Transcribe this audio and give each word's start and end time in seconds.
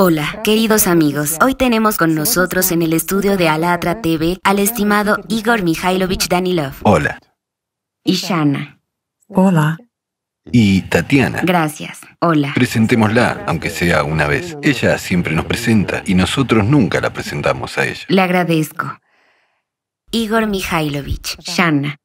Hola, 0.00 0.42
queridos 0.44 0.86
amigos. 0.86 1.36
Hoy 1.44 1.56
tenemos 1.56 1.96
con 1.98 2.14
nosotros 2.14 2.70
en 2.70 2.82
el 2.82 2.92
estudio 2.92 3.36
de 3.36 3.48
Alatra 3.48 4.00
TV 4.00 4.38
al 4.44 4.60
estimado 4.60 5.18
Igor 5.26 5.64
Mikhailovich 5.64 6.28
Danilov. 6.28 6.74
Hola. 6.84 7.18
Y 8.04 8.12
Shana. 8.12 8.78
Hola. 9.26 9.76
Y 10.52 10.82
Tatiana. 10.82 11.40
Gracias. 11.42 12.02
Hola. 12.20 12.52
Presentémosla, 12.54 13.42
aunque 13.48 13.70
sea 13.70 14.04
una 14.04 14.28
vez. 14.28 14.56
Ella 14.62 14.96
siempre 14.98 15.34
nos 15.34 15.46
presenta 15.46 16.04
y 16.06 16.14
nosotros 16.14 16.64
nunca 16.64 17.00
la 17.00 17.12
presentamos 17.12 17.76
a 17.76 17.84
ella. 17.84 18.04
Le 18.06 18.22
agradezco. 18.22 19.00
Igor 20.12 20.46
Mikhailovich, 20.46 21.40
Shana. 21.40 21.96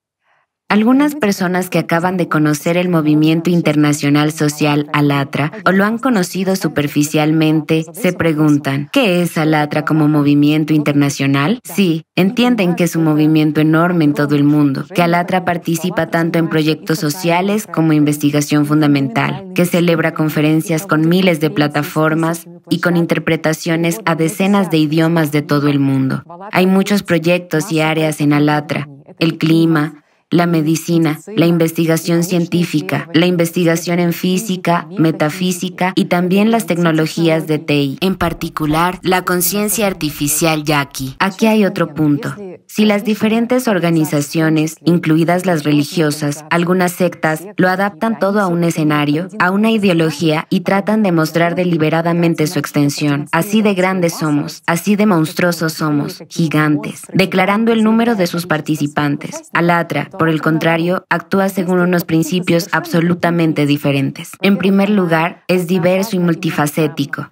Algunas 0.73 1.13
personas 1.13 1.70
que 1.70 1.77
acaban 1.77 2.17
de 2.17 2.27
conocer 2.27 2.77
el 2.77 2.90
movimiento 2.90 3.52
internacional 3.52 4.31
social 4.31 4.90
Alatra 4.91 5.52
o 5.66 5.71
lo 5.71 5.85
han 5.85 5.99
conocido 5.99 6.55
superficialmente 6.55 7.85
se 7.94 8.12
preguntan, 8.12 8.90
¿qué 8.91 9.21
es 9.21 9.38
Alatra 9.38 9.85
como 9.85 10.07
movimiento 10.07 10.73
internacional? 10.73 11.59
Sí, 11.63 12.05
entienden 12.16 12.73
que 12.73 12.85
es 12.85 12.95
un 12.95 13.04
movimiento 13.04 13.62
enorme 13.62 14.05
en 14.05 14.13
todo 14.13 14.35
el 14.35 14.45
mundo, 14.45 14.85
que 14.95 15.04
Alatra 15.04 15.45
participa 15.45 16.07
tanto 16.07 16.40
en 16.40 16.49
proyectos 16.49 16.98
sociales 16.98 17.68
como 17.71 17.93
investigación 17.93 18.66
fundamental, 18.66 19.52
que 19.54 19.66
celebra 19.66 20.16
conferencias 20.16 20.88
con 20.88 21.07
miles 21.07 21.40
de 21.40 21.52
plataformas 21.52 22.48
y 22.71 22.80
con 22.80 22.98
interpretaciones 22.98 23.99
a 24.05 24.16
decenas 24.16 24.71
de 24.71 24.77
idiomas 24.77 25.32
de 25.32 25.43
todo 25.43 25.68
el 25.68 25.80
mundo. 25.80 26.23
Hay 26.52 26.65
muchos 26.65 27.04
proyectos 27.04 27.71
y 27.71 27.82
áreas 27.82 28.21
en 28.21 28.34
Alatra, 28.34 28.90
el 29.20 29.37
clima, 29.37 30.02
la 30.34 30.48
medicina, 30.48 31.20
la 31.35 31.45
investigación 31.45 32.23
científica, 32.23 33.07
la 33.13 33.27
investigación 33.27 33.99
en 33.99 34.13
física, 34.13 34.87
metafísica 34.98 35.93
y 35.95 36.05
también 36.05 36.49
las 36.49 36.65
tecnologías 36.65 37.45
de 37.45 37.59
TI, 37.59 37.98
en 38.01 38.15
particular 38.15 38.99
la 39.03 39.23
conciencia 39.23 39.85
artificial 39.85 40.63
Yaqui. 40.63 41.15
Aquí 41.20 41.45
hay 41.45 41.65
otro 41.65 41.93
punto. 41.93 42.35
Si 42.65 42.85
las 42.85 43.03
diferentes 43.03 43.67
organizaciones, 43.67 44.77
incluidas 44.84 45.45
las 45.45 45.63
religiosas, 45.63 46.43
algunas 46.49 46.91
sectas, 46.93 47.43
lo 47.55 47.70
adaptan 47.70 48.18
todo 48.18 48.40
a 48.40 48.47
un 48.47 48.63
escenario, 48.63 49.27
a 49.37 49.51
una 49.51 49.70
ideología 49.70 50.47
y 50.49 50.62
tratan 50.62 51.03
de 51.03 51.12
mostrar 51.12 51.53
deliberadamente 51.53 52.47
su 52.47 52.57
extensión, 52.57 53.27
así 53.31 53.62
de 53.62 53.75
grandes 53.75 54.15
somos, 54.15 54.63
así 54.65 54.95
de 54.95 55.05
monstruosos 55.05 55.73
somos, 55.73 56.23
gigantes, 56.29 57.03
declarando 57.13 57.71
el 57.71 57.84
número 57.84 58.15
de 58.15 58.25
sus 58.25 58.47
participantes. 58.47 59.51
Alatra, 59.53 60.09
por 60.24 60.29
el 60.29 60.41
contrario, 60.41 61.05
actúa 61.10 61.49
según 61.49 61.82
unos 61.82 62.05
principios 62.05 62.70
absolutamente 62.71 63.66
diferentes. 63.66 64.31
En 64.41 64.57
primer 64.57 64.90
lugar, 64.90 65.44
es 65.50 65.68
diverso 65.68 66.16
y 66.16 66.19
multifacético 66.19 67.30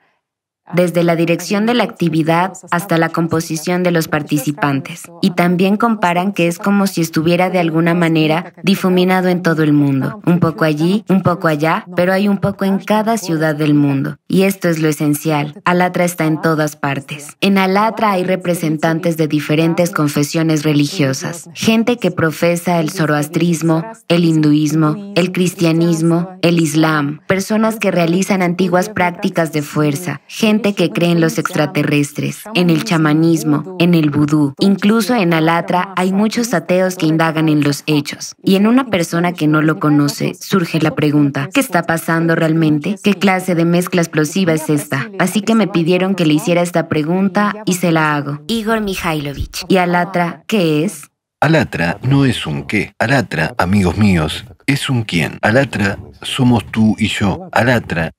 desde 0.73 1.03
la 1.03 1.16
dirección 1.16 1.66
de 1.66 1.73
la 1.73 1.83
actividad 1.83 2.53
hasta 2.72 2.97
la 2.97 3.09
composición 3.09 3.83
de 3.83 3.91
los 3.91 4.08
participantes. 4.08 5.03
Y 5.22 5.31
también 5.31 5.77
comparan 5.77 6.33
que 6.33 6.47
es 6.47 6.58
como 6.58 6.88
si 6.88 7.02
estuviera 7.02 7.50
de 7.50 7.59
alguna 7.59 7.94
manera 7.94 8.53
difuminado 8.64 9.30
en 9.30 9.42
todo 9.42 9.64
el 9.64 9.73
mundo, 9.73 10.22
un 10.25 10.39
poco 10.39 10.66
allí, 10.66 11.03
un 11.09 11.22
poco 11.22 11.47
allá, 11.47 11.86
pero 11.95 12.14
hay 12.14 12.27
un 12.27 12.38
poco 12.38 12.66
en 12.66 12.80
cada 12.80 13.17
ciudad 13.17 13.55
del 13.55 13.73
mundo. 13.73 14.17
Y 14.27 14.44
esto 14.44 14.69
es 14.69 14.80
lo 14.80 14.88
esencial. 14.88 15.61
Alatra 15.66 16.05
está 16.05 16.25
en 16.25 16.42
todas 16.42 16.75
partes. 16.75 17.38
En 17.42 17.58
Alatra 17.58 18.11
hay 18.11 18.23
representantes 18.23 19.17
de 19.17 19.27
diferentes 19.27 19.92
confesiones 19.92 20.64
religiosas, 20.64 21.49
gente 21.53 21.97
que 21.97 22.11
profesa 22.11 22.80
el 22.80 22.89
zoroastrismo, 22.89 23.83
el 24.08 24.26
hinduismo, 24.26 25.14
el 25.15 25.32
cristianismo, 25.32 26.38
el 26.42 26.59
islam, 26.59 27.21
personas 27.27 27.77
que 27.77 27.92
realizan 27.92 28.42
antiguas 28.42 28.89
prácticas 28.89 29.52
de 29.52 29.61
fuerza, 29.61 30.21
gente 30.27 30.61
que 30.61 30.92
cree 30.92 31.11
en 31.11 31.22
los 31.22 31.38
extraterrestres, 31.38 32.44
en 32.54 32.70
el 32.70 32.83
chamanismo, 32.83 33.76
en 33.80 33.94
el 33.94 34.10
vudú. 34.10 34.54
Incluso 34.60 35.16
en 35.16 35.33
Alatra 35.33 35.94
hay 35.98 36.14
muchos 36.14 36.54
ateos 36.54 36.95
que 36.95 37.08
indagan 37.08 37.49
en 37.49 37.64
los 37.64 37.83
hechos. 37.88 38.36
Y 38.44 38.55
en 38.55 38.67
una 38.67 38.89
persona 38.89 39.33
que 39.33 39.48
no 39.48 39.61
lo 39.61 39.80
conoce 39.80 40.33
surge 40.36 40.80
la 40.80 40.95
pregunta, 40.95 41.50
¿qué 41.54 41.60
está 41.60 41.83
pasando 41.83 42.36
realmente? 42.36 42.95
¿Qué 43.04 43.16
clase 43.16 43.55
de 43.55 43.66
mezcla 43.66 44.02
explosiva 44.02 44.54
es 44.54 44.70
esta? 44.70 45.10
Así 45.20 45.42
que 45.42 45.55
me 45.55 45.67
pidieron 45.67 46.16
que 46.16 46.26
le 46.26 46.36
hiciera 46.36 46.61
esta 46.61 46.88
pregunta 46.88 47.54
y 47.66 47.73
se 47.73 47.92
la 47.92 48.16
hago. 48.16 48.42
Igor 48.48 48.82
Mikhailovich. 48.82 49.66
¿Y 49.67 49.77
Alatra 49.77 50.44
qué 50.48 50.86
es? 50.86 51.11
Alatra 51.39 51.98
no 52.04 52.26
es 52.26 52.45
un 52.45 52.64
qué. 52.67 52.94
Alatra, 53.00 53.55
amigos 53.58 53.98
míos, 53.98 54.45
es 54.67 54.89
un 54.89 55.02
quién. 55.02 55.39
Alatra 55.42 55.98
somos 56.21 56.64
tú 56.71 56.95
y 57.00 57.08
yo. 57.08 57.50
Alatra 57.52 58.11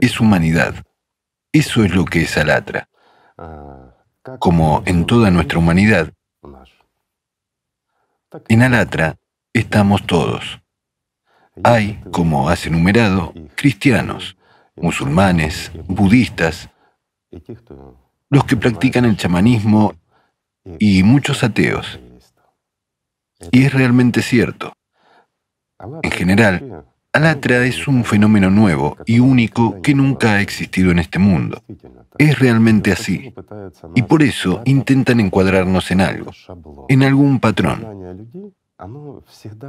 es 0.00 0.18
humanidad. 0.20 0.74
Eso 1.52 1.84
es 1.84 1.94
lo 1.94 2.04
que 2.06 2.22
es 2.22 2.36
Alatra. 2.38 2.88
Como 4.38 4.82
en 4.86 5.04
toda 5.04 5.30
nuestra 5.30 5.58
humanidad, 5.58 6.12
en 8.48 8.62
Alatra 8.62 9.18
estamos 9.52 10.06
todos. 10.06 10.60
Hay, 11.62 12.02
como 12.10 12.48
has 12.48 12.66
enumerado, 12.66 13.34
cristianos, 13.54 14.36
musulmanes, 14.76 15.70
budistas, 15.86 16.70
los 18.30 18.44
que 18.44 18.56
practican 18.56 19.04
el 19.04 19.18
chamanismo 19.18 19.94
y 20.78 21.02
muchos 21.02 21.44
ateos. 21.44 22.00
Y 23.50 23.66
es 23.66 23.74
realmente 23.74 24.22
cierto. 24.22 24.72
En 26.02 26.10
general, 26.10 26.86
Alatra 27.14 27.66
es 27.66 27.86
un 27.88 28.04
fenómeno 28.04 28.48
nuevo 28.48 28.96
y 29.04 29.18
único 29.18 29.82
que 29.82 29.94
nunca 29.94 30.34
ha 30.34 30.40
existido 30.40 30.90
en 30.90 30.98
este 30.98 31.18
mundo. 31.18 31.62
Es 32.16 32.38
realmente 32.38 32.90
así. 32.90 33.34
Y 33.94 34.02
por 34.02 34.22
eso 34.22 34.62
intentan 34.64 35.20
encuadrarnos 35.20 35.90
en 35.90 36.00
algo, 36.00 36.32
en 36.88 37.02
algún 37.02 37.38
patrón. 37.38 38.28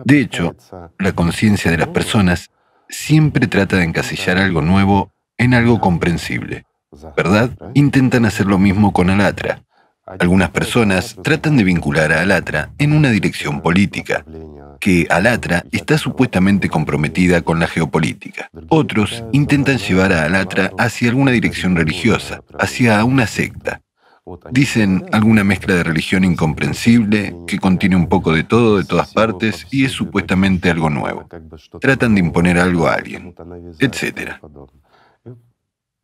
De 0.05 0.21
hecho, 0.21 0.55
la 0.97 1.11
conciencia 1.11 1.69
de 1.69 1.77
las 1.77 1.89
personas 1.89 2.49
siempre 2.87 3.47
trata 3.47 3.75
de 3.75 3.83
encasillar 3.83 4.37
algo 4.37 4.61
nuevo 4.61 5.11
en 5.37 5.53
algo 5.53 5.81
comprensible. 5.81 6.65
¿Verdad? 7.17 7.51
Intentan 7.73 8.25
hacer 8.25 8.45
lo 8.45 8.57
mismo 8.57 8.93
con 8.93 9.09
Alatra. 9.09 9.63
Algunas 10.05 10.49
personas 10.49 11.15
tratan 11.23 11.55
de 11.55 11.63
vincular 11.63 12.11
a 12.11 12.21
Alatra 12.21 12.71
en 12.77 12.91
una 12.91 13.09
dirección 13.09 13.61
política, 13.61 14.25
que 14.81 15.07
Alatra 15.09 15.63
está 15.71 15.97
supuestamente 15.97 16.67
comprometida 16.67 17.41
con 17.41 17.59
la 17.59 17.67
geopolítica. 17.67 18.49
Otros 18.67 19.23
intentan 19.31 19.77
llevar 19.77 20.11
a 20.11 20.25
Alatra 20.25 20.71
hacia 20.77 21.09
alguna 21.09 21.31
dirección 21.31 21.77
religiosa, 21.77 22.41
hacia 22.59 23.01
una 23.05 23.27
secta. 23.27 23.81
Dicen 24.51 25.05
alguna 25.13 25.45
mezcla 25.45 25.75
de 25.75 25.83
religión 25.83 26.25
incomprensible, 26.25 27.33
que 27.47 27.59
contiene 27.59 27.95
un 27.95 28.07
poco 28.07 28.33
de 28.33 28.43
todo 28.43 28.77
de 28.77 28.85
todas 28.85 29.13
partes 29.13 29.67
y 29.71 29.85
es 29.85 29.93
supuestamente 29.93 30.69
algo 30.69 30.89
nuevo. 30.89 31.27
Tratan 31.79 32.15
de 32.15 32.21
imponer 32.21 32.57
algo 32.57 32.87
a 32.87 32.95
alguien, 32.95 33.33
etc. 33.79 34.33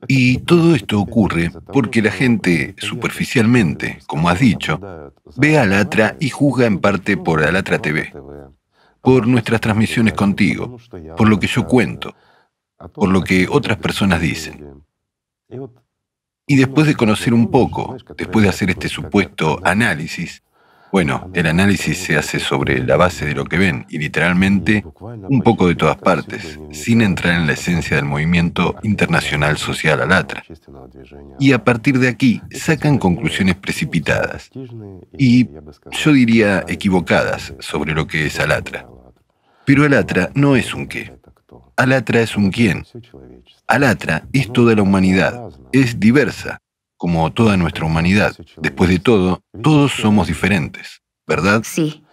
Y 0.07 0.39
todo 0.39 0.75
esto 0.75 0.99
ocurre 0.99 1.51
porque 1.73 2.01
la 2.01 2.11
gente, 2.11 2.75
superficialmente, 2.77 3.99
como 4.07 4.29
has 4.29 4.39
dicho, 4.39 4.79
ve 5.35 5.57
a 5.57 5.63
Alatra 5.63 6.15
y 6.19 6.29
juzga 6.29 6.65
en 6.65 6.79
parte 6.79 7.17
por 7.17 7.43
Alatra 7.43 7.79
TV 7.79 8.13
por 9.01 9.27
nuestras 9.27 9.61
transmisiones 9.61 10.13
contigo, 10.13 10.77
por 11.17 11.29
lo 11.29 11.39
que 11.39 11.47
yo 11.47 11.65
cuento, 11.65 12.15
por 12.93 13.09
lo 13.09 13.23
que 13.23 13.47
otras 13.49 13.77
personas 13.77 14.21
dicen. 14.21 14.83
Y 16.45 16.55
después 16.55 16.87
de 16.87 16.95
conocer 16.95 17.33
un 17.33 17.49
poco, 17.51 17.95
después 18.17 18.43
de 18.43 18.49
hacer 18.49 18.69
este 18.69 18.89
supuesto 18.89 19.59
análisis, 19.63 20.43
bueno, 20.91 21.29
el 21.33 21.45
análisis 21.45 21.97
se 21.97 22.17
hace 22.17 22.39
sobre 22.39 22.83
la 22.83 22.97
base 22.97 23.25
de 23.25 23.35
lo 23.35 23.45
que 23.45 23.57
ven 23.57 23.85
y 23.89 23.99
literalmente 23.99 24.83
un 25.01 25.41
poco 25.41 25.67
de 25.67 25.75
todas 25.75 25.97
partes, 25.97 26.59
sin 26.71 27.01
entrar 27.01 27.35
en 27.35 27.47
la 27.47 27.53
esencia 27.53 27.95
del 27.95 28.05
movimiento 28.05 28.75
internacional 28.83 29.57
social 29.57 30.01
Alatra. 30.01 30.43
Y 31.39 31.53
a 31.53 31.63
partir 31.63 31.99
de 31.99 32.07
aquí 32.07 32.41
sacan 32.51 32.97
conclusiones 32.97 33.55
precipitadas 33.55 34.49
y 35.17 35.47
yo 35.91 36.13
diría 36.13 36.65
equivocadas 36.67 37.53
sobre 37.59 37.93
lo 37.93 38.07
que 38.07 38.25
es 38.25 38.39
Alatra. 38.39 38.87
Pero 39.65 39.83
Alatra 39.83 40.31
no 40.33 40.55
es 40.55 40.73
un 40.73 40.87
qué. 40.87 41.13
Alatra 41.77 42.21
es 42.21 42.35
un 42.35 42.51
quién. 42.51 42.83
Alatra 43.67 44.23
es 44.33 44.51
toda 44.51 44.75
la 44.75 44.81
humanidad, 44.81 45.49
es 45.71 45.99
diversa, 45.99 46.59
como 46.99 47.31
toda 47.31 47.55
nuestra 47.55 47.85
humanidad. 47.85 48.35
Después 48.57 48.89
de 48.89 48.99
todo, 48.99 49.41
todos 49.63 49.93
somos 49.93 50.27
diferentes, 50.27 51.01
¿verdad? 51.25 51.61
Sí. 51.63 52.03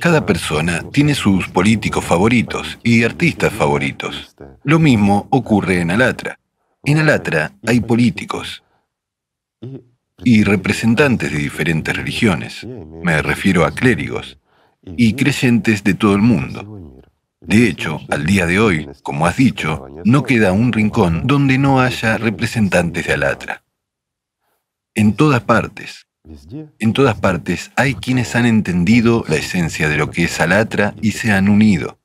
Cada 0.00 0.24
persona 0.24 0.84
tiene 0.92 1.16
sus 1.16 1.48
políticos 1.48 2.04
favoritos 2.04 2.78
y 2.84 3.02
artistas 3.02 3.52
favoritos. 3.52 4.36
Lo 4.62 4.78
mismo 4.78 5.26
ocurre 5.30 5.80
en 5.80 5.90
Alatra. 5.90 6.38
En 6.84 6.98
Alatra 6.98 7.52
hay 7.66 7.80
políticos 7.80 8.62
y 10.22 10.44
representantes 10.44 11.32
de 11.32 11.38
diferentes 11.38 11.94
religiones. 11.96 12.64
Me 13.02 13.20
refiero 13.20 13.64
a 13.64 13.72
clérigos 13.72 14.38
y 14.84 15.14
creyentes 15.14 15.82
de 15.82 15.94
todo 15.94 16.14
el 16.14 16.22
mundo. 16.22 17.02
De 17.40 17.68
hecho, 17.68 18.00
al 18.08 18.24
día 18.24 18.46
de 18.46 18.60
hoy, 18.60 18.88
como 19.02 19.26
has 19.26 19.36
dicho, 19.36 19.84
no 20.04 20.22
queda 20.22 20.52
un 20.52 20.72
rincón 20.72 21.26
donde 21.26 21.58
no 21.58 21.80
haya 21.80 22.18
representantes 22.18 23.04
de 23.08 23.14
Alatra. 23.14 23.64
En 24.98 25.12
todas 25.12 25.42
partes, 25.42 26.08
en 26.80 26.92
todas 26.92 27.14
partes 27.20 27.70
hay 27.76 27.94
quienes 27.94 28.34
han 28.34 28.46
entendido 28.46 29.24
la 29.28 29.36
esencia 29.36 29.88
de 29.88 29.96
lo 29.96 30.10
que 30.10 30.24
es 30.24 30.40
Alatra 30.40 30.92
y 31.00 31.12
se 31.12 31.30
han 31.30 31.48
unido. 31.48 32.00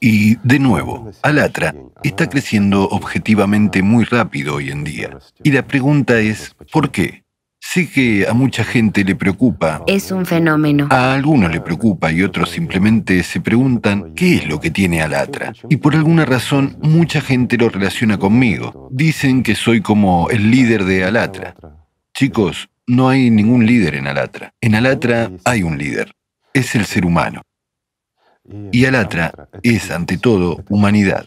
Y, 0.00 0.36
de 0.36 0.58
nuevo, 0.58 1.10
Alatra 1.20 1.74
está 2.02 2.30
creciendo 2.30 2.88
objetivamente 2.88 3.82
muy 3.82 4.04
rápido 4.04 4.54
hoy 4.54 4.70
en 4.70 4.82
día. 4.82 5.10
Y 5.42 5.52
la 5.52 5.66
pregunta 5.66 6.20
es, 6.20 6.56
¿por 6.72 6.90
qué? 6.90 7.22
Sé 7.60 7.90
que 7.90 8.26
a 8.26 8.32
mucha 8.32 8.64
gente 8.64 9.04
le 9.04 9.14
preocupa. 9.14 9.82
Es 9.86 10.10
un 10.10 10.24
fenómeno. 10.24 10.88
A 10.90 11.12
algunos 11.12 11.52
le 11.52 11.60
preocupa 11.60 12.10
y 12.12 12.22
otros 12.22 12.48
simplemente 12.48 13.22
se 13.24 13.42
preguntan 13.42 14.14
qué 14.14 14.36
es 14.36 14.48
lo 14.48 14.58
que 14.58 14.70
tiene 14.70 15.02
Alatra. 15.02 15.52
Y 15.68 15.76
por 15.76 15.94
alguna 15.94 16.24
razón 16.24 16.78
mucha 16.80 17.20
gente 17.20 17.58
lo 17.58 17.68
relaciona 17.68 18.16
conmigo. 18.16 18.88
Dicen 18.90 19.42
que 19.42 19.54
soy 19.54 19.82
como 19.82 20.30
el 20.30 20.50
líder 20.50 20.84
de 20.84 21.04
Alatra. 21.04 21.54
Chicos, 22.22 22.70
no 22.86 23.08
hay 23.08 23.30
ningún 23.30 23.66
líder 23.66 23.96
en 23.96 24.06
Alatra. 24.06 24.54
En 24.60 24.76
Alatra 24.76 25.32
hay 25.44 25.64
un 25.64 25.76
líder. 25.76 26.14
Es 26.54 26.76
el 26.76 26.86
ser 26.86 27.04
humano. 27.04 27.42
Y 28.70 28.84
Alatra 28.84 29.48
es, 29.64 29.90
ante 29.90 30.18
todo, 30.18 30.62
humanidad. 30.68 31.26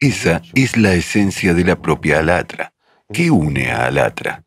Esa 0.00 0.40
es 0.54 0.78
la 0.78 0.94
esencia 0.94 1.52
de 1.52 1.64
la 1.64 1.76
propia 1.76 2.20
Alatra. 2.20 2.72
¿Qué 3.12 3.30
une 3.30 3.70
a 3.70 3.84
Alatra? 3.84 4.42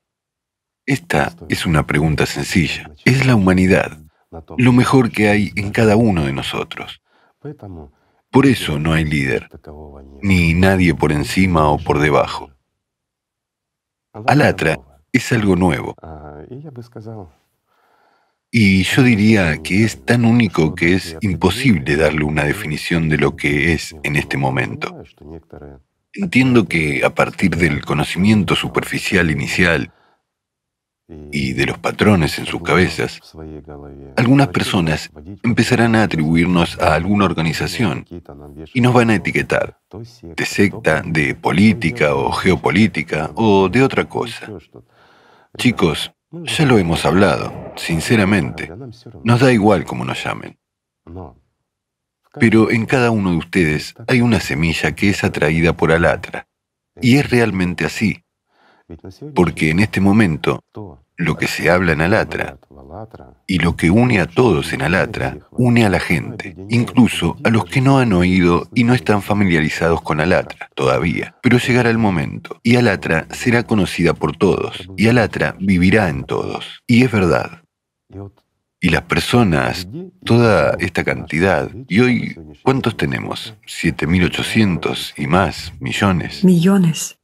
Esta 0.84 1.36
es 1.48 1.68
una 1.68 1.86
pregunta 1.86 2.26
sencilla. 2.26 2.92
Es 3.06 3.28
la 3.28 3.36
humanidad, 3.36 4.00
lo 4.58 4.74
mejor 4.74 5.12
que 5.12 5.30
hay 5.30 5.52
en 5.58 5.70
cada 5.70 5.96
uno 5.96 6.26
de 6.26 6.34
nosotros. 6.34 7.04
Por 8.32 8.48
eso 8.48 8.80
no 8.80 8.94
hay 8.94 9.06
líder, 9.06 9.48
ni 10.24 10.56
nadie 10.56 10.96
por 10.96 11.12
encima 11.12 11.70
o 11.70 11.78
por 11.78 12.00
debajo. 12.00 12.50
Alatra 14.26 14.80
es 15.18 15.32
algo 15.32 15.56
nuevo. 15.56 15.96
Y 18.50 18.84
yo 18.84 19.04
diría 19.04 19.58
que 19.62 19.84
es 19.84 20.06
tan 20.06 20.26
único 20.26 20.74
que 20.74 20.96
es 20.96 21.18
imposible 21.22 21.98
darle 21.98 22.24
una 22.24 22.44
definición 22.44 23.10
de 23.10 23.18
lo 23.18 23.36
que 23.36 23.74
es 23.74 23.96
en 24.04 24.16
este 24.16 24.38
momento. 24.38 25.04
Entiendo 26.14 26.66
que 26.66 27.04
a 27.04 27.14
partir 27.14 27.56
del 27.58 27.84
conocimiento 27.84 28.56
superficial 28.56 29.30
inicial 29.30 29.92
y 31.32 31.54
de 31.54 31.66
los 31.66 31.78
patrones 31.78 32.38
en 32.40 32.46
sus 32.46 32.62
cabezas, 32.62 33.20
algunas 34.16 34.48
personas 34.48 35.10
empezarán 35.44 35.96
a 35.96 36.04
atribuirnos 36.04 36.80
a 36.80 36.96
alguna 36.96 37.26
organización 37.26 38.06
y 38.74 38.82
nos 38.82 38.94
van 38.94 39.10
a 39.10 39.16
etiquetar 39.16 39.78
de 40.22 40.46
secta, 40.46 41.02
de 41.06 41.36
política 41.36 42.16
o 42.16 42.32
geopolítica 42.32 43.32
o 43.36 43.70
de 43.70 43.84
otra 43.84 44.06
cosa. 44.06 44.48
Chicos, 45.58 46.14
ya 46.32 46.66
lo 46.66 46.78
hemos 46.78 47.04
hablado, 47.06 47.74
sinceramente. 47.76 48.72
Nos 49.24 49.40
da 49.40 49.52
igual 49.52 49.86
cómo 49.86 50.06
nos 50.06 50.24
llamen. 50.24 50.58
Pero 52.40 52.70
en 52.70 52.86
cada 52.86 53.10
uno 53.10 53.32
de 53.32 53.38
ustedes 53.38 53.96
hay 54.08 54.22
una 54.22 54.40
semilla 54.40 54.94
que 54.94 55.10
es 55.10 55.24
atraída 55.24 55.74
por 55.74 55.92
Alatra. 55.92 56.48
Y 57.02 57.18
es 57.18 57.30
realmente 57.30 57.86
así. 57.86 58.24
Porque 59.34 59.72
en 59.72 59.80
este 59.80 60.00
momento, 60.00 60.64
lo 61.16 61.36
que 61.38 61.48
se 61.48 61.70
habla 61.72 61.94
en 61.94 62.02
Alatra 62.02 62.60
y 63.48 63.60
lo 63.60 63.76
que 63.76 63.90
une 63.90 64.20
a 64.20 64.28
todos 64.28 64.74
en 64.74 64.82
Alatra, 64.82 65.38
une 65.52 65.86
a 65.86 65.90
la 65.90 66.00
gente, 66.00 66.56
incluso 66.70 67.38
a 67.44 67.50
los 67.50 67.66
que 67.66 67.82
no 67.82 68.00
han 68.00 68.14
oído 68.14 68.68
y 68.74 68.84
no 68.84 68.94
están 68.94 69.22
familiarizados 69.22 70.02
con 70.02 70.20
Alatra 70.20 70.70
todavía. 70.76 71.36
Pero 71.42 71.58
llegará 71.58 71.90
el 71.90 71.98
momento, 71.98 72.60
y 72.64 72.76
Alatra 72.76 73.28
será 73.32 73.64
conocida 73.64 74.14
por 74.14 74.36
todos, 74.36 74.90
y 74.98 75.08
Alatra 75.08 75.56
vivirá 75.60 76.10
en 76.10 76.24
todos. 76.24 76.84
Y 76.88 77.04
es 77.04 77.12
verdad. 77.12 77.64
Y 78.80 78.90
las 78.90 79.04
personas, 79.04 79.88
toda 80.24 80.76
esta 80.80 81.04
cantidad, 81.04 81.70
y 81.88 82.00
hoy, 82.00 82.36
¿cuántos 82.64 82.96
tenemos? 82.96 83.56
7.800 83.66 85.14
y 85.18 85.28
más 85.28 85.74
millones. 85.80 86.44
Millones. 86.44 87.18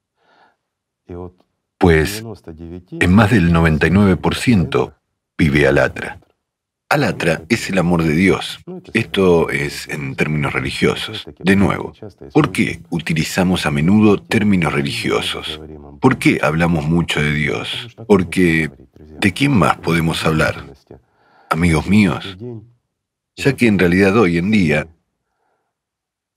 Pues 1.77 2.23
en 2.99 3.13
más 3.13 3.29
del 3.29 3.51
99% 3.53 4.93
vive 5.37 5.67
Alatra. 5.67 6.19
Alatra 6.89 7.41
es 7.49 7.69
el 7.69 7.79
amor 7.79 8.03
de 8.03 8.13
Dios. 8.13 8.59
Esto 8.93 9.49
es 9.49 9.89
en 9.89 10.15
términos 10.15 10.53
religiosos. 10.53 11.25
De 11.39 11.55
nuevo, 11.55 11.93
¿por 12.31 12.51
qué 12.51 12.81
utilizamos 12.91 13.65
a 13.65 13.71
menudo 13.71 14.21
términos 14.21 14.73
religiosos? 14.73 15.59
¿Por 15.99 16.19
qué 16.19 16.39
hablamos 16.43 16.85
mucho 16.85 17.19
de 17.19 17.33
Dios? 17.33 17.95
Porque 18.07 18.69
¿de 19.19 19.33
quién 19.33 19.57
más 19.57 19.77
podemos 19.77 20.23
hablar? 20.23 20.75
Amigos 21.49 21.87
míos, 21.87 22.37
ya 23.35 23.55
que 23.55 23.67
en 23.67 23.79
realidad 23.79 24.15
hoy 24.17 24.37
en 24.37 24.51
día 24.51 24.87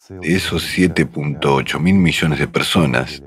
de 0.09 0.37
esos 0.37 0.65
7.8 0.75 1.81
mil 1.81 1.97
millones 1.97 2.39
de 2.39 2.49
personas, 2.49 3.23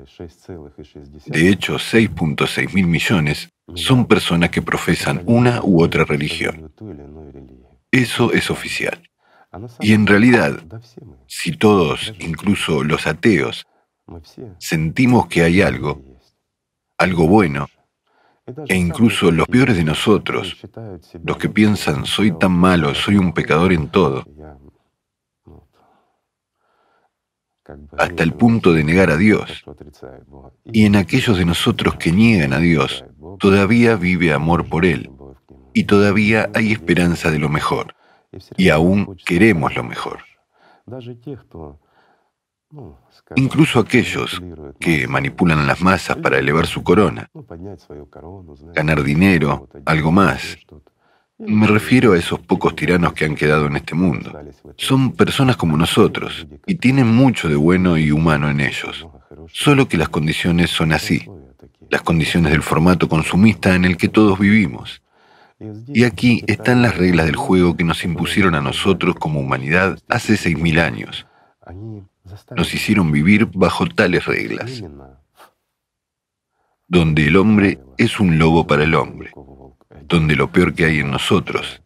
de 1.26 1.48
hecho 1.48 1.74
6.6 1.76 2.74
mil 2.74 2.86
millones, 2.86 3.50
son 3.74 4.06
personas 4.06 4.50
que 4.50 4.62
profesan 4.62 5.22
una 5.26 5.60
u 5.62 5.82
otra 5.82 6.04
religión. 6.04 6.72
Eso 7.90 8.32
es 8.32 8.50
oficial. 8.50 9.02
Y 9.80 9.94
en 9.94 10.06
realidad, 10.06 10.62
si 11.26 11.52
todos, 11.52 12.14
incluso 12.20 12.84
los 12.84 13.06
ateos, 13.06 13.66
sentimos 14.58 15.26
que 15.26 15.42
hay 15.42 15.60
algo, 15.60 16.02
algo 16.98 17.26
bueno, 17.26 17.68
e 18.68 18.76
incluso 18.76 19.30
los 19.30 19.46
peores 19.48 19.76
de 19.76 19.84
nosotros, 19.84 20.56
los 21.24 21.36
que 21.36 21.48
piensan 21.48 22.06
soy 22.06 22.36
tan 22.38 22.52
malo, 22.52 22.94
soy 22.94 23.16
un 23.16 23.32
pecador 23.32 23.72
en 23.72 23.88
todo, 23.88 24.24
hasta 27.96 28.22
el 28.22 28.32
punto 28.34 28.72
de 28.72 28.84
negar 28.84 29.10
a 29.10 29.16
Dios. 29.16 29.64
Y 30.64 30.86
en 30.86 30.96
aquellos 30.96 31.38
de 31.38 31.44
nosotros 31.44 31.96
que 31.96 32.12
niegan 32.12 32.52
a 32.52 32.58
Dios, 32.58 33.04
todavía 33.40 33.96
vive 33.96 34.32
amor 34.32 34.68
por 34.68 34.84
Él, 34.84 35.10
y 35.74 35.84
todavía 35.84 36.50
hay 36.54 36.72
esperanza 36.72 37.30
de 37.30 37.38
lo 37.38 37.48
mejor, 37.48 37.94
y 38.56 38.68
aún 38.68 39.16
queremos 39.26 39.74
lo 39.74 39.82
mejor. 39.82 40.18
Incluso 43.34 43.80
aquellos 43.80 44.40
que 44.78 45.08
manipulan 45.08 45.66
las 45.66 45.80
masas 45.80 46.16
para 46.18 46.38
elevar 46.38 46.66
su 46.66 46.82
corona, 46.84 47.28
ganar 48.74 49.02
dinero, 49.02 49.68
algo 49.86 50.12
más, 50.12 50.58
me 51.38 51.66
refiero 51.66 52.12
a 52.12 52.18
esos 52.18 52.38
pocos 52.40 52.76
tiranos 52.76 53.14
que 53.14 53.24
han 53.24 53.34
quedado 53.34 53.66
en 53.66 53.76
este 53.76 53.94
mundo. 53.94 54.38
Son 54.76 55.12
personas 55.12 55.56
como 55.56 55.76
nosotros 55.76 56.46
y 56.66 56.74
tienen 56.74 57.08
mucho 57.08 57.48
de 57.48 57.56
bueno 57.56 57.96
y 57.96 58.12
humano 58.12 58.50
en 58.50 58.60
ellos. 58.60 59.06
Solo 59.48 59.88
que 59.88 59.96
las 59.96 60.10
condiciones 60.10 60.70
son 60.70 60.92
así, 60.92 61.26
las 61.90 62.02
condiciones 62.02 62.52
del 62.52 62.62
formato 62.62 63.08
consumista 63.08 63.74
en 63.74 63.84
el 63.84 63.96
que 63.96 64.08
todos 64.08 64.38
vivimos. 64.38 65.02
Y 65.88 66.04
aquí 66.04 66.42
están 66.46 66.80
las 66.80 66.96
reglas 66.96 67.26
del 67.26 67.36
juego 67.36 67.76
que 67.76 67.84
nos 67.84 68.02
impusieron 68.04 68.54
a 68.54 68.62
nosotros 68.62 69.16
como 69.16 69.40
humanidad 69.40 69.98
hace 70.08 70.34
6.000 70.34 70.80
años. 70.80 71.26
Nos 72.56 72.72
hicieron 72.72 73.12
vivir 73.12 73.46
bajo 73.52 73.86
tales 73.86 74.24
reglas, 74.24 74.82
donde 76.88 77.26
el 77.26 77.36
hombre 77.36 77.78
es 77.98 78.20
un 78.20 78.38
lobo 78.38 78.66
para 78.66 78.84
el 78.84 78.94
hombre 78.94 79.32
donde 80.10 80.36
lo 80.36 80.50
peor 80.50 80.74
que 80.74 80.84
hay 80.84 80.98
en 80.98 81.10
nosotros, 81.10 81.82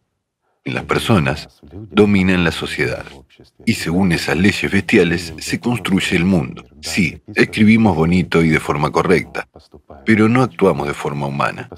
en 0.63 0.73
las 0.73 0.83
personas, 0.83 1.61
domina 1.61 2.33
en 2.33 2.43
la 2.43 2.51
sociedad. 2.51 3.05
Y 3.65 3.73
según 3.73 4.11
esas 4.11 4.37
leyes 4.37 4.71
bestiales 4.71 5.33
se 5.39 5.59
construye 5.59 6.15
el 6.15 6.25
mundo. 6.25 6.65
Sí, 6.81 7.21
escribimos 7.33 7.95
bonito 7.95 8.43
y 8.43 8.49
de 8.49 8.59
forma 8.59 8.91
correcta, 8.91 9.47
pero 10.05 10.29
no 10.29 10.43
actuamos 10.43 10.87
de 10.87 10.93
forma 10.93 11.27
humana. 11.27 11.69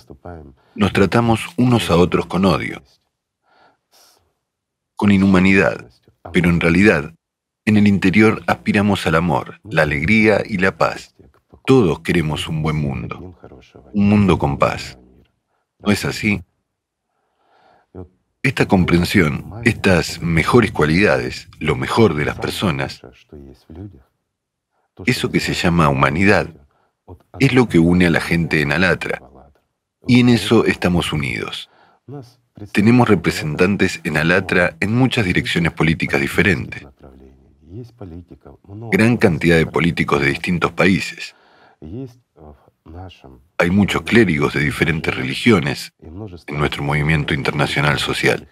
Nos 0.76 0.94
tratamos 0.94 1.48
unos 1.58 1.90
a 1.90 1.98
otros 1.98 2.26
con 2.26 2.46
odio, 2.46 2.84
con 4.96 5.12
inhumanidad, 5.12 5.90
pero 6.32 6.50
en 6.50 6.60
realidad, 6.60 7.14
en 7.66 7.78
el 7.78 7.88
interior 7.88 8.44
aspiramos 8.48 9.06
al 9.08 9.16
amor, 9.16 9.60
la 9.64 9.84
alegría 9.84 10.42
y 10.46 10.58
la 10.58 10.78
paz. 10.78 11.16
Todos 11.66 12.00
queremos 12.00 12.48
un 12.48 12.62
buen 12.62 12.78
mundo, 12.78 13.36
un 13.94 14.10
mundo 14.10 14.38
con 14.38 14.58
paz. 14.58 14.98
¿No 15.80 15.92
es 15.92 16.06
así? 16.06 16.42
Esta 18.48 18.66
comprensión, 18.66 19.52
estas 19.66 20.22
mejores 20.22 20.72
cualidades, 20.72 21.50
lo 21.60 21.76
mejor 21.76 22.16
de 22.16 22.24
las 22.24 22.40
personas, 22.40 23.02
eso 25.06 25.30
que 25.30 25.42
se 25.42 25.54
llama 25.54 25.90
humanidad, 25.90 26.48
es 27.40 27.52
lo 27.52 27.68
que 27.68 27.78
une 27.78 28.08
a 28.08 28.10
la 28.10 28.22
gente 28.22 28.62
en 28.62 28.72
Alatra. 28.72 29.22
Y 30.08 30.22
en 30.22 30.30
eso 30.30 30.64
estamos 30.64 31.12
unidos. 31.12 31.70
Tenemos 32.72 33.10
representantes 33.10 34.00
en 34.06 34.16
Alatra 34.16 34.78
en 34.80 34.94
muchas 34.96 35.26
direcciones 35.26 35.74
políticas 35.74 36.22
diferentes. 36.22 36.88
Gran 38.94 39.18
cantidad 39.18 39.58
de 39.58 39.66
políticos 39.66 40.22
de 40.22 40.28
distintos 40.28 40.72
países. 40.72 41.36
Hay 43.58 43.70
muchos 43.70 44.04
clérigos 44.04 44.54
de 44.54 44.62
diferentes 44.62 45.16
religiones 45.16 45.94
en 46.00 46.58
nuestro 46.58 46.84
movimiento 46.84 47.34
internacional 47.34 48.00
social. 48.00 48.48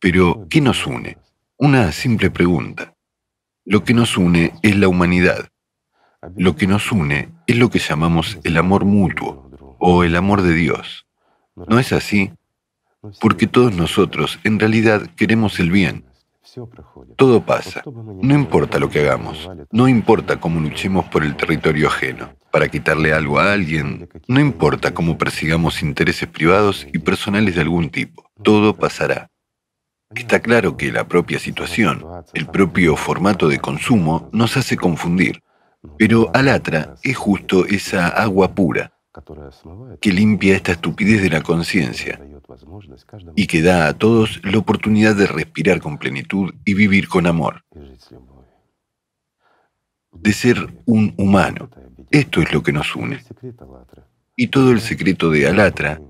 Pero, 0.00 0.46
¿qué 0.48 0.60
nos 0.60 0.86
une? 0.86 1.18
Una 1.56 1.90
simple 1.92 2.30
pregunta. 2.30 2.94
Lo 3.64 3.84
que 3.84 3.94
nos 3.94 4.16
une 4.16 4.52
es 4.62 4.76
la 4.76 4.88
humanidad. 4.88 5.48
Lo 6.36 6.56
que 6.56 6.66
nos 6.66 6.90
une 6.92 7.30
es 7.46 7.56
lo 7.56 7.70
que 7.70 7.78
llamamos 7.78 8.38
el 8.44 8.56
amor 8.56 8.84
mutuo 8.84 9.50
o 9.78 10.04
el 10.04 10.16
amor 10.16 10.42
de 10.42 10.54
Dios. 10.54 11.06
¿No 11.54 11.78
es 11.78 11.92
así? 11.92 12.32
Porque 13.20 13.46
todos 13.46 13.74
nosotros 13.74 14.38
en 14.44 14.58
realidad 14.58 15.10
queremos 15.16 15.60
el 15.60 15.70
bien. 15.70 16.04
Todo 17.16 17.44
pasa. 17.44 17.82
No 17.84 18.34
importa 18.34 18.78
lo 18.78 18.88
que 18.88 19.00
hagamos. 19.00 19.48
No 19.70 19.88
importa 19.88 20.40
cómo 20.40 20.60
luchemos 20.60 21.06
por 21.06 21.24
el 21.24 21.36
territorio 21.36 21.88
ajeno, 21.88 22.34
para 22.50 22.68
quitarle 22.68 23.12
algo 23.12 23.38
a 23.38 23.52
alguien. 23.52 24.08
No 24.26 24.40
importa 24.40 24.94
cómo 24.94 25.18
persigamos 25.18 25.82
intereses 25.82 26.28
privados 26.28 26.86
y 26.92 26.98
personales 26.98 27.54
de 27.54 27.60
algún 27.60 27.90
tipo. 27.90 28.30
Todo 28.42 28.74
pasará. 28.74 29.30
Está 30.14 30.40
claro 30.40 30.76
que 30.76 30.90
la 30.90 31.06
propia 31.06 31.38
situación, 31.38 32.04
el 32.32 32.46
propio 32.46 32.96
formato 32.96 33.48
de 33.48 33.58
consumo, 33.58 34.30
nos 34.32 34.56
hace 34.56 34.76
confundir. 34.76 35.42
Pero 35.98 36.30
Alatra 36.34 36.94
es 37.02 37.16
justo 37.16 37.66
esa 37.66 38.08
agua 38.08 38.54
pura 38.54 38.92
que 40.00 40.12
limpia 40.12 40.56
esta 40.56 40.72
estupidez 40.72 41.22
de 41.22 41.30
la 41.30 41.42
conciencia 41.42 42.20
y 43.36 43.46
que 43.46 43.62
da 43.62 43.88
a 43.88 43.94
todos 43.94 44.40
la 44.44 44.58
oportunidad 44.58 45.14
de 45.16 45.26
respirar 45.26 45.80
con 45.80 45.98
plenitud 45.98 46.54
y 46.64 46.74
vivir 46.74 47.08
con 47.08 47.26
amor, 47.26 47.64
de 50.12 50.32
ser 50.32 50.82
un 50.86 51.14
humano. 51.18 51.68
Esto 52.10 52.40
es 52.40 52.52
lo 52.52 52.62
que 52.62 52.72
nos 52.72 52.94
une. 52.96 53.22
Y 54.36 54.48
todo 54.48 54.70
el 54.70 54.80
secreto 54.80 55.30
de 55.30 55.46
Alatra 55.46 56.00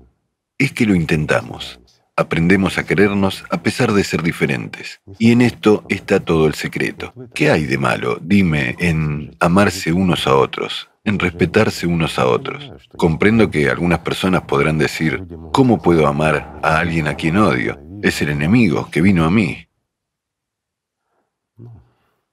es 0.57 0.71
que 0.71 0.85
lo 0.85 0.95
intentamos. 0.95 1.79
Aprendemos 2.15 2.77
a 2.77 2.85
querernos 2.85 3.45
a 3.49 3.63
pesar 3.63 3.93
de 3.93 4.03
ser 4.03 4.23
diferentes. 4.23 5.01
Y 5.19 5.31
en 5.31 5.41
esto 5.41 5.85
está 5.89 6.19
todo 6.19 6.47
el 6.47 6.53
secreto. 6.53 7.13
¿Qué 7.33 7.49
hay 7.49 7.65
de 7.65 7.77
malo, 7.77 8.19
dime, 8.21 8.75
en 8.79 9.35
amarse 9.39 9.93
unos 9.93 10.27
a 10.27 10.35
otros, 10.35 10.89
en 11.05 11.17
respetarse 11.17 11.87
unos 11.87 12.19
a 12.19 12.27
otros? 12.27 12.71
Comprendo 12.97 13.49
que 13.49 13.69
algunas 13.69 13.99
personas 13.99 14.41
podrán 14.43 14.77
decir, 14.77 15.25
¿cómo 15.53 15.81
puedo 15.81 16.07
amar 16.07 16.59
a 16.61 16.79
alguien 16.79 17.07
a 17.07 17.15
quien 17.15 17.37
odio? 17.37 17.79
Es 18.03 18.21
el 18.21 18.29
enemigo 18.29 18.89
que 18.91 19.01
vino 19.01 19.25
a 19.25 19.31
mí. 19.31 19.67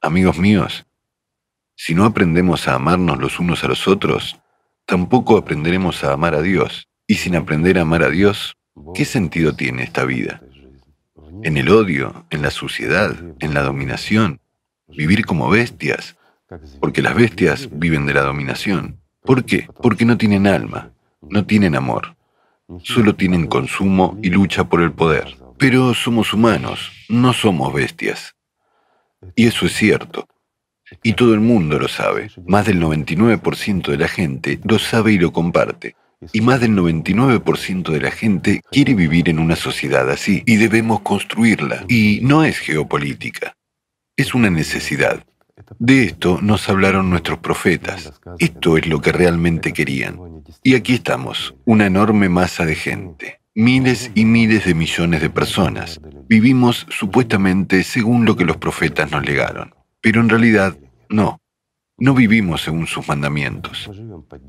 Amigos 0.00 0.38
míos, 0.38 0.85
si 1.76 1.94
no 1.94 2.04
aprendemos 2.04 2.66
a 2.66 2.74
amarnos 2.74 3.18
los 3.18 3.38
unos 3.38 3.62
a 3.62 3.68
los 3.68 3.86
otros, 3.86 4.40
tampoco 4.84 5.36
aprenderemos 5.36 6.02
a 6.02 6.12
amar 6.12 6.34
a 6.34 6.42
Dios. 6.42 6.88
Y 7.06 7.14
sin 7.14 7.36
aprender 7.36 7.78
a 7.78 7.82
amar 7.82 8.02
a 8.02 8.10
Dios, 8.10 8.56
¿Qué 8.94 9.04
sentido 9.04 9.54
tiene 9.54 9.82
esta 9.82 10.04
vida? 10.04 10.42
¿En 11.42 11.56
el 11.56 11.70
odio, 11.70 12.26
en 12.30 12.42
la 12.42 12.50
suciedad, 12.50 13.16
en 13.40 13.54
la 13.54 13.62
dominación? 13.62 14.40
¿Vivir 14.88 15.24
como 15.24 15.48
bestias? 15.48 16.16
Porque 16.80 17.02
las 17.02 17.14
bestias 17.14 17.68
viven 17.72 18.06
de 18.06 18.14
la 18.14 18.22
dominación. 18.22 19.00
¿Por 19.22 19.44
qué? 19.44 19.68
Porque 19.82 20.04
no 20.04 20.16
tienen 20.16 20.46
alma, 20.46 20.92
no 21.22 21.46
tienen 21.46 21.74
amor. 21.74 22.16
Solo 22.82 23.14
tienen 23.14 23.46
consumo 23.46 24.18
y 24.22 24.30
lucha 24.30 24.64
por 24.64 24.82
el 24.82 24.92
poder. 24.92 25.36
Pero 25.58 25.94
somos 25.94 26.32
humanos, 26.32 26.92
no 27.08 27.32
somos 27.32 27.72
bestias. 27.72 28.34
Y 29.34 29.46
eso 29.46 29.66
es 29.66 29.72
cierto. 29.72 30.28
Y 31.02 31.14
todo 31.14 31.34
el 31.34 31.40
mundo 31.40 31.78
lo 31.78 31.88
sabe. 31.88 32.30
Más 32.46 32.66
del 32.66 32.80
99% 32.80 33.90
de 33.90 33.98
la 33.98 34.08
gente 34.08 34.60
lo 34.64 34.78
sabe 34.78 35.12
y 35.12 35.18
lo 35.18 35.32
comparte. 35.32 35.96
Y 36.32 36.40
más 36.40 36.60
del 36.60 36.72
99% 36.72 37.90
de 37.90 38.00
la 38.00 38.10
gente 38.10 38.62
quiere 38.70 38.94
vivir 38.94 39.28
en 39.28 39.38
una 39.38 39.56
sociedad 39.56 40.10
así 40.10 40.42
y 40.46 40.56
debemos 40.56 41.00
construirla. 41.00 41.84
Y 41.88 42.20
no 42.22 42.44
es 42.44 42.58
geopolítica, 42.58 43.56
es 44.16 44.34
una 44.34 44.50
necesidad. 44.50 45.24
De 45.78 46.04
esto 46.04 46.38
nos 46.40 46.68
hablaron 46.68 47.10
nuestros 47.10 47.38
profetas. 47.38 48.12
Esto 48.38 48.76
es 48.76 48.86
lo 48.86 49.00
que 49.00 49.12
realmente 49.12 49.72
querían. 49.72 50.18
Y 50.62 50.74
aquí 50.74 50.94
estamos, 50.94 51.54
una 51.64 51.86
enorme 51.86 52.28
masa 52.28 52.64
de 52.64 52.74
gente, 52.74 53.40
miles 53.54 54.10
y 54.14 54.24
miles 54.24 54.64
de 54.64 54.74
millones 54.74 55.20
de 55.20 55.30
personas. 55.30 56.00
Vivimos 56.28 56.86
supuestamente 56.90 57.82
según 57.84 58.24
lo 58.24 58.36
que 58.36 58.44
los 58.44 58.56
profetas 58.56 59.10
nos 59.10 59.24
legaron. 59.24 59.75
Pero 60.06 60.20
en 60.20 60.28
realidad, 60.28 60.78
no. 61.08 61.40
No 61.98 62.14
vivimos 62.14 62.62
según 62.62 62.86
sus 62.86 63.08
mandamientos. 63.08 63.90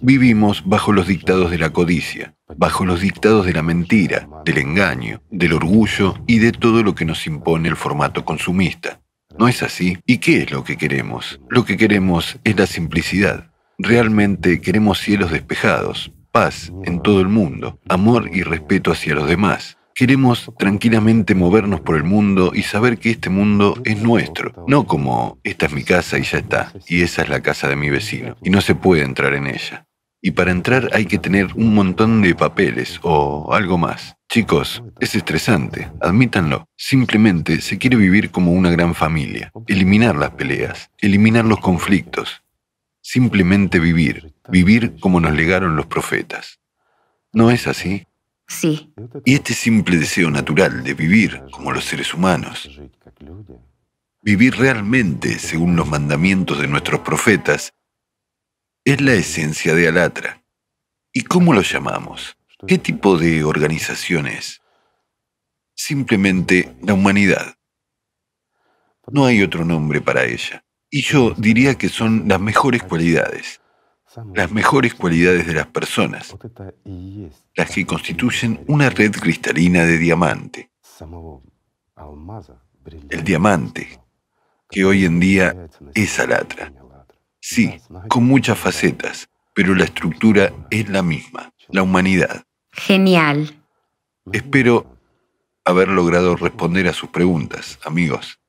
Vivimos 0.02 0.62
bajo 0.64 0.92
los 0.92 1.08
dictados 1.08 1.50
de 1.50 1.58
la 1.58 1.72
codicia, 1.72 2.36
bajo 2.58 2.86
los 2.86 3.02
dictados 3.02 3.44
de 3.44 3.54
la 3.54 3.64
mentira, 3.64 4.30
del 4.46 4.60
engaño, 4.60 5.24
del 5.32 5.54
orgullo 5.54 6.14
y 6.28 6.38
de 6.38 6.52
todo 6.52 6.84
lo 6.84 6.94
que 6.94 7.06
nos 7.06 7.26
impone 7.26 7.70
el 7.70 7.76
formato 7.76 8.24
consumista. 8.24 9.02
¿No 9.40 9.48
es 9.48 9.64
así? 9.64 9.98
¿Y 10.06 10.20
qué 10.20 10.44
es 10.44 10.52
lo 10.52 10.64
que 10.64 10.78
queremos? 10.78 11.42
Lo 11.50 11.66
que 11.66 11.76
queremos 11.76 12.38
es 12.44 12.56
la 12.56 12.68
simplicidad. 12.68 13.50
Realmente 13.80 14.62
queremos 14.62 15.00
cielos 15.00 15.32
despejados, 15.32 16.12
paz 16.32 16.72
en 16.84 17.02
todo 17.02 17.20
el 17.20 17.30
mundo, 17.30 17.80
amor 17.90 18.30
y 18.32 18.44
respeto 18.44 18.92
hacia 18.92 19.16
los 19.16 19.28
demás. 19.28 19.77
Queremos 19.98 20.52
tranquilamente 20.60 21.34
movernos 21.34 21.82
por 21.82 21.96
el 21.96 22.04
mundo 22.04 22.52
y 22.54 22.62
saber 22.62 23.00
que 23.00 23.10
este 23.10 23.32
mundo 23.32 23.82
es 23.84 24.00
nuestro, 24.00 24.54
no 24.68 24.86
como 24.86 25.40
esta 25.44 25.66
es 25.66 25.74
mi 25.74 25.84
casa 25.84 26.20
y 26.20 26.22
ya 26.22 26.38
está, 26.38 26.72
y 26.88 27.02
esa 27.02 27.24
es 27.24 27.30
la 27.30 27.42
casa 27.42 27.68
de 27.68 27.78
mi 27.78 27.90
vecino, 27.90 28.38
y 28.44 28.52
no 28.52 28.62
se 28.62 28.76
puede 28.76 29.02
entrar 29.02 29.34
en 29.34 29.48
ella. 29.48 29.88
Y 30.22 30.32
para 30.32 30.52
entrar 30.52 30.92
hay 30.94 31.08
que 31.08 31.18
tener 31.18 31.48
un 31.56 31.74
montón 31.74 32.22
de 32.22 32.36
papeles 32.36 33.00
o 33.02 33.52
algo 33.56 33.80
más. 33.80 34.16
Chicos, 34.30 34.84
es 35.00 35.16
estresante, 35.16 35.90
admítanlo. 36.00 36.68
Simplemente 36.76 37.60
se 37.60 37.80
quiere 37.80 37.96
vivir 37.98 38.30
como 38.30 38.52
una 38.52 38.70
gran 38.70 38.94
familia, 38.94 39.52
eliminar 39.66 40.16
las 40.16 40.30
peleas, 40.30 40.92
eliminar 41.00 41.44
los 41.44 41.60
conflictos. 41.60 42.44
Simplemente 43.02 43.80
vivir, 43.80 44.36
vivir 44.48 45.00
como 45.00 45.20
nos 45.20 45.34
legaron 45.34 45.76
los 45.76 45.88
profetas. 45.88 46.60
¿No 47.34 47.50
es 47.50 47.66
así? 47.66 48.06
Sí. 48.48 48.94
Y 49.26 49.36
este 49.36 49.54
simple 49.54 49.98
deseo 49.98 50.32
natural 50.32 50.84
de 50.84 50.94
vivir 50.94 51.44
como 51.52 51.72
los 51.72 51.86
seres 51.86 52.14
humanos, 52.14 52.70
vivir 54.22 54.56
realmente 54.56 55.38
según 55.38 55.76
los 55.76 55.88
mandamientos 55.88 56.60
de 56.60 56.68
nuestros 56.68 57.02
profetas, 57.02 57.74
es 58.86 59.02
la 59.02 59.14
esencia 59.14 59.76
de 59.76 59.90
Alatra. 59.90 60.44
¿Y 61.12 61.24
cómo 61.24 61.54
lo 61.54 61.62
llamamos? 61.62 62.38
¿Qué 62.66 62.78
tipo 62.78 63.18
de 63.18 63.44
organización 63.44 64.28
es? 64.28 64.62
Simplemente 65.76 66.76
la 66.82 66.94
humanidad. 66.94 67.56
No 69.08 69.26
hay 69.26 69.44
otro 69.44 69.66
nombre 69.66 70.02
para 70.02 70.24
ella. 70.24 70.64
Y 70.90 71.02
yo 71.02 71.34
diría 71.38 71.76
que 71.76 71.90
son 71.90 72.28
las 72.28 72.40
mejores 72.40 72.82
cualidades 72.84 73.62
las 74.34 74.52
mejores 74.52 74.94
cualidades 74.94 75.46
de 75.48 75.54
las 75.54 75.68
personas, 75.68 76.36
las 77.56 77.72
que 77.72 77.86
constituyen 77.86 78.64
una 78.68 78.90
red 78.90 79.12
cristalina 79.12 79.84
de 79.86 79.98
diamante. 79.98 80.72
El 83.10 83.24
diamante, 83.24 84.00
que 84.70 84.86
hoy 84.86 85.06
en 85.06 85.20
día 85.20 85.70
es 85.94 86.20
Alatra. 86.20 86.74
Sí, 87.40 87.80
con 88.08 88.26
muchas 88.26 88.58
facetas, 88.58 89.30
pero 89.54 89.76
la 89.76 89.86
estructura 89.86 90.52
es 90.70 90.90
la 90.90 91.02
misma, 91.02 91.54
la 91.70 91.84
humanidad. 91.84 92.44
Genial. 92.72 93.64
Espero 94.32 94.98
haber 95.64 95.90
logrado 95.90 96.36
responder 96.36 96.88
a 96.88 96.94
sus 96.94 97.10
preguntas, 97.10 97.80
amigos. 97.86 98.40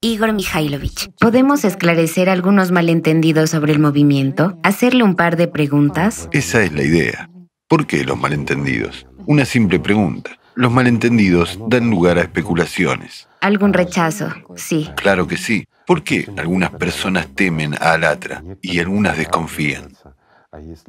Igor 0.00 0.32
Mikhailovich, 0.32 1.10
¿podemos 1.18 1.64
esclarecer 1.64 2.30
algunos 2.30 2.70
malentendidos 2.70 3.50
sobre 3.50 3.72
el 3.72 3.80
movimiento? 3.80 4.56
¿Hacerle 4.62 5.02
un 5.02 5.16
par 5.16 5.36
de 5.36 5.48
preguntas? 5.48 6.28
Esa 6.30 6.62
es 6.62 6.72
la 6.72 6.84
idea. 6.84 7.28
¿Por 7.66 7.84
qué 7.84 8.04
los 8.04 8.16
malentendidos? 8.16 9.08
Una 9.26 9.44
simple 9.44 9.80
pregunta. 9.80 10.38
Los 10.54 10.70
malentendidos 10.70 11.58
dan 11.66 11.90
lugar 11.90 12.16
a 12.18 12.22
especulaciones. 12.22 13.26
¿Algún 13.40 13.72
rechazo? 13.72 14.32
Sí. 14.54 14.88
Claro 14.96 15.26
que 15.26 15.36
sí. 15.36 15.66
¿Por 15.84 16.04
qué 16.04 16.30
algunas 16.36 16.70
personas 16.70 17.26
temen 17.34 17.74
a 17.74 17.94
Alatra 17.94 18.44
y 18.62 18.78
algunas 18.78 19.16
desconfían? 19.16 19.94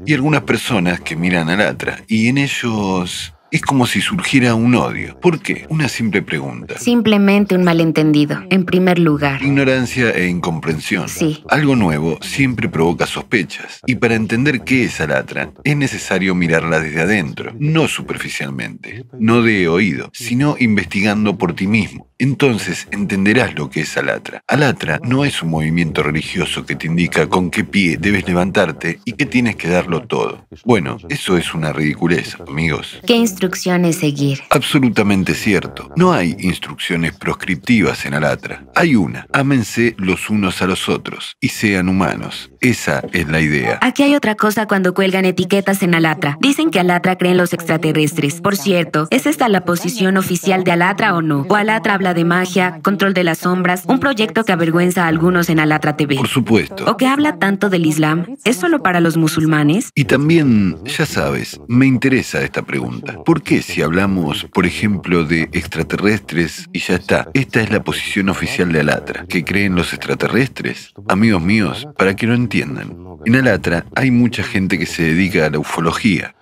Y 0.06 0.14
algunas 0.14 0.44
personas 0.44 1.00
que 1.02 1.16
miran 1.16 1.50
a 1.50 1.54
Alatra 1.54 2.04
y 2.08 2.28
en 2.28 2.38
ellos 2.38 3.34
Es 3.52 3.64
como 3.64 3.88
si 3.88 4.00
surgiera 4.00 4.54
un 4.54 4.76
odio. 4.76 5.20
¿Por 5.20 5.40
qué? 5.42 5.66
Una 5.70 5.88
simple 5.88 6.22
pregunta. 6.22 6.78
Simplemente 6.78 7.56
un 7.56 7.64
malentendido, 7.64 8.44
en 8.52 8.64
primer 8.64 9.00
lugar. 9.00 9.42
Ignorancia 9.42 10.12
e 10.12 10.28
incomprensión. 10.28 11.10
Sí. 11.10 11.44
Algo 11.50 11.76
nuevo 11.76 12.20
siempre 12.22 12.70
provoca 12.70 13.08
sospechas. 13.08 13.82
Y 13.88 13.96
para 13.96 14.14
entender 14.14 14.62
qué 14.62 14.84
es 14.84 15.02
Alatra, 15.02 15.52
es 15.64 15.76
necesario 15.76 16.36
mirarla 16.36 16.80
desde 16.80 17.02
adentro, 17.02 17.52
no 17.58 17.88
superficialmente, 17.88 19.06
no 19.18 19.42
de 19.42 19.68
oído, 19.68 20.12
sino 20.14 20.56
investigando 20.60 21.38
por 21.38 21.54
ti 21.54 21.66
mismo. 21.66 22.08
Entonces 22.22 22.88
entenderás 22.92 23.56
lo 23.56 23.70
que 23.70 23.82
es 23.82 23.98
Alatra. 23.98 24.44
Alatra 24.46 25.00
no 25.04 25.24
es 25.24 25.42
un 25.42 25.50
movimiento 25.50 26.04
religioso 26.04 26.66
que 26.66 26.76
te 26.76 26.86
indica 26.86 27.28
con 27.28 27.50
qué 27.50 27.64
pie 27.64 27.98
debes 27.98 28.28
levantarte 28.28 29.00
y 29.06 29.14
que 29.14 29.26
tienes 29.26 29.56
que 29.56 29.70
darlo 29.70 30.04
todo. 30.04 30.46
Bueno, 30.66 30.98
eso 31.08 31.38
es 31.38 31.54
una 31.54 31.72
ridiculez, 31.72 32.36
amigos. 32.46 33.00
¿Qué 33.08 33.16
instrucciones 33.40 33.96
seguir? 33.96 34.42
Absolutamente 34.50 35.34
cierto. 35.34 35.90
No 35.96 36.12
hay 36.12 36.36
instrucciones 36.40 37.14
proscriptivas 37.14 38.06
en 38.06 38.14
Alatra. 38.14 38.66
Hay 38.76 38.98
una. 38.98 39.28
Ámense 39.32 39.96
los 39.98 40.30
unos 40.30 40.62
a 40.62 40.68
los 40.68 40.90
otros 40.90 41.38
y 41.40 41.48
sean 41.48 41.88
humanos. 41.88 42.52
Esa 42.60 43.02
es 43.14 43.30
la 43.30 43.40
idea. 43.40 43.80
Aquí 43.82 44.04
hay 44.04 44.16
otra 44.16 44.36
cosa 44.36 44.66
cuando 44.66 44.94
cuelgan 44.94 45.24
etiquetas 45.24 45.82
en 45.84 45.96
Alatra. 45.96 46.38
Dicen 46.42 46.70
que 46.70 46.82
Alatra 46.82 47.18
cree 47.18 47.32
en 47.32 47.38
los 47.38 47.54
extraterrestres. 47.54 48.42
Por 48.42 48.58
cierto, 48.58 49.08
¿es 49.10 49.26
esta 49.26 49.48
la 49.48 49.64
posición 49.64 50.18
oficial 50.18 50.66
de 50.66 50.74
Alatra 50.74 51.16
o 51.16 51.22
no? 51.22 51.46
¿O 51.48 51.56
Alatra 51.56 51.94
habla 51.94 52.14
de 52.14 52.26
magia, 52.26 52.82
control 52.84 53.14
de 53.14 53.24
las 53.24 53.38
sombras, 53.38 53.84
un 53.88 54.02
proyecto 54.02 54.44
que 54.44 54.52
avergüenza 54.52 55.06
a 55.06 55.08
algunos 55.08 55.50
en 55.50 55.62
Alatra 55.62 55.96
TV? 55.96 56.18
Por 56.18 56.28
supuesto. 56.28 56.84
¿O 56.92 56.98
que 56.98 57.08
habla 57.08 57.38
tanto 57.38 57.70
del 57.70 57.86
Islam? 57.86 58.36
¿Es 58.44 58.58
solo 58.58 58.84
para 58.84 59.00
los 59.00 59.16
musulmanes? 59.16 59.92
Y 59.96 60.04
también, 60.04 60.78
ya 60.84 61.06
sabes, 61.06 61.62
me 61.70 61.86
interesa 61.86 62.42
esta 62.44 62.64
pregunta. 62.64 63.16
¿Por 63.30 63.44
qué 63.44 63.62
si 63.62 63.84
hablamos, 63.84 64.46
por 64.46 64.66
ejemplo, 64.66 65.24
de 65.24 65.44
extraterrestres 65.52 66.68
y 66.74 66.80
ya 66.80 66.96
está? 66.96 67.30
Esta 67.36 67.62
es 67.62 67.70
la 67.70 67.84
posición 67.84 68.28
oficial 68.28 68.72
de 68.72 68.80
Alatra. 68.80 69.28
¿Que 69.28 69.46
creen 69.46 69.76
los 69.76 69.94
extraterrestres? 69.94 70.96
Amigos 71.08 71.40
míos, 71.40 71.88
para 71.96 72.16
que 72.16 72.26
no 72.26 72.34
entiendan, 72.34 72.98
en 73.26 73.36
Alatra 73.36 73.86
hay 73.96 74.10
mucha 74.10 74.42
gente 74.42 74.80
que 74.80 74.88
se 74.88 75.04
dedica 75.04 75.46
a 75.46 75.52
la 75.52 75.60
ufología. 75.60 76.34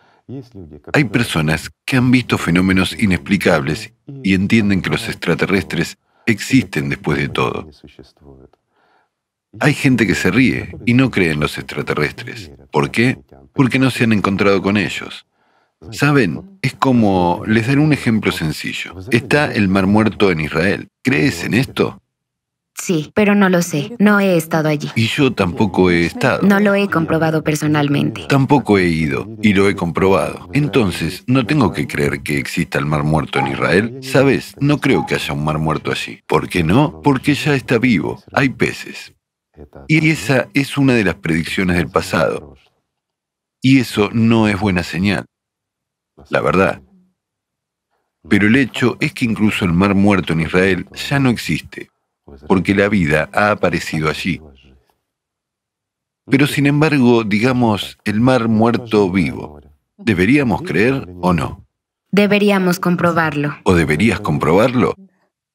Hay 0.94 1.04
personas 1.04 1.72
que 1.84 1.98
han 1.98 2.10
visto 2.10 2.38
fenómenos 2.38 2.98
inexplicables 2.98 3.92
y 4.24 4.34
entienden 4.34 4.82
que 4.82 4.92
los 4.92 5.10
extraterrestres 5.10 5.98
existen 6.26 6.88
después 6.88 7.18
de 7.18 7.28
todo. 7.28 7.70
Hay 9.60 9.74
gente 9.74 10.08
que 10.08 10.16
se 10.16 10.32
ríe 10.32 10.74
y 10.86 10.94
no 10.94 11.12
cree 11.12 11.32
en 11.32 11.42
los 11.42 11.58
extraterrestres. 11.58 12.50
¿Por 12.72 12.92
qué? 12.92 13.20
Porque 13.54 13.78
no 13.78 13.92
se 13.92 14.06
han 14.06 14.14
encontrado 14.14 14.62
con 14.62 14.78
ellos. 14.78 15.26
Saben, 15.92 16.60
es 16.62 16.74
como, 16.74 17.44
les 17.46 17.68
daré 17.68 17.80
un 17.80 17.94
ejemplo 17.94 18.32
sencillo. 18.32 18.96
Está 19.12 19.54
el 19.54 19.68
Mar 19.68 19.88
Muerto 19.88 20.32
en 20.32 20.42
Israel. 20.42 20.88
¿Crees 21.04 21.44
en 21.44 21.54
esto? 21.54 22.02
Sí, 22.80 23.12
pero 23.16 23.34
no 23.34 23.50
lo 23.50 23.62
sé. 23.62 23.96
No 23.98 24.20
he 24.20 24.38
estado 24.38 24.70
allí. 24.70 24.90
Y 24.96 25.08
yo 25.08 25.34
tampoco 25.34 25.90
he 25.90 26.06
estado. 26.06 26.48
No 26.48 26.60
lo 26.60 26.76
he 26.76 26.88
comprobado 26.88 27.44
personalmente. 27.44 28.26
Tampoco 28.30 28.78
he 28.78 28.88
ido 28.88 29.28
y 29.42 29.54
lo 29.54 29.68
he 29.68 29.76
comprobado. 29.76 30.48
Entonces, 30.54 31.24
¿no 31.28 31.46
tengo 31.46 31.74
que 31.74 31.88
creer 31.88 32.22
que 32.22 32.38
exista 32.38 32.78
el 32.78 32.86
Mar 32.86 33.04
Muerto 33.04 33.40
en 33.40 33.48
Israel? 33.48 34.00
Sabes, 34.04 34.56
no 34.60 34.80
creo 34.80 35.06
que 35.06 35.16
haya 35.16 35.34
un 35.34 35.44
Mar 35.44 35.58
Muerto 35.58 35.92
allí. 35.92 36.20
¿Por 36.28 36.50
qué 36.50 36.64
no? 36.64 37.02
Porque 37.02 37.34
ya 37.34 37.56
está 37.56 37.80
vivo. 37.80 38.22
Hay 38.32 38.50
peces. 38.50 39.14
Y 39.88 40.10
esa 40.10 40.48
es 40.54 40.78
una 40.78 40.94
de 40.94 41.04
las 41.04 41.16
predicciones 41.16 41.78
del 41.78 41.90
pasado. 41.90 42.56
Y 43.62 43.80
eso 43.80 44.10
no 44.14 44.48
es 44.48 44.60
buena 44.60 44.84
señal. 44.84 45.26
La 46.30 46.42
verdad. 46.42 46.82
Pero 48.28 48.48
el 48.48 48.56
hecho 48.56 48.98
es 49.00 49.14
que 49.14 49.26
incluso 49.26 49.64
el 49.64 49.74
Mar 49.74 49.96
Muerto 49.96 50.34
en 50.34 50.42
Israel 50.42 50.88
ya 50.94 51.20
no 51.20 51.30
existe 51.30 51.90
porque 52.48 52.76
la 52.76 52.90
vida 52.90 53.30
ha 53.34 53.52
aparecido 53.52 54.10
allí. 54.10 54.42
Pero 56.30 56.46
sin 56.46 56.66
embargo, 56.66 57.24
digamos, 57.24 57.98
el 58.04 58.20
mar 58.20 58.50
muerto 58.50 59.10
vivo, 59.10 59.62
¿deberíamos 59.98 60.62
creer 60.62 61.08
o 61.22 61.34
no? 61.34 61.66
Deberíamos 62.12 62.80
comprobarlo. 62.80 63.56
¿O 63.64 63.76
deberías 63.76 64.20
comprobarlo? 64.20 64.94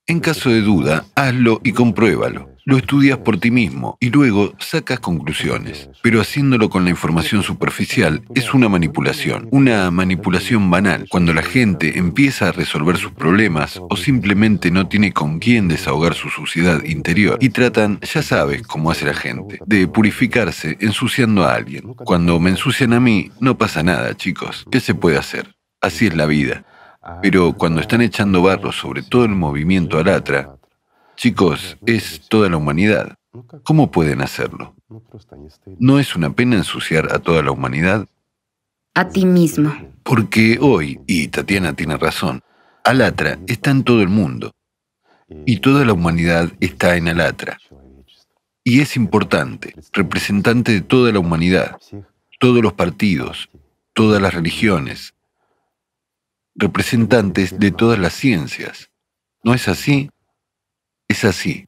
En 0.08 0.18
caso 0.18 0.50
de 0.50 0.62
duda, 0.62 1.04
hazlo 1.14 1.60
y 1.62 1.70
compruébalo. 1.72 2.50
Lo 2.64 2.76
estudias 2.76 3.18
por 3.18 3.38
ti 3.38 3.52
mismo 3.52 3.96
y 4.00 4.10
luego 4.10 4.52
sacas 4.58 4.98
conclusiones. 4.98 5.90
Pero 6.02 6.20
haciéndolo 6.20 6.70
con 6.70 6.84
la 6.84 6.90
información 6.90 7.44
superficial 7.44 8.24
es 8.34 8.52
una 8.52 8.68
manipulación, 8.68 9.46
una 9.52 9.88
manipulación 9.92 10.68
banal, 10.70 11.06
cuando 11.08 11.32
la 11.32 11.42
gente 11.42 11.98
empieza 11.98 12.48
a 12.48 12.52
resolver 12.52 12.96
sus 12.96 13.12
problemas 13.12 13.80
o 13.90 13.96
simplemente 13.96 14.72
no 14.72 14.88
tiene 14.88 15.12
con 15.12 15.38
quién 15.38 15.68
desahogar 15.68 16.14
su 16.14 16.30
suciedad 16.30 16.82
interior 16.82 17.38
y 17.40 17.50
tratan, 17.50 18.00
ya 18.00 18.22
sabes 18.22 18.62
cómo 18.62 18.90
hace 18.90 19.06
la 19.06 19.14
gente, 19.14 19.60
de 19.66 19.86
purificarse 19.86 20.78
ensuciando 20.80 21.44
a 21.44 21.54
alguien. 21.54 21.94
Cuando 21.94 22.40
me 22.40 22.50
ensucian 22.50 22.92
a 22.92 22.98
mí, 22.98 23.30
no 23.38 23.56
pasa 23.56 23.84
nada, 23.84 24.16
chicos. 24.16 24.64
¿Qué 24.70 24.80
se 24.80 24.94
puede 24.94 25.16
hacer? 25.16 25.54
Así 25.80 26.06
es 26.06 26.16
la 26.16 26.26
vida. 26.26 26.64
Pero 27.20 27.52
cuando 27.52 27.80
están 27.80 28.00
echando 28.00 28.42
barro 28.42 28.72
sobre 28.72 29.02
todo 29.02 29.24
el 29.24 29.30
movimiento 29.30 29.98
alatra, 29.98 30.56
Chicos, 31.16 31.76
es 31.86 32.26
toda 32.28 32.48
la 32.48 32.56
humanidad. 32.56 33.16
¿Cómo 33.62 33.90
pueden 33.90 34.22
hacerlo? 34.22 34.74
¿No 35.78 35.98
es 35.98 36.16
una 36.16 36.32
pena 36.32 36.56
ensuciar 36.56 37.12
a 37.12 37.18
toda 37.18 37.42
la 37.42 37.52
humanidad? 37.52 38.08
A 38.94 39.08
ti 39.08 39.24
mismo. 39.24 39.72
Porque 40.02 40.58
hoy, 40.60 41.00
y 41.06 41.28
Tatiana 41.28 41.74
tiene 41.74 41.96
razón, 41.96 42.42
Alatra 42.84 43.38
está 43.46 43.70
en 43.70 43.84
todo 43.84 44.02
el 44.02 44.08
mundo. 44.08 44.52
Y 45.46 45.58
toda 45.58 45.84
la 45.84 45.92
humanidad 45.92 46.50
está 46.60 46.96
en 46.96 47.08
Alatra. 47.08 47.58
Y 48.64 48.80
es 48.80 48.96
importante, 48.96 49.74
representante 49.92 50.72
de 50.72 50.80
toda 50.80 51.12
la 51.12 51.20
humanidad, 51.20 51.78
todos 52.38 52.62
los 52.62 52.72
partidos, 52.72 53.48
todas 53.92 54.20
las 54.20 54.34
religiones, 54.34 55.14
representantes 56.54 57.58
de 57.58 57.70
todas 57.70 57.98
las 57.98 58.12
ciencias. 58.12 58.90
¿No 59.42 59.54
es 59.54 59.68
así? 59.68 60.10
Es 61.08 61.24
así. 61.24 61.66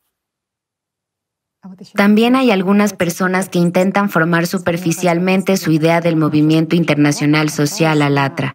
También 1.95 2.37
hay 2.37 2.51
algunas 2.51 2.93
personas 2.93 3.49
que 3.49 3.59
intentan 3.59 4.11
formar 4.11 4.47
superficialmente 4.47 5.57
su 5.57 5.73
idea 5.73 6.01
del 6.01 6.17
movimiento 6.17 6.77
internacional 6.77 7.49
social 7.49 8.03
Alatra, 8.03 8.53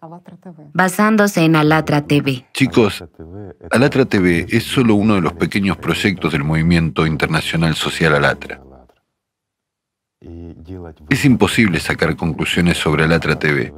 basándose 0.72 1.44
en 1.44 1.56
Alatra 1.56 2.06
TV. 2.06 2.46
Chicos, 2.54 3.04
Alatra 3.70 4.04
TV 4.04 4.46
es 4.48 4.62
solo 4.62 4.94
uno 4.94 5.16
de 5.16 5.22
los 5.22 5.32
pequeños 5.32 5.76
proyectos 5.76 6.32
del 6.32 6.44
movimiento 6.44 7.04
internacional 7.04 7.74
social 7.74 8.14
Alatra. 8.14 8.62
Es 11.08 11.24
imposible 11.24 11.80
sacar 11.80 12.14
conclusiones 12.14 12.78
sobre 12.78 13.04
Alatra 13.04 13.38
TV. 13.38 13.72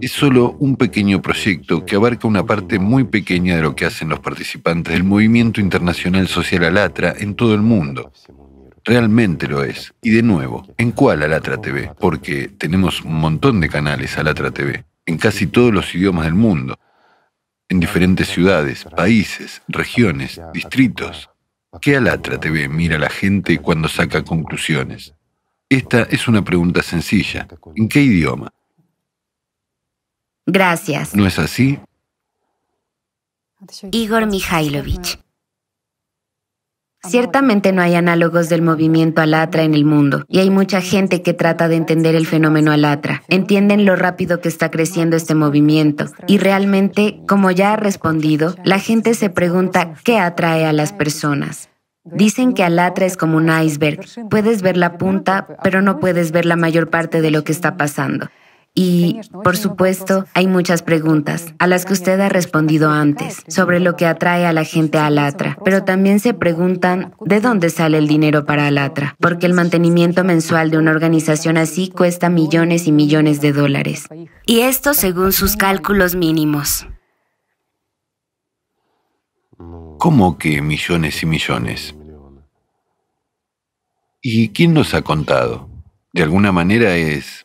Es 0.00 0.12
solo 0.12 0.56
un 0.58 0.76
pequeño 0.76 1.22
proyecto 1.22 1.84
que 1.84 1.96
abarca 1.96 2.28
una 2.28 2.44
parte 2.44 2.78
muy 2.78 3.04
pequeña 3.04 3.56
de 3.56 3.62
lo 3.62 3.74
que 3.74 3.86
hacen 3.86 4.08
los 4.08 4.20
participantes 4.20 4.92
del 4.92 5.04
movimiento 5.04 5.60
internacional 5.60 6.28
social 6.28 6.64
Alatra 6.64 7.14
en 7.18 7.34
todo 7.34 7.54
el 7.54 7.62
mundo. 7.62 8.12
Realmente 8.84 9.48
lo 9.48 9.64
es. 9.64 9.94
Y 10.02 10.10
de 10.10 10.22
nuevo, 10.22 10.66
¿en 10.76 10.92
cuál 10.92 11.22
Alatra 11.22 11.60
TV? 11.60 11.90
Porque 11.98 12.48
tenemos 12.48 13.02
un 13.02 13.14
montón 13.14 13.60
de 13.60 13.68
canales 13.68 14.18
Alatra 14.18 14.50
TV, 14.50 14.84
en 15.06 15.16
casi 15.16 15.46
todos 15.46 15.72
los 15.72 15.94
idiomas 15.94 16.26
del 16.26 16.34
mundo, 16.34 16.78
en 17.68 17.80
diferentes 17.80 18.28
ciudades, 18.28 18.84
países, 18.84 19.62
regiones, 19.68 20.40
distritos. 20.52 21.30
¿Qué 21.80 21.96
Alatra 21.96 22.38
TV 22.38 22.68
mira 22.68 22.98
la 22.98 23.08
gente 23.08 23.58
cuando 23.58 23.88
saca 23.88 24.22
conclusiones? 24.22 25.14
Esta 25.70 26.02
es 26.02 26.28
una 26.28 26.44
pregunta 26.44 26.82
sencilla. 26.82 27.48
¿En 27.74 27.88
qué 27.88 28.02
idioma? 28.02 28.52
Gracias. 30.46 31.14
¿No 31.14 31.26
es 31.26 31.38
así? 31.38 31.78
Igor 33.92 34.26
Mikhailovich. 34.26 35.18
Ciertamente 37.06 37.72
no 37.72 37.82
hay 37.82 37.96
análogos 37.96 38.48
del 38.48 38.62
movimiento 38.62 39.20
Alatra 39.20 39.62
en 39.62 39.74
el 39.74 39.84
mundo, 39.84 40.24
y 40.26 40.38
hay 40.38 40.48
mucha 40.48 40.80
gente 40.80 41.20
que 41.20 41.34
trata 41.34 41.68
de 41.68 41.76
entender 41.76 42.14
el 42.14 42.26
fenómeno 42.26 42.72
Alatra. 42.72 43.22
Entienden 43.28 43.84
lo 43.84 43.94
rápido 43.94 44.40
que 44.40 44.48
está 44.48 44.70
creciendo 44.70 45.14
este 45.14 45.34
movimiento, 45.34 46.06
y 46.26 46.38
realmente, 46.38 47.20
como 47.28 47.50
ya 47.50 47.74
ha 47.74 47.76
respondido, 47.76 48.54
la 48.64 48.78
gente 48.78 49.12
se 49.12 49.28
pregunta 49.28 49.92
qué 50.02 50.18
atrae 50.18 50.64
a 50.64 50.72
las 50.72 50.94
personas. 50.94 51.68
Dicen 52.04 52.54
que 52.54 52.64
Alatra 52.64 53.04
es 53.06 53.16
como 53.16 53.36
un 53.36 53.50
iceberg. 53.50 54.00
Puedes 54.30 54.62
ver 54.62 54.76
la 54.76 54.96
punta, 54.96 55.46
pero 55.62 55.82
no 55.82 56.00
puedes 56.00 56.32
ver 56.32 56.46
la 56.46 56.56
mayor 56.56 56.88
parte 56.88 57.20
de 57.20 57.30
lo 57.30 57.44
que 57.44 57.52
está 57.52 57.76
pasando. 57.76 58.28
Y, 58.76 59.20
por 59.44 59.56
supuesto, 59.56 60.26
hay 60.34 60.48
muchas 60.48 60.82
preguntas 60.82 61.54
a 61.60 61.68
las 61.68 61.84
que 61.84 61.92
usted 61.92 62.18
ha 62.18 62.28
respondido 62.28 62.90
antes 62.90 63.44
sobre 63.46 63.78
lo 63.78 63.94
que 63.94 64.04
atrae 64.04 64.46
a 64.46 64.52
la 64.52 64.64
gente 64.64 64.98
a 64.98 65.06
Alatra, 65.06 65.56
pero 65.64 65.84
también 65.84 66.18
se 66.18 66.34
preguntan 66.34 67.14
de 67.20 67.40
dónde 67.40 67.70
sale 67.70 67.98
el 67.98 68.08
dinero 68.08 68.46
para 68.46 68.66
Alatra, 68.66 69.14
porque 69.20 69.46
el 69.46 69.54
mantenimiento 69.54 70.24
mensual 70.24 70.72
de 70.72 70.78
una 70.78 70.90
organización 70.90 71.56
así 71.56 71.88
cuesta 71.88 72.28
millones 72.30 72.88
y 72.88 72.92
millones 72.92 73.40
de 73.40 73.52
dólares. 73.52 74.08
Y 74.44 74.60
esto 74.60 74.92
según 74.92 75.32
sus 75.32 75.54
cálculos 75.54 76.16
mínimos. 76.16 76.88
¿Cómo 79.98 80.36
que 80.36 80.60
millones 80.62 81.22
y 81.22 81.26
millones? 81.26 81.94
¿Y 84.20 84.48
quién 84.48 84.74
nos 84.74 84.94
ha 84.94 85.02
contado? 85.02 85.68
De 86.12 86.24
alguna 86.24 86.50
manera 86.50 86.96
es 86.96 87.43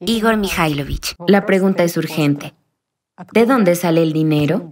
Igor 0.00 0.36
Mikhailovich, 0.36 1.16
la 1.26 1.44
pregunta 1.44 1.82
es 1.82 1.96
urgente. 1.96 2.54
¿De 3.32 3.46
dónde 3.46 3.74
sale 3.74 4.00
el 4.04 4.12
dinero? 4.12 4.70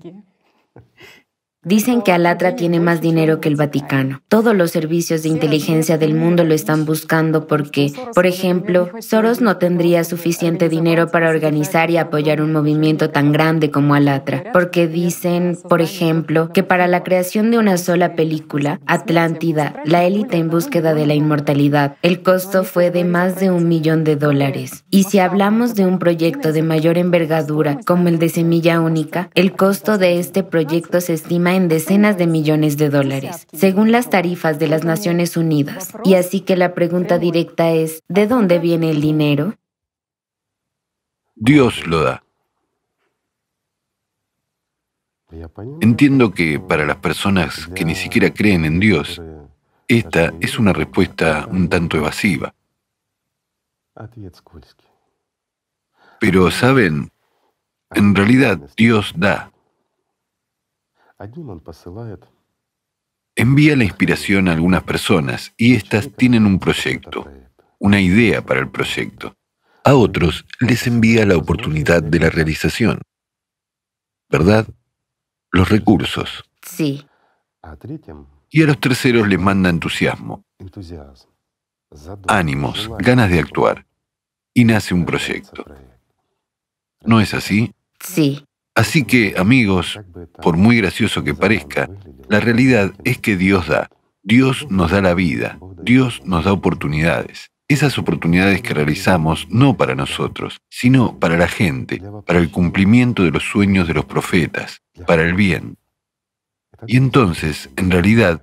Dicen 1.66 2.02
que 2.02 2.12
Alatra 2.12 2.54
tiene 2.54 2.78
más 2.78 3.00
dinero 3.00 3.40
que 3.40 3.48
el 3.48 3.56
Vaticano. 3.56 4.22
Todos 4.28 4.54
los 4.54 4.70
servicios 4.70 5.24
de 5.24 5.30
inteligencia 5.30 5.98
del 5.98 6.14
mundo 6.14 6.44
lo 6.44 6.54
están 6.54 6.84
buscando 6.84 7.48
porque, 7.48 7.92
por 8.14 8.24
ejemplo, 8.24 8.88
Soros 9.00 9.40
no 9.40 9.56
tendría 9.56 10.04
suficiente 10.04 10.68
dinero 10.68 11.08
para 11.08 11.28
organizar 11.28 11.90
y 11.90 11.96
apoyar 11.96 12.40
un 12.40 12.52
movimiento 12.52 13.10
tan 13.10 13.32
grande 13.32 13.72
como 13.72 13.96
Alatra. 13.96 14.44
Porque 14.52 14.86
dicen, 14.86 15.58
por 15.68 15.82
ejemplo, 15.82 16.52
que 16.52 16.62
para 16.62 16.86
la 16.86 17.02
creación 17.02 17.50
de 17.50 17.58
una 17.58 17.78
sola 17.78 18.14
película, 18.14 18.78
Atlántida, 18.86 19.82
la 19.84 20.04
élite 20.04 20.36
en 20.36 20.50
búsqueda 20.50 20.94
de 20.94 21.04
la 21.04 21.14
inmortalidad, 21.14 21.96
el 22.02 22.22
costo 22.22 22.62
fue 22.62 22.92
de 22.92 23.02
más 23.02 23.40
de 23.40 23.50
un 23.50 23.66
millón 23.66 24.04
de 24.04 24.14
dólares. 24.14 24.84
Y 24.88 25.02
si 25.02 25.18
hablamos 25.18 25.74
de 25.74 25.84
un 25.84 25.98
proyecto 25.98 26.52
de 26.52 26.62
mayor 26.62 26.96
envergadura 26.96 27.80
como 27.84 28.06
el 28.06 28.20
de 28.20 28.28
Semilla 28.28 28.80
Única, 28.80 29.30
el 29.34 29.56
costo 29.56 29.98
de 29.98 30.20
este 30.20 30.44
proyecto 30.44 31.00
se 31.00 31.14
estima 31.14 31.55
en 31.56 31.68
decenas 31.68 32.16
de 32.16 32.26
millones 32.26 32.76
de 32.76 32.90
dólares, 32.90 33.46
según 33.52 33.90
las 33.90 34.10
tarifas 34.10 34.58
de 34.58 34.68
las 34.68 34.84
Naciones 34.84 35.36
Unidas. 35.36 35.92
Y 36.04 36.14
así 36.14 36.40
que 36.40 36.56
la 36.56 36.74
pregunta 36.74 37.18
directa 37.18 37.70
es, 37.70 38.02
¿de 38.08 38.26
dónde 38.26 38.58
viene 38.58 38.90
el 38.90 39.00
dinero? 39.00 39.56
Dios 41.34 41.86
lo 41.86 42.02
da. 42.02 42.22
Entiendo 45.80 46.32
que 46.32 46.60
para 46.60 46.86
las 46.86 46.96
personas 46.96 47.66
que 47.74 47.84
ni 47.84 47.94
siquiera 47.94 48.32
creen 48.32 48.64
en 48.64 48.78
Dios, 48.78 49.20
esta 49.88 50.32
es 50.40 50.58
una 50.58 50.72
respuesta 50.72 51.46
un 51.50 51.68
tanto 51.68 51.96
evasiva. 51.96 52.54
Pero, 56.20 56.50
¿saben? 56.50 57.10
En 57.94 58.14
realidad, 58.14 58.58
Dios 58.76 59.12
da. 59.16 59.50
Envía 63.34 63.76
la 63.76 63.84
inspiración 63.84 64.48
a 64.48 64.52
algunas 64.52 64.82
personas 64.82 65.52
y 65.56 65.74
éstas 65.74 66.10
tienen 66.16 66.46
un 66.46 66.58
proyecto, 66.58 67.30
una 67.78 68.00
idea 68.00 68.44
para 68.44 68.60
el 68.60 68.70
proyecto. 68.70 69.36
A 69.84 69.94
otros 69.94 70.44
les 70.60 70.86
envía 70.86 71.24
la 71.26 71.36
oportunidad 71.36 72.02
de 72.02 72.18
la 72.18 72.30
realización. 72.30 73.00
¿Verdad? 74.28 74.66
Los 75.52 75.68
recursos. 75.68 76.44
Sí. 76.62 77.06
Y 78.50 78.62
a 78.62 78.66
los 78.66 78.80
terceros 78.80 79.28
les 79.28 79.38
manda 79.38 79.70
entusiasmo, 79.70 80.44
ánimos, 82.28 82.90
ganas 82.98 83.30
de 83.30 83.40
actuar. 83.40 83.86
Y 84.54 84.64
nace 84.64 84.94
un 84.94 85.04
proyecto. 85.04 85.64
¿No 87.02 87.20
es 87.20 87.34
así? 87.34 87.74
Sí. 88.00 88.44
Así 88.76 89.04
que, 89.04 89.34
amigos, 89.38 89.98
por 90.42 90.58
muy 90.58 90.76
gracioso 90.76 91.24
que 91.24 91.34
parezca, 91.34 91.88
la 92.28 92.40
realidad 92.40 92.92
es 93.04 93.16
que 93.16 93.34
Dios 93.34 93.68
da. 93.68 93.88
Dios 94.22 94.66
nos 94.70 94.90
da 94.90 95.00
la 95.00 95.14
vida. 95.14 95.58
Dios 95.82 96.20
nos 96.26 96.44
da 96.44 96.52
oportunidades. 96.52 97.50
Esas 97.68 97.98
oportunidades 97.98 98.60
que 98.60 98.74
realizamos 98.74 99.48
no 99.48 99.78
para 99.78 99.94
nosotros, 99.94 100.58
sino 100.68 101.18
para 101.18 101.38
la 101.38 101.48
gente, 101.48 102.02
para 102.26 102.38
el 102.38 102.50
cumplimiento 102.50 103.24
de 103.24 103.30
los 103.30 103.44
sueños 103.44 103.88
de 103.88 103.94
los 103.94 104.04
profetas, 104.04 104.82
para 105.06 105.22
el 105.22 105.32
bien. 105.32 105.78
Y 106.86 106.98
entonces, 106.98 107.70
en 107.76 107.90
realidad, 107.90 108.42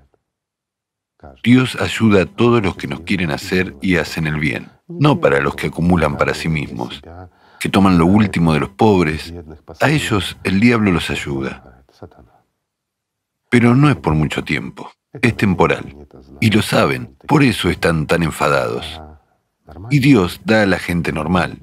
Dios 1.44 1.78
ayuda 1.80 2.24
a 2.24 2.26
todos 2.26 2.64
los 2.64 2.76
que 2.76 2.88
nos 2.88 3.02
quieren 3.02 3.30
hacer 3.30 3.76
y 3.82 3.98
hacen 3.98 4.26
el 4.26 4.40
bien, 4.40 4.72
no 4.88 5.20
para 5.20 5.40
los 5.42 5.56
que 5.56 5.68
acumulan 5.68 6.18
para 6.18 6.34
sí 6.34 6.50
mismos, 6.50 7.02
que 7.64 7.70
toman 7.70 7.98
lo 7.98 8.06
último 8.06 8.54
de 8.54 8.60
los 8.60 8.72
pobres, 8.72 9.34
a 9.80 9.90
ellos 9.90 10.36
el 10.44 10.60
diablo 10.60 10.92
los 10.92 11.10
ayuda. 11.10 11.86
Pero 13.50 13.74
no 13.74 13.90
es 13.90 13.96
por 13.96 14.16
mucho 14.16 14.44
tiempo, 14.44 14.92
es 15.14 15.38
temporal. 15.38 15.96
Y 16.42 16.52
lo 16.52 16.62
saben, 16.62 17.16
por 17.26 17.42
eso 17.42 17.70
están 17.70 18.06
tan 18.06 18.22
enfadados. 18.22 19.02
Y 19.90 20.00
Dios 20.00 20.42
da 20.44 20.64
a 20.64 20.66
la 20.66 20.78
gente 20.78 21.14
normal. 21.14 21.62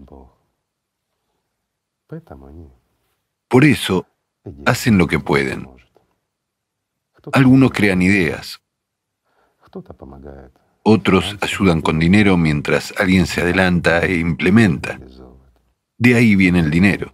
Por 3.47 3.67
eso 3.67 4.07
hacen 4.65 4.97
lo 4.97 5.07
que 5.07 5.19
pueden. 5.19 5.69
Algunos 7.35 7.73
crean 7.73 8.01
ideas. 8.01 8.63
Otros 10.83 11.37
ayudan 11.43 11.83
con 11.83 11.99
dinero 11.99 12.39
mientras 12.39 12.95
alguien 12.97 13.27
se 13.27 13.43
adelanta 13.43 14.01
e 14.01 14.17
implementa. 14.17 14.99
De 16.01 16.15
ahí 16.15 16.35
viene 16.35 16.61
el 16.61 16.71
dinero. 16.71 17.13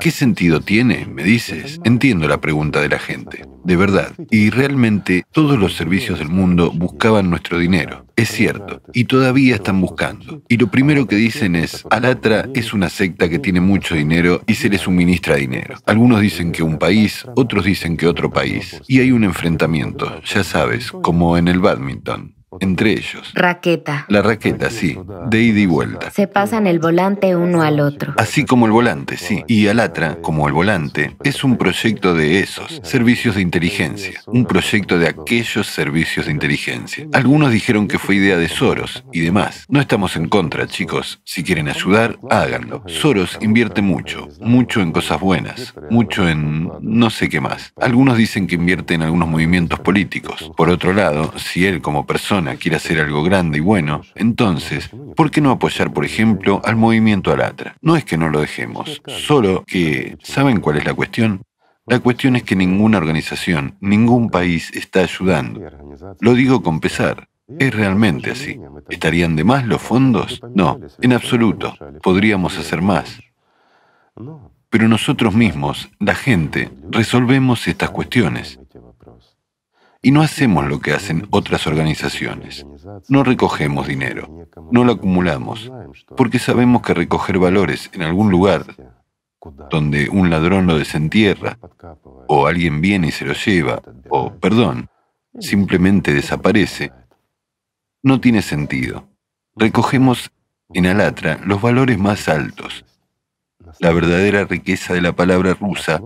¿Qué 0.00 0.10
sentido 0.10 0.62
tiene? 0.62 1.04
Me 1.04 1.22
dices. 1.22 1.82
Entiendo 1.84 2.26
la 2.26 2.40
pregunta 2.40 2.80
de 2.80 2.88
la 2.88 2.98
gente, 2.98 3.44
de 3.62 3.76
verdad. 3.76 4.14
Y 4.30 4.48
realmente 4.48 5.24
todos 5.30 5.58
los 5.58 5.74
servicios 5.74 6.18
del 6.18 6.30
mundo 6.30 6.72
buscaban 6.74 7.28
nuestro 7.28 7.58
dinero. 7.58 8.06
Es 8.16 8.30
cierto. 8.30 8.80
Y 8.94 9.04
todavía 9.04 9.56
están 9.56 9.82
buscando. 9.82 10.42
Y 10.48 10.56
lo 10.56 10.68
primero 10.70 11.06
que 11.06 11.16
dicen 11.16 11.56
es, 11.56 11.84
Alatra 11.90 12.48
es 12.54 12.72
una 12.72 12.88
secta 12.88 13.28
que 13.28 13.38
tiene 13.38 13.60
mucho 13.60 13.94
dinero 13.94 14.40
y 14.46 14.54
se 14.54 14.70
le 14.70 14.78
suministra 14.78 15.36
dinero. 15.36 15.76
Algunos 15.84 16.22
dicen 16.22 16.52
que 16.52 16.62
un 16.62 16.78
país, 16.78 17.26
otros 17.36 17.66
dicen 17.66 17.98
que 17.98 18.06
otro 18.06 18.30
país. 18.30 18.80
Y 18.88 19.00
hay 19.00 19.12
un 19.12 19.24
enfrentamiento, 19.24 20.22
ya 20.22 20.42
sabes, 20.42 20.90
como 20.90 21.36
en 21.36 21.48
el 21.48 21.60
badminton 21.60 22.34
entre 22.60 22.92
ellos. 22.92 23.32
Raqueta. 23.34 24.06
La 24.08 24.22
raqueta, 24.22 24.70
sí, 24.70 24.98
de 25.26 25.40
ida 25.40 25.60
y 25.60 25.66
vuelta. 25.66 26.10
Se 26.10 26.26
pasan 26.26 26.66
el 26.66 26.78
volante 26.78 27.36
uno 27.36 27.62
al 27.62 27.80
otro. 27.80 28.14
Así 28.16 28.44
como 28.44 28.66
el 28.66 28.72
volante, 28.72 29.16
sí. 29.16 29.44
Y 29.46 29.68
Alatra, 29.68 30.16
como 30.16 30.46
el 30.48 30.54
volante, 30.54 31.16
es 31.24 31.44
un 31.44 31.56
proyecto 31.56 32.14
de 32.14 32.40
esos, 32.40 32.80
servicios 32.82 33.36
de 33.36 33.42
inteligencia. 33.42 34.20
Un 34.26 34.44
proyecto 34.46 34.98
de 34.98 35.08
aquellos 35.08 35.66
servicios 35.66 36.26
de 36.26 36.32
inteligencia. 36.32 37.06
Algunos 37.12 37.50
dijeron 37.50 37.88
que 37.88 37.98
fue 37.98 38.16
idea 38.16 38.36
de 38.36 38.48
Soros 38.48 39.04
y 39.12 39.20
demás. 39.20 39.64
No 39.68 39.80
estamos 39.80 40.16
en 40.16 40.28
contra, 40.28 40.66
chicos. 40.66 41.20
Si 41.24 41.42
quieren 41.42 41.68
ayudar, 41.68 42.18
háganlo. 42.30 42.82
Soros 42.86 43.38
invierte 43.40 43.82
mucho, 43.82 44.28
mucho 44.40 44.80
en 44.80 44.92
cosas 44.92 45.20
buenas, 45.20 45.74
mucho 45.90 46.28
en 46.28 46.70
no 46.80 47.10
sé 47.10 47.28
qué 47.28 47.40
más. 47.40 47.72
Algunos 47.80 48.16
dicen 48.16 48.46
que 48.46 48.54
invierte 48.56 48.94
en 48.94 49.02
algunos 49.02 49.28
movimientos 49.28 49.80
políticos. 49.80 50.50
Por 50.56 50.70
otro 50.70 50.92
lado, 50.92 51.32
si 51.36 51.66
él 51.66 51.80
como 51.80 52.06
persona 52.06 52.43
quiere 52.56 52.76
hacer 52.76 53.00
algo 53.00 53.22
grande 53.22 53.58
y 53.58 53.60
bueno, 53.60 54.02
entonces, 54.14 54.90
¿por 55.16 55.30
qué 55.30 55.40
no 55.40 55.50
apoyar, 55.50 55.92
por 55.92 56.04
ejemplo, 56.04 56.60
al 56.64 56.76
movimiento 56.76 57.32
Alatra? 57.32 57.76
No 57.80 57.96
es 57.96 58.04
que 58.04 58.16
no 58.16 58.28
lo 58.28 58.40
dejemos, 58.40 59.02
solo 59.06 59.64
que, 59.66 60.16
¿saben 60.22 60.60
cuál 60.60 60.78
es 60.78 60.84
la 60.84 60.94
cuestión? 60.94 61.42
La 61.86 61.98
cuestión 61.98 62.36
es 62.36 62.44
que 62.44 62.56
ninguna 62.56 62.98
organización, 62.98 63.76
ningún 63.80 64.30
país 64.30 64.70
está 64.74 65.00
ayudando. 65.00 65.60
Lo 66.20 66.34
digo 66.34 66.62
con 66.62 66.80
pesar. 66.80 67.28
¿Es 67.58 67.74
realmente 67.74 68.30
así? 68.30 68.58
¿Estarían 68.88 69.36
de 69.36 69.44
más 69.44 69.66
los 69.66 69.82
fondos? 69.82 70.40
No, 70.54 70.80
en 71.02 71.12
absoluto. 71.12 71.76
Podríamos 72.02 72.58
hacer 72.58 72.80
más. 72.80 73.20
Pero 74.70 74.88
nosotros 74.88 75.34
mismos, 75.34 75.90
la 76.00 76.14
gente, 76.14 76.70
resolvemos 76.90 77.68
estas 77.68 77.90
cuestiones. 77.90 78.58
Y 80.04 80.10
no 80.10 80.20
hacemos 80.20 80.66
lo 80.66 80.80
que 80.80 80.92
hacen 80.92 81.26
otras 81.30 81.66
organizaciones. 81.66 82.66
No 83.08 83.24
recogemos 83.24 83.88
dinero, 83.88 84.48
no 84.70 84.84
lo 84.84 84.92
acumulamos, 84.92 85.72
porque 86.14 86.38
sabemos 86.38 86.82
que 86.82 86.92
recoger 86.92 87.38
valores 87.38 87.90
en 87.94 88.02
algún 88.02 88.30
lugar 88.30 88.66
donde 89.70 90.10
un 90.10 90.28
ladrón 90.28 90.66
lo 90.66 90.76
desentierra, 90.76 91.58
o 92.28 92.46
alguien 92.46 92.82
viene 92.82 93.08
y 93.08 93.12
se 93.12 93.24
lo 93.24 93.32
lleva, 93.32 93.80
o, 94.10 94.34
perdón, 94.34 94.90
simplemente 95.38 96.12
desaparece, 96.12 96.92
no 98.02 98.20
tiene 98.20 98.42
sentido. 98.42 99.08
Recogemos 99.56 100.30
en 100.74 100.86
Alatra 100.86 101.40
los 101.44 101.62
valores 101.62 101.98
más 101.98 102.28
altos, 102.28 102.84
la 103.78 103.90
verdadera 103.92 104.44
riqueza 104.44 104.92
de 104.92 105.00
la 105.00 105.12
palabra 105.12 105.54
rusa, 105.54 106.00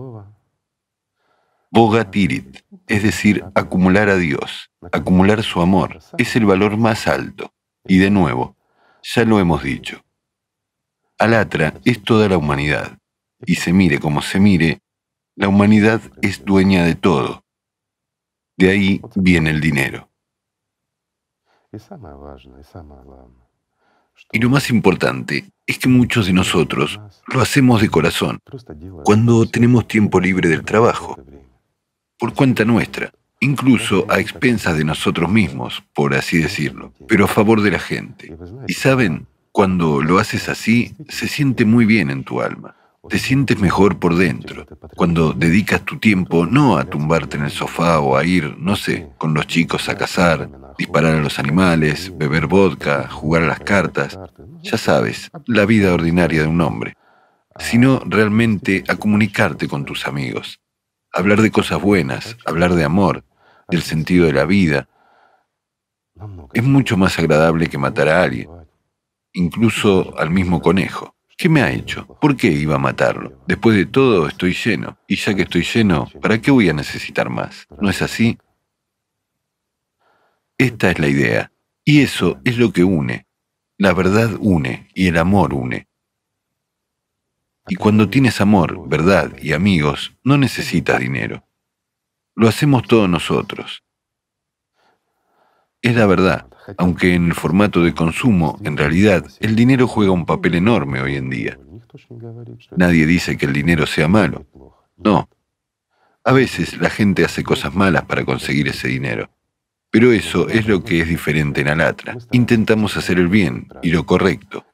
Bogatirit, 1.71 2.61
es 2.89 3.03
decir, 3.03 3.45
acumular 3.53 4.09
a 4.09 4.17
Dios, 4.17 4.71
acumular 4.91 5.43
su 5.43 5.61
amor, 5.61 5.99
es 6.17 6.35
el 6.35 6.45
valor 6.45 6.75
más 6.75 7.07
alto. 7.07 7.53
Y 7.85 7.99
de 7.99 8.09
nuevo, 8.09 8.57
ya 9.01 9.23
lo 9.23 9.39
hemos 9.39 9.63
dicho, 9.63 10.03
Alatra 11.19 11.75
es 11.85 12.01
toda 12.03 12.27
la 12.27 12.37
humanidad. 12.37 12.97
Y 13.45 13.55
se 13.55 13.71
mire 13.71 13.99
como 13.99 14.21
se 14.21 14.39
mire, 14.39 14.81
la 15.35 15.47
humanidad 15.47 16.01
es 16.21 16.43
dueña 16.43 16.83
de 16.83 16.95
todo. 16.95 17.45
De 18.57 18.69
ahí 18.71 19.01
viene 19.15 19.51
el 19.51 19.61
dinero. 19.61 20.09
Y 24.31 24.39
lo 24.39 24.49
más 24.49 24.69
importante 24.69 25.45
es 25.67 25.77
que 25.77 25.87
muchos 25.87 26.25
de 26.25 26.33
nosotros 26.33 26.99
lo 27.27 27.41
hacemos 27.41 27.81
de 27.81 27.89
corazón, 27.89 28.39
cuando 29.05 29.45
tenemos 29.45 29.87
tiempo 29.87 30.19
libre 30.19 30.49
del 30.49 30.65
trabajo, 30.65 31.17
por 32.19 32.33
cuenta 32.33 32.65
nuestra, 32.65 33.11
incluso 33.39 34.05
a 34.09 34.19
expensas 34.19 34.77
de 34.77 34.83
nosotros 34.83 35.31
mismos, 35.31 35.83
por 35.93 36.13
así 36.13 36.37
decirlo, 36.37 36.93
pero 37.07 37.25
a 37.25 37.27
favor 37.29 37.61
de 37.61 37.71
la 37.71 37.79
gente. 37.79 38.35
Y 38.67 38.73
saben, 38.73 39.25
cuando 39.51 40.01
lo 40.01 40.19
haces 40.19 40.49
así, 40.49 40.93
se 41.07 41.27
siente 41.27 41.65
muy 41.65 41.85
bien 41.85 42.11
en 42.11 42.23
tu 42.23 42.41
alma. 42.41 42.75
Te 43.09 43.17
sientes 43.17 43.59
mejor 43.59 43.97
por 43.97 44.15
dentro. 44.15 44.65
Cuando 44.95 45.31
dedicas 45.31 45.85
tu 45.85 45.97
tiempo 45.97 46.45
no 46.45 46.77
a 46.77 46.83
tumbarte 46.83 47.37
en 47.37 47.43
el 47.43 47.51
sofá 47.51 47.99
o 47.99 48.17
a 48.17 48.25
ir, 48.25 48.57
no 48.59 48.75
sé, 48.75 49.07
con 49.17 49.33
los 49.33 49.47
chicos 49.47 49.87
a 49.87 49.97
cazar, 49.97 50.49
disparar 50.77 51.15
a 51.15 51.21
los 51.21 51.39
animales, 51.39 52.11
beber 52.17 52.47
vodka, 52.47 53.07
jugar 53.09 53.43
a 53.43 53.47
las 53.47 53.61
cartas, 53.61 54.19
ya 54.61 54.77
sabes, 54.77 55.31
la 55.47 55.65
vida 55.65 55.93
ordinaria 55.93 56.41
de 56.41 56.47
un 56.47 56.59
hombre, 56.59 56.95
sino 57.57 58.01
realmente 58.05 58.83
a 58.87 58.95
comunicarte 58.97 59.67
con 59.67 59.85
tus 59.85 60.05
amigos, 60.05 60.59
hablar 61.11 61.41
de 61.41 61.51
cosas 61.51 61.81
buenas, 61.81 62.37
hablar 62.45 62.73
de 62.75 62.83
amor, 62.83 63.23
del 63.69 63.81
sentido 63.81 64.25
de 64.25 64.33
la 64.33 64.45
vida. 64.45 64.87
Es 66.53 66.63
mucho 66.63 66.97
más 66.97 67.17
agradable 67.19 67.67
que 67.67 67.77
matar 67.77 68.09
a 68.09 68.23
alguien, 68.23 68.49
incluso 69.33 70.17
al 70.17 70.29
mismo 70.29 70.61
conejo. 70.61 71.15
¿Qué 71.37 71.47
me 71.47 71.61
ha 71.61 71.71
hecho? 71.71 72.05
¿Por 72.19 72.35
qué 72.35 72.47
iba 72.47 72.75
a 72.75 72.79
matarlo? 72.79 73.41
Después 73.47 73.77
de 73.77 73.85
todo, 73.85 74.27
estoy 74.27 74.53
lleno. 74.53 74.97
Y 75.07 75.15
ya 75.15 75.33
que 75.33 75.43
estoy 75.43 75.63
lleno, 75.63 76.09
¿para 76.21 76.41
qué 76.41 76.51
voy 76.51 76.69
a 76.69 76.73
necesitar 76.73 77.29
más? 77.29 77.65
¿No 77.79 77.89
es 77.89 78.01
así? 78.01 78.37
Esta 80.57 80.91
es 80.91 80.99
la 80.99 81.07
idea. 81.07 81.51
Y 81.85 82.01
eso 82.01 82.41
es 82.43 82.57
lo 82.57 82.73
que 82.73 82.83
une. 82.83 83.25
La 83.77 83.93
verdad 83.93 84.31
une 84.39 84.89
y 84.93 85.07
el 85.07 85.17
amor 85.17 85.53
une. 85.53 85.88
Y 87.69 87.75
cuando 87.75 88.09
tienes 88.09 88.41
amor, 88.41 88.87
verdad 88.87 89.31
y 89.41 89.53
amigos, 89.53 90.13
no 90.23 90.37
necesitas 90.37 90.99
dinero. 90.99 91.43
Lo 92.35 92.47
hacemos 92.47 92.83
todos 92.83 93.09
nosotros. 93.09 93.83
Es 95.81 95.95
la 95.95 96.05
verdad 96.05 96.49
aunque 96.77 97.15
en 97.15 97.27
el 97.27 97.33
formato 97.33 97.83
de 97.83 97.93
consumo, 97.93 98.59
en 98.63 98.77
realidad, 98.77 99.25
el 99.39 99.55
dinero 99.55 99.87
juega 99.87 100.11
un 100.11 100.25
papel 100.25 100.55
enorme 100.55 101.01
hoy 101.01 101.15
en 101.15 101.29
día. 101.29 101.59
Nadie 102.75 103.05
dice 103.05 103.37
que 103.37 103.45
el 103.45 103.53
dinero 103.53 103.85
sea 103.85 104.07
malo. 104.07 104.45
No. 104.97 105.29
A 106.23 106.33
veces 106.33 106.77
la 106.79 106.89
gente 106.89 107.25
hace 107.25 107.43
cosas 107.43 107.73
malas 107.73 108.03
para 108.03 108.25
conseguir 108.25 108.67
ese 108.67 108.87
dinero. 108.87 109.29
Pero 109.89 110.11
eso 110.11 110.47
es 110.49 110.67
lo 110.67 110.83
que 110.83 111.01
es 111.01 111.07
diferente 111.07 111.61
en 111.61 111.69
Alatra. 111.69 112.17
Intentamos 112.31 112.95
hacer 112.95 113.17
el 113.17 113.27
bien 113.27 113.67
y 113.81 113.91
lo 113.91 114.05
correcto. 114.05 114.65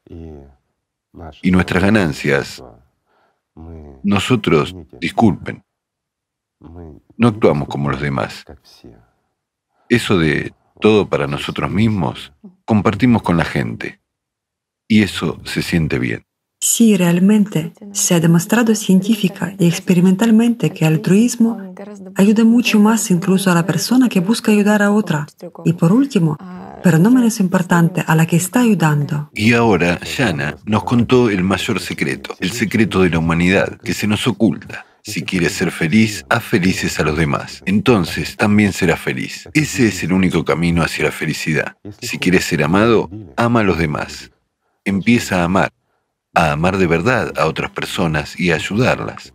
Y 1.42 1.52
nuestras 1.52 1.82
ganancias, 1.82 2.62
nosotros, 4.04 4.76
disculpen, 5.00 5.64
no 7.18 7.28
actuamos 7.28 7.68
como 7.68 7.90
los 7.90 8.02
demás. 8.02 8.46
Eso 9.90 10.18
de 10.18 10.54
todo 10.80 11.08
para 11.08 11.28
nosotros 11.28 11.70
mismos, 11.72 12.34
compartimos 12.66 13.22
con 13.22 13.38
la 13.38 13.46
gente. 13.46 14.02
Y 14.88 15.04
eso 15.04 15.40
se 15.46 15.62
siente 15.62 16.00
bien. 16.00 16.26
Sí, 16.60 16.96
realmente 16.98 17.74
se 17.92 18.16
ha 18.16 18.20
demostrado 18.20 18.74
científica 18.76 19.56
y 19.60 19.68
experimentalmente 19.68 20.72
que 20.72 20.86
el 20.86 20.96
altruismo 20.96 21.74
ayuda 22.16 22.44
mucho 22.44 22.80
más 22.80 23.12
incluso 23.12 23.52
a 23.52 23.56
la 23.56 23.66
persona 23.66 24.10
que 24.10 24.20
busca 24.20 24.52
ayudar 24.52 24.82
a 24.82 24.92
otra. 24.92 25.28
Y 25.64 25.74
por 25.74 25.92
último, 25.92 26.38
pero 26.86 27.00
no 27.00 27.10
menos 27.10 27.40
importante, 27.40 28.04
a 28.06 28.16
la 28.16 28.28
que 28.28 28.36
está 28.36 28.60
ayudando. 28.60 29.32
Y 29.34 29.54
ahora, 29.54 30.00
Shana 30.04 30.58
nos 30.66 30.84
contó 30.84 31.32
el 31.32 31.44
mayor 31.44 31.80
secreto, 31.80 32.36
el 32.40 32.52
secreto 32.52 33.02
de 33.02 33.10
la 33.10 33.18
humanidad 33.18 33.80
que 33.82 33.96
se 33.96 34.06
nos 34.06 34.28
oculta. 34.28 34.86
Si 35.02 35.24
quieres 35.24 35.54
ser 35.54 35.72
feliz, 35.72 36.28
haz 36.30 36.44
felices 36.44 37.00
a 37.00 37.04
los 37.04 37.18
demás. 37.18 37.64
Entonces 37.66 38.38
también 38.38 38.72
serás 38.72 39.00
feliz. 39.00 39.50
Ese 39.56 39.88
es 39.88 40.04
el 40.04 40.14
único 40.14 40.46
camino 40.46 40.84
hacia 40.84 41.06
la 41.06 41.12
felicidad. 41.12 41.76
Si 42.04 42.20
quieres 42.20 42.46
ser 42.46 42.64
amado, 42.64 43.10
ama 43.36 43.62
a 43.62 43.64
los 43.64 43.80
demás. 43.80 44.30
Empieza 44.84 45.42
a 45.42 45.46
amar, 45.46 45.74
a 46.36 46.52
amar 46.52 46.78
de 46.78 46.86
verdad 46.86 47.34
a 47.36 47.48
otras 47.48 47.72
personas 47.72 48.40
y 48.40 48.52
a 48.52 48.56
ayudarlas. 48.58 49.34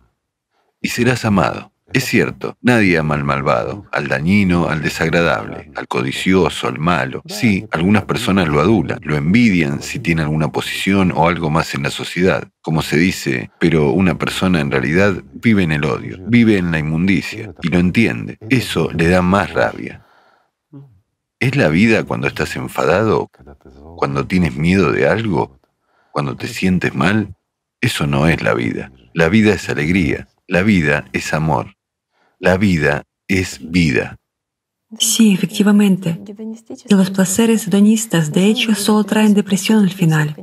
Y 0.79 0.87
serás 0.87 1.25
amado. 1.25 1.70
Es 1.93 2.05
cierto, 2.05 2.57
nadie 2.61 2.97
ama 2.97 3.15
al 3.15 3.23
malvado, 3.23 3.85
al 3.91 4.07
dañino, 4.07 4.69
al 4.69 4.81
desagradable, 4.81 5.71
al 5.75 5.87
codicioso, 5.87 6.67
al 6.67 6.79
malo. 6.79 7.21
Sí, 7.25 7.65
algunas 7.71 8.05
personas 8.05 8.47
lo 8.47 8.61
adulan, 8.61 8.99
lo 9.01 9.15
envidian 9.15 9.81
si 9.81 9.99
tiene 9.99 10.21
alguna 10.21 10.51
posición 10.51 11.11
o 11.15 11.27
algo 11.27 11.49
más 11.49 11.75
en 11.75 11.83
la 11.83 11.91
sociedad, 11.91 12.47
como 12.61 12.81
se 12.81 12.97
dice, 12.97 13.51
pero 13.59 13.91
una 13.91 14.17
persona 14.17 14.61
en 14.61 14.71
realidad 14.71 15.21
vive 15.33 15.63
en 15.63 15.73
el 15.73 15.85
odio, 15.85 16.17
vive 16.27 16.57
en 16.57 16.71
la 16.71 16.79
inmundicia 16.79 17.53
y 17.61 17.67
lo 17.67 17.79
entiende. 17.79 18.37
Eso 18.49 18.89
le 18.91 19.09
da 19.09 19.21
más 19.21 19.51
rabia. 19.51 20.05
¿Es 21.39 21.55
la 21.55 21.69
vida 21.69 22.03
cuando 22.03 22.27
estás 22.27 22.55
enfadado? 22.55 23.29
¿Cuando 23.97 24.27
tienes 24.27 24.55
miedo 24.55 24.91
de 24.91 25.07
algo? 25.07 25.59
¿Cuando 26.11 26.35
te 26.35 26.47
sientes 26.47 26.93
mal? 26.93 27.35
Eso 27.81 28.05
no 28.05 28.27
es 28.27 28.43
la 28.43 28.53
vida. 28.53 28.91
La 29.13 29.27
vida 29.27 29.53
es 29.53 29.67
alegría. 29.67 30.27
La 30.47 30.61
vida 30.61 31.05
es 31.13 31.33
amor. 31.33 31.75
La 32.41 32.57
vida 32.57 33.03
es 33.27 33.59
vida. 33.61 34.17
Sí, 34.97 35.31
efectivamente. 35.31 36.19
Y 36.89 36.95
los 36.95 37.11
placeres 37.11 37.67
hedonistas, 37.67 38.31
de 38.31 38.47
hecho, 38.47 38.73
solo 38.73 39.03
traen 39.03 39.35
depresión 39.35 39.83
al 39.83 39.91
final. 39.91 40.35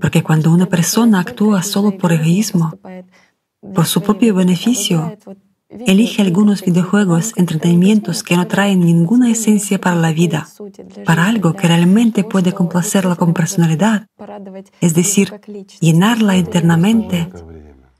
Porque 0.00 0.22
cuando 0.22 0.50
una 0.50 0.64
persona 0.64 1.20
actúa 1.20 1.62
solo 1.62 1.98
por 1.98 2.14
egoísmo, 2.14 2.72
por 3.74 3.84
su 3.84 4.00
propio 4.00 4.34
beneficio, 4.34 5.18
elige 5.68 6.22
algunos 6.22 6.64
videojuegos, 6.64 7.34
entretenimientos 7.36 8.22
que 8.22 8.38
no 8.38 8.46
traen 8.46 8.80
ninguna 8.80 9.30
esencia 9.30 9.78
para 9.78 9.96
la 9.96 10.12
vida, 10.12 10.48
para 11.04 11.26
algo 11.26 11.52
que 11.52 11.68
realmente 11.68 12.24
puede 12.24 12.54
complacerla 12.54 13.14
con 13.16 13.34
personalidad, 13.34 14.06
es 14.80 14.94
decir, 14.94 15.38
llenarla 15.80 16.38
internamente. 16.38 17.28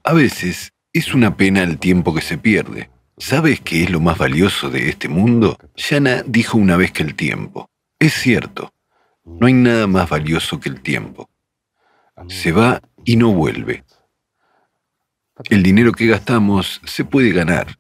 A 0.05 0.15
veces 0.15 0.73
es 0.95 1.13
una 1.13 1.37
pena 1.37 1.63
el 1.63 1.79
tiempo 1.79 2.15
que 2.15 2.23
se 2.23 2.39
pierde 2.39 2.96
¿Sabes 3.19 3.63
qué 3.63 3.85
es 3.85 3.91
lo 3.91 3.99
más 3.99 4.19
valioso 4.19 4.69
de 4.69 4.91
este 4.91 5.09
mundo? 5.09 5.57
Yana 5.75 6.23
dijo 6.27 6.59
una 6.59 6.77
vez 6.77 6.93
que 6.93 7.03
el 7.03 7.15
tiempo. 7.15 7.71
Es 7.99 8.13
cierto, 8.13 8.75
no 9.25 9.47
hay 9.47 9.55
nada 9.55 9.87
más 9.87 10.11
valioso 10.11 10.61
que 10.61 10.69
el 10.69 10.83
tiempo. 10.83 11.31
Se 12.29 12.53
va 12.53 12.83
y 13.07 13.17
no 13.17 13.33
vuelve. 13.33 13.85
El 15.49 15.63
dinero 15.63 15.93
que 15.93 16.07
gastamos 16.07 16.83
se 16.85 17.07
puede 17.07 17.33
ganar. 17.33 17.79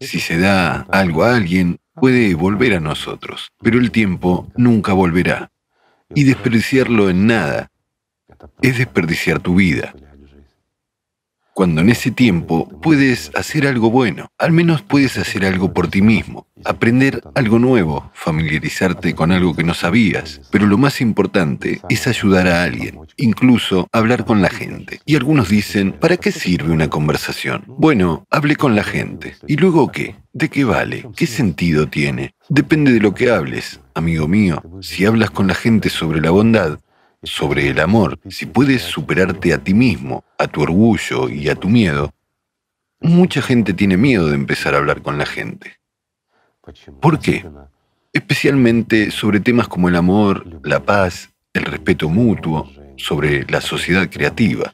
Si 0.00 0.20
se 0.20 0.38
da 0.38 0.86
algo 0.90 1.24
a 1.24 1.36
alguien, 1.36 1.80
puede 1.92 2.34
volver 2.34 2.74
a 2.74 2.80
nosotros, 2.80 3.52
pero 3.58 3.78
el 3.78 3.90
tiempo 3.90 4.50
nunca 4.56 4.94
volverá. 4.94 5.52
Y 6.14 6.24
desperdiciarlo 6.24 7.10
en 7.10 7.26
nada 7.26 7.70
es 8.62 8.78
desperdiciar 8.78 9.38
tu 9.38 9.56
vida 9.56 9.94
cuando 11.60 11.82
en 11.82 11.90
ese 11.90 12.10
tiempo 12.10 12.70
puedes 12.80 13.30
hacer 13.34 13.66
algo 13.66 13.90
bueno, 13.90 14.28
al 14.38 14.50
menos 14.50 14.80
puedes 14.80 15.18
hacer 15.18 15.44
algo 15.44 15.74
por 15.74 15.88
ti 15.88 16.00
mismo, 16.00 16.46
aprender 16.64 17.22
algo 17.34 17.58
nuevo, 17.58 18.10
familiarizarte 18.14 19.14
con 19.14 19.30
algo 19.30 19.54
que 19.54 19.62
no 19.62 19.74
sabías, 19.74 20.40
pero 20.50 20.66
lo 20.66 20.78
más 20.78 21.02
importante 21.02 21.82
es 21.90 22.06
ayudar 22.06 22.48
a 22.48 22.62
alguien, 22.62 23.00
incluso 23.18 23.86
hablar 23.92 24.24
con 24.24 24.40
la 24.40 24.48
gente. 24.48 25.00
Y 25.04 25.16
algunos 25.16 25.50
dicen, 25.50 25.92
¿para 25.92 26.16
qué 26.16 26.32
sirve 26.32 26.72
una 26.72 26.88
conversación? 26.88 27.64
Bueno, 27.66 28.24
hable 28.30 28.56
con 28.56 28.74
la 28.74 28.82
gente. 28.82 29.36
¿Y 29.46 29.56
luego 29.56 29.92
qué? 29.92 30.16
¿De 30.32 30.48
qué 30.48 30.64
vale? 30.64 31.06
¿Qué 31.14 31.26
sentido 31.26 31.88
tiene? 31.88 32.32
Depende 32.48 32.90
de 32.90 33.00
lo 33.00 33.12
que 33.12 33.30
hables, 33.30 33.80
amigo 33.92 34.26
mío. 34.28 34.62
Si 34.80 35.04
hablas 35.04 35.30
con 35.30 35.46
la 35.46 35.54
gente 35.54 35.90
sobre 35.90 36.22
la 36.22 36.30
bondad, 36.30 36.78
sobre 37.22 37.68
el 37.68 37.80
amor, 37.80 38.18
si 38.28 38.46
puedes 38.46 38.82
superarte 38.82 39.52
a 39.52 39.58
ti 39.58 39.74
mismo, 39.74 40.24
a 40.38 40.46
tu 40.46 40.62
orgullo 40.62 41.28
y 41.28 41.48
a 41.48 41.54
tu 41.54 41.68
miedo, 41.68 42.12
mucha 43.00 43.42
gente 43.42 43.72
tiene 43.72 43.96
miedo 43.96 44.28
de 44.28 44.34
empezar 44.34 44.74
a 44.74 44.78
hablar 44.78 45.02
con 45.02 45.18
la 45.18 45.26
gente. 45.26 45.78
¿Por 47.00 47.18
qué? 47.18 47.44
Especialmente 48.12 49.10
sobre 49.10 49.40
temas 49.40 49.68
como 49.68 49.88
el 49.88 49.96
amor, 49.96 50.60
la 50.64 50.80
paz, 50.80 51.30
el 51.52 51.64
respeto 51.64 52.08
mutuo, 52.08 52.70
sobre 52.96 53.44
la 53.46 53.60
sociedad 53.60 54.08
creativa. 54.10 54.70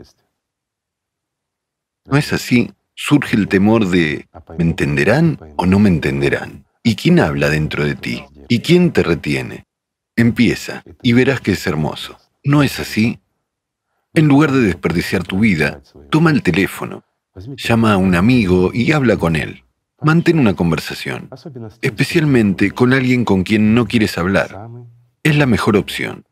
¿No 2.04 2.16
es 2.16 2.32
así? 2.32 2.72
Surge 2.94 3.36
el 3.36 3.48
temor 3.48 3.88
de 3.88 4.26
¿me 4.56 4.64
entenderán 4.64 5.38
o 5.56 5.66
no 5.66 5.78
me 5.78 5.88
entenderán? 5.88 6.64
¿Y 6.82 6.94
quién 6.96 7.20
habla 7.20 7.50
dentro 7.50 7.84
de 7.84 7.94
ti? 7.94 8.24
¿Y 8.48 8.60
quién 8.60 8.92
te 8.92 9.02
retiene? 9.02 9.64
Empieza 10.14 10.82
y 11.02 11.12
verás 11.12 11.40
que 11.40 11.52
es 11.52 11.66
hermoso. 11.66 12.16
¿No 12.46 12.62
es 12.62 12.78
así? 12.78 13.18
En 14.14 14.28
lugar 14.28 14.52
de 14.52 14.60
desperdiciar 14.60 15.24
tu 15.24 15.40
vida, 15.40 15.82
toma 16.10 16.30
el 16.30 16.44
teléfono, 16.44 17.02
llama 17.56 17.94
a 17.94 17.96
un 17.96 18.14
amigo 18.14 18.70
y 18.72 18.92
habla 18.92 19.16
con 19.16 19.34
él. 19.34 19.64
Mantén 20.00 20.38
una 20.38 20.54
conversación, 20.54 21.28
especialmente 21.82 22.70
con 22.70 22.92
alguien 22.92 23.24
con 23.24 23.42
quien 23.42 23.74
no 23.74 23.86
quieres 23.86 24.16
hablar. 24.16 24.68
Es 25.24 25.36
la 25.36 25.46
mejor 25.46 25.76
opción. 25.76 26.24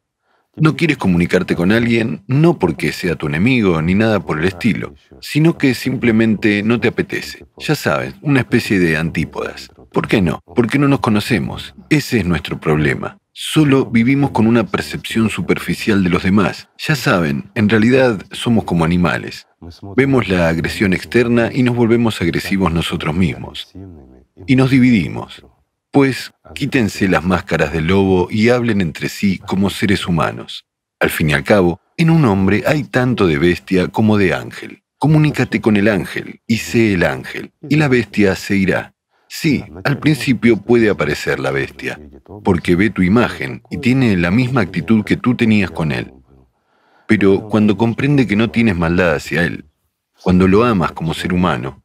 No 0.55 0.77
quieres 0.77 0.99
comunicarte 0.99 1.57
con 1.57 1.73
alguien 1.73 2.23
no 2.29 2.61
porque 2.61 2.93
sea 2.93 3.17
tu 3.17 3.27
enemigo 3.27 3.83
ni 3.83 3.97
nada 3.97 4.21
por 4.21 4.39
el 4.39 4.45
estilo, 4.45 4.95
sino 5.21 5.59
que 5.59 5.75
simplemente 5.75 6.63
no 6.63 6.79
te 6.79 6.87
apetece. 6.87 7.45
Ya 7.59 7.75
sabes, 7.75 8.15
una 8.23 8.39
especie 8.39 8.79
de 8.79 8.97
antípodas. 8.97 9.69
¿Por 9.93 10.07
qué 10.07 10.23
no? 10.23 10.41
Porque 10.55 10.79
no 10.79 10.87
nos 10.87 11.01
conocemos. 11.01 11.75
Ese 11.91 12.21
es 12.21 12.25
nuestro 12.25 12.61
problema. 12.61 13.19
Solo 13.37 13.87
vivimos 13.87 14.31
con 14.31 14.47
una 14.47 14.65
percepción 14.65 15.29
superficial 15.29 16.05
de 16.05 16.09
los 16.09 16.23
demás. 16.23 16.69
Ya 16.79 16.95
saben, 16.95 17.51
en 17.57 17.69
realidad 17.69 18.23
somos 18.31 18.63
como 18.63 18.85
animales. 18.85 19.49
Vemos 19.97 20.29
la 20.29 20.49
agresión 20.49 20.93
externa 20.93 21.51
y 21.53 21.65
nos 21.65 21.75
volvemos 21.75 22.21
agresivos 22.21 22.73
nosotros 22.73 23.13
mismos. 23.13 23.73
Y 24.47 24.55
nos 24.55 24.71
dividimos. 24.71 25.45
Pues 25.91 26.33
quítense 26.55 27.09
las 27.09 27.25
máscaras 27.25 27.73
del 27.73 27.89
lobo 27.89 28.29
y 28.31 28.51
hablen 28.51 28.81
entre 28.81 29.09
sí 29.09 29.39
como 29.39 29.69
seres 29.69 30.07
humanos. 30.07 30.65
Al 31.01 31.11
fin 31.11 31.31
y 31.31 31.33
al 31.33 31.43
cabo, 31.43 31.81
en 31.97 32.11
un 32.11 32.25
hombre 32.27 32.63
hay 32.69 32.85
tanto 32.85 33.27
de 33.27 33.39
bestia 33.39 33.89
como 33.89 34.17
de 34.17 34.33
ángel. 34.33 34.85
Comunícate 34.97 35.61
con 35.61 35.77
el 35.77 35.89
ángel 35.89 36.41
y 36.47 36.59
sé 36.59 36.95
el 36.95 37.03
ángel, 37.03 37.53
y 37.69 37.75
la 37.77 37.89
bestia 37.89 38.37
se 38.37 38.57
irá. 38.57 38.94
Sí, 39.37 39.65
al 39.83 39.99
principio 39.99 40.57
puede 40.59 40.89
aparecer 40.89 41.41
la 41.41 41.51
bestia, 41.51 41.99
porque 42.45 42.77
ve 42.77 42.91
tu 42.91 43.03
imagen 43.03 43.63
y 43.69 43.79
tiene 43.79 44.17
la 44.17 44.31
misma 44.31 44.61
actitud 44.61 45.05
que 45.05 45.17
tú 45.17 45.35
tenías 45.35 45.73
con 45.73 45.91
él. 45.91 46.15
Pero 47.09 47.49
cuando 47.49 47.77
comprende 47.77 48.29
que 48.29 48.37
no 48.37 48.53
tienes 48.53 48.77
maldad 48.77 49.17
hacia 49.17 49.43
él, 49.43 49.65
cuando 50.23 50.47
lo 50.47 50.63
amas 50.63 50.93
como 50.93 51.15
ser 51.15 51.33
humano, 51.33 51.83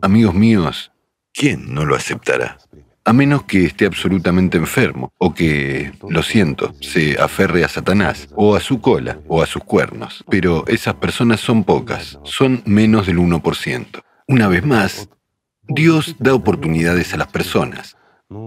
amigos 0.00 0.34
míos, 0.34 0.92
¿quién 1.34 1.74
no 1.74 1.84
lo 1.84 1.94
aceptará? 1.94 2.56
a 3.04 3.12
menos 3.12 3.44
que 3.44 3.66
esté 3.66 3.86
absolutamente 3.86 4.58
enfermo, 4.58 5.12
o 5.18 5.32
que, 5.32 5.92
lo 6.08 6.24
siento, 6.24 6.74
se 6.80 7.20
aferre 7.20 7.62
a 7.62 7.68
Satanás, 7.68 8.28
o 8.34 8.56
a 8.56 8.60
su 8.60 8.80
cola, 8.80 9.20
o 9.28 9.42
a 9.42 9.46
sus 9.46 9.62
cuernos. 9.62 10.24
Pero 10.28 10.64
esas 10.66 10.94
personas 10.94 11.38
son 11.38 11.62
pocas, 11.62 12.18
son 12.24 12.62
menos 12.64 13.06
del 13.06 13.18
1%. 13.18 14.02
Una 14.26 14.48
vez 14.48 14.66
más, 14.66 15.08
Dios 15.68 16.16
da 16.18 16.34
oportunidades 16.34 17.12
a 17.14 17.16
las 17.16 17.28
personas, 17.28 17.96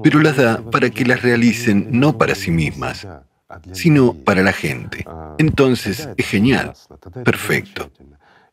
pero 0.04 0.20
las 0.20 0.38
da 0.38 0.62
para 0.72 0.90
que 0.90 1.06
las 1.06 1.22
realicen 1.22 1.88
no 1.92 2.18
para 2.18 2.36
sí 2.36 2.52
mismas, 2.52 3.08
sino 3.72 4.14
para 4.14 4.44
la 4.44 4.54
gente. 4.54 5.06
Entonces, 5.38 6.10
es 6.18 6.26
genial, 6.26 6.74
perfecto. 7.24 7.92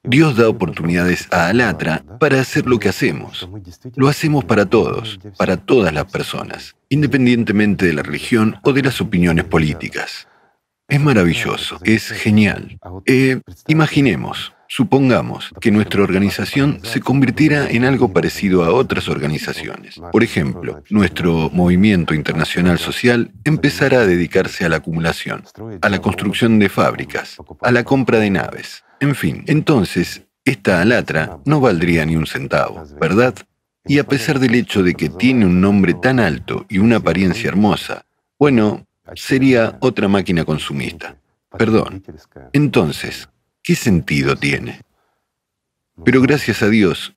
Dios 0.03 0.37
da 0.37 0.49
oportunidades 0.49 1.27
a 1.33 1.49
Alatra 1.49 2.05
para 2.21 2.41
hacer 2.41 2.67
lo 2.67 2.79
que 2.79 2.89
hacemos. 2.89 3.49
Lo 3.97 4.09
hacemos 4.09 4.45
para 4.45 4.65
todos, 4.67 5.19
para 5.37 5.57
todas 5.57 5.93
las 5.93 6.05
personas, 6.05 6.77
independientemente 6.89 7.87
de 7.87 7.93
la 7.93 8.03
religión 8.03 8.57
o 8.63 8.73
de 8.73 8.83
las 8.83 9.01
opiniones 9.01 9.45
políticas. 9.47 10.29
Es 10.89 11.01
maravilloso, 11.01 11.81
es 11.83 12.11
genial. 12.13 12.79
Eh, 13.07 13.41
imaginemos, 13.67 14.53
supongamos 14.69 15.53
que 15.61 15.71
nuestra 15.71 16.03
organización 16.03 16.81
se 16.83 17.01
convirtiera 17.01 17.71
en 17.71 17.85
algo 17.85 18.13
parecido 18.13 18.65
a 18.65 18.73
otras 18.73 19.09
organizaciones. 19.09 20.01
Por 20.13 20.23
ejemplo, 20.23 20.83
nuestro 20.91 21.51
movimiento 21.51 22.15
internacional 22.15 22.79
social 22.79 23.33
empezara 23.45 24.01
a 24.01 24.07
dedicarse 24.07 24.65
a 24.65 24.69
la 24.69 24.77
acumulación, 24.77 25.45
a 25.81 25.89
la 25.89 26.01
construcción 26.01 26.59
de 26.59 26.69
fábricas, 26.69 27.37
a 27.63 27.71
la 27.71 27.85
compra 27.85 28.19
de 28.19 28.31
naves, 28.31 28.85
en 29.01 29.15
fin, 29.15 29.45
entonces, 29.47 30.23
esta 30.45 30.81
alatra 30.81 31.39
no 31.45 31.61
valdría 31.61 32.07
ni 32.07 32.17
un 32.17 32.27
centavo, 32.27 32.85
¿verdad? 33.01 33.35
Y 33.85 33.99
a 33.99 34.05
pesar 34.05 34.39
del 34.39 34.55
hecho 34.55 34.83
de 34.83 34.95
que 34.95 35.09
tiene 35.09 35.45
un 35.45 35.61
nombre 35.61 35.95
tan 35.95 36.19
alto 36.19 36.65
y 36.69 36.79
una 36.79 36.97
apariencia 36.97 37.49
hermosa, 37.49 38.07
bueno, 38.39 38.87
sería 39.15 39.77
otra 39.81 40.09
máquina 40.09 40.45
consumista. 40.45 41.17
Perdón. 41.57 42.03
Entonces, 42.53 43.29
¿qué 43.67 43.75
sentido 43.75 44.37
tiene? 44.37 44.81
Pero 46.05 46.23
gracias 46.23 46.63
a 46.63 46.69
Dios, 46.69 47.17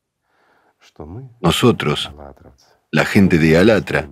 nosotros, 1.42 2.12
la 2.90 3.06
gente 3.06 3.38
de 3.38 3.56
Alatra, 3.56 4.10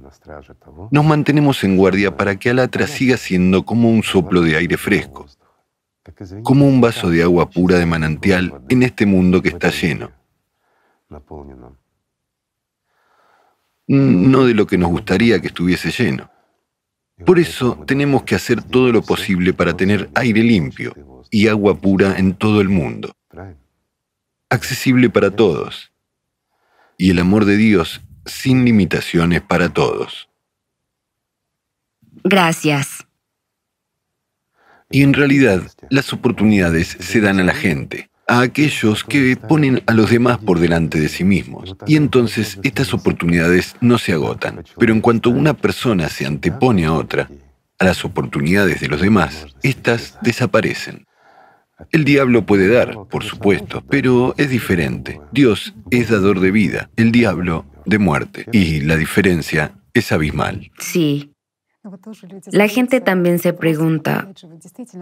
nos 0.91 1.03
mantenemos 1.03 1.63
en 1.63 1.77
guardia 1.77 2.15
para 2.15 2.37
que 2.37 2.51
Alatra 2.51 2.85
siga 2.85 3.17
siendo 3.17 3.65
como 3.65 3.89
un 3.89 4.03
soplo 4.03 4.41
de 4.41 4.55
aire 4.55 4.77
fresco, 4.77 5.25
como 6.43 6.67
un 6.67 6.79
vaso 6.79 7.09
de 7.09 7.23
agua 7.23 7.49
pura 7.49 7.79
de 7.79 7.87
manantial 7.87 8.61
en 8.69 8.83
este 8.83 9.07
mundo 9.07 9.41
que 9.41 9.49
está 9.49 9.71
lleno. 9.71 10.11
No 13.87 14.45
de 14.45 14.53
lo 14.53 14.67
que 14.67 14.77
nos 14.77 14.91
gustaría 14.91 15.41
que 15.41 15.47
estuviese 15.47 15.89
lleno. 15.89 16.29
Por 17.25 17.39
eso 17.39 17.83
tenemos 17.87 18.21
que 18.23 18.35
hacer 18.35 18.61
todo 18.61 18.91
lo 18.91 19.01
posible 19.01 19.53
para 19.53 19.75
tener 19.75 20.11
aire 20.13 20.43
limpio 20.43 21.16
y 21.31 21.47
agua 21.47 21.79
pura 21.79 22.17
en 22.17 22.33
todo 22.33 22.61
el 22.61 22.69
mundo, 22.69 23.15
accesible 24.49 25.09
para 25.09 25.31
todos, 25.31 25.91
y 26.97 27.11
el 27.11 27.19
amor 27.19 27.45
de 27.45 27.57
Dios 27.57 28.01
sin 28.25 28.65
limitaciones 28.65 29.41
para 29.41 29.69
todos. 29.69 30.29
Gracias. 32.23 33.05
Y 34.89 35.03
en 35.03 35.13
realidad, 35.13 35.61
las 35.89 36.13
oportunidades 36.13 36.97
se 36.99 37.21
dan 37.21 37.39
a 37.39 37.43
la 37.43 37.53
gente, 37.53 38.09
a 38.27 38.41
aquellos 38.41 39.03
que 39.03 39.37
ponen 39.37 39.81
a 39.85 39.93
los 39.93 40.09
demás 40.09 40.37
por 40.37 40.59
delante 40.59 40.99
de 40.99 41.09
sí 41.09 41.23
mismos. 41.23 41.75
Y 41.85 41.95
entonces 41.95 42.59
estas 42.63 42.93
oportunidades 42.93 43.75
no 43.81 43.97
se 43.97 44.13
agotan. 44.13 44.63
Pero 44.77 44.93
en 44.93 45.01
cuanto 45.01 45.29
una 45.29 45.53
persona 45.53 46.09
se 46.09 46.25
antepone 46.25 46.85
a 46.85 46.93
otra, 46.93 47.29
a 47.79 47.85
las 47.85 48.03
oportunidades 48.03 48.81
de 48.81 48.87
los 48.87 49.01
demás, 49.01 49.47
éstas 49.63 50.17
desaparecen. 50.21 51.06
El 51.91 52.03
diablo 52.03 52.45
puede 52.45 52.67
dar, 52.67 52.95
por 53.09 53.23
supuesto, 53.23 53.83
pero 53.89 54.33
es 54.37 54.49
diferente. 54.49 55.19
Dios 55.31 55.75
es 55.91 56.09
dador 56.09 56.39
de 56.39 56.51
vida, 56.51 56.89
el 56.95 57.11
diablo 57.11 57.65
de 57.85 57.99
muerte. 57.99 58.45
Y 58.51 58.81
la 58.81 58.97
diferencia 58.97 59.73
es 59.93 60.11
abismal. 60.11 60.71
Sí, 60.79 61.33
la 62.51 62.67
gente 62.67 62.99
también 62.99 63.39
se 63.39 63.53
pregunta, 63.53 64.29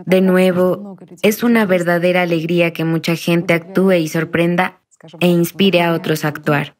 de 0.05 0.21
nuevo, 0.21 0.97
es 1.21 1.43
una 1.43 1.65
verdadera 1.65 2.21
alegría 2.21 2.73
que 2.73 2.83
mucha 2.83 3.15
gente 3.15 3.53
actúe 3.53 3.93
y 3.93 4.07
sorprenda 4.07 4.81
e 5.19 5.27
inspire 5.27 5.81
a 5.81 5.93
otros 5.93 6.25
a 6.25 6.29
actuar 6.29 6.75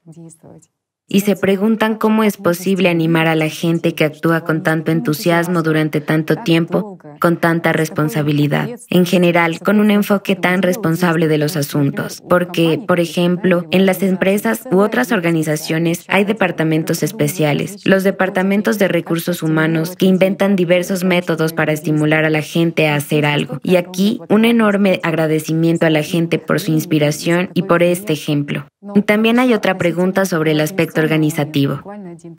y 1.08 1.22
se 1.22 1.36
preguntan 1.36 1.96
cómo 1.96 2.24
es 2.24 2.38
posible 2.38 2.90
animar 2.90 3.28
a 3.28 3.36
la 3.36 3.50
gente 3.50 3.94
que 3.94 4.06
actúa 4.06 4.42
con 4.42 4.64
tanto 4.64 4.92
entusiasmo 4.92 5.62
durante 5.62 6.02
tanto 6.02 6.36
tiempo, 6.38 6.98
con 7.20 7.38
tanta 7.38 7.74
responsabilidad, 7.74 8.70
en 8.90 9.06
general 9.06 9.60
con 9.60 9.80
un 9.80 9.92
enfoque 9.92 10.36
tan 10.36 10.62
responsable 10.62 11.28
de 11.28 11.38
los 11.38 11.56
asuntos. 11.58 12.24
Porque, 12.28 12.82
por 12.88 13.00
ejemplo, 13.00 13.66
en 13.72 13.86
las 13.86 14.02
empresas 14.02 14.64
u 14.72 14.80
otras 14.80 15.12
organizaciones 15.12 16.06
hay 16.08 16.26
departamentos 16.26 17.04
especiales, 17.04 17.86
los 17.86 18.04
departamentos 18.04 18.80
de 18.80 18.88
recursos 18.88 19.44
humanos 19.44 19.96
que 19.96 20.08
inventan 20.08 20.56
diversos 20.56 21.04
métodos 21.04 21.54
para 21.54 21.74
estimular 21.74 22.26
a 22.26 22.30
la 22.30 22.42
gente 22.42 22.88
a 22.88 22.96
hacer 22.96 23.26
algo. 23.26 23.60
Y 23.64 23.76
aquí 23.76 24.20
un 24.30 24.46
enorme 24.46 25.00
agradecimiento 25.04 25.86
a 25.86 25.92
la 25.92 26.04
gente 26.04 26.40
por 26.40 26.60
su 26.60 26.72
inspiración 26.72 27.52
y 27.54 27.64
por 27.64 27.84
este 27.84 28.14
ejemplo. 28.14 28.66
También 29.06 29.40
hay 29.40 29.54
otra 29.54 29.78
pregunta 29.78 30.26
sobre 30.26 30.52
el 30.52 30.62
aspecto 30.62 31.02
organizativo. 31.02 31.82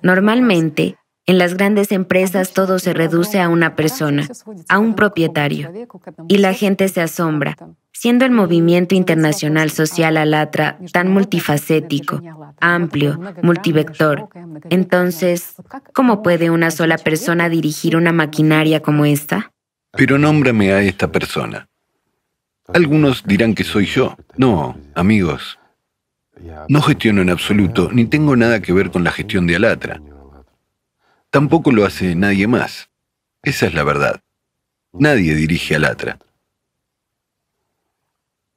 Normalmente, 0.03 0.97
en 1.27 1.39
las 1.39 1.55
grandes 1.55 1.91
empresas 1.91 2.53
todo 2.53 2.79
se 2.79 2.93
reduce 2.93 3.41
a 3.41 3.49
una 3.49 3.75
persona, 3.75 4.29
a 4.69 4.79
un 4.79 4.95
propietario, 4.95 5.73
y 6.29 6.39
la 6.39 6.53
gente 6.55 6.89
se 6.89 7.01
asombra, 7.01 7.57
siendo 7.93 8.25
el 8.25 8.31
movimiento 8.31 8.95
internacional 8.95 9.71
social 9.71 10.19
Alatra 10.19 10.79
tan 10.93 11.09
multifacético, 11.09 12.23
amplio, 12.61 13.19
multivector. 13.43 14.29
Entonces, 14.71 15.57
¿cómo 15.93 16.23
puede 16.23 16.51
una 16.51 16.71
sola 16.71 16.97
persona 16.97 17.49
dirigir 17.49 17.97
una 17.97 18.13
maquinaria 18.13 18.81
como 18.81 19.05
esta? 19.05 19.51
Pero 19.91 20.19
nómbrame 20.19 20.73
a 20.73 20.83
esta 20.83 21.11
persona. 21.11 21.69
Algunos 22.73 23.25
dirán 23.25 23.55
que 23.55 23.65
soy 23.65 23.87
yo. 23.87 24.17
No, 24.37 24.77
amigos, 24.95 25.59
no 26.69 26.83
gestiono 26.83 27.23
en 27.23 27.31
absoluto, 27.31 27.91
ni 27.93 28.05
tengo 28.07 28.37
nada 28.37 28.61
que 28.61 28.73
ver 28.73 28.91
con 28.91 29.05
la 29.05 29.13
gestión 29.13 29.47
de 29.47 29.57
Alatra. 29.57 30.01
Tampoco 31.31 31.71
lo 31.73 31.85
hace 31.85 32.15
nadie 32.15 32.47
más. 32.47 32.91
Esa 33.43 33.67
es 33.67 33.75
la 33.75 33.85
verdad. 33.85 34.21
Nadie 34.93 35.35
dirige 35.35 35.77
Alatra. 35.77 36.19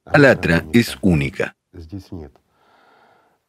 Alatra 0.04 0.64
es 0.72 0.96
única. 1.00 1.56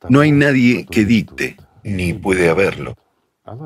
No 0.10 0.20
hay 0.20 0.32
nadie 0.32 0.86
que 0.89 1.05
dicte, 1.05 1.58
ni 1.84 2.14
puede 2.14 2.49
haberlo. 2.49 2.95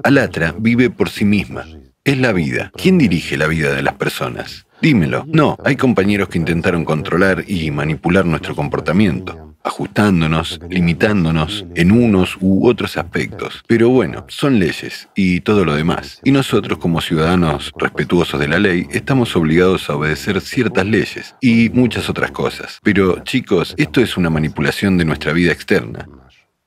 Alatra 0.04 0.54
vive 0.58 0.90
por 0.90 1.10
sí 1.10 1.26
misma. 1.26 1.66
Es 2.04 2.18
la 2.18 2.32
vida. 2.34 2.72
¿Quién 2.76 2.98
dirige 2.98 3.38
la 3.38 3.48
vida 3.48 3.74
de 3.74 3.82
las 3.82 3.96
personas? 3.96 4.68
Dímelo. 4.82 5.26
No, 5.28 5.58
hay 5.64 5.76
compañeros 5.76 6.30
que 6.30 6.38
intentaron 6.38 6.86
controlar 6.86 7.44
y 7.48 7.72
manipular 7.72 8.26
nuestro 8.26 8.56
comportamiento 8.56 9.55
ajustándonos, 9.66 10.62
limitándonos 10.70 11.66
en 11.76 11.92
unos 11.92 12.38
u 12.40 12.68
otros 12.68 12.96
aspectos. 12.98 13.64
Pero 13.68 13.90
bueno, 13.90 14.26
son 14.30 14.60
leyes 14.60 15.10
y 15.16 15.42
todo 15.42 15.66
lo 15.66 15.76
demás. 15.76 16.22
Y 16.24 16.32
nosotros 16.32 16.78
como 16.78 17.02
ciudadanos 17.02 17.72
respetuosos 17.78 18.40
de 18.40 18.48
la 18.48 18.60
ley 18.60 18.88
estamos 18.92 19.36
obligados 19.36 19.90
a 19.90 19.96
obedecer 19.96 20.40
ciertas 20.40 20.86
leyes 20.86 21.36
y 21.42 21.70
muchas 21.74 22.10
otras 22.10 22.32
cosas. 22.32 22.80
Pero 22.84 23.24
chicos, 23.24 23.74
esto 23.78 24.02
es 24.02 24.16
una 24.16 24.30
manipulación 24.30 24.98
de 24.98 25.06
nuestra 25.06 25.34
vida 25.34 25.52
externa. 25.52 26.08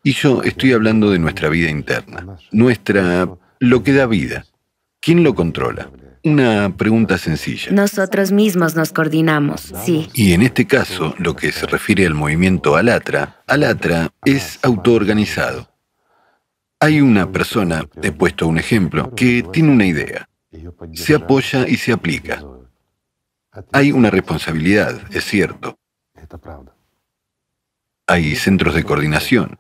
Y 0.02 0.12
yo 0.12 0.42
estoy 0.42 0.72
hablando 0.72 1.10
de 1.10 1.18
nuestra 1.18 1.48
vida 1.48 1.70
interna, 1.70 2.36
nuestra... 2.50 3.28
lo 3.60 3.82
que 3.82 3.92
da 3.92 4.06
vida. 4.06 4.44
¿Quién 5.00 5.22
lo 5.22 5.34
controla? 5.34 5.90
Una 6.28 6.76
pregunta 6.76 7.16
sencilla. 7.16 7.72
Nosotros 7.72 8.32
mismos 8.32 8.74
nos 8.74 8.92
coordinamos, 8.92 9.72
sí. 9.84 10.10
Y 10.12 10.34
en 10.34 10.42
este 10.42 10.66
caso, 10.66 11.14
lo 11.18 11.34
que 11.34 11.52
se 11.52 11.66
refiere 11.66 12.06
al 12.06 12.14
movimiento 12.14 12.76
Alatra, 12.76 13.42
Alatra 13.46 14.10
es 14.24 14.58
autoorganizado. 14.62 15.68
Hay 16.80 17.00
una 17.00 17.32
persona, 17.32 17.88
he 18.02 18.12
puesto 18.12 18.46
un 18.46 18.58
ejemplo, 18.58 19.14
que 19.14 19.42
tiene 19.52 19.72
una 19.72 19.86
idea. 19.86 20.28
Se 20.92 21.14
apoya 21.14 21.66
y 21.66 21.76
se 21.76 21.92
aplica. 21.92 22.44
Hay 23.72 23.90
una 23.92 24.10
responsabilidad, 24.10 25.00
es 25.10 25.24
cierto. 25.24 25.78
Hay 28.06 28.36
centros 28.36 28.74
de 28.74 28.84
coordinación. 28.84 29.58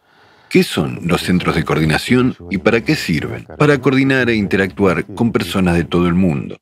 ¿Qué 0.48 0.62
son 0.62 1.00
los 1.04 1.22
centros 1.22 1.54
de 1.56 1.64
coordinación 1.64 2.34
y 2.50 2.56
para 2.56 2.80
qué 2.80 2.96
sirven? 2.96 3.46
Para 3.58 3.78
coordinar 3.78 4.30
e 4.30 4.34
interactuar 4.34 5.04
con 5.14 5.30
personas 5.30 5.76
de 5.76 5.84
todo 5.84 6.06
el 6.06 6.14
mundo. 6.14 6.56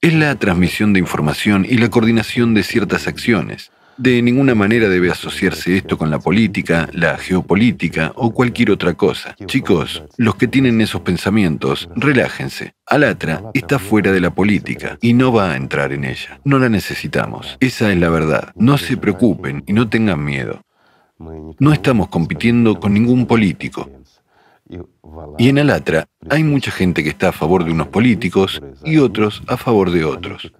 Es 0.00 0.14
la 0.14 0.34
transmisión 0.34 0.92
de 0.92 0.98
información 0.98 1.64
y 1.68 1.78
la 1.78 1.90
coordinación 1.90 2.54
de 2.54 2.64
ciertas 2.64 3.06
acciones. 3.06 3.70
De 3.96 4.20
ninguna 4.20 4.56
manera 4.56 4.88
debe 4.88 5.12
asociarse 5.12 5.76
esto 5.76 5.96
con 5.96 6.10
la 6.10 6.18
política, 6.18 6.88
la 6.92 7.16
geopolítica 7.16 8.12
o 8.16 8.34
cualquier 8.34 8.72
otra 8.72 8.94
cosa. 8.94 9.36
Chicos, 9.46 10.02
los 10.16 10.34
que 10.34 10.48
tienen 10.48 10.80
esos 10.80 11.02
pensamientos, 11.02 11.88
relájense. 11.94 12.74
Alatra 12.84 13.42
está 13.54 13.78
fuera 13.78 14.10
de 14.10 14.20
la 14.20 14.34
política 14.34 14.98
y 15.00 15.12
no 15.12 15.32
va 15.32 15.52
a 15.52 15.56
entrar 15.56 15.92
en 15.92 16.04
ella. 16.04 16.40
No 16.44 16.58
la 16.58 16.68
necesitamos. 16.68 17.56
Esa 17.60 17.92
es 17.92 17.98
la 17.98 18.10
verdad. 18.10 18.52
No 18.56 18.76
se 18.76 18.96
preocupen 18.96 19.62
y 19.68 19.72
no 19.72 19.88
tengan 19.88 20.24
miedo. 20.24 20.64
No 21.18 21.72
estamos 21.72 22.08
compitiendo 22.08 22.78
con 22.80 22.94
ningún 22.94 23.26
político. 23.26 23.88
Y 25.38 25.48
en 25.48 25.58
Alatra 25.58 26.08
hay 26.30 26.42
mucha 26.42 26.70
gente 26.70 27.02
que 27.02 27.10
está 27.10 27.28
a 27.28 27.32
favor 27.32 27.64
de 27.64 27.72
unos 27.72 27.88
políticos 27.88 28.60
y 28.84 28.98
otros 28.98 29.42
a 29.46 29.56
favor 29.56 29.90
de 29.90 30.04
otros. 30.04 30.50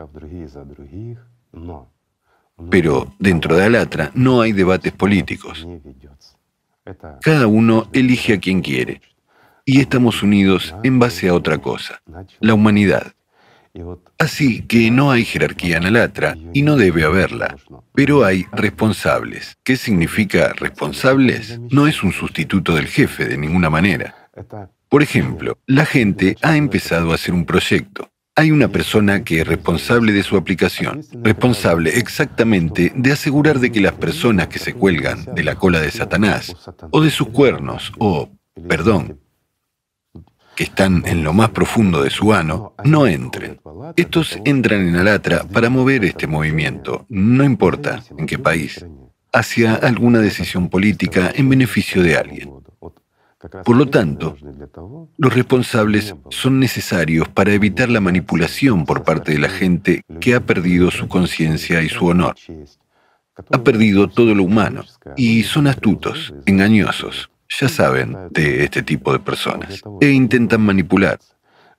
Pero 2.70 3.14
dentro 3.18 3.56
de 3.56 3.64
Alatra 3.64 4.10
no 4.14 4.40
hay 4.40 4.52
debates 4.52 4.92
políticos. 4.92 5.66
Cada 7.22 7.46
uno 7.46 7.88
elige 7.92 8.34
a 8.34 8.40
quien 8.40 8.60
quiere. 8.60 9.00
Y 9.64 9.80
estamos 9.80 10.22
unidos 10.22 10.74
en 10.82 10.98
base 10.98 11.28
a 11.28 11.34
otra 11.34 11.56
cosa, 11.56 12.02
la 12.40 12.52
humanidad. 12.52 13.13
Así 14.18 14.62
que 14.62 14.90
no 14.90 15.10
hay 15.10 15.24
jerarquía 15.24 15.78
en 15.78 15.86
Alatra 15.86 16.36
y 16.52 16.62
no 16.62 16.76
debe 16.76 17.04
haberla, 17.04 17.56
pero 17.92 18.24
hay 18.24 18.46
responsables. 18.52 19.56
¿Qué 19.64 19.76
significa 19.76 20.52
responsables? 20.52 21.58
No 21.70 21.86
es 21.86 22.02
un 22.02 22.12
sustituto 22.12 22.74
del 22.74 22.86
jefe 22.86 23.26
de 23.26 23.36
ninguna 23.36 23.70
manera. 23.70 24.30
Por 24.88 25.02
ejemplo, 25.02 25.58
la 25.66 25.86
gente 25.86 26.36
ha 26.42 26.56
empezado 26.56 27.10
a 27.10 27.16
hacer 27.16 27.34
un 27.34 27.44
proyecto. 27.44 28.10
Hay 28.36 28.50
una 28.50 28.68
persona 28.68 29.22
que 29.22 29.40
es 29.40 29.46
responsable 29.46 30.12
de 30.12 30.24
su 30.24 30.36
aplicación, 30.36 31.02
responsable 31.22 31.98
exactamente 31.98 32.92
de 32.94 33.12
asegurar 33.12 33.60
de 33.60 33.70
que 33.70 33.80
las 33.80 33.92
personas 33.92 34.48
que 34.48 34.58
se 34.58 34.74
cuelgan 34.74 35.24
de 35.34 35.44
la 35.44 35.56
cola 35.56 35.80
de 35.80 35.90
Satanás, 35.90 36.54
o 36.90 37.00
de 37.00 37.10
sus 37.10 37.28
cuernos, 37.28 37.92
o, 37.98 38.30
perdón, 38.68 39.20
que 40.54 40.64
están 40.64 41.02
en 41.06 41.24
lo 41.24 41.32
más 41.32 41.50
profundo 41.50 42.02
de 42.02 42.10
su 42.10 42.32
ano, 42.32 42.74
no 42.84 43.06
entren. 43.06 43.60
Estos 43.96 44.38
entran 44.44 44.88
en 44.88 44.96
Alatra 44.96 45.44
para 45.44 45.70
mover 45.70 46.04
este 46.04 46.26
movimiento, 46.26 47.06
no 47.08 47.44
importa 47.44 48.02
en 48.16 48.26
qué 48.26 48.38
país, 48.38 48.84
hacia 49.32 49.74
alguna 49.74 50.20
decisión 50.20 50.68
política 50.68 51.30
en 51.34 51.48
beneficio 51.48 52.02
de 52.02 52.16
alguien. 52.16 52.50
Por 53.64 53.76
lo 53.76 53.86
tanto, 53.86 54.36
los 55.18 55.34
responsables 55.34 56.14
son 56.30 56.58
necesarios 56.58 57.28
para 57.28 57.52
evitar 57.52 57.90
la 57.90 58.00
manipulación 58.00 58.86
por 58.86 59.02
parte 59.02 59.32
de 59.32 59.38
la 59.38 59.50
gente 59.50 60.02
que 60.20 60.34
ha 60.34 60.40
perdido 60.40 60.90
su 60.90 61.08
conciencia 61.08 61.82
y 61.82 61.90
su 61.90 62.06
honor. 62.06 62.36
Ha 63.50 63.62
perdido 63.62 64.08
todo 64.08 64.34
lo 64.34 64.44
humano 64.44 64.84
y 65.16 65.42
son 65.42 65.66
astutos, 65.66 66.32
engañosos 66.46 67.28
ya 67.60 67.68
saben 67.68 68.16
de 68.30 68.64
este 68.64 68.82
tipo 68.82 69.12
de 69.12 69.18
personas 69.18 69.82
e 70.00 70.10
intentan 70.10 70.60
manipular 70.60 71.18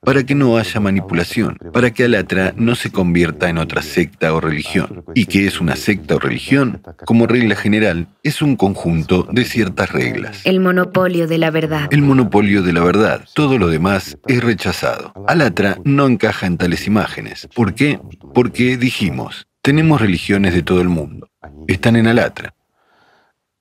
para 0.06 0.24
que 0.24 0.36
no 0.36 0.56
haya 0.56 0.78
manipulación, 0.78 1.58
para 1.72 1.90
que 1.90 2.04
Alatra 2.04 2.54
no 2.56 2.76
se 2.76 2.92
convierta 2.92 3.48
en 3.48 3.58
otra 3.58 3.82
secta 3.82 4.32
o 4.34 4.40
religión. 4.40 5.04
¿Y 5.14 5.26
qué 5.26 5.48
es 5.48 5.60
una 5.60 5.74
secta 5.74 6.14
o 6.14 6.18
religión? 6.20 6.80
Como 7.04 7.26
regla 7.26 7.56
general, 7.56 8.06
es 8.22 8.40
un 8.40 8.54
conjunto 8.54 9.26
de 9.32 9.44
ciertas 9.44 9.90
reglas. 9.90 10.42
El 10.44 10.60
monopolio 10.60 11.26
de 11.26 11.38
la 11.38 11.50
verdad. 11.50 11.88
El 11.90 12.02
monopolio 12.02 12.62
de 12.62 12.72
la 12.72 12.84
verdad. 12.84 13.24
Todo 13.34 13.58
lo 13.58 13.66
demás 13.68 14.16
es 14.28 14.44
rechazado. 14.44 15.12
Alatra 15.26 15.78
no 15.82 16.06
encaja 16.06 16.46
en 16.46 16.56
tales 16.56 16.86
imágenes. 16.86 17.48
¿Por 17.52 17.74
qué? 17.74 17.98
Porque 18.32 18.76
dijimos, 18.76 19.48
tenemos 19.60 20.00
religiones 20.00 20.54
de 20.54 20.62
todo 20.62 20.80
el 20.80 20.88
mundo. 20.88 21.28
Están 21.66 21.96
en 21.96 22.06
Alatra. 22.06 22.55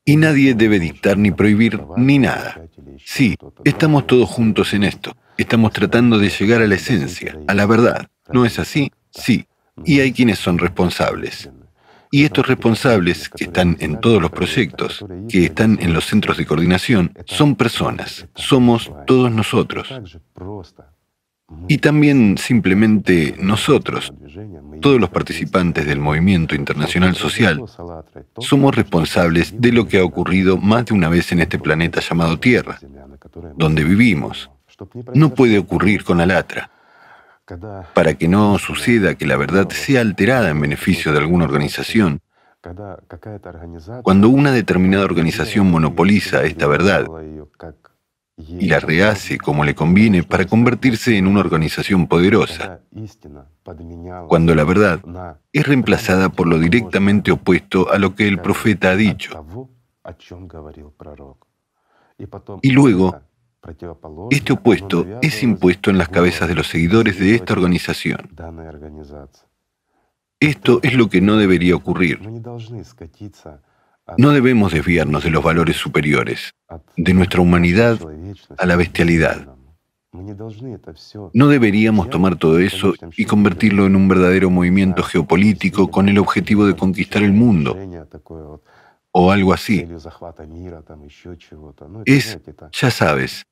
Y 0.07 0.17
nadie 0.17 0.53
debe 0.53 0.79
dictar 0.79 1.17
ni 1.17 1.31
prohibir 1.31 1.81
ni 1.97 2.19
nada. 2.19 2.61
Sí, 3.03 3.35
estamos 3.63 4.05
todos 4.05 4.29
juntos 4.29 4.73
en 4.75 4.83
esto. 4.83 5.17
Estamos 5.35 5.73
tratando 5.73 6.19
de 6.19 6.29
llegar 6.29 6.61
a 6.61 6.67
la 6.67 6.75
esencia, 6.75 7.37
a 7.47 7.55
la 7.55 7.65
verdad. 7.65 8.07
¿No 8.31 8.45
es 8.45 8.59
así? 8.59 8.91
Sí. 9.09 9.47
Y 9.83 10.01
hay 10.01 10.13
quienes 10.13 10.37
son 10.37 10.59
responsables. 10.59 11.49
Y 12.11 12.23
estos 12.23 12.47
responsables, 12.47 13.29
que 13.29 13.45
están 13.45 13.77
en 13.79 13.99
todos 13.99 14.21
los 14.21 14.29
proyectos, 14.31 15.03
que 15.27 15.45
están 15.45 15.79
en 15.81 15.93
los 15.93 16.05
centros 16.05 16.37
de 16.37 16.45
coordinación, 16.45 17.11
son 17.25 17.55
personas. 17.55 18.27
Somos 18.35 18.91
todos 19.07 19.31
nosotros. 19.31 19.91
Y 21.67 21.77
también 21.77 22.37
simplemente 22.37 23.35
nosotros, 23.39 24.13
todos 24.81 24.99
los 24.99 25.09
participantes 25.09 25.85
del 25.85 25.99
movimiento 25.99 26.55
internacional 26.55 27.15
social, 27.15 27.63
somos 28.39 28.75
responsables 28.75 29.59
de 29.59 29.71
lo 29.71 29.87
que 29.87 29.99
ha 29.99 30.03
ocurrido 30.03 30.57
más 30.57 30.85
de 30.85 30.93
una 30.93 31.09
vez 31.09 31.31
en 31.31 31.41
este 31.41 31.59
planeta 31.59 32.01
llamado 32.01 32.39
Tierra, 32.39 32.79
donde 33.55 33.83
vivimos. 33.83 34.49
No 35.13 35.33
puede 35.33 35.57
ocurrir 35.59 36.03
con 36.03 36.19
Alatra. 36.19 36.71
Para 37.93 38.15
que 38.15 38.27
no 38.27 38.57
suceda 38.57 39.13
que 39.13 39.27
la 39.27 39.37
verdad 39.37 39.69
sea 39.69 40.01
alterada 40.01 40.49
en 40.49 40.59
beneficio 40.59 41.11
de 41.11 41.19
alguna 41.19 41.45
organización, 41.45 42.19
cuando 44.01 44.29
una 44.29 44.51
determinada 44.51 45.05
organización 45.05 45.69
monopoliza 45.69 46.43
esta 46.43 46.65
verdad 46.65 47.05
y 48.37 48.67
la 48.67 48.79
rehace 48.79 49.37
como 49.37 49.63
le 49.63 49.75
conviene 49.75 50.23
para 50.23 50.45
convertirse 50.45 51.17
en 51.17 51.27
una 51.27 51.39
organización 51.39 52.07
poderosa, 52.07 52.81
cuando 54.27 54.53
la 54.53 54.63
verdad 54.63 55.01
es 55.53 55.65
reemplazada 55.65 56.29
por 56.29 56.47
lo 56.47 56.59
directamente 56.59 57.31
opuesto 57.31 57.91
a 57.91 57.97
lo 57.97 58.13
que 58.13 58.27
el 58.27 58.39
profeta 58.39 58.91
ha 58.91 58.95
dicho. 58.95 59.45
Y 62.61 62.71
luego, 62.71 63.19
este 64.29 64.53
opuesto 64.53 65.05
es 65.21 65.41
impuesto 65.41 65.89
en 65.89 65.97
las 65.97 66.09
cabezas 66.09 66.47
de 66.47 66.55
los 66.55 66.67
seguidores 66.67 67.19
de 67.19 67.35
esta 67.35 67.53
organización. 67.53 68.29
Esto 70.39 70.79
es 70.83 70.93
lo 70.93 71.09
que 71.09 71.21
no 71.21 71.37
debería 71.37 71.75
ocurrir. 71.75 72.19
No 74.17 74.31
debemos 74.31 74.71
desviarnos 74.71 75.23
de 75.23 75.31
los 75.31 75.43
valores 75.43 75.77
superiores, 75.77 76.53
de 76.95 77.13
nuestra 77.13 77.41
humanidad 77.41 77.99
a 78.57 78.65
la 78.65 78.75
bestialidad. 78.75 79.47
No 81.33 81.47
deberíamos 81.47 82.09
tomar 82.09 82.37
todo 82.37 82.59
eso 82.59 82.93
y 83.17 83.25
convertirlo 83.25 83.85
en 83.85 83.95
un 83.95 84.07
verdadero 84.07 84.49
movimiento 84.49 85.03
geopolítico 85.03 85.91
con 85.91 86.07
el 86.07 86.17
objetivo 86.17 86.65
de 86.65 86.75
conquistar 86.75 87.23
el 87.23 87.33
mundo 87.33 87.77
o 89.11 89.31
algo 89.31 89.53
así. 89.53 89.87
Es, 92.05 92.39
ya 92.71 92.91
sabes, 92.91 93.45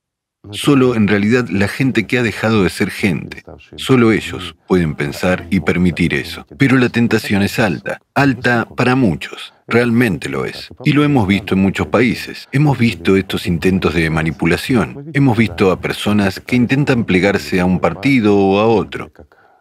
Solo 0.51 0.95
en 0.95 1.07
realidad 1.07 1.47
la 1.49 1.69
gente 1.69 2.05
que 2.05 2.17
ha 2.17 2.23
dejado 2.23 2.63
de 2.63 2.69
ser 2.69 2.91
gente, 2.91 3.43
solo 3.77 4.11
ellos 4.11 4.55
pueden 4.67 4.93
pensar 4.93 5.47
y 5.49 5.61
permitir 5.61 6.13
eso. 6.13 6.45
Pero 6.57 6.77
la 6.77 6.89
tentación 6.89 7.41
es 7.43 7.59
alta, 7.59 8.01
alta 8.13 8.67
para 8.75 8.95
muchos, 8.95 9.53
realmente 9.67 10.27
lo 10.27 10.43
es. 10.43 10.69
Y 10.83 10.91
lo 10.91 11.05
hemos 11.05 11.27
visto 11.27 11.55
en 11.55 11.61
muchos 11.61 11.87
países. 11.87 12.49
Hemos 12.51 12.77
visto 12.77 13.15
estos 13.15 13.47
intentos 13.47 13.93
de 13.93 14.09
manipulación. 14.09 15.09
Hemos 15.13 15.37
visto 15.37 15.71
a 15.71 15.79
personas 15.79 16.41
que 16.41 16.57
intentan 16.57 17.05
plegarse 17.05 17.61
a 17.61 17.65
un 17.65 17.79
partido 17.79 18.37
o 18.37 18.59
a 18.59 18.67
otro. 18.67 19.11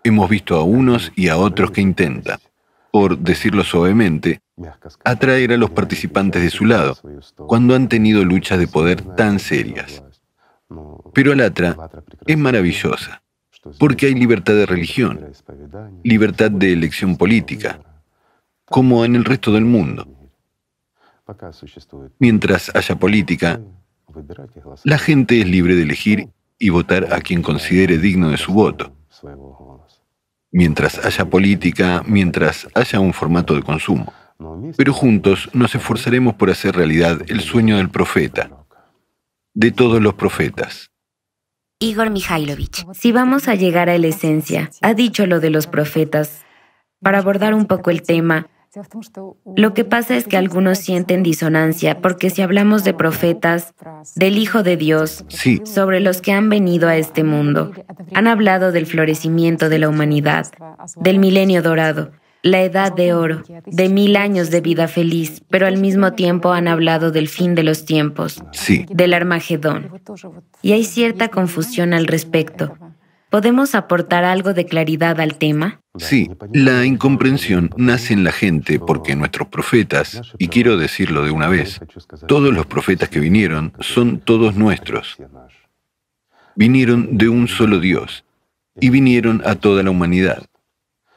hemos 0.04 0.28
visto 0.28 0.56
a 0.56 0.64
unos 0.64 1.12
y 1.14 1.28
a 1.28 1.36
otros 1.36 1.70
que 1.70 1.80
intentan, 1.80 2.40
por 2.90 3.18
decirlo 3.18 3.62
suavemente, 3.62 4.40
atraer 5.04 5.52
a 5.52 5.56
los 5.56 5.70
participantes 5.70 6.42
de 6.42 6.50
su 6.50 6.64
lado, 6.64 6.98
cuando 7.36 7.76
han 7.76 7.88
tenido 7.88 8.24
luchas 8.24 8.58
de 8.58 8.66
poder 8.66 9.00
tan 9.00 9.38
serias. 9.38 10.02
Pero 11.14 11.32
Alatra 11.32 11.76
es 12.26 12.38
maravillosa, 12.38 13.22
porque 13.78 14.06
hay 14.06 14.14
libertad 14.14 14.54
de 14.54 14.66
religión, 14.66 15.32
libertad 16.02 16.50
de 16.50 16.72
elección 16.72 17.16
política, 17.16 17.80
como 18.64 19.04
en 19.04 19.16
el 19.16 19.24
resto 19.24 19.52
del 19.52 19.64
mundo. 19.64 20.06
Mientras 22.18 22.74
haya 22.74 22.96
política, 22.96 23.60
la 24.84 24.98
gente 24.98 25.40
es 25.40 25.48
libre 25.48 25.74
de 25.74 25.82
elegir 25.82 26.28
y 26.58 26.70
votar 26.70 27.12
a 27.12 27.20
quien 27.20 27.42
considere 27.42 27.98
digno 27.98 28.30
de 28.30 28.36
su 28.36 28.52
voto. 28.52 28.94
Mientras 30.50 31.04
haya 31.04 31.24
política, 31.24 32.02
mientras 32.06 32.68
haya 32.74 33.00
un 33.00 33.12
formato 33.12 33.54
de 33.54 33.62
consumo. 33.62 34.12
Pero 34.76 34.92
juntos 34.92 35.48
nos 35.52 35.74
esforzaremos 35.74 36.34
por 36.34 36.50
hacer 36.50 36.74
realidad 36.74 37.20
el 37.28 37.40
sueño 37.40 37.76
del 37.76 37.90
profeta, 37.90 38.61
de 39.54 39.70
todos 39.70 40.00
los 40.00 40.14
profetas. 40.14 40.90
Igor 41.78 42.10
Mikhailovich, 42.10 42.86
si 42.92 43.10
vamos 43.10 43.48
a 43.48 43.54
llegar 43.54 43.90
a 43.90 43.98
la 43.98 44.06
esencia, 44.06 44.70
ha 44.82 44.94
dicho 44.94 45.26
lo 45.26 45.40
de 45.40 45.50
los 45.50 45.66
profetas. 45.66 46.44
Para 47.00 47.18
abordar 47.18 47.54
un 47.54 47.66
poco 47.66 47.90
el 47.90 48.02
tema, 48.02 48.46
lo 49.56 49.74
que 49.74 49.84
pasa 49.84 50.16
es 50.16 50.26
que 50.26 50.36
algunos 50.36 50.78
sienten 50.78 51.22
disonancia 51.22 52.00
porque 52.00 52.30
si 52.30 52.40
hablamos 52.40 52.84
de 52.84 52.94
profetas, 52.94 53.74
del 54.14 54.38
Hijo 54.38 54.62
de 54.62 54.76
Dios, 54.76 55.24
sobre 55.64 56.00
los 56.00 56.22
que 56.22 56.32
han 56.32 56.48
venido 56.48 56.88
a 56.88 56.96
este 56.96 57.24
mundo, 57.24 57.72
han 58.14 58.28
hablado 58.28 58.72
del 58.72 58.86
florecimiento 58.86 59.68
de 59.68 59.78
la 59.78 59.88
humanidad, 59.88 60.46
del 60.96 61.18
milenio 61.18 61.60
dorado, 61.62 62.12
la 62.42 62.62
edad 62.62 62.92
de 62.92 63.14
oro, 63.14 63.42
de 63.66 63.88
mil 63.88 64.16
años 64.16 64.50
de 64.50 64.60
vida 64.60 64.88
feliz, 64.88 65.42
pero 65.48 65.66
al 65.66 65.78
mismo 65.78 66.12
tiempo 66.12 66.52
han 66.52 66.68
hablado 66.68 67.12
del 67.12 67.28
fin 67.28 67.54
de 67.54 67.62
los 67.62 67.84
tiempos, 67.84 68.42
del 68.88 69.14
Armagedón. 69.14 69.90
Y 70.60 70.72
hay 70.72 70.84
cierta 70.84 71.28
confusión 71.28 71.94
al 71.94 72.06
respecto. 72.06 72.76
¿Podemos 73.30 73.74
aportar 73.74 74.24
algo 74.24 74.52
de 74.52 74.66
claridad 74.66 75.18
al 75.18 75.38
tema? 75.38 75.80
Sí, 75.96 76.30
la 76.52 76.84
incomprensión 76.84 77.70
nace 77.78 78.12
en 78.12 78.24
la 78.24 78.32
gente 78.32 78.78
porque 78.78 79.16
nuestros 79.16 79.48
profetas, 79.48 80.20
y 80.36 80.48
quiero 80.48 80.76
decirlo 80.76 81.24
de 81.24 81.30
una 81.30 81.48
vez, 81.48 81.80
todos 82.28 82.52
los 82.52 82.66
profetas 82.66 83.08
que 83.08 83.20
vinieron 83.20 83.72
son 83.80 84.18
todos 84.18 84.54
nuestros. 84.54 85.16
Vinieron 86.56 87.16
de 87.16 87.30
un 87.30 87.48
solo 87.48 87.80
Dios 87.80 88.26
y 88.78 88.90
vinieron 88.90 89.40
a 89.46 89.54
toda 89.54 89.82
la 89.82 89.90
humanidad. 89.90 90.44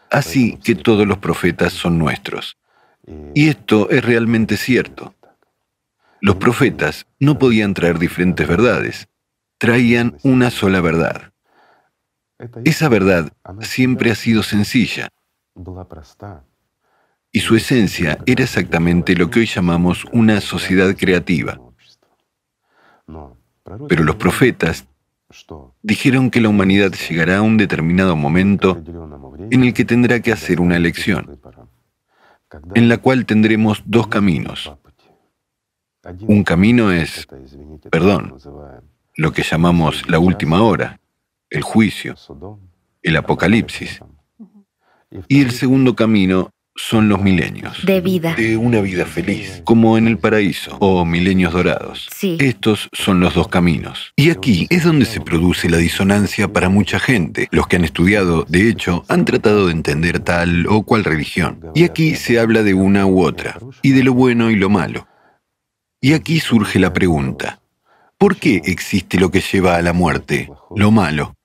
Así 0.09 0.57
que 0.63 0.75
todos 0.75 1.07
los 1.07 1.17
profetas 1.17 1.73
son 1.73 1.97
nuestros. 1.97 2.57
Y 3.33 3.49
esto 3.49 3.89
es 3.89 4.03
realmente 4.03 4.57
cierto. 4.57 5.13
Los 6.21 6.37
profetas 6.37 7.05
no 7.19 7.37
podían 7.37 7.73
traer 7.73 7.99
diferentes 7.99 8.47
verdades, 8.47 9.07
traían 9.57 10.17
una 10.23 10.49
sola 10.49 10.81
verdad. 10.81 11.31
Esa 12.63 12.89
verdad 12.89 13.31
siempre 13.61 14.11
ha 14.11 14.15
sido 14.15 14.43
sencilla 14.43 15.09
y 17.35 17.41
su 17.41 17.55
esencia 17.57 18.17
era 18.25 18.45
exactamente 18.45 19.13
lo 19.13 19.29
que 19.29 19.41
hoy 19.41 19.45
llamamos 19.45 20.05
una 20.13 20.39
sociedad 20.39 20.95
creativa. 20.95 21.59
Pero 23.89 24.03
los 24.05 24.15
profetas 24.15 24.87
dijeron 25.81 26.29
que 26.29 26.41
la 26.41 26.49
humanidad 26.49 26.91
llegará 26.93 27.37
a 27.37 27.41
un 27.41 27.57
determinado 27.57 28.15
momento 28.15 28.81
en 29.51 29.63
el 29.63 29.73
que 29.73 29.85
tendrá 29.85 30.19
que 30.19 30.31
hacer 30.31 30.61
una 30.61 30.77
elección, 30.77 31.39
en 32.73 32.89
la 32.89 32.97
cual 32.97 33.25
tendremos 33.25 33.83
dos 33.85 34.07
caminos. 34.07 34.71
Un 36.21 36.43
camino 36.43 36.91
es, 36.91 37.27
perdón, 37.89 38.37
lo 39.15 39.31
que 39.31 39.43
llamamos 39.43 40.07
la 40.07 40.19
última 40.19 40.61
hora, 40.61 40.99
el 41.49 41.63
juicio, 41.63 42.15
el 43.01 43.17
apocalipsis. 43.17 44.01
Y 45.27 45.41
el 45.41 45.51
segundo 45.51 45.95
camino 45.95 46.51
son 46.75 47.07
los 47.07 47.21
milenios. 47.21 47.85
De 47.85 48.01
vida. 48.01 48.35
De 48.35 48.57
una 48.57 48.81
vida 48.81 49.05
feliz, 49.05 49.61
como 49.63 49.97
en 49.97 50.07
el 50.07 50.17
paraíso, 50.17 50.77
o 50.79 51.05
milenios 51.05 51.53
dorados. 51.53 52.07
Sí. 52.13 52.37
Estos 52.39 52.89
son 52.91 53.21
los 53.21 53.33
dos 53.33 53.47
caminos. 53.47 54.11
Y 54.15 54.29
aquí 54.29 54.67
es 54.69 54.83
donde 54.83 55.05
se 55.05 55.21
produce 55.21 55.69
la 55.69 55.77
disonancia 55.77 56.51
para 56.51 56.69
mucha 56.69 56.99
gente. 56.99 57.47
Los 57.51 57.67
que 57.67 57.77
han 57.77 57.85
estudiado, 57.85 58.45
de 58.47 58.69
hecho, 58.69 59.05
han 59.07 59.23
tratado 59.25 59.67
de 59.67 59.71
entender 59.71 60.19
tal 60.19 60.67
o 60.67 60.83
cual 60.83 61.05
religión. 61.05 61.59
Y 61.73 61.85
aquí 61.85 62.15
se 62.15 62.39
habla 62.39 62.61
de 62.61 62.73
una 62.73 63.05
u 63.05 63.23
otra, 63.23 63.57
y 63.81 63.91
de 63.91 64.03
lo 64.03 64.13
bueno 64.13 64.51
y 64.51 64.55
lo 64.55 64.69
malo. 64.69 65.07
Y 66.01 66.13
aquí 66.13 66.39
surge 66.39 66.77
la 66.77 66.93
pregunta, 66.93 67.61
¿por 68.17 68.35
qué 68.35 68.61
existe 68.65 69.17
lo 69.17 69.31
que 69.31 69.41
lleva 69.41 69.77
a 69.77 69.81
la 69.81 69.93
muerte, 69.93 70.51
lo 70.75 70.91
malo? 70.91 71.35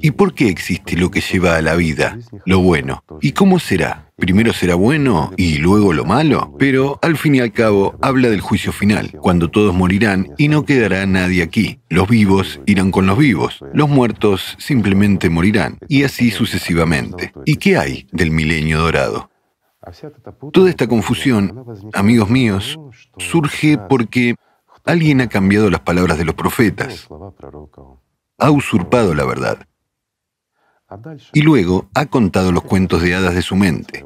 ¿Y 0.00 0.12
por 0.12 0.34
qué 0.34 0.48
existe 0.48 0.96
lo 0.96 1.10
que 1.10 1.20
lleva 1.20 1.56
a 1.56 1.62
la 1.62 1.74
vida, 1.74 2.18
lo 2.44 2.60
bueno? 2.60 3.04
¿Y 3.20 3.32
cómo 3.32 3.58
será? 3.58 4.10
Primero 4.16 4.52
será 4.52 4.76
bueno 4.76 5.32
y 5.36 5.58
luego 5.58 5.92
lo 5.92 6.04
malo, 6.04 6.54
pero 6.58 6.98
al 7.02 7.16
fin 7.16 7.34
y 7.34 7.40
al 7.40 7.52
cabo 7.52 7.96
habla 8.00 8.30
del 8.30 8.40
juicio 8.40 8.72
final, 8.72 9.10
cuando 9.20 9.50
todos 9.50 9.74
morirán 9.74 10.28
y 10.38 10.48
no 10.48 10.64
quedará 10.64 11.04
nadie 11.06 11.42
aquí. 11.42 11.80
Los 11.88 12.08
vivos 12.08 12.60
irán 12.66 12.90
con 12.90 13.06
los 13.06 13.18
vivos, 13.18 13.60
los 13.72 13.88
muertos 13.88 14.56
simplemente 14.58 15.30
morirán, 15.30 15.78
y 15.88 16.04
así 16.04 16.30
sucesivamente. 16.30 17.32
¿Y 17.44 17.56
qué 17.56 17.76
hay 17.76 18.06
del 18.12 18.30
milenio 18.30 18.80
dorado? 18.80 19.30
Toda 20.52 20.70
esta 20.70 20.86
confusión, 20.86 21.64
amigos 21.92 22.30
míos, 22.30 22.78
surge 23.18 23.78
porque 23.78 24.36
alguien 24.84 25.20
ha 25.20 25.28
cambiado 25.28 25.70
las 25.70 25.80
palabras 25.80 26.18
de 26.18 26.24
los 26.24 26.34
profetas, 26.34 27.08
ha 28.38 28.50
usurpado 28.50 29.14
la 29.14 29.24
verdad 29.24 29.66
y 31.32 31.42
luego 31.42 31.88
ha 31.94 32.06
contado 32.06 32.52
los 32.52 32.62
cuentos 32.62 33.02
de 33.02 33.14
hadas 33.14 33.34
de 33.34 33.42
su 33.42 33.56
mente. 33.56 34.04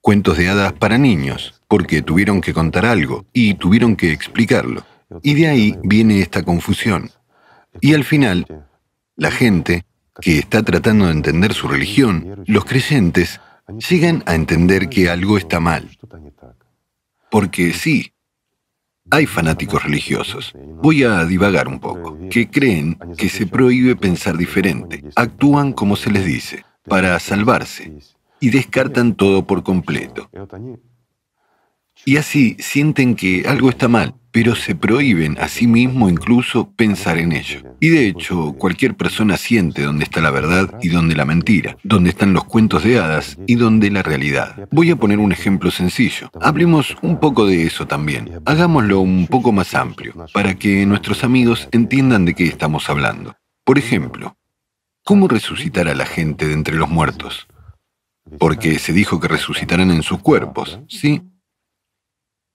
Cuentos 0.00 0.38
de 0.38 0.48
hadas 0.48 0.72
para 0.72 0.98
niños, 0.98 1.60
porque 1.68 2.02
tuvieron 2.02 2.40
que 2.40 2.54
contar 2.54 2.86
algo 2.86 3.26
y 3.32 3.54
tuvieron 3.54 3.96
que 3.96 4.12
explicarlo. 4.12 4.84
Y 5.22 5.34
de 5.34 5.48
ahí 5.48 5.78
viene 5.82 6.20
esta 6.20 6.42
confusión. 6.42 7.10
Y 7.80 7.94
al 7.94 8.04
final, 8.04 8.66
la 9.16 9.30
gente 9.30 9.84
que 10.20 10.38
está 10.38 10.62
tratando 10.62 11.06
de 11.06 11.12
entender 11.12 11.54
su 11.54 11.68
religión, 11.68 12.44
los 12.46 12.64
creyentes, 12.64 13.40
llegan 13.88 14.22
a 14.26 14.34
entender 14.34 14.88
que 14.88 15.10
algo 15.10 15.38
está 15.38 15.60
mal. 15.60 15.88
Porque 17.30 17.72
sí, 17.72 18.12
hay 19.10 19.26
fanáticos 19.26 19.82
religiosos, 19.84 20.54
voy 20.82 21.04
a 21.04 21.24
divagar 21.24 21.68
un 21.68 21.78
poco, 21.78 22.18
que 22.30 22.48
creen 22.48 22.98
que 23.16 23.28
se 23.28 23.46
prohíbe 23.46 23.96
pensar 23.96 24.36
diferente, 24.36 25.04
actúan 25.14 25.72
como 25.72 25.96
se 25.96 26.10
les 26.10 26.24
dice, 26.24 26.64
para 26.84 27.18
salvarse, 27.18 27.92
y 28.40 28.50
descartan 28.50 29.14
todo 29.14 29.46
por 29.46 29.62
completo. 29.62 30.28
Y 32.08 32.18
así 32.18 32.56
sienten 32.60 33.16
que 33.16 33.42
algo 33.48 33.68
está 33.68 33.88
mal, 33.88 34.14
pero 34.30 34.54
se 34.54 34.76
prohíben 34.76 35.36
a 35.40 35.48
sí 35.48 35.66
mismo 35.66 36.08
incluso 36.08 36.70
pensar 36.70 37.18
en 37.18 37.32
ello. 37.32 37.62
Y 37.80 37.88
de 37.88 38.06
hecho, 38.06 38.52
cualquier 38.52 38.94
persona 38.94 39.36
siente 39.36 39.82
dónde 39.82 40.04
está 40.04 40.20
la 40.20 40.30
verdad 40.30 40.78
y 40.80 40.88
dónde 40.90 41.16
la 41.16 41.24
mentira, 41.24 41.76
dónde 41.82 42.10
están 42.10 42.32
los 42.32 42.44
cuentos 42.44 42.84
de 42.84 43.00
hadas 43.00 43.36
y 43.48 43.56
dónde 43.56 43.90
la 43.90 44.04
realidad. 44.04 44.68
Voy 44.70 44.92
a 44.92 44.96
poner 44.96 45.18
un 45.18 45.32
ejemplo 45.32 45.72
sencillo. 45.72 46.30
Hablemos 46.40 46.96
un 47.02 47.18
poco 47.18 47.44
de 47.44 47.64
eso 47.64 47.88
también. 47.88 48.40
Hagámoslo 48.44 49.00
un 49.00 49.26
poco 49.26 49.50
más 49.50 49.74
amplio, 49.74 50.14
para 50.32 50.54
que 50.54 50.86
nuestros 50.86 51.24
amigos 51.24 51.68
entiendan 51.72 52.24
de 52.24 52.34
qué 52.34 52.44
estamos 52.44 52.88
hablando. 52.88 53.34
Por 53.64 53.78
ejemplo, 53.78 54.36
¿cómo 55.02 55.26
resucitar 55.26 55.88
a 55.88 55.96
la 55.96 56.06
gente 56.06 56.46
de 56.46 56.54
entre 56.54 56.76
los 56.76 56.88
muertos? 56.88 57.48
Porque 58.38 58.78
se 58.78 58.92
dijo 58.92 59.18
que 59.18 59.26
resucitarán 59.26 59.90
en 59.90 60.04
sus 60.04 60.20
cuerpos, 60.20 60.78
¿sí? 60.86 61.22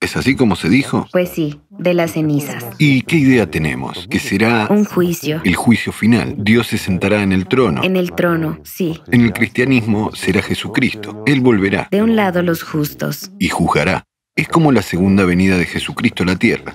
¿Es 0.02 0.18
así 0.18 0.36
como 0.36 0.56
se 0.56 0.68
dijo? 0.68 1.08
Pues 1.12 1.30
sí, 1.30 1.60
de 1.70 1.94
las 1.94 2.14
cenizas. 2.14 2.66
¿Y 2.80 3.04
qué 3.04 3.18
idea 3.18 3.52
tenemos? 3.52 4.08
Que 4.08 4.18
será 4.18 4.66
un 4.72 4.84
juicio. 4.84 5.42
El 5.44 5.56
juicio 5.56 5.92
final. 5.92 6.34
Dios 6.40 6.68
se 6.68 6.80
sentará 6.80 7.22
en 7.22 7.32
el 7.32 7.48
trono. 7.48 7.84
En 7.84 7.96
el 7.96 8.12
trono, 8.14 8.58
sí. 8.64 9.00
En 9.12 9.22
el 9.22 9.32
cristianismo 9.32 10.10
será 10.16 10.42
Jesucristo. 10.42 11.24
Él 11.28 11.42
volverá. 11.42 11.88
De 11.92 12.02
un 12.02 12.16
lado 12.16 12.42
los 12.42 12.64
justos. 12.64 13.30
Y 13.38 13.50
juzgará. 13.50 14.04
Es 14.36 14.48
como 14.48 14.72
la 14.72 14.82
segunda 14.82 15.24
venida 15.24 15.56
de 15.56 15.66
Jesucristo 15.66 16.24
a 16.24 16.26
la 16.26 16.36
tierra. 16.36 16.74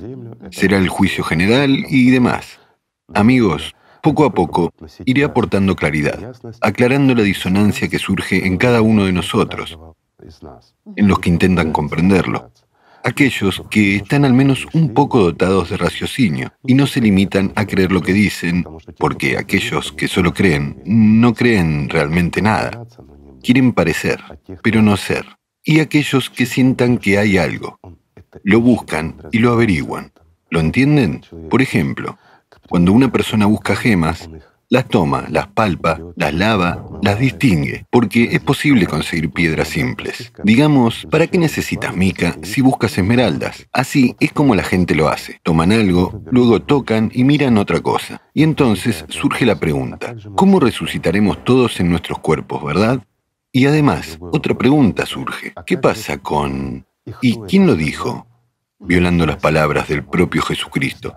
Será 0.52 0.78
el 0.78 0.88
juicio 0.88 1.24
general 1.24 1.84
y 1.90 2.12
demás. 2.12 2.60
Amigos, 3.12 3.74
poco 4.02 4.24
a 4.24 4.32
poco 4.32 4.72
iré 5.04 5.24
aportando 5.24 5.74
claridad, 5.74 6.32
aclarando 6.60 7.12
la 7.12 7.24
disonancia 7.24 7.88
que 7.88 7.98
surge 7.98 8.46
en 8.46 8.56
cada 8.56 8.82
uno 8.82 9.04
de 9.04 9.12
nosotros, 9.12 9.76
en 10.94 11.08
los 11.08 11.18
que 11.18 11.30
intentan 11.30 11.72
comprenderlo 11.72 12.52
aquellos 13.06 13.62
que 13.70 13.96
están 13.96 14.24
al 14.24 14.34
menos 14.34 14.66
un 14.72 14.92
poco 14.92 15.20
dotados 15.20 15.70
de 15.70 15.76
raciocinio 15.76 16.52
y 16.66 16.74
no 16.74 16.88
se 16.88 17.00
limitan 17.00 17.52
a 17.54 17.64
creer 17.64 17.92
lo 17.92 18.02
que 18.02 18.12
dicen, 18.12 18.64
porque 18.98 19.38
aquellos 19.38 19.92
que 19.92 20.08
solo 20.08 20.34
creen 20.34 20.82
no 20.84 21.32
creen 21.32 21.88
realmente 21.88 22.42
nada. 22.42 22.84
Quieren 23.44 23.72
parecer, 23.72 24.20
pero 24.60 24.82
no 24.82 24.96
ser. 24.96 25.24
Y 25.62 25.78
aquellos 25.78 26.30
que 26.30 26.46
sientan 26.46 26.98
que 26.98 27.16
hay 27.16 27.38
algo, 27.38 27.78
lo 28.42 28.60
buscan 28.60 29.16
y 29.30 29.38
lo 29.38 29.52
averiguan. 29.52 30.12
¿Lo 30.50 30.58
entienden? 30.58 31.22
Por 31.48 31.62
ejemplo, 31.62 32.18
cuando 32.68 32.92
una 32.92 33.12
persona 33.12 33.46
busca 33.46 33.76
gemas, 33.76 34.28
las 34.68 34.88
toma, 34.88 35.26
las 35.30 35.46
palpa, 35.48 36.00
las 36.16 36.34
lava, 36.34 36.84
las 37.02 37.18
distingue, 37.18 37.86
porque 37.90 38.24
es 38.32 38.40
posible 38.40 38.86
conseguir 38.86 39.30
piedras 39.30 39.68
simples. 39.68 40.32
Digamos, 40.42 41.06
¿para 41.10 41.26
qué 41.26 41.38
necesitas 41.38 41.96
mica 41.96 42.36
si 42.42 42.60
buscas 42.60 42.98
esmeraldas? 42.98 43.68
Así 43.72 44.16
es 44.18 44.32
como 44.32 44.54
la 44.54 44.64
gente 44.64 44.94
lo 44.94 45.08
hace. 45.08 45.40
Toman 45.42 45.72
algo, 45.72 46.20
luego 46.30 46.60
tocan 46.60 47.10
y 47.14 47.24
miran 47.24 47.58
otra 47.58 47.80
cosa. 47.80 48.22
Y 48.34 48.42
entonces 48.42 49.04
surge 49.08 49.46
la 49.46 49.60
pregunta, 49.60 50.14
¿cómo 50.34 50.58
resucitaremos 50.60 51.44
todos 51.44 51.78
en 51.80 51.90
nuestros 51.90 52.18
cuerpos, 52.18 52.64
verdad? 52.64 53.04
Y 53.52 53.66
además, 53.66 54.18
otra 54.20 54.56
pregunta 54.56 55.06
surge, 55.06 55.54
¿qué 55.64 55.78
pasa 55.78 56.18
con... 56.18 56.86
¿Y 57.22 57.38
quién 57.48 57.66
lo 57.66 57.76
dijo? 57.76 58.26
Violando 58.80 59.26
las 59.26 59.36
palabras 59.36 59.88
del 59.88 60.04
propio 60.04 60.42
Jesucristo. 60.42 61.16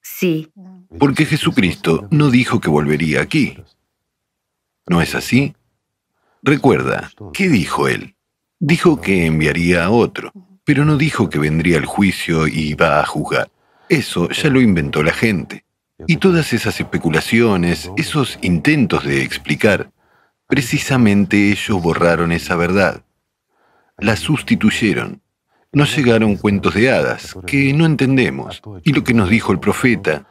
Sí, 0.00 0.50
porque 0.98 1.26
Jesucristo 1.26 2.08
no 2.10 2.30
dijo 2.30 2.60
que 2.60 2.70
volvería 2.70 3.20
aquí. 3.20 3.58
¿No 4.86 5.02
es 5.02 5.14
así? 5.14 5.54
Recuerda, 6.42 7.10
¿qué 7.32 7.48
dijo 7.48 7.88
él? 7.88 8.14
Dijo 8.58 9.00
que 9.00 9.26
enviaría 9.26 9.84
a 9.84 9.90
otro, 9.90 10.32
pero 10.64 10.84
no 10.84 10.96
dijo 10.96 11.28
que 11.28 11.38
vendría 11.38 11.78
al 11.78 11.84
juicio 11.84 12.46
y 12.46 12.70
iba 12.70 13.00
a 13.00 13.06
juzgar. 13.06 13.50
Eso 13.88 14.28
ya 14.30 14.48
lo 14.50 14.60
inventó 14.60 15.02
la 15.02 15.12
gente. 15.12 15.64
Y 16.06 16.18
todas 16.18 16.52
esas 16.52 16.78
especulaciones, 16.80 17.90
esos 17.96 18.38
intentos 18.42 19.04
de 19.04 19.22
explicar, 19.22 19.90
precisamente 20.46 21.50
ellos 21.50 21.82
borraron 21.82 22.32
esa 22.32 22.56
verdad. 22.56 23.02
La 23.98 24.16
sustituyeron. 24.16 25.20
Nos 25.72 25.94
llegaron 25.96 26.36
cuentos 26.36 26.74
de 26.74 26.90
hadas 26.90 27.36
que 27.46 27.72
no 27.74 27.84
entendemos. 27.84 28.62
Y 28.84 28.92
lo 28.92 29.04
que 29.04 29.12
nos 29.12 29.28
dijo 29.28 29.52
el 29.52 29.60
profeta, 29.60 30.26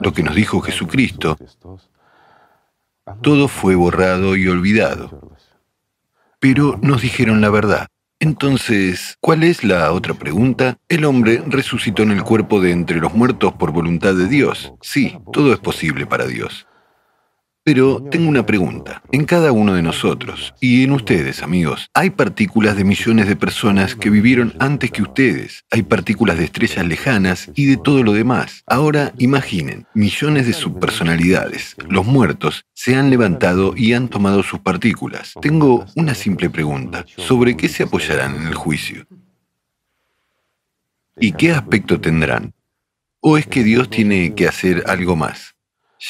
lo 0.00 0.12
que 0.12 0.22
nos 0.22 0.34
dijo 0.34 0.60
Jesucristo, 0.60 1.36
todo 3.22 3.48
fue 3.48 3.74
borrado 3.74 4.36
y 4.36 4.48
olvidado. 4.48 5.36
Pero 6.38 6.78
nos 6.82 7.02
dijeron 7.02 7.40
la 7.40 7.50
verdad. 7.50 7.88
Entonces, 8.20 9.16
¿cuál 9.20 9.42
es 9.42 9.64
la 9.64 9.92
otra 9.92 10.14
pregunta? 10.14 10.78
El 10.88 11.04
hombre 11.04 11.42
resucitó 11.46 12.02
en 12.02 12.12
el 12.12 12.22
cuerpo 12.22 12.60
de 12.60 12.70
entre 12.70 12.98
los 12.98 13.12
muertos 13.14 13.52
por 13.54 13.72
voluntad 13.72 14.14
de 14.14 14.28
Dios. 14.28 14.72
Sí, 14.80 15.18
todo 15.32 15.52
es 15.52 15.58
posible 15.58 16.06
para 16.06 16.26
Dios. 16.26 16.66
Pero 17.64 18.02
tengo 18.10 18.28
una 18.28 18.44
pregunta. 18.44 19.02
En 19.10 19.24
cada 19.24 19.50
uno 19.50 19.72
de 19.72 19.80
nosotros, 19.80 20.54
y 20.60 20.84
en 20.84 20.92
ustedes, 20.92 21.42
amigos, 21.42 21.88
hay 21.94 22.10
partículas 22.10 22.76
de 22.76 22.84
millones 22.84 23.26
de 23.26 23.36
personas 23.36 23.94
que 23.94 24.10
vivieron 24.10 24.52
antes 24.58 24.90
que 24.90 25.00
ustedes. 25.00 25.64
Hay 25.70 25.82
partículas 25.82 26.36
de 26.36 26.44
estrellas 26.44 26.86
lejanas 26.86 27.50
y 27.54 27.64
de 27.64 27.78
todo 27.78 28.02
lo 28.02 28.12
demás. 28.12 28.64
Ahora 28.66 29.14
imaginen, 29.16 29.86
millones 29.94 30.46
de 30.46 30.52
subpersonalidades, 30.52 31.74
los 31.88 32.04
muertos, 32.04 32.66
se 32.74 32.96
han 32.96 33.08
levantado 33.08 33.72
y 33.74 33.94
han 33.94 34.08
tomado 34.08 34.42
sus 34.42 34.60
partículas. 34.60 35.32
Tengo 35.40 35.86
una 35.96 36.14
simple 36.14 36.50
pregunta. 36.50 37.06
¿Sobre 37.16 37.56
qué 37.56 37.70
se 37.70 37.84
apoyarán 37.84 38.36
en 38.36 38.46
el 38.48 38.54
juicio? 38.54 39.06
¿Y 41.18 41.32
qué 41.32 41.52
aspecto 41.52 41.98
tendrán? 41.98 42.52
¿O 43.20 43.38
es 43.38 43.46
que 43.46 43.64
Dios 43.64 43.88
tiene 43.88 44.34
que 44.34 44.46
hacer 44.46 44.84
algo 44.86 45.16
más? 45.16 45.53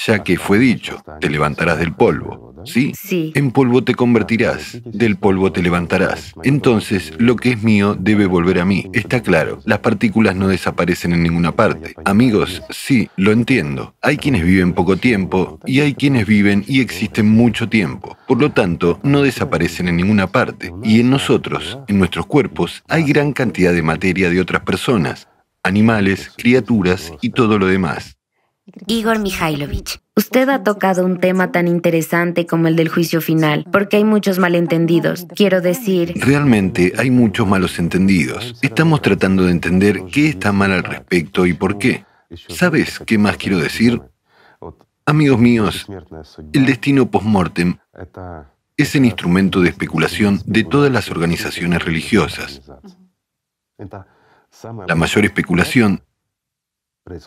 Ya 0.06 0.22
que 0.22 0.36
fue 0.38 0.58
dicho, 0.58 1.02
te 1.20 1.30
levantarás 1.30 1.78
del 1.78 1.94
polvo, 1.94 2.54
¿sí? 2.64 2.92
Sí. 2.94 3.32
En 3.34 3.52
polvo 3.52 3.84
te 3.84 3.94
convertirás, 3.94 4.80
del 4.84 5.16
polvo 5.16 5.52
te 5.52 5.62
levantarás. 5.62 6.34
Entonces, 6.42 7.12
lo 7.18 7.36
que 7.36 7.52
es 7.52 7.62
mío 7.62 7.96
debe 7.98 8.26
volver 8.26 8.58
a 8.58 8.64
mí. 8.64 8.86
Está 8.92 9.22
claro, 9.22 9.60
las 9.64 9.78
partículas 9.78 10.34
no 10.36 10.48
desaparecen 10.48 11.12
en 11.12 11.22
ninguna 11.22 11.52
parte. 11.52 11.94
Amigos, 12.04 12.62
sí, 12.70 13.08
lo 13.16 13.32
entiendo. 13.32 13.94
Hay 14.02 14.16
quienes 14.16 14.44
viven 14.44 14.72
poco 14.72 14.96
tiempo 14.96 15.60
y 15.64 15.80
hay 15.80 15.94
quienes 15.94 16.26
viven 16.26 16.64
y 16.66 16.80
existen 16.80 17.28
mucho 17.28 17.68
tiempo. 17.68 18.16
Por 18.26 18.40
lo 18.40 18.50
tanto, 18.50 19.00
no 19.02 19.22
desaparecen 19.22 19.88
en 19.88 19.96
ninguna 19.96 20.26
parte. 20.26 20.72
Y 20.82 21.00
en 21.00 21.10
nosotros, 21.10 21.78
en 21.88 21.98
nuestros 21.98 22.26
cuerpos, 22.26 22.82
hay 22.88 23.04
gran 23.04 23.32
cantidad 23.32 23.72
de 23.72 23.82
materia 23.82 24.30
de 24.30 24.40
otras 24.40 24.62
personas, 24.62 25.28
animales, 25.62 26.30
criaturas 26.36 27.12
y 27.20 27.30
todo 27.30 27.58
lo 27.58 27.66
demás. 27.66 28.13
Igor 28.86 29.18
Mikhailovich, 29.18 30.00
usted 30.16 30.48
ha 30.48 30.62
tocado 30.62 31.04
un 31.04 31.20
tema 31.20 31.52
tan 31.52 31.68
interesante 31.68 32.46
como 32.46 32.66
el 32.66 32.76
del 32.76 32.88
juicio 32.88 33.20
final, 33.20 33.66
porque 33.70 33.98
hay 33.98 34.04
muchos 34.04 34.38
malentendidos. 34.38 35.26
Quiero 35.34 35.60
decir... 35.60 36.14
Realmente 36.16 36.94
hay 36.96 37.10
muchos 37.10 37.46
malos 37.46 37.78
entendidos. 37.78 38.56
Estamos 38.62 39.02
tratando 39.02 39.44
de 39.44 39.50
entender 39.50 40.04
qué 40.10 40.28
está 40.28 40.52
mal 40.52 40.72
al 40.72 40.82
respecto 40.82 41.44
y 41.44 41.52
por 41.52 41.78
qué. 41.78 42.04
¿Sabes 42.48 42.98
qué 43.00 43.18
más 43.18 43.36
quiero 43.36 43.58
decir? 43.58 44.00
Amigos 45.04 45.38
míos, 45.38 45.86
el 46.54 46.64
destino 46.64 47.10
post-mortem 47.10 47.76
es 48.76 48.94
el 48.94 49.04
instrumento 49.04 49.60
de 49.60 49.68
especulación 49.68 50.40
de 50.46 50.64
todas 50.64 50.90
las 50.90 51.10
organizaciones 51.10 51.84
religiosas. 51.84 52.62
La 54.86 54.94
mayor 54.94 55.24
especulación 55.26 56.02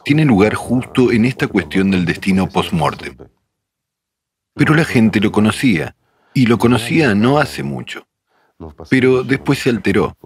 tiene 0.03 0.25
lugar 0.25 0.55
justo 0.55 1.11
en 1.11 1.25
esta 1.25 1.47
cuestión 1.47 1.91
del 1.91 2.05
destino 2.05 2.49
post-mortem. 2.49 3.15
Pero 4.53 4.73
la 4.73 4.85
gente 4.85 5.19
lo 5.19 5.31
conocía, 5.31 5.95
y 6.33 6.47
lo 6.47 6.57
conocía 6.57 7.13
no 7.13 7.37
hace 7.37 7.63
mucho. 7.63 8.07
Pero 8.89 9.23
después 9.23 9.59
se 9.59 9.69
alteró. 9.69 10.17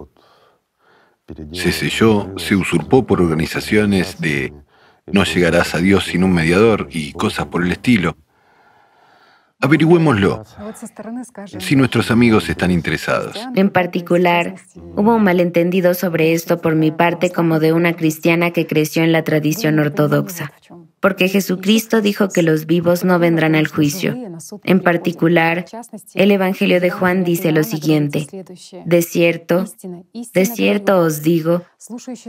Se 1.52 1.72
selló, 1.72 2.34
se 2.38 2.56
usurpó 2.56 3.06
por 3.06 3.20
organizaciones 3.20 4.20
de 4.20 4.52
no 5.06 5.24
llegarás 5.24 5.74
a 5.74 5.78
Dios 5.78 6.04
sin 6.04 6.24
un 6.24 6.32
mediador 6.32 6.88
y 6.90 7.12
cosas 7.12 7.46
por 7.46 7.62
el 7.62 7.72
estilo. 7.72 8.16
Averigüémoslo, 9.64 10.42
si 11.60 11.76
nuestros 11.76 12.10
amigos 12.10 12.48
están 12.48 12.72
interesados. 12.72 13.36
En 13.54 13.70
particular, 13.70 14.56
hubo 14.74 15.14
un 15.14 15.22
malentendido 15.22 15.94
sobre 15.94 16.32
esto 16.32 16.60
por 16.60 16.74
mi 16.74 16.90
parte 16.90 17.30
como 17.30 17.60
de 17.60 17.72
una 17.72 17.94
cristiana 17.94 18.50
que 18.50 18.66
creció 18.66 19.04
en 19.04 19.12
la 19.12 19.22
tradición 19.22 19.78
ortodoxa, 19.78 20.52
porque 20.98 21.28
Jesucristo 21.28 22.00
dijo 22.00 22.28
que 22.28 22.42
los 22.42 22.66
vivos 22.66 23.04
no 23.04 23.20
vendrán 23.20 23.54
al 23.54 23.68
juicio. 23.68 24.16
En 24.64 24.80
particular, 24.80 25.64
el 26.14 26.32
Evangelio 26.32 26.80
de 26.80 26.90
Juan 26.90 27.22
dice 27.22 27.52
lo 27.52 27.62
siguiente, 27.62 28.26
de 28.84 29.02
cierto, 29.02 29.66
de 30.34 30.44
cierto 30.44 30.98
os 30.98 31.22
digo, 31.22 31.62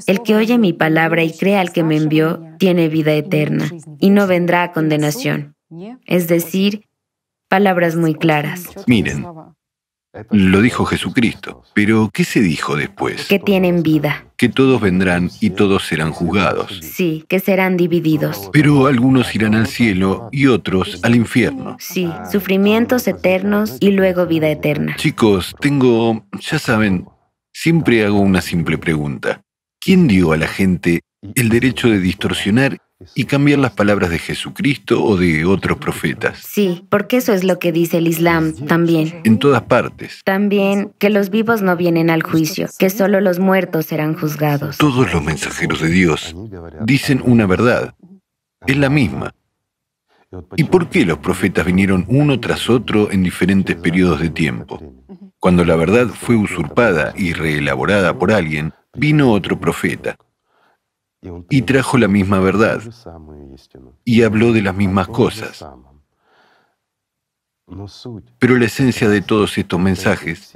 el 0.05 0.21
que 0.21 0.35
oye 0.35 0.59
mi 0.59 0.73
palabra 0.73 1.23
y 1.23 1.35
crea 1.35 1.61
al 1.61 1.71
que 1.71 1.83
me 1.83 1.97
envió, 1.97 2.43
tiene 2.59 2.89
vida 2.89 3.13
eterna, 3.13 3.71
y 3.99 4.11
no 4.11 4.27
vendrá 4.27 4.61
a 4.61 4.71
condenación. 4.71 5.55
Es 6.05 6.27
decir, 6.27 6.85
Palabras 7.53 7.95
muy 7.95 8.15
claras. 8.15 8.67
Miren, 8.87 9.27
lo 10.31 10.61
dijo 10.61 10.85
Jesucristo, 10.85 11.61
pero 11.75 12.09
¿qué 12.11 12.23
se 12.23 12.39
dijo 12.39 12.75
después? 12.75 13.27
Que 13.27 13.37
tienen 13.37 13.83
vida. 13.83 14.25
Que 14.37 14.49
todos 14.49 14.81
vendrán 14.81 15.29
y 15.39 15.51
todos 15.51 15.83
serán 15.83 16.13
juzgados. 16.13 16.79
Sí, 16.81 17.25
que 17.29 17.39
serán 17.39 17.77
divididos. 17.77 18.49
Pero 18.51 18.87
algunos 18.87 19.35
irán 19.35 19.53
al 19.53 19.67
cielo 19.67 20.29
y 20.31 20.47
otros 20.47 20.99
al 21.03 21.13
infierno. 21.13 21.77
Sí, 21.79 22.09
sufrimientos 22.31 23.07
eternos 23.07 23.77
y 23.79 23.91
luego 23.91 24.25
vida 24.25 24.49
eterna. 24.49 24.95
Chicos, 24.95 25.53
tengo, 25.59 26.25
ya 26.39 26.57
saben, 26.57 27.05
siempre 27.53 28.03
hago 28.03 28.19
una 28.19 28.41
simple 28.41 28.79
pregunta. 28.79 29.43
¿Quién 29.79 30.07
dio 30.07 30.31
a 30.31 30.37
la 30.37 30.47
gente 30.47 31.01
el 31.35 31.49
derecho 31.49 31.87
de 31.87 31.99
distorsionar 31.99 32.79
y 33.15 33.25
cambiar 33.25 33.59
las 33.59 33.71
palabras 33.71 34.09
de 34.09 34.19
Jesucristo 34.19 35.03
o 35.03 35.17
de 35.17 35.45
otros 35.45 35.77
profetas. 35.77 36.39
Sí, 36.39 36.85
porque 36.89 37.17
eso 37.17 37.33
es 37.33 37.43
lo 37.43 37.59
que 37.59 37.71
dice 37.71 37.97
el 37.97 38.07
Islam 38.07 38.53
también. 38.67 39.21
En 39.23 39.39
todas 39.39 39.63
partes. 39.63 40.21
También 40.23 40.93
que 40.99 41.09
los 41.09 41.29
vivos 41.29 41.61
no 41.61 41.75
vienen 41.75 42.09
al 42.09 42.23
juicio, 42.23 42.67
que 42.77 42.89
solo 42.89 43.21
los 43.21 43.39
muertos 43.39 43.85
serán 43.85 44.15
juzgados. 44.15 44.77
Todos 44.77 45.13
los 45.13 45.23
mensajeros 45.23 45.81
de 45.81 45.89
Dios 45.89 46.35
dicen 46.85 47.21
una 47.25 47.45
verdad. 47.45 47.95
Es 48.65 48.77
la 48.77 48.89
misma. 48.89 49.33
¿Y 50.55 50.63
por 50.63 50.89
qué 50.89 51.05
los 51.05 51.19
profetas 51.19 51.65
vinieron 51.65 52.05
uno 52.07 52.39
tras 52.39 52.69
otro 52.69 53.11
en 53.11 53.23
diferentes 53.23 53.75
periodos 53.75 54.19
de 54.19 54.29
tiempo? 54.29 54.81
Cuando 55.39 55.63
la 55.65 55.75
verdad 55.75 56.07
fue 56.07 56.35
usurpada 56.35 57.13
y 57.15 57.33
reelaborada 57.33 58.17
por 58.17 58.31
alguien, 58.31 58.73
vino 58.93 59.31
otro 59.31 59.59
profeta 59.59 60.17
y 61.49 61.61
trajo 61.61 61.97
la 61.97 62.07
misma 62.07 62.39
verdad 62.39 62.81
y 64.03 64.23
habló 64.23 64.51
de 64.51 64.61
las 64.61 64.75
mismas 64.75 65.07
cosas. 65.07 65.65
Pero 68.39 68.57
la 68.57 68.65
esencia 68.65 69.09
de 69.09 69.21
todos 69.21 69.57
estos 69.57 69.79
mensajes 69.79 70.53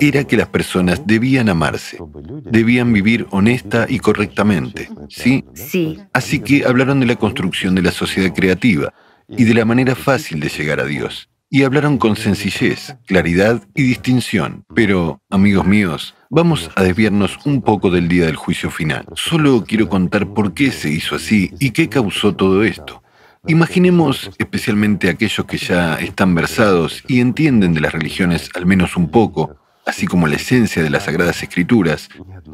era 0.00 0.24
que 0.24 0.36
las 0.36 0.48
personas 0.48 1.06
debían 1.06 1.48
amarse, 1.48 1.98
debían 2.44 2.92
vivir 2.92 3.26
honesta 3.30 3.86
y 3.88 3.98
correctamente, 3.98 4.90
¿sí? 5.08 5.44
Sí. 5.54 5.98
Así 6.12 6.40
que 6.40 6.64
hablaron 6.66 7.00
de 7.00 7.06
la 7.06 7.16
construcción 7.16 7.74
de 7.74 7.82
la 7.82 7.90
sociedad 7.90 8.34
creativa 8.34 8.92
y 9.28 9.44
de 9.44 9.54
la 9.54 9.64
manera 9.64 9.94
fácil 9.94 10.40
de 10.40 10.48
llegar 10.50 10.78
a 10.78 10.84
Dios. 10.84 11.30
Y 11.48 11.64
hablaron 11.64 11.98
con 11.98 12.16
sencillez, 12.16 12.96
claridad 13.06 13.62
y 13.74 13.82
distinción. 13.82 14.64
Pero, 14.74 15.20
amigos 15.28 15.66
míos, 15.66 16.14
vamos 16.34 16.70
a 16.76 16.82
desviarnos 16.82 17.38
un 17.44 17.60
poco 17.60 17.90
del 17.90 18.08
día 18.08 18.24
del 18.24 18.36
juicio 18.36 18.70
final. 18.70 19.04
Solo 19.14 19.64
quiero 19.68 19.90
contar 19.90 20.32
por 20.32 20.54
qué 20.54 20.72
se 20.72 20.88
hizo 20.88 21.16
así 21.16 21.52
y 21.60 21.72
qué 21.72 21.90
causó 21.90 22.34
todo 22.34 22.64
esto. 22.64 23.02
Imaginemos 23.46 24.30
especialmente 24.38 25.10
aquellos 25.10 25.44
que 25.44 25.58
ya 25.58 25.96
están 25.96 26.34
versados 26.34 27.04
y 27.06 27.20
entienden 27.20 27.74
de 27.74 27.82
las 27.82 27.92
religiones 27.92 28.48
al 28.54 28.64
menos 28.64 28.96
un 28.96 29.10
poco, 29.10 29.56
así 29.84 30.06
como 30.06 30.26
la 30.26 30.36
esencia 30.36 30.82
de 30.82 30.88
las 30.88 31.04
sagradas 31.04 31.42
escrituras, 31.42 32.08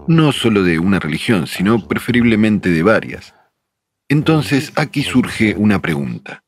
no 0.09 0.33
solo 0.33 0.65
de 0.65 0.81
una 0.81 0.99
religión, 0.99 1.47
sino 1.47 1.87
preferiblemente 1.87 2.71
de 2.71 2.83
varias. 2.83 3.33
Entonces 4.09 4.73
aquí 4.75 5.05
surge 5.05 5.55
una 5.57 5.81
pregunta. 5.81 6.43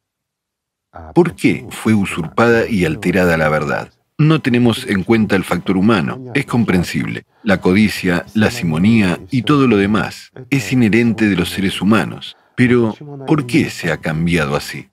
¿Por 1.15 1.37
qué 1.37 1.65
fue 1.71 1.95
usurpada 1.95 2.69
y 2.69 2.85
alterada 2.87 3.37
la 3.37 3.49
verdad? 3.49 3.93
No 4.21 4.43
tenemos 4.43 4.87
en 4.87 5.03
cuenta 5.03 5.35
el 5.35 5.45
factor 5.45 5.79
humano, 5.79 6.31
es 6.35 6.45
comprensible. 6.45 7.25
La 7.43 7.63
codicia, 7.63 8.27
la 8.35 8.51
simonía 8.51 9.19
y 9.31 9.45
todo 9.45 9.67
lo 9.67 9.79
demás 9.79 10.31
es 10.51 10.71
inherente 10.75 11.27
de 11.27 11.37
los 11.37 11.49
seres 11.49 11.81
humanos. 11.81 12.37
Pero, 12.55 12.95
¿por 13.27 13.47
qué 13.47 13.71
se 13.71 13.91
ha 13.91 13.97
cambiado 13.97 14.57
así? 14.57 14.91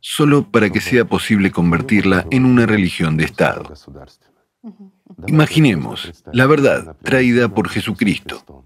Solo 0.00 0.50
para 0.50 0.70
que 0.70 0.80
sea 0.80 1.04
posible 1.04 1.50
convertirla 1.50 2.26
en 2.30 2.46
una 2.46 2.64
religión 2.64 3.18
de 3.18 3.26
Estado. 3.26 3.70
Imaginemos 5.26 6.24
la 6.32 6.46
verdad 6.46 6.96
traída 7.02 7.50
por 7.50 7.68
Jesucristo, 7.68 8.64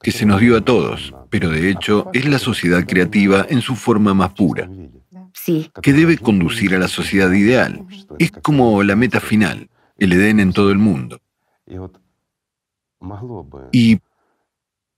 que 0.00 0.12
se 0.12 0.26
nos 0.26 0.40
dio 0.40 0.56
a 0.56 0.60
todos, 0.60 1.12
pero 1.28 1.50
de 1.50 1.70
hecho 1.70 2.08
es 2.12 2.28
la 2.28 2.38
sociedad 2.38 2.86
creativa 2.86 3.44
en 3.48 3.62
su 3.62 3.74
forma 3.74 4.14
más 4.14 4.32
pura 4.34 4.70
sí. 5.44 5.70
que 5.82 5.92
debe 5.92 6.16
conducir 6.18 6.74
a 6.74 6.78
la 6.78 6.88
sociedad 6.88 7.30
ideal. 7.32 7.84
Es 8.18 8.32
como 8.32 8.82
la 8.82 8.96
meta 8.96 9.20
final, 9.20 9.68
el 9.98 10.12
Edén 10.12 10.40
en 10.40 10.52
todo 10.52 10.70
el 10.70 10.78
mundo. 10.78 11.20
¿Y 13.72 13.98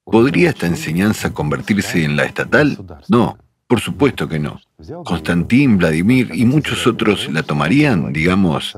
podría 0.04 0.50
esta 0.50 0.66
enseñanza 0.66 1.32
convertirse 1.32 2.04
en 2.04 2.16
la 2.16 2.24
estatal? 2.24 2.78
No, 3.08 3.38
por 3.66 3.80
supuesto 3.80 4.28
que 4.28 4.38
no. 4.38 4.60
Constantín, 5.04 5.78
Vladimir 5.78 6.30
y 6.32 6.44
muchos 6.44 6.86
otros 6.86 7.28
la 7.32 7.42
tomarían, 7.42 8.12
digamos, 8.12 8.76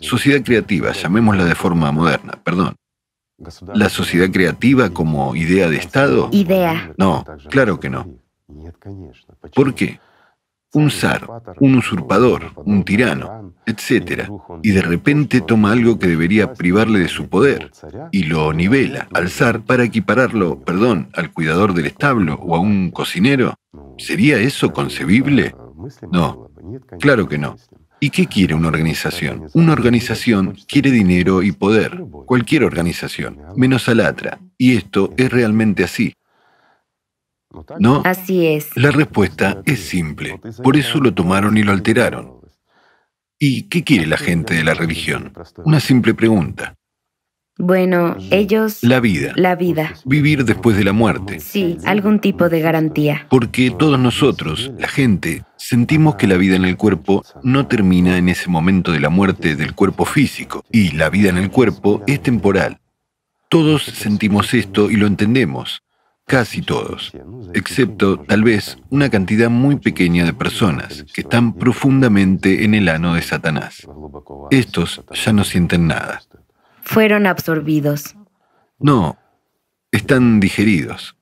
sociedad 0.00 0.42
creativa, 0.42 0.92
llamémosla 0.92 1.44
de 1.44 1.54
forma 1.54 1.92
moderna, 1.92 2.32
perdón. 2.42 2.76
¿La 3.74 3.88
sociedad 3.88 4.30
creativa 4.30 4.90
como 4.90 5.34
idea 5.34 5.68
de 5.68 5.76
Estado? 5.76 6.28
Idea. 6.32 6.94
No, 6.96 7.24
claro 7.50 7.80
que 7.80 7.90
no. 7.90 8.08
¿Por 9.54 9.74
qué? 9.74 9.98
Un 10.74 10.90
zar, 10.90 11.26
un 11.60 11.76
usurpador, 11.76 12.52
un 12.56 12.84
tirano, 12.84 13.54
etc. 13.64 14.28
Y 14.62 14.72
de 14.72 14.82
repente 14.82 15.40
toma 15.40 15.72
algo 15.72 15.98
que 15.98 16.08
debería 16.08 16.52
privarle 16.52 16.98
de 16.98 17.08
su 17.08 17.28
poder 17.28 17.70
y 18.12 18.24
lo 18.24 18.52
nivela 18.52 19.08
al 19.14 19.30
zar 19.30 19.62
para 19.62 19.84
equipararlo, 19.84 20.60
perdón, 20.60 21.08
al 21.14 21.32
cuidador 21.32 21.74
del 21.74 21.86
establo 21.86 22.34
o 22.34 22.56
a 22.56 22.60
un 22.60 22.90
cocinero. 22.90 23.54
¿Sería 23.98 24.38
eso 24.38 24.72
concebible? 24.72 25.54
No, 26.10 26.50
claro 27.00 27.28
que 27.28 27.38
no. 27.38 27.56
¿Y 28.00 28.10
qué 28.10 28.26
quiere 28.26 28.54
una 28.54 28.68
organización? 28.68 29.46
Una 29.54 29.72
organización 29.72 30.56
quiere 30.68 30.90
dinero 30.90 31.42
y 31.42 31.52
poder, 31.52 32.04
cualquier 32.26 32.64
organización, 32.64 33.38
menos 33.56 33.88
Alatra. 33.88 34.40
Y 34.58 34.76
esto 34.76 35.14
es 35.16 35.32
realmente 35.32 35.84
así. 35.84 36.14
¿No? 37.78 38.02
Así 38.04 38.46
es. 38.46 38.76
La 38.76 38.90
respuesta 38.90 39.62
es 39.64 39.80
simple. 39.80 40.40
Por 40.62 40.76
eso 40.76 41.00
lo 41.00 41.14
tomaron 41.14 41.56
y 41.56 41.62
lo 41.62 41.72
alteraron. 41.72 42.40
¿Y 43.38 43.68
qué 43.68 43.84
quiere 43.84 44.06
la 44.06 44.16
gente 44.16 44.54
de 44.54 44.64
la 44.64 44.74
religión? 44.74 45.32
Una 45.64 45.80
simple 45.80 46.14
pregunta. 46.14 46.76
Bueno, 47.56 48.16
ellos... 48.32 48.82
La 48.82 48.98
vida. 48.98 49.32
La 49.36 49.54
vida. 49.54 49.94
Vivir 50.04 50.44
después 50.44 50.76
de 50.76 50.82
la 50.82 50.92
muerte. 50.92 51.38
Sí, 51.38 51.76
algún 51.84 52.18
tipo 52.18 52.48
de 52.48 52.60
garantía. 52.60 53.26
Porque 53.30 53.70
todos 53.70 53.98
nosotros, 53.98 54.72
la 54.76 54.88
gente, 54.88 55.44
sentimos 55.56 56.16
que 56.16 56.26
la 56.26 56.36
vida 56.36 56.56
en 56.56 56.64
el 56.64 56.76
cuerpo 56.76 57.24
no 57.44 57.68
termina 57.68 58.18
en 58.18 58.28
ese 58.28 58.48
momento 58.48 58.90
de 58.90 59.00
la 59.00 59.08
muerte 59.08 59.54
del 59.54 59.74
cuerpo 59.74 60.04
físico. 60.04 60.64
Y 60.72 60.92
la 60.92 61.10
vida 61.10 61.28
en 61.28 61.38
el 61.38 61.50
cuerpo 61.50 62.02
es 62.08 62.20
temporal. 62.22 62.80
Todos 63.48 63.84
sentimos 63.84 64.52
esto 64.52 64.90
y 64.90 64.96
lo 64.96 65.06
entendemos 65.06 65.83
casi 66.26 66.62
todos, 66.62 67.12
excepto 67.52 68.18
tal 68.18 68.42
vez 68.42 68.78
una 68.90 69.10
cantidad 69.10 69.50
muy 69.50 69.76
pequeña 69.76 70.24
de 70.24 70.32
personas 70.32 71.04
que 71.12 71.20
están 71.20 71.52
profundamente 71.54 72.64
en 72.64 72.74
el 72.74 72.88
ano 72.88 73.14
de 73.14 73.22
Satanás. 73.22 73.86
Estos 74.50 75.02
ya 75.12 75.32
no 75.32 75.44
sienten 75.44 75.86
nada. 75.86 76.22
Fueron 76.82 77.26
absorbidos. 77.26 78.16
No, 78.78 79.16
están 79.92 80.40
digeridos. 80.40 81.16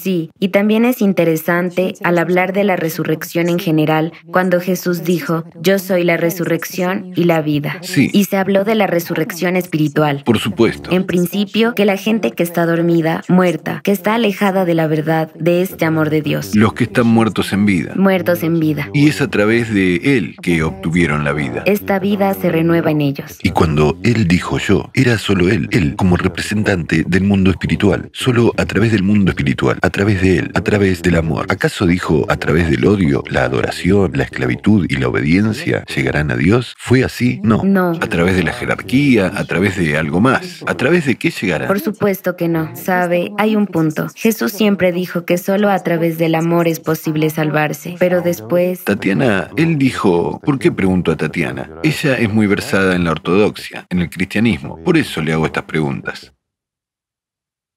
Sí, 0.00 0.30
y 0.38 0.48
también 0.48 0.84
es 0.84 1.02
interesante 1.02 1.94
al 2.04 2.18
hablar 2.18 2.52
de 2.52 2.62
la 2.62 2.76
resurrección 2.76 3.48
en 3.48 3.58
general, 3.58 4.12
cuando 4.30 4.60
Jesús 4.60 5.02
dijo, 5.02 5.44
yo 5.60 5.80
soy 5.80 6.04
la 6.04 6.16
resurrección 6.16 7.12
y 7.16 7.24
la 7.24 7.42
vida. 7.42 7.78
Sí. 7.82 8.08
Y 8.12 8.24
se 8.24 8.36
habló 8.36 8.62
de 8.62 8.76
la 8.76 8.86
resurrección 8.86 9.56
espiritual. 9.56 10.22
Por 10.24 10.38
supuesto. 10.38 10.92
En 10.92 11.04
principio, 11.04 11.74
que 11.74 11.84
la 11.84 11.96
gente 11.96 12.30
que 12.30 12.44
está 12.44 12.64
dormida, 12.64 13.24
muerta, 13.26 13.80
que 13.82 13.90
está 13.90 14.14
alejada 14.14 14.64
de 14.64 14.74
la 14.74 14.86
verdad, 14.86 15.32
de 15.34 15.62
este 15.62 15.84
amor 15.84 16.10
de 16.10 16.22
Dios. 16.22 16.54
Los 16.54 16.74
que 16.74 16.84
están 16.84 17.08
muertos 17.08 17.52
en 17.52 17.66
vida. 17.66 17.92
Muertos 17.96 18.44
en 18.44 18.60
vida. 18.60 18.90
Y 18.94 19.08
es 19.08 19.20
a 19.20 19.28
través 19.28 19.74
de 19.74 19.96
Él 20.16 20.36
que 20.40 20.62
obtuvieron 20.62 21.24
la 21.24 21.32
vida. 21.32 21.64
Esta 21.66 21.98
vida 21.98 22.32
se 22.34 22.52
renueva 22.52 22.92
en 22.92 23.00
ellos. 23.00 23.38
Y 23.42 23.50
cuando 23.50 23.98
Él 24.04 24.28
dijo 24.28 24.58
yo, 24.58 24.90
era 24.94 25.18
solo 25.18 25.48
Él, 25.48 25.68
Él 25.72 25.96
como 25.96 26.16
representante 26.16 27.04
del 27.04 27.24
mundo 27.24 27.50
espiritual, 27.50 28.10
solo 28.12 28.54
a 28.56 28.64
través 28.64 28.92
del 28.92 29.02
mundo 29.02 29.32
espiritual 29.32 29.76
a 29.88 29.90
través 29.90 30.20
de 30.20 30.38
Él, 30.40 30.50
a 30.54 30.60
través 30.60 31.00
del 31.00 31.16
amor. 31.16 31.46
¿Acaso 31.48 31.86
dijo 31.86 32.26
a 32.28 32.36
través 32.36 32.70
del 32.70 32.84
odio, 32.84 33.24
la 33.30 33.44
adoración, 33.44 34.12
la 34.14 34.24
esclavitud 34.24 34.86
y 34.86 34.96
la 34.96 35.08
obediencia 35.08 35.82
llegarán 35.86 36.30
a 36.30 36.36
Dios? 36.36 36.74
¿Fue 36.76 37.04
así? 37.04 37.40
No. 37.42 37.62
No. 37.64 37.92
A 37.92 38.06
través 38.06 38.36
de 38.36 38.42
la 38.42 38.52
jerarquía, 38.52 39.32
a 39.34 39.44
través 39.44 39.78
de 39.78 39.96
algo 39.96 40.20
más. 40.20 40.62
¿A 40.66 40.74
través 40.74 41.06
de 41.06 41.14
qué 41.14 41.30
llegarán? 41.30 41.68
Por 41.68 41.80
supuesto 41.80 42.36
que 42.36 42.48
no. 42.48 42.70
Sabe, 42.76 43.32
hay 43.38 43.56
un 43.56 43.66
punto. 43.66 44.08
Jesús 44.14 44.52
siempre 44.52 44.92
dijo 44.92 45.24
que 45.24 45.38
solo 45.38 45.70
a 45.70 45.78
través 45.78 46.18
del 46.18 46.34
amor 46.34 46.68
es 46.68 46.80
posible 46.80 47.30
salvarse. 47.30 47.96
Pero 47.98 48.20
después... 48.20 48.84
Tatiana, 48.84 49.48
él 49.56 49.78
dijo, 49.78 50.38
¿por 50.44 50.58
qué 50.58 50.70
pregunto 50.70 51.12
a 51.12 51.16
Tatiana? 51.16 51.70
Ella 51.82 52.18
es 52.18 52.30
muy 52.30 52.46
versada 52.46 52.94
en 52.94 53.04
la 53.04 53.12
ortodoxia, 53.12 53.86
en 53.88 54.00
el 54.00 54.10
cristianismo. 54.10 54.84
Por 54.84 54.98
eso 54.98 55.22
le 55.22 55.32
hago 55.32 55.46
estas 55.46 55.64
preguntas. 55.64 56.34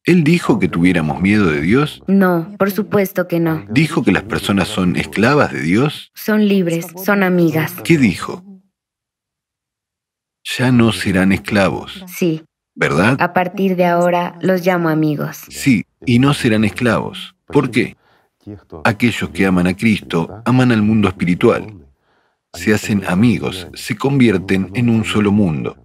¿Él 0.03 0.23
dijo 0.23 0.57
que 0.57 0.67
tuviéramos 0.67 1.21
miedo 1.21 1.45
de 1.47 1.61
Dios? 1.61 2.01
No, 2.07 2.55
por 2.57 2.71
supuesto 2.71 3.27
que 3.27 3.39
no. 3.39 3.65
¿Dijo 3.69 4.03
que 4.03 4.11
las 4.11 4.23
personas 4.23 4.67
son 4.67 4.95
esclavas 4.95 5.53
de 5.53 5.61
Dios? 5.61 6.11
Son 6.15 6.47
libres, 6.47 6.87
son 7.05 7.21
amigas. 7.21 7.73
¿Qué 7.83 7.97
dijo? 7.97 8.43
Ya 10.57 10.71
no 10.71 10.91
serán 10.91 11.31
esclavos, 11.31 12.03
Sí, 12.07 12.43
¿verdad? 12.73 13.15
a 13.21 13.31
partir 13.33 13.75
de 13.75 13.85
ahora 13.85 14.37
los 14.41 14.65
llamo 14.65 14.89
amigos. 14.89 15.41
Sí, 15.49 15.85
y 16.03 16.17
no 16.17 16.33
serán 16.33 16.63
esclavos. 16.63 17.35
¿Por 17.45 17.69
qué? 17.69 17.95
Aquellos 18.83 19.29
que 19.29 19.45
aman 19.45 19.67
a 19.67 19.75
Cristo 19.75 20.41
aman 20.45 20.71
al 20.71 20.81
mundo 20.81 21.07
espiritual. 21.07 21.75
Se 22.53 22.73
hacen 22.73 23.03
amigos, 23.05 23.67
se 23.75 23.95
convierten 23.95 24.71
en 24.73 24.89
un 24.89 25.05
solo 25.05 25.31
mundo. 25.31 25.77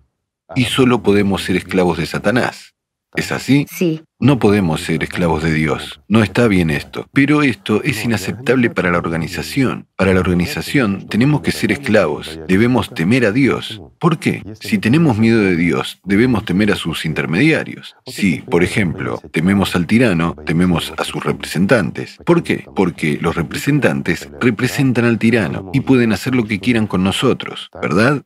Y 0.54 0.64
solo 0.64 1.02
podemos 1.02 1.42
ser 1.44 1.56
esclavos 1.56 1.98
de 1.98 2.06
Satanás. 2.06 2.74
¿Es 3.16 3.32
así? 3.32 3.66
Sí, 3.70 4.02
No 4.18 4.38
podemos 4.38 4.82
ser 4.82 5.02
esclavos 5.02 5.42
de 5.42 5.52
Dios. 5.52 6.00
No 6.08 6.22
está 6.22 6.48
bien 6.48 6.70
esto. 6.70 7.06
Pero 7.12 7.42
esto 7.42 7.82
es 7.82 8.04
inaceptable 8.04 8.70
para 8.70 8.90
la 8.90 8.98
organización. 8.98 9.88
Para 9.96 10.14
la 10.14 10.20
organización 10.20 11.06
tenemos 11.08 11.40
que 11.40 11.52
ser 11.52 11.72
esclavos. 11.72 12.38
Debemos 12.46 12.94
temer 12.94 13.24
a 13.26 13.32
Dios. 13.32 13.82
¿Por 13.98 14.18
qué? 14.18 14.42
Si 14.60 14.78
tenemos 14.78 15.18
miedo 15.18 15.40
de 15.40 15.56
Dios, 15.56 15.98
debemos 16.04 16.44
temer 16.44 16.72
a 16.72 16.76
sus 16.76 17.04
intermediarios. 17.04 17.96
Si, 18.06 18.40
por 18.40 18.62
ejemplo, 18.62 19.20
tememos 19.32 19.74
al 19.76 19.86
tirano, 19.86 20.34
tememos 20.46 20.92
a 20.96 21.04
sus 21.04 21.24
representantes. 21.24 22.18
¿Por 22.24 22.42
qué? 22.42 22.64
Porque 22.74 23.18
los 23.20 23.34
representantes 23.34 24.28
representan 24.40 25.04
al 25.06 25.18
tirano 25.18 25.70
y 25.72 25.80
pueden 25.80 26.12
hacer 26.12 26.34
lo 26.34 26.44
que 26.44 26.60
quieran 26.60 26.86
con 26.86 27.02
nosotros, 27.02 27.70
¿verdad? 27.80 28.22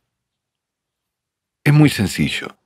Es 1.63 1.73
muy 1.73 1.89
sencillo. 1.89 2.60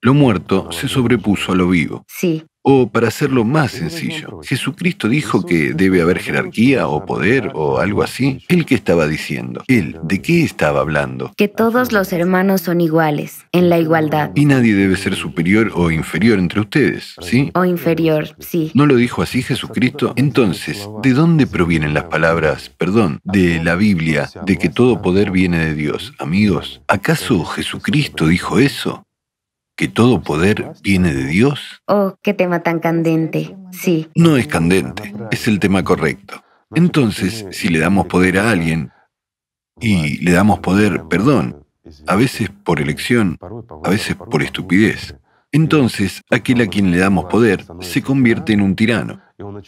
Lo 0.00 0.14
muerto 0.14 0.70
se 0.70 0.86
sobrepuso 0.86 1.52
a 1.52 1.56
lo 1.56 1.68
vivo. 1.68 2.04
sí, 2.06 2.44
O 2.62 2.90
para 2.90 3.08
hacerlo 3.08 3.44
más 3.44 3.72
sencillo, 3.72 4.40
Jesucristo 4.44 5.08
dijo 5.08 5.46
que 5.46 5.72
debe 5.72 6.02
haber 6.02 6.18
jerarquía 6.18 6.86
o 6.86 7.06
poder 7.06 7.50
o 7.54 7.78
algo 7.78 8.02
así. 8.02 8.44
¿Él 8.48 8.66
qué 8.66 8.74
estaba 8.74 9.06
diciendo? 9.08 9.64
¿Él 9.68 9.98
de 10.02 10.20
qué 10.20 10.44
estaba 10.44 10.80
hablando? 10.80 11.32
Que 11.36 11.48
todos 11.48 11.92
los 11.92 12.12
hermanos 12.12 12.60
son 12.60 12.80
iguales, 12.82 13.46
en 13.52 13.70
la 13.70 13.78
igualdad. 13.78 14.30
Y 14.34 14.44
nadie 14.44 14.74
debe 14.74 14.96
ser 14.96 15.14
superior 15.14 15.72
o 15.74 15.90
inferior 15.90 16.38
entre 16.38 16.60
ustedes, 16.60 17.14
¿sí? 17.22 17.50
O 17.54 17.64
inferior, 17.64 18.36
sí. 18.38 18.70
¿No 18.74 18.84
lo 18.86 18.96
dijo 18.96 19.22
así 19.22 19.42
Jesucristo? 19.42 20.12
Entonces, 20.16 20.86
¿de 21.02 21.12
dónde 21.14 21.46
provienen 21.46 21.94
las 21.94 22.04
palabras, 22.04 22.70
perdón, 22.76 23.20
de 23.24 23.64
la 23.64 23.76
Biblia, 23.76 24.28
de 24.44 24.58
que 24.58 24.68
todo 24.68 25.00
poder 25.00 25.30
viene 25.30 25.58
de 25.64 25.74
Dios? 25.74 26.12
Amigos, 26.18 26.82
¿acaso 26.86 27.44
Jesucristo 27.46 28.26
dijo 28.26 28.58
eso? 28.58 29.04
¿Que 29.78 29.86
todo 29.86 30.20
poder 30.20 30.72
viene 30.82 31.14
de 31.14 31.24
Dios? 31.26 31.82
Oh, 31.86 32.16
qué 32.20 32.34
tema 32.34 32.64
tan 32.64 32.80
candente. 32.80 33.56
Sí. 33.70 34.08
No 34.16 34.36
es 34.36 34.48
candente, 34.48 35.14
es 35.30 35.46
el 35.46 35.60
tema 35.60 35.84
correcto. 35.84 36.42
Entonces, 36.74 37.46
si 37.52 37.68
le 37.68 37.78
damos 37.78 38.06
poder 38.06 38.40
a 38.40 38.50
alguien 38.50 38.90
y 39.80 40.18
le 40.18 40.32
damos 40.32 40.58
poder, 40.58 41.04
perdón, 41.08 41.64
a 42.08 42.16
veces 42.16 42.50
por 42.50 42.80
elección, 42.80 43.38
a 43.84 43.88
veces 43.88 44.16
por 44.16 44.42
estupidez, 44.42 45.14
entonces 45.52 46.24
aquel 46.28 46.60
a 46.62 46.66
quien 46.66 46.90
le 46.90 46.98
damos 46.98 47.26
poder 47.26 47.64
se 47.78 48.02
convierte 48.02 48.54
en 48.54 48.62
un 48.62 48.74
tirano 48.74 49.20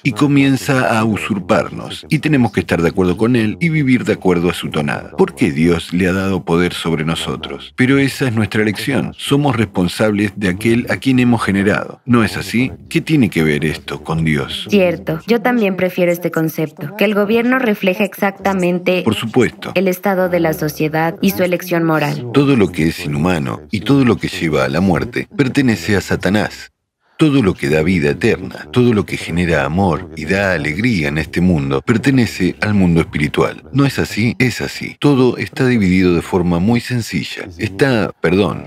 y 0.02 0.12
comienza 0.12 0.98
a 0.98 1.04
usurparnos 1.04 2.04
y 2.08 2.18
tenemos 2.18 2.50
que 2.50 2.60
estar 2.60 2.82
de 2.82 2.88
acuerdo 2.88 3.16
con 3.16 3.36
él 3.36 3.56
y 3.60 3.68
vivir 3.68 4.04
de 4.04 4.14
acuerdo 4.14 4.50
a 4.50 4.54
su 4.54 4.68
tonada. 4.68 5.12
Porque 5.16 5.52
Dios 5.52 5.92
le 5.92 6.08
ha 6.08 6.12
dado 6.12 6.44
poder 6.44 6.72
sobre 6.72 7.04
nosotros. 7.04 7.72
Pero 7.76 7.98
esa 7.98 8.26
es 8.26 8.34
nuestra 8.34 8.62
elección. 8.62 9.14
Somos 9.16 9.56
responsables 9.56 10.32
de 10.34 10.48
aquel 10.48 10.86
a 10.90 10.96
quien 10.96 11.20
hemos 11.20 11.42
generado. 11.44 12.00
¿No 12.04 12.24
es 12.24 12.36
así? 12.36 12.72
¿Qué 12.88 13.00
tiene 13.00 13.30
que 13.30 13.44
ver 13.44 13.64
esto 13.64 14.02
con 14.02 14.24
Dios? 14.24 14.66
Cierto. 14.68 15.20
Yo 15.28 15.40
también 15.40 15.76
prefiero 15.76 16.10
este 16.10 16.32
concepto, 16.32 16.96
que 16.96 17.04
el 17.04 17.14
gobierno 17.14 17.60
refleja 17.60 18.02
exactamente 18.02 19.02
Por 19.04 19.14
supuesto. 19.14 19.70
el 19.76 19.86
estado 19.86 20.28
de 20.28 20.40
la 20.40 20.52
sociedad 20.52 21.16
y 21.20 21.30
su 21.30 21.44
elección 21.44 21.84
moral. 21.84 22.30
Todo 22.34 22.56
lo 22.56 22.72
que 22.72 22.88
es 22.88 23.04
inhumano 23.04 23.60
y 23.70 23.80
todo 23.80 24.04
lo 24.04 24.16
que 24.16 24.26
lleva 24.26 24.64
a 24.64 24.68
la 24.68 24.80
muerte 24.80 25.28
pertenece 25.36 25.96
a 25.96 26.00
Satanás. 26.00 26.72
Todo 27.20 27.42
lo 27.42 27.52
que 27.52 27.68
da 27.68 27.82
vida 27.82 28.12
eterna, 28.12 28.66
todo 28.72 28.94
lo 28.94 29.04
que 29.04 29.18
genera 29.18 29.66
amor 29.66 30.10
y 30.16 30.24
da 30.24 30.54
alegría 30.54 31.08
en 31.08 31.18
este 31.18 31.42
mundo, 31.42 31.82
pertenece 31.82 32.56
al 32.62 32.72
mundo 32.72 33.02
espiritual. 33.02 33.62
¿No 33.74 33.84
es 33.84 33.98
así? 33.98 34.34
Es 34.38 34.62
así. 34.62 34.96
Todo 34.98 35.36
está 35.36 35.66
dividido 35.66 36.14
de 36.14 36.22
forma 36.22 36.60
muy 36.60 36.80
sencilla. 36.80 37.46
Está, 37.58 38.10
perdón, 38.22 38.64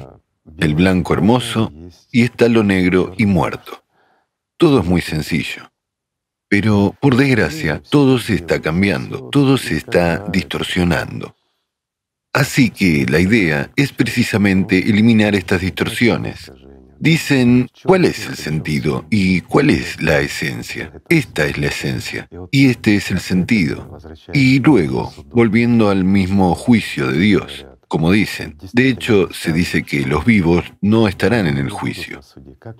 el 0.59 0.75
blanco 0.75 1.15
hermoso 1.15 1.73
y 2.11 2.21
está 2.21 2.47
lo 2.47 2.63
negro 2.63 3.15
y 3.17 3.25
muerto. 3.25 3.83
Todo 4.57 4.81
es 4.81 4.85
muy 4.85 5.01
sencillo. 5.01 5.71
Pero, 6.47 6.95
por 7.01 7.15
desgracia, 7.15 7.81
todo 7.89 8.19
se 8.19 8.35
está 8.35 8.61
cambiando, 8.61 9.29
todo 9.31 9.57
se 9.57 9.77
está 9.77 10.23
distorsionando. 10.31 11.35
Así 12.33 12.69
que 12.69 13.07
la 13.09 13.19
idea 13.19 13.71
es 13.75 13.91
precisamente 13.93 14.77
eliminar 14.77 15.33
estas 15.33 15.61
distorsiones. 15.61 16.51
Dicen, 17.03 17.69
¿cuál 17.83 18.05
es 18.05 18.25
el 18.27 18.37
sentido 18.37 19.03
y 19.09 19.41
cuál 19.41 19.71
es 19.71 20.01
la 20.01 20.21
esencia? 20.21 20.89
Esta 21.09 21.45
es 21.45 21.57
la 21.57 21.67
esencia 21.67 22.29
y 22.49 22.69
este 22.69 22.95
es 22.95 23.11
el 23.11 23.19
sentido. 23.19 23.97
Y 24.31 24.61
luego, 24.61 25.11
volviendo 25.31 25.89
al 25.89 26.05
mismo 26.05 26.55
juicio 26.55 27.11
de 27.11 27.17
Dios, 27.17 27.65
como 27.89 28.09
dicen, 28.09 28.55
de 28.71 28.87
hecho 28.87 29.27
se 29.33 29.51
dice 29.51 29.83
que 29.83 30.05
los 30.05 30.23
vivos 30.23 30.63
no 30.79 31.09
estarán 31.09 31.45
en 31.45 31.57
el 31.57 31.69
juicio. 31.69 32.21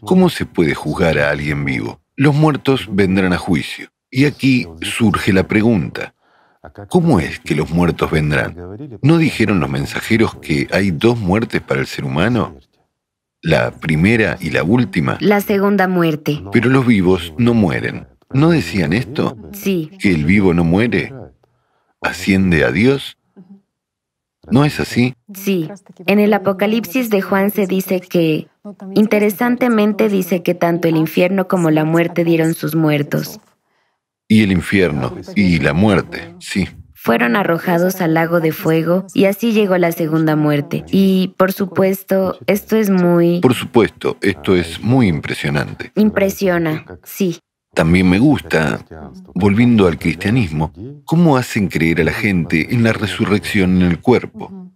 ¿Cómo 0.06 0.30
se 0.30 0.46
puede 0.46 0.74
juzgar 0.74 1.20
a 1.20 1.30
alguien 1.30 1.66
vivo? 1.66 2.00
Los 2.16 2.34
muertos 2.34 2.88
vendrán 2.90 3.34
a 3.34 3.38
juicio. 3.38 3.90
Y 4.10 4.24
aquí 4.24 4.66
surge 4.84 5.34
la 5.34 5.50
pregunta. 5.50 6.16
¿Cómo 6.88 7.20
es 7.20 7.42
que 7.42 7.56
los 7.56 7.72
muertos 7.72 8.10
vendrán? 8.10 8.56
¿No 9.02 9.18
dijeron 9.18 9.60
los 9.60 9.70
mensajeros 9.70 10.36
que 10.36 10.70
hay 10.72 10.92
dos 10.92 11.20
muertes 11.20 11.60
para 11.60 11.82
el 11.82 11.88
ser 11.88 12.06
humano? 12.06 12.58
La 13.44 13.72
primera 13.72 14.38
y 14.40 14.50
la 14.50 14.64
última. 14.64 15.18
La 15.20 15.42
segunda 15.42 15.88
muerte. 15.88 16.42
Pero 16.52 16.70
los 16.70 16.88
vivos 16.88 17.34
no 17.38 17.54
mueren. 17.54 18.08
¿No 18.32 18.50
decían 18.50 18.94
esto? 18.94 19.38
Sí. 19.52 19.92
¿Que 20.00 20.12
el 20.12 20.24
vivo 20.24 20.54
no 20.54 20.64
muere? 20.64 21.14
¿Asciende 22.02 22.64
a 22.64 22.72
Dios? 22.72 23.18
¿No 24.50 24.66
es 24.66 24.80
así? 24.80 25.16
Sí. 25.34 25.70
En 26.08 26.20
el 26.20 26.34
Apocalipsis 26.34 27.10
de 27.10 27.22
Juan 27.22 27.52
se 27.52 27.68
dice 27.68 28.00
que, 28.02 28.48
interesantemente 28.96 30.10
dice 30.10 30.42
que 30.42 30.56
tanto 30.56 30.88
el 30.88 30.98
infierno 30.98 31.48
como 31.48 31.70
la 31.70 31.86
muerte 31.86 32.24
dieron 32.24 32.54
sus 32.54 32.76
muertos. 32.76 33.40
Y 34.28 34.44
el 34.44 34.52
infierno 34.52 35.16
y 35.36 35.60
la 35.60 35.74
muerte, 35.74 36.34
sí 36.40 36.68
fueron 37.04 37.36
arrojados 37.36 38.00
al 38.00 38.14
lago 38.14 38.40
de 38.40 38.54
fuego 38.54 39.06
y 39.14 39.26
así 39.26 39.52
llegó 39.52 39.78
la 39.78 39.92
segunda 39.92 40.38
muerte. 40.38 40.86
Y 40.90 41.36
por 41.38 41.52
supuesto, 41.52 42.38
esto 42.48 42.78
es 42.78 42.90
muy... 42.90 43.42
Por 43.42 43.54
supuesto, 43.54 44.16
esto 44.22 44.56
es 44.56 44.82
muy 44.82 45.10
impresionante. 45.10 45.92
Impresiona, 45.96 46.86
sí. 47.04 47.40
También 47.74 48.10
me 48.10 48.20
gusta, 48.20 48.86
volviendo 49.36 49.86
al 49.88 50.00
cristianismo, 50.00 50.72
cómo 51.04 51.36
hacen 51.36 51.68
creer 51.68 52.00
a 52.00 52.06
la 52.06 52.14
gente 52.14 52.74
en 52.74 52.84
la 52.84 52.94
resurrección 52.94 53.82
en 53.82 53.92
el 53.92 54.00
cuerpo. 54.00 54.72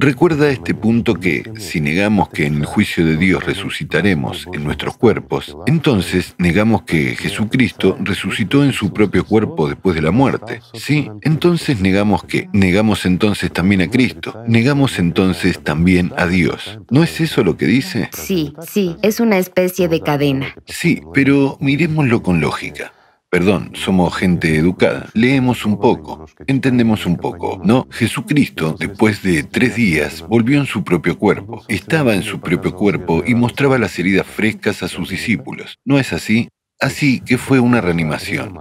Recuerda 0.00 0.48
este 0.48 0.74
punto 0.74 1.14
que, 1.14 1.42
si 1.58 1.80
negamos 1.80 2.28
que 2.28 2.46
en 2.46 2.58
el 2.58 2.66
juicio 2.66 3.04
de 3.04 3.16
Dios 3.16 3.44
resucitaremos 3.44 4.46
en 4.52 4.62
nuestros 4.62 4.96
cuerpos, 4.96 5.56
entonces 5.66 6.36
negamos 6.38 6.82
que 6.82 7.16
Jesucristo 7.16 7.96
resucitó 7.98 8.62
en 8.62 8.72
su 8.72 8.92
propio 8.92 9.26
cuerpo 9.26 9.68
después 9.68 9.96
de 9.96 10.02
la 10.02 10.12
muerte. 10.12 10.60
Sí, 10.74 11.10
entonces 11.22 11.80
negamos 11.80 12.22
que, 12.22 12.48
negamos 12.52 13.06
entonces 13.06 13.52
también 13.52 13.82
a 13.82 13.90
Cristo, 13.90 14.40
negamos 14.46 15.00
entonces 15.00 15.58
también 15.64 16.12
a 16.16 16.28
Dios. 16.28 16.78
¿No 16.90 17.02
es 17.02 17.20
eso 17.20 17.42
lo 17.42 17.56
que 17.56 17.66
dice? 17.66 18.08
Sí, 18.12 18.54
sí, 18.64 18.94
es 19.02 19.18
una 19.18 19.38
especie 19.38 19.88
de 19.88 20.00
cadena. 20.00 20.54
Sí, 20.66 21.02
pero 21.12 21.58
miremoslo 21.60 22.22
con 22.22 22.40
lógica. 22.40 22.92
Perdón, 23.30 23.72
somos 23.74 24.16
gente 24.16 24.56
educada. 24.56 25.10
Leemos 25.12 25.66
un 25.66 25.78
poco, 25.78 26.24
entendemos 26.46 27.04
un 27.04 27.18
poco. 27.18 27.60
No, 27.62 27.86
Jesucristo, 27.90 28.74
después 28.78 29.22
de 29.22 29.42
tres 29.42 29.76
días, 29.76 30.24
volvió 30.26 30.58
en 30.58 30.66
su 30.66 30.82
propio 30.82 31.18
cuerpo. 31.18 31.62
Estaba 31.68 32.14
en 32.14 32.22
su 32.22 32.40
propio 32.40 32.74
cuerpo 32.74 33.22
y 33.26 33.34
mostraba 33.34 33.76
las 33.76 33.98
heridas 33.98 34.26
frescas 34.26 34.82
a 34.82 34.88
sus 34.88 35.10
discípulos. 35.10 35.78
¿No 35.84 35.98
es 35.98 36.14
así? 36.14 36.48
Así 36.80 37.20
que 37.20 37.36
fue 37.36 37.60
una 37.60 37.82
reanimación, 37.82 38.58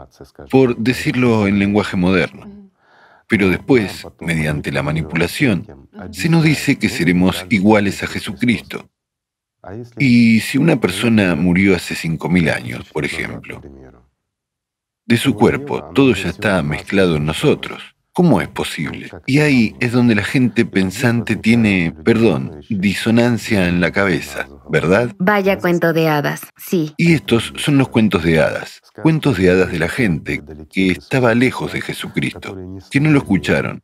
por 0.50 0.76
decirlo 0.76 1.48
en 1.48 1.60
lenguaje 1.60 1.96
moderno. 1.96 2.72
Pero 3.30 3.50
después, 3.50 4.06
mediante 4.20 4.74
la 4.74 4.84
manipulación, 4.84 5.90
se 6.12 6.28
nos 6.28 6.44
dice 6.44 6.78
que 6.78 6.90
seremos 6.90 7.46
iguales 7.50 8.04
a 8.04 8.08
Jesucristo. 8.08 8.90
Y 9.98 10.40
si 10.42 10.58
una 10.58 10.80
persona 10.80 11.36
murió 11.36 11.76
hace 11.76 11.94
5.000 11.96 12.54
años, 12.54 12.90
por 12.92 13.06
ejemplo, 13.06 13.62
de 15.08 15.18
su 15.18 15.34
cuerpo, 15.34 15.84
todo 15.96 16.14
ya 16.14 16.30
está 16.30 16.62
mezclado 16.62 17.16
en 17.16 17.26
nosotros. 17.26 17.82
¿Cómo 18.12 18.42
es 18.42 18.48
posible? 18.48 19.12
Y 19.28 19.40
ahí 19.40 19.76
es 19.80 19.92
donde 19.92 20.16
la 20.16 20.24
gente 20.24 20.66
pensante 20.66 21.36
tiene, 21.36 21.94
perdón, 22.04 22.62
disonancia 22.68 23.68
en 23.68 23.80
la 23.80 23.92
cabeza, 23.92 24.48
¿verdad? 24.70 25.14
Vaya 25.20 25.60
cuento 25.60 25.94
de 25.94 26.10
hadas, 26.10 26.42
sí. 26.58 26.94
Y 26.98 27.14
estos 27.14 27.54
son 27.58 27.78
los 27.78 27.90
cuentos 27.90 28.24
de 28.24 28.42
hadas, 28.42 28.82
cuentos 29.04 29.38
de 29.38 29.52
hadas 29.52 29.72
de 29.72 29.80
la 29.80 29.88
gente 29.88 30.42
que 30.72 30.92
estaba 30.92 31.36
lejos 31.36 31.74
de 31.74 31.82
Jesucristo, 31.82 32.58
que 32.90 33.00
no 33.00 33.12
lo 33.12 33.20
escucharon 33.20 33.84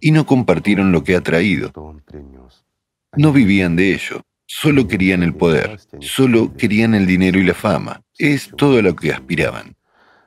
y 0.00 0.10
no 0.10 0.26
compartieron 0.26 0.90
lo 0.90 1.04
que 1.04 1.14
ha 1.14 1.20
traído. 1.20 1.72
No 3.16 3.32
vivían 3.32 3.76
de 3.76 3.94
ello, 3.94 4.22
solo 4.46 4.88
querían 4.88 5.22
el 5.22 5.34
poder, 5.34 5.78
solo 6.00 6.52
querían 6.56 6.94
el 6.94 7.06
dinero 7.06 7.38
y 7.38 7.44
la 7.44 7.54
fama. 7.54 8.02
Es 8.18 8.50
todo 8.56 8.82
lo 8.82 8.96
que 8.96 9.12
aspiraban. 9.12 9.76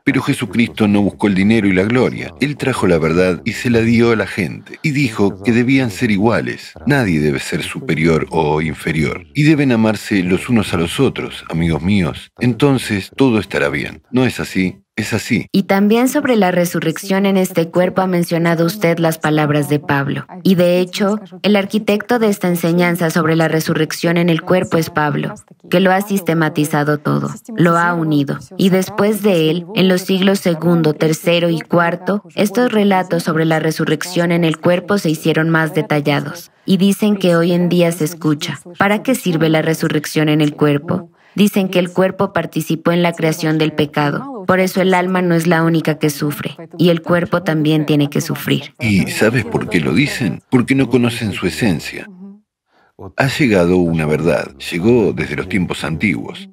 Pero 0.05 0.21
Jesucristo 0.21 0.87
no 0.87 1.01
buscó 1.01 1.25
el 1.27 1.33
dinero 1.33 1.67
y 1.67 1.73
la 1.73 1.81
gloria. 1.81 2.31
Él 2.39 2.57
trajo 2.57 2.85
la 2.85 2.99
verdad 2.99 3.41
y 3.43 3.53
se 3.53 3.71
la 3.71 3.81
dio 3.81 4.11
a 4.11 4.15
la 4.15 4.27
gente. 4.27 4.77
Y 4.83 4.91
dijo 4.91 5.41
que 5.41 5.51
debían 5.51 5.89
ser 5.89 6.11
iguales. 6.11 6.73
Nadie 6.85 7.19
debe 7.19 7.39
ser 7.39 7.63
superior 7.63 8.27
o 8.29 8.61
inferior. 8.61 9.25
Y 9.33 9.43
deben 9.43 9.71
amarse 9.71 10.21
los 10.21 10.47
unos 10.47 10.75
a 10.75 10.77
los 10.77 10.99
otros, 10.99 11.43
amigos 11.49 11.81
míos. 11.81 12.31
Entonces 12.39 13.09
todo 13.17 13.39
estará 13.39 13.69
bien. 13.69 14.03
¿No 14.11 14.27
es 14.27 14.39
así? 14.39 14.84
Es 14.97 15.11
así. 15.11 15.47
Y 15.51 15.63
también 15.63 16.07
sobre 16.07 16.37
la 16.37 16.51
resurrección 16.51 17.25
en 17.25 17.35
este 17.35 17.67
cuerpo 17.69 18.01
ha 18.01 18.07
mencionado 18.07 18.65
usted 18.65 18.97
las 18.97 19.17
palabras 19.17 19.67
de 19.67 19.79
Pablo. 19.79 20.25
Y 20.41 20.55
de 20.55 20.79
hecho, 20.79 21.19
el 21.41 21.57
arquitecto 21.57 22.17
de 22.17 22.29
esta 22.29 22.47
enseñanza 22.47 23.09
sobre 23.09 23.35
la 23.35 23.49
resurrección 23.49 24.15
en 24.15 24.29
el 24.29 24.41
cuerpo 24.41 24.77
es 24.77 24.89
Pablo, 24.89 25.35
que 25.69 25.81
lo 25.81 25.91
ha 25.91 25.99
sistematizado 25.99 26.97
todo, 26.97 27.29
lo 27.57 27.77
ha 27.77 27.93
unido. 27.93 28.39
Y 28.55 28.69
después 28.69 29.21
de 29.21 29.49
él, 29.49 29.65
en 29.75 29.89
los 29.89 30.01
siglos 30.01 30.39
segundo, 30.39 30.93
tercero 30.93 31.49
y 31.49 31.59
cuarto, 31.59 32.23
estos 32.35 32.71
relatos 32.71 33.23
sobre 33.23 33.43
la 33.43 33.59
resurrección 33.59 34.31
en 34.31 34.45
el 34.45 34.59
cuerpo 34.59 34.97
se 34.97 35.09
hicieron 35.09 35.49
más 35.49 35.73
detallados. 35.73 36.51
Y 36.65 36.77
dicen 36.77 37.17
que 37.17 37.35
hoy 37.35 37.51
en 37.51 37.67
día 37.67 37.91
se 37.91 38.05
escucha. 38.05 38.59
¿Para 38.79 39.03
qué 39.03 39.13
sirve 39.13 39.49
la 39.49 39.61
resurrección 39.61 40.29
en 40.29 40.39
el 40.39 40.55
cuerpo? 40.55 41.11
Dicen 41.35 41.67
que 41.69 41.79
el 41.79 41.91
cuerpo 41.91 42.31
participó 42.31 42.91
en 42.91 43.03
la 43.03 43.13
creación 43.13 43.57
del 43.57 43.73
pecado. 43.73 44.45
Por 44.47 44.59
eso 44.59 44.81
el 44.81 44.93
alma 44.93 45.21
no 45.21 45.35
es 45.35 45.47
la 45.47 45.63
única 45.63 45.99
que 45.99 46.09
sufre, 46.09 46.55
y 46.77 46.89
el 46.89 47.01
cuerpo 47.01 47.43
también 47.43 47.85
tiene 47.85 48.09
que 48.09 48.21
sufrir. 48.21 48.73
¿Y 48.79 49.07
sabes 49.07 49.43
por 49.43 49.69
qué 49.69 49.79
lo 49.79 49.93
dicen? 49.93 50.41
Porque 50.49 50.75
no 50.75 50.89
conocen 50.89 51.33
su 51.33 51.45
esencia. 51.47 52.07
Ha 53.17 53.27
llegado 53.27 53.77
una 53.77 54.05
verdad, 54.05 54.55
llegó 54.71 55.11
desde 55.11 55.35
los 55.35 55.49
tiempos 55.49 55.83
antiguos. 55.83 56.49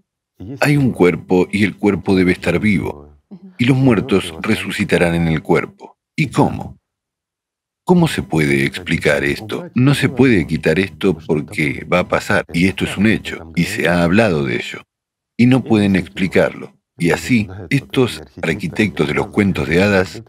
Hay 0.60 0.76
un 0.76 0.90
cuerpo 0.90 1.46
y 1.52 1.62
el 1.62 1.76
cuerpo 1.76 2.16
debe 2.16 2.32
estar 2.32 2.58
vivo, 2.58 3.10
y 3.58 3.64
los 3.64 3.76
muertos 3.76 4.34
resucitarán 4.40 5.14
en 5.14 5.28
el 5.28 5.42
cuerpo. 5.42 5.96
¿Y 6.16 6.26
cómo? 6.28 6.78
¿Cómo 7.92 8.08
se 8.08 8.22
puede 8.22 8.64
explicar 8.64 9.22
esto? 9.22 9.68
No 9.74 9.94
se 9.94 10.08
puede 10.08 10.46
quitar 10.46 10.78
esto 10.78 11.14
porque 11.26 11.86
va 11.92 11.98
a 11.98 12.08
pasar, 12.08 12.46
y 12.50 12.66
esto 12.66 12.86
es 12.86 12.96
un 12.96 13.06
hecho, 13.06 13.52
y 13.54 13.64
se 13.64 13.86
ha 13.86 14.02
hablado 14.02 14.46
de 14.46 14.56
ello, 14.56 14.80
y 15.36 15.44
no 15.44 15.62
pueden 15.62 15.94
explicarlo. 15.96 16.74
Y 16.96 17.10
así, 17.10 17.50
estos 17.68 18.22
arquitectos 18.40 19.08
de 19.08 19.12
los 19.12 19.26
cuentos 19.26 19.68
de 19.68 19.82
hadas 19.82 20.22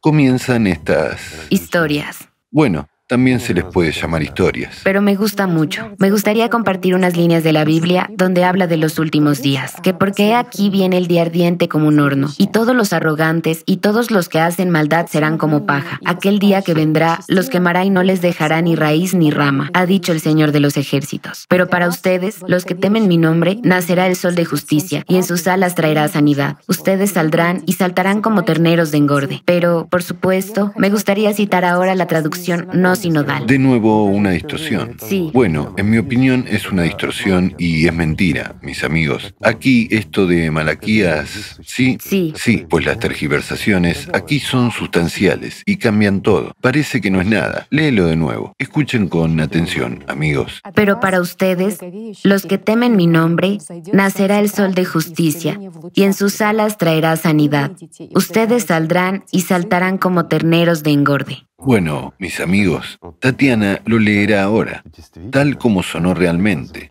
comienzan 0.00 0.66
estas... 0.66 1.46
Historias. 1.50 2.30
Bueno, 2.50 2.88
también 3.08 3.40
se 3.40 3.54
les 3.54 3.64
puede 3.64 3.90
llamar 3.90 4.22
historias. 4.22 4.80
Pero 4.84 5.00
me 5.00 5.16
gusta 5.16 5.46
mucho. 5.46 5.90
Me 5.98 6.10
gustaría 6.10 6.50
compartir 6.50 6.94
unas 6.94 7.16
líneas 7.16 7.42
de 7.42 7.52
la 7.52 7.64
Biblia 7.64 8.08
donde 8.12 8.44
habla 8.44 8.66
de 8.66 8.76
los 8.76 8.98
últimos 8.98 9.40
días, 9.40 9.74
que 9.82 9.94
porque 9.94 10.34
aquí 10.34 10.68
viene 10.68 10.98
el 10.98 11.08
día 11.08 11.22
ardiente 11.22 11.68
como 11.68 11.88
un 11.88 12.00
horno, 12.00 12.28
y 12.36 12.48
todos 12.48 12.76
los 12.76 12.92
arrogantes 12.92 13.62
y 13.64 13.78
todos 13.78 14.10
los 14.10 14.28
que 14.28 14.40
hacen 14.40 14.68
maldad 14.70 15.06
serán 15.06 15.38
como 15.38 15.64
paja. 15.64 15.98
Aquel 16.04 16.38
día 16.38 16.60
que 16.60 16.74
vendrá 16.74 17.20
los 17.28 17.48
quemará 17.48 17.84
y 17.84 17.90
no 17.90 18.02
les 18.02 18.20
dejará 18.20 18.60
ni 18.60 18.76
raíz 18.76 19.14
ni 19.14 19.30
rama, 19.30 19.70
ha 19.72 19.86
dicho 19.86 20.12
el 20.12 20.20
Señor 20.20 20.52
de 20.52 20.60
los 20.60 20.76
ejércitos. 20.76 21.46
Pero 21.48 21.68
para 21.68 21.88
ustedes, 21.88 22.40
los 22.46 22.66
que 22.66 22.74
temen 22.74 23.08
mi 23.08 23.16
nombre, 23.16 23.58
nacerá 23.62 24.06
el 24.06 24.16
sol 24.16 24.34
de 24.34 24.44
justicia, 24.44 25.02
y 25.08 25.16
en 25.16 25.24
sus 25.24 25.46
alas 25.46 25.74
traerá 25.74 26.06
sanidad. 26.08 26.58
Ustedes 26.66 27.12
saldrán 27.12 27.62
y 27.64 27.72
saltarán 27.72 28.20
como 28.20 28.44
terneros 28.44 28.90
de 28.90 28.98
engorde. 28.98 29.42
Pero, 29.46 29.88
por 29.90 30.02
supuesto, 30.02 30.72
me 30.76 30.90
gustaría 30.90 31.32
citar 31.32 31.64
ahora 31.64 31.94
la 31.94 32.06
traducción 32.06 32.68
no 32.74 32.97
de 33.46 33.58
nuevo 33.58 34.04
una 34.04 34.30
distorsión. 34.30 34.96
Sí. 35.00 35.30
Bueno, 35.32 35.74
en 35.76 35.90
mi 35.90 35.98
opinión 35.98 36.44
es 36.48 36.70
una 36.70 36.82
distorsión 36.82 37.54
y 37.58 37.86
es 37.86 37.94
mentira, 37.94 38.56
mis 38.62 38.84
amigos. 38.84 39.34
Aquí 39.42 39.88
esto 39.90 40.26
de 40.26 40.50
Malaquías, 40.50 41.60
¿sí? 41.64 41.98
Sí. 42.00 42.32
Sí, 42.36 42.66
pues 42.68 42.84
las 42.84 42.98
tergiversaciones 42.98 44.08
aquí 44.12 44.40
son 44.40 44.70
sustanciales 44.70 45.62
y 45.66 45.76
cambian 45.76 46.22
todo. 46.22 46.52
Parece 46.60 47.00
que 47.00 47.10
no 47.10 47.20
es 47.20 47.26
nada. 47.26 47.66
Léelo 47.70 48.06
de 48.06 48.16
nuevo. 48.16 48.54
Escuchen 48.58 49.08
con 49.08 49.40
atención, 49.40 50.04
amigos. 50.08 50.60
Pero 50.74 51.00
para 51.00 51.20
ustedes, 51.20 51.78
los 52.24 52.46
que 52.46 52.58
temen 52.58 52.96
mi 52.96 53.06
nombre, 53.06 53.58
nacerá 53.92 54.40
el 54.40 54.50
sol 54.50 54.74
de 54.74 54.84
justicia 54.84 55.58
y 55.94 56.02
en 56.02 56.14
sus 56.14 56.40
alas 56.40 56.78
traerá 56.78 57.16
sanidad. 57.16 57.72
Ustedes 58.14 58.64
saldrán 58.64 59.24
y 59.32 59.42
saltarán 59.42 59.98
como 59.98 60.26
terneros 60.26 60.82
de 60.82 60.90
engorde. 60.90 61.47
Bueno, 61.58 62.14
mis 62.18 62.38
amigos, 62.38 63.00
Tatiana 63.18 63.82
lo 63.84 63.98
leerá 63.98 64.44
ahora, 64.44 64.84
tal 65.32 65.58
como 65.58 65.82
sonó 65.82 66.14
realmente, 66.14 66.88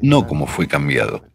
no 0.00 0.26
como 0.26 0.46
fue 0.46 0.66
cambiado. 0.66 1.31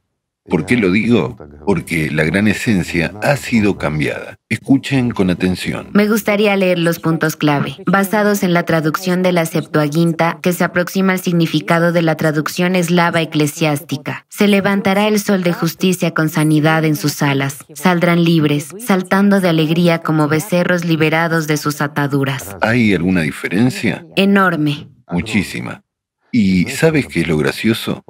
¿Por 0.50 0.66
qué 0.66 0.78
lo 0.78 0.92
digo? 0.92 1.38
Porque 1.66 2.10
la 2.10 2.24
gran 2.24 2.48
esencia 2.48 3.14
ha 3.22 3.36
sido 3.36 3.78
cambiada. 3.78 4.38
Escuchen 4.50 5.12
con 5.12 5.30
atención. 5.30 5.90
Me 5.94 6.08
gustaría 6.08 6.56
leer 6.56 6.80
los 6.80 7.00
puntos 7.00 7.36
clave, 7.36 7.76
basados 7.86 8.44
en 8.44 8.54
la 8.54 8.64
traducción 8.64 9.24
de 9.24 9.34
la 9.34 9.46
Septuaginta, 9.46 10.40
que 10.42 10.54
se 10.54 10.64
aproxima 10.64 11.14
al 11.14 11.20
significado 11.20 11.92
de 11.92 12.02
la 12.02 12.16
traducción 12.16 12.76
eslava 12.76 13.22
eclesiástica. 13.22 14.26
Se 14.30 14.48
levantará 14.48 15.08
el 15.08 15.20
sol 15.20 15.44
de 15.44 15.52
justicia 15.54 16.14
con 16.14 16.30
sanidad 16.30 16.86
en 16.86 16.96
sus 16.96 17.22
alas. 17.22 17.66
Saldrán 17.74 18.24
libres, 18.24 18.70
saltando 18.80 19.42
de 19.42 19.50
alegría 19.50 20.00
como 20.00 20.28
becerros 20.28 20.86
liberados 20.86 21.48
de 21.48 21.58
sus 21.58 21.82
ataduras. 21.82 22.56
¿Hay 22.62 22.94
alguna 22.94 23.22
diferencia? 23.22 24.06
Enorme. 24.16 24.88
Muchísima. 25.12 25.84
¿Y 26.32 26.66
sabes 26.66 27.08
qué 27.08 27.22
es 27.22 27.28
lo 27.28 27.38
gracioso? 27.38 28.04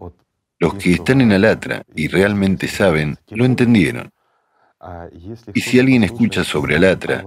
Los 0.59 0.73
que 0.75 0.93
están 0.93 1.21
en 1.21 1.31
Alatra 1.31 1.83
y 1.95 2.07
realmente 2.07 2.67
saben, 2.67 3.17
lo 3.29 3.45
entendieron. 3.45 4.11
Y 5.53 5.61
si 5.61 5.79
alguien 5.79 6.03
escucha 6.03 6.43
sobre 6.43 6.77
Alatra 6.77 7.23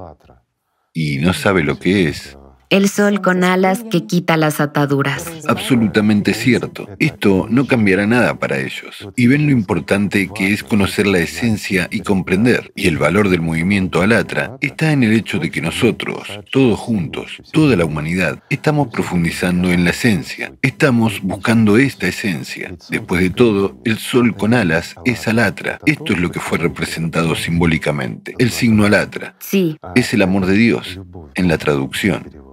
y 0.92 1.18
no 1.18 1.32
sabe 1.32 1.62
lo 1.62 1.78
que 1.78 2.08
es, 2.08 2.36
el 2.70 2.88
sol 2.88 3.20
con 3.20 3.42
alas 3.42 3.84
que 3.90 4.06
quita 4.06 4.36
las 4.36 4.60
ataduras. 4.60 5.26
Absolutamente 5.48 6.34
cierto. 6.34 6.88
Esto 7.00 7.48
no 7.50 7.66
cambiará 7.66 8.06
nada 8.06 8.38
para 8.38 8.58
ellos. 8.58 9.08
Y 9.16 9.26
ven 9.26 9.46
lo 9.46 9.52
importante 9.52 10.30
que 10.32 10.52
es 10.52 10.62
conocer 10.62 11.08
la 11.08 11.18
esencia 11.18 11.88
y 11.90 12.00
comprender. 12.00 12.72
Y 12.76 12.86
el 12.86 12.96
valor 12.96 13.28
del 13.28 13.40
movimiento 13.40 14.02
Alatra 14.02 14.56
está 14.60 14.92
en 14.92 15.02
el 15.02 15.12
hecho 15.12 15.40
de 15.40 15.50
que 15.50 15.60
nosotros, 15.60 16.28
todos 16.52 16.78
juntos, 16.78 17.42
toda 17.52 17.74
la 17.74 17.84
humanidad, 17.84 18.40
estamos 18.50 18.88
profundizando 18.88 19.72
en 19.72 19.82
la 19.82 19.90
esencia. 19.90 20.52
Estamos 20.62 21.20
buscando 21.22 21.76
esta 21.76 22.06
esencia. 22.06 22.72
Después 22.88 23.20
de 23.20 23.30
todo, 23.30 23.80
el 23.84 23.98
sol 23.98 24.36
con 24.36 24.54
alas 24.54 24.94
es 25.04 25.26
Alatra. 25.26 25.80
Esto 25.86 26.12
es 26.12 26.20
lo 26.20 26.30
que 26.30 26.38
fue 26.38 26.58
representado 26.58 27.34
simbólicamente. 27.34 28.34
El 28.38 28.50
signo 28.50 28.84
Alatra. 28.84 29.34
Sí. 29.40 29.76
Es 29.96 30.14
el 30.14 30.22
amor 30.22 30.46
de 30.46 30.54
Dios 30.54 31.00
en 31.34 31.48
la 31.48 31.58
traducción. 31.58 32.50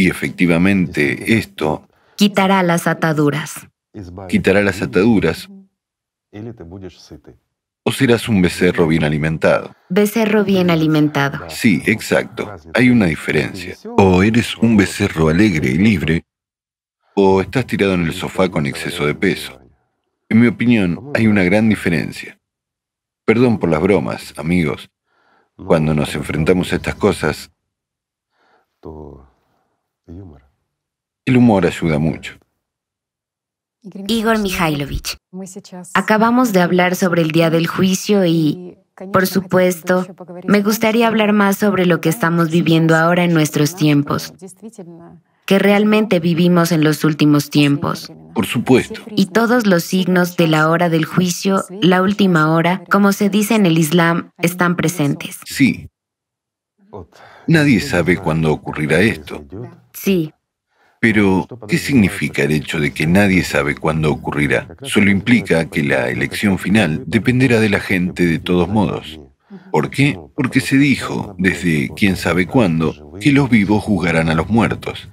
Y 0.00 0.08
efectivamente 0.08 1.36
esto 1.36 1.88
quitará 2.14 2.62
las 2.62 2.86
ataduras. 2.86 3.66
Quitará 4.28 4.62
las 4.62 4.80
ataduras. 4.80 5.48
O 7.82 7.90
serás 7.90 8.28
un 8.28 8.40
becerro 8.40 8.86
bien 8.86 9.02
alimentado. 9.02 9.74
Becerro 9.88 10.44
bien 10.44 10.70
alimentado. 10.70 11.50
Sí, 11.50 11.82
exacto. 11.86 12.48
Hay 12.74 12.90
una 12.90 13.06
diferencia. 13.06 13.76
O 13.96 14.22
eres 14.22 14.56
un 14.56 14.76
becerro 14.76 15.30
alegre 15.30 15.70
y 15.70 15.78
libre, 15.78 16.24
o 17.14 17.40
estás 17.40 17.66
tirado 17.66 17.94
en 17.94 18.04
el 18.04 18.12
sofá 18.12 18.48
con 18.48 18.66
exceso 18.66 19.04
de 19.04 19.16
peso. 19.16 19.60
En 20.28 20.40
mi 20.40 20.46
opinión, 20.46 21.10
hay 21.14 21.26
una 21.26 21.42
gran 21.42 21.68
diferencia. 21.68 22.38
Perdón 23.24 23.58
por 23.58 23.68
las 23.68 23.80
bromas, 23.80 24.32
amigos. 24.36 24.90
Cuando 25.56 25.92
nos 25.92 26.14
enfrentamos 26.14 26.72
a 26.72 26.76
estas 26.76 26.94
cosas, 26.94 27.50
el 31.28 31.36
humor 31.36 31.66
ayuda 31.66 31.98
mucho. 31.98 32.38
Igor 34.06 34.38
Mikhailovich, 34.38 35.16
acabamos 35.94 36.52
de 36.52 36.60
hablar 36.60 36.96
sobre 36.96 37.22
el 37.22 37.30
día 37.30 37.50
del 37.50 37.66
juicio 37.66 38.24
y, 38.24 38.76
por 39.12 39.26
supuesto, 39.26 40.06
me 40.46 40.62
gustaría 40.62 41.06
hablar 41.06 41.32
más 41.32 41.58
sobre 41.58 41.86
lo 41.86 42.00
que 42.00 42.08
estamos 42.08 42.50
viviendo 42.50 42.96
ahora 42.96 43.24
en 43.24 43.34
nuestros 43.34 43.76
tiempos, 43.76 44.32
que 45.46 45.58
realmente 45.58 46.18
vivimos 46.18 46.72
en 46.72 46.82
los 46.82 47.04
últimos 47.04 47.50
tiempos. 47.50 48.10
Por 48.34 48.46
supuesto. 48.46 49.00
Y 49.14 49.26
todos 49.26 49.66
los 49.66 49.84
signos 49.84 50.36
de 50.36 50.48
la 50.48 50.68
hora 50.70 50.88
del 50.88 51.04
juicio, 51.04 51.64
la 51.82 52.02
última 52.02 52.50
hora, 52.52 52.82
como 52.90 53.12
se 53.12 53.30
dice 53.30 53.54
en 53.54 53.66
el 53.66 53.78
Islam, 53.78 54.32
están 54.38 54.76
presentes. 54.76 55.38
Sí. 55.44 55.88
Nadie 57.48 57.80
sabe 57.80 58.16
cuándo 58.16 58.52
ocurrirá 58.52 59.00
esto. 59.00 59.44
Sí. 59.92 60.32
Pero, 61.00 61.46
¿qué 61.66 61.78
significa 61.78 62.42
el 62.42 62.52
hecho 62.52 62.78
de 62.78 62.92
que 62.92 63.06
nadie 63.06 63.42
sabe 63.42 63.74
cuándo 63.74 64.12
ocurrirá? 64.12 64.76
Solo 64.82 65.10
implica 65.10 65.68
que 65.68 65.82
la 65.82 66.10
elección 66.10 66.58
final 66.58 67.04
dependerá 67.06 67.58
de 67.60 67.70
la 67.70 67.80
gente 67.80 68.26
de 68.26 68.38
todos 68.38 68.68
modos. 68.68 69.18
¿Por 69.70 69.90
qué? 69.90 70.18
Porque 70.34 70.60
se 70.60 70.76
dijo, 70.76 71.34
desde 71.38 71.90
quién 71.96 72.16
sabe 72.16 72.46
cuándo, 72.46 73.16
que 73.20 73.32
los 73.32 73.48
vivos 73.48 73.82
juzgarán 73.82 74.28
a 74.28 74.34
los 74.34 74.48
muertos. 74.48 75.08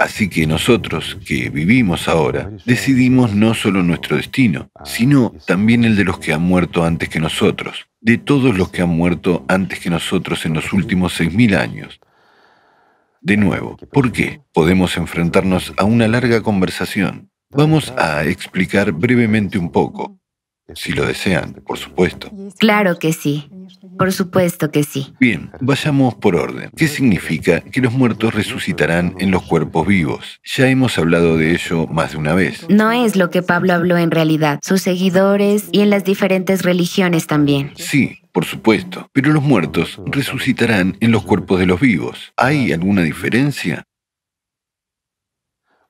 Así 0.00 0.30
que 0.30 0.46
nosotros, 0.46 1.18
que 1.26 1.50
vivimos 1.50 2.08
ahora, 2.08 2.50
decidimos 2.64 3.34
no 3.34 3.52
solo 3.52 3.82
nuestro 3.82 4.16
destino, 4.16 4.70
sino 4.82 5.34
también 5.46 5.84
el 5.84 5.94
de 5.94 6.04
los 6.04 6.18
que 6.18 6.32
han 6.32 6.40
muerto 6.40 6.84
antes 6.84 7.10
que 7.10 7.20
nosotros, 7.20 7.86
de 8.00 8.16
todos 8.16 8.56
los 8.56 8.70
que 8.70 8.80
han 8.80 8.88
muerto 8.88 9.44
antes 9.46 9.78
que 9.78 9.90
nosotros 9.90 10.46
en 10.46 10.54
los 10.54 10.72
últimos 10.72 11.12
seis 11.12 11.34
mil 11.34 11.54
años. 11.54 12.00
De 13.20 13.36
nuevo, 13.36 13.76
¿por 13.92 14.10
qué? 14.10 14.40
Podemos 14.54 14.96
enfrentarnos 14.96 15.74
a 15.76 15.84
una 15.84 16.08
larga 16.08 16.40
conversación. 16.40 17.28
Vamos 17.50 17.92
a 17.98 18.24
explicar 18.24 18.92
brevemente 18.92 19.58
un 19.58 19.70
poco, 19.70 20.18
si 20.74 20.94
lo 20.94 21.04
desean, 21.04 21.60
por 21.66 21.76
supuesto. 21.76 22.32
Claro 22.58 22.98
que 22.98 23.12
sí. 23.12 23.50
Por 23.98 24.12
supuesto 24.12 24.70
que 24.70 24.82
sí. 24.84 25.14
Bien, 25.20 25.50
vayamos 25.60 26.14
por 26.14 26.36
orden. 26.36 26.70
¿Qué 26.76 26.88
significa 26.88 27.60
que 27.60 27.80
los 27.80 27.92
muertos 27.92 28.34
resucitarán 28.34 29.14
en 29.18 29.30
los 29.30 29.42
cuerpos 29.42 29.86
vivos? 29.86 30.40
Ya 30.44 30.68
hemos 30.68 30.98
hablado 30.98 31.36
de 31.36 31.52
ello 31.52 31.86
más 31.86 32.12
de 32.12 32.18
una 32.18 32.34
vez. 32.34 32.66
No 32.68 32.92
es 32.92 33.16
lo 33.16 33.30
que 33.30 33.42
Pablo 33.42 33.72
habló 33.74 33.96
en 33.96 34.10
realidad. 34.10 34.60
Sus 34.62 34.82
seguidores 34.82 35.68
y 35.72 35.80
en 35.80 35.90
las 35.90 36.04
diferentes 36.04 36.62
religiones 36.62 37.26
también. 37.26 37.72
Sí, 37.76 38.18
por 38.32 38.44
supuesto, 38.44 39.08
pero 39.12 39.32
los 39.32 39.42
muertos 39.42 40.00
resucitarán 40.06 40.96
en 41.00 41.12
los 41.12 41.24
cuerpos 41.24 41.58
de 41.58 41.66
los 41.66 41.80
vivos. 41.80 42.32
¿Hay 42.36 42.72
alguna 42.72 43.02
diferencia? 43.02 43.84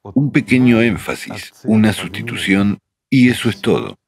un 0.03 0.30
pequeño 0.32 0.80
énfasis, 0.80 1.53
una 1.64 1.93
sustitución, 1.93 2.78
y 3.11 3.28
eso 3.28 3.49
es 3.49 3.61
todo. 3.61 3.99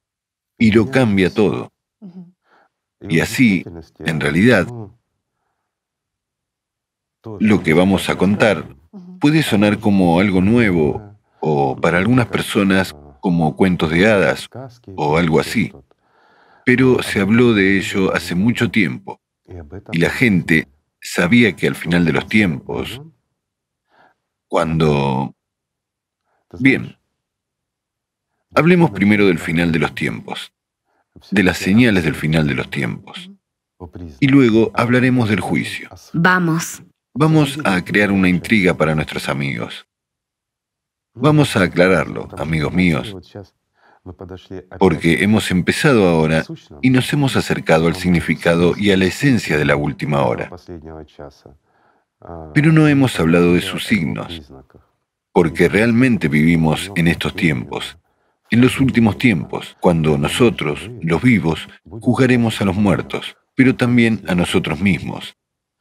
Y 0.58 0.70
lo 0.70 0.90
cambia 0.90 1.30
todo. 1.30 1.71
Y 3.08 3.20
así, 3.20 3.64
en 3.98 4.20
realidad, 4.20 4.66
lo 7.40 7.62
que 7.62 7.74
vamos 7.74 8.08
a 8.08 8.16
contar 8.16 8.76
puede 9.20 9.42
sonar 9.42 9.78
como 9.78 10.20
algo 10.20 10.40
nuevo 10.40 11.16
o 11.40 11.76
para 11.76 11.98
algunas 11.98 12.26
personas 12.26 12.94
como 13.20 13.56
cuentos 13.56 13.90
de 13.90 14.10
hadas 14.10 14.48
o 14.96 15.16
algo 15.16 15.40
así. 15.40 15.72
Pero 16.64 17.02
se 17.02 17.20
habló 17.20 17.54
de 17.54 17.78
ello 17.78 18.14
hace 18.14 18.34
mucho 18.34 18.70
tiempo 18.70 19.20
y 19.92 19.98
la 19.98 20.10
gente 20.10 20.68
sabía 21.00 21.54
que 21.54 21.66
al 21.66 21.74
final 21.74 22.04
de 22.04 22.12
los 22.12 22.26
tiempos, 22.26 23.00
cuando... 24.48 25.34
Bien, 26.58 26.96
hablemos 28.54 28.90
primero 28.90 29.26
del 29.26 29.38
final 29.38 29.72
de 29.72 29.78
los 29.78 29.94
tiempos, 29.94 30.52
de 31.30 31.42
las 31.42 31.58
señales 31.58 32.04
del 32.04 32.14
final 32.14 32.46
de 32.46 32.54
los 32.54 32.70
tiempos, 32.70 33.30
y 34.20 34.28
luego 34.28 34.70
hablaremos 34.74 35.28
del 35.28 35.40
juicio. 35.40 35.88
Vamos. 36.12 36.82
Vamos 37.14 37.58
a 37.64 37.84
crear 37.84 38.10
una 38.10 38.28
intriga 38.28 38.74
para 38.74 38.94
nuestros 38.94 39.28
amigos. 39.28 39.86
Vamos 41.14 41.56
a 41.56 41.62
aclararlo, 41.64 42.28
amigos 42.38 42.72
míos, 42.72 43.14
porque 44.78 45.22
hemos 45.22 45.50
empezado 45.50 46.08
ahora 46.08 46.42
y 46.80 46.90
nos 46.90 47.12
hemos 47.12 47.36
acercado 47.36 47.86
al 47.86 47.96
significado 47.96 48.74
y 48.76 48.90
a 48.92 48.96
la 48.96 49.04
esencia 49.04 49.58
de 49.58 49.64
la 49.66 49.76
última 49.76 50.22
hora. 50.22 50.50
Pero 52.54 52.72
no 52.72 52.88
hemos 52.88 53.18
hablado 53.20 53.54
de 53.54 53.60
sus 53.60 53.84
signos, 53.84 54.50
porque 55.32 55.68
realmente 55.68 56.28
vivimos 56.28 56.90
en 56.96 57.08
estos 57.08 57.34
tiempos, 57.34 57.98
en 58.52 58.60
los 58.60 58.78
últimos 58.78 59.18
tiempos, 59.18 59.76
cuando 59.80 60.16
nosotros, 60.16 60.90
los 61.00 61.20
vivos, 61.22 61.68
juzgaremos 61.84 62.60
a 62.60 62.64
los 62.64 62.76
muertos, 62.76 63.36
pero 63.56 63.74
también 63.74 64.22
a 64.28 64.34
nosotros 64.34 64.80
mismos, 64.80 65.34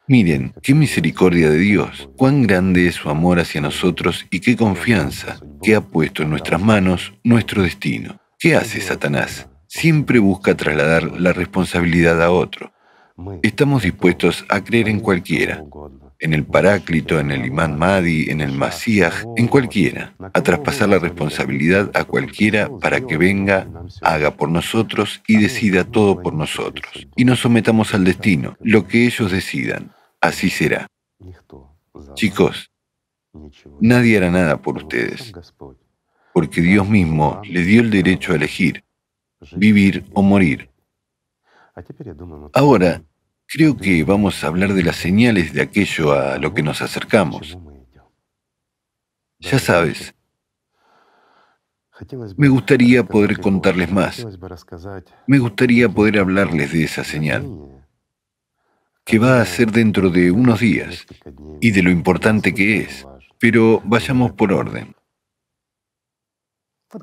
Miren, 0.08 0.54
qué 0.62 0.74
misericordia 0.74 1.50
de 1.50 1.60
Dios, 1.60 2.10
cuán 2.18 2.44
grande 2.44 2.88
es 2.88 2.96
su 2.96 3.10
amor 3.10 3.40
hacia 3.40 3.62
nosotros 3.62 4.26
y 4.30 4.42
qué 4.42 4.58
confianza 4.58 5.40
que 5.62 5.74
ha 5.74 5.80
puesto 5.80 6.24
en 6.24 6.32
nuestras 6.32 6.62
manos 6.62 7.14
nuestro 7.24 7.64
destino. 7.64 8.20
¿Qué 8.38 8.56
hace 8.56 8.82
Satanás? 8.82 9.48
Siempre 9.68 10.20
busca 10.20 10.54
trasladar 10.56 11.18
la 11.18 11.32
responsabilidad 11.32 12.22
a 12.22 12.32
otro. 12.32 12.74
Estamos 13.42 13.84
dispuestos 13.84 14.44
a 14.50 14.62
creer 14.64 14.90
en 14.90 15.00
cualquiera, 15.00 15.64
en 16.22 16.34
el 16.34 16.46
Paráclito, 16.46 17.20
en 17.20 17.32
el 17.32 17.46
Imán 17.46 17.78
Mahdi, 17.78 18.30
en 18.30 18.42
el 18.42 18.54
Masías, 18.54 19.26
en 19.36 19.48
cualquiera, 19.48 20.14
a 20.34 20.42
traspasar 20.42 20.90
la 20.90 21.00
responsabilidad 21.00 21.92
a 21.96 22.04
cualquiera 22.04 22.70
para 22.80 23.02
que 23.02 23.18
venga, 23.18 23.68
haga 24.02 24.32
por 24.38 24.50
nosotros 24.50 25.22
y 25.28 25.38
decida 25.38 25.84
todo 25.84 26.22
por 26.22 26.34
nosotros. 26.34 27.08
Y 27.16 27.26
nos 27.26 27.40
sometamos 27.40 27.94
al 27.96 28.04
destino, 28.04 28.56
lo 28.62 28.88
que 28.88 29.06
ellos 29.08 29.32
decidan 29.32 29.92
así 30.22 30.50
será. 30.52 30.88
Chicos, 32.14 32.72
nadie 33.80 34.18
hará 34.18 34.30
nada 34.30 34.62
por 34.62 34.78
ustedes, 34.78 35.34
porque 36.34 36.62
Dios 36.62 36.88
mismo 36.88 37.42
le 37.44 37.64
dio 37.64 37.82
el 37.82 37.90
derecho 37.90 38.34
a 38.34 38.36
elegir, 38.36 38.84
vivir 39.56 40.06
o 40.14 40.22
morir. 40.22 40.70
Ahora, 42.54 43.02
creo 43.52 43.76
que 43.76 44.04
vamos 44.06 44.43
a 44.43 44.47
hablar 44.47 44.74
de 44.74 44.84
las 44.84 44.95
señales 44.95 45.54
de 45.54 45.62
aquello 45.62 46.14
a 46.14 46.38
lo 46.38 46.54
que 46.54 46.64
nos 46.64 46.82
acercamos. 46.82 47.58
Ya 49.39 49.60
sabes, 49.60 50.16
me 52.38 52.47
gustaría 52.47 53.04
poder 53.04 53.39
contarles 53.39 53.91
más. 53.91 54.26
Me 55.28 55.39
gustaría 55.39 55.89
poder 55.89 56.20
hablarles 56.20 56.72
de 56.72 56.84
esa 56.84 57.04
señal 57.04 57.45
que 59.04 59.20
va 59.20 59.41
a 59.41 59.45
ser 59.45 59.72
dentro 59.72 60.10
de 60.10 60.32
unos 60.32 60.60
días 60.60 61.06
y 61.60 61.72
de 61.72 61.84
lo 61.84 61.89
importante 61.89 62.54
que 62.54 62.78
es. 62.78 63.06
Pero 63.39 63.82
vayamos 63.84 64.32
por 64.32 64.54
orden. 64.54 64.95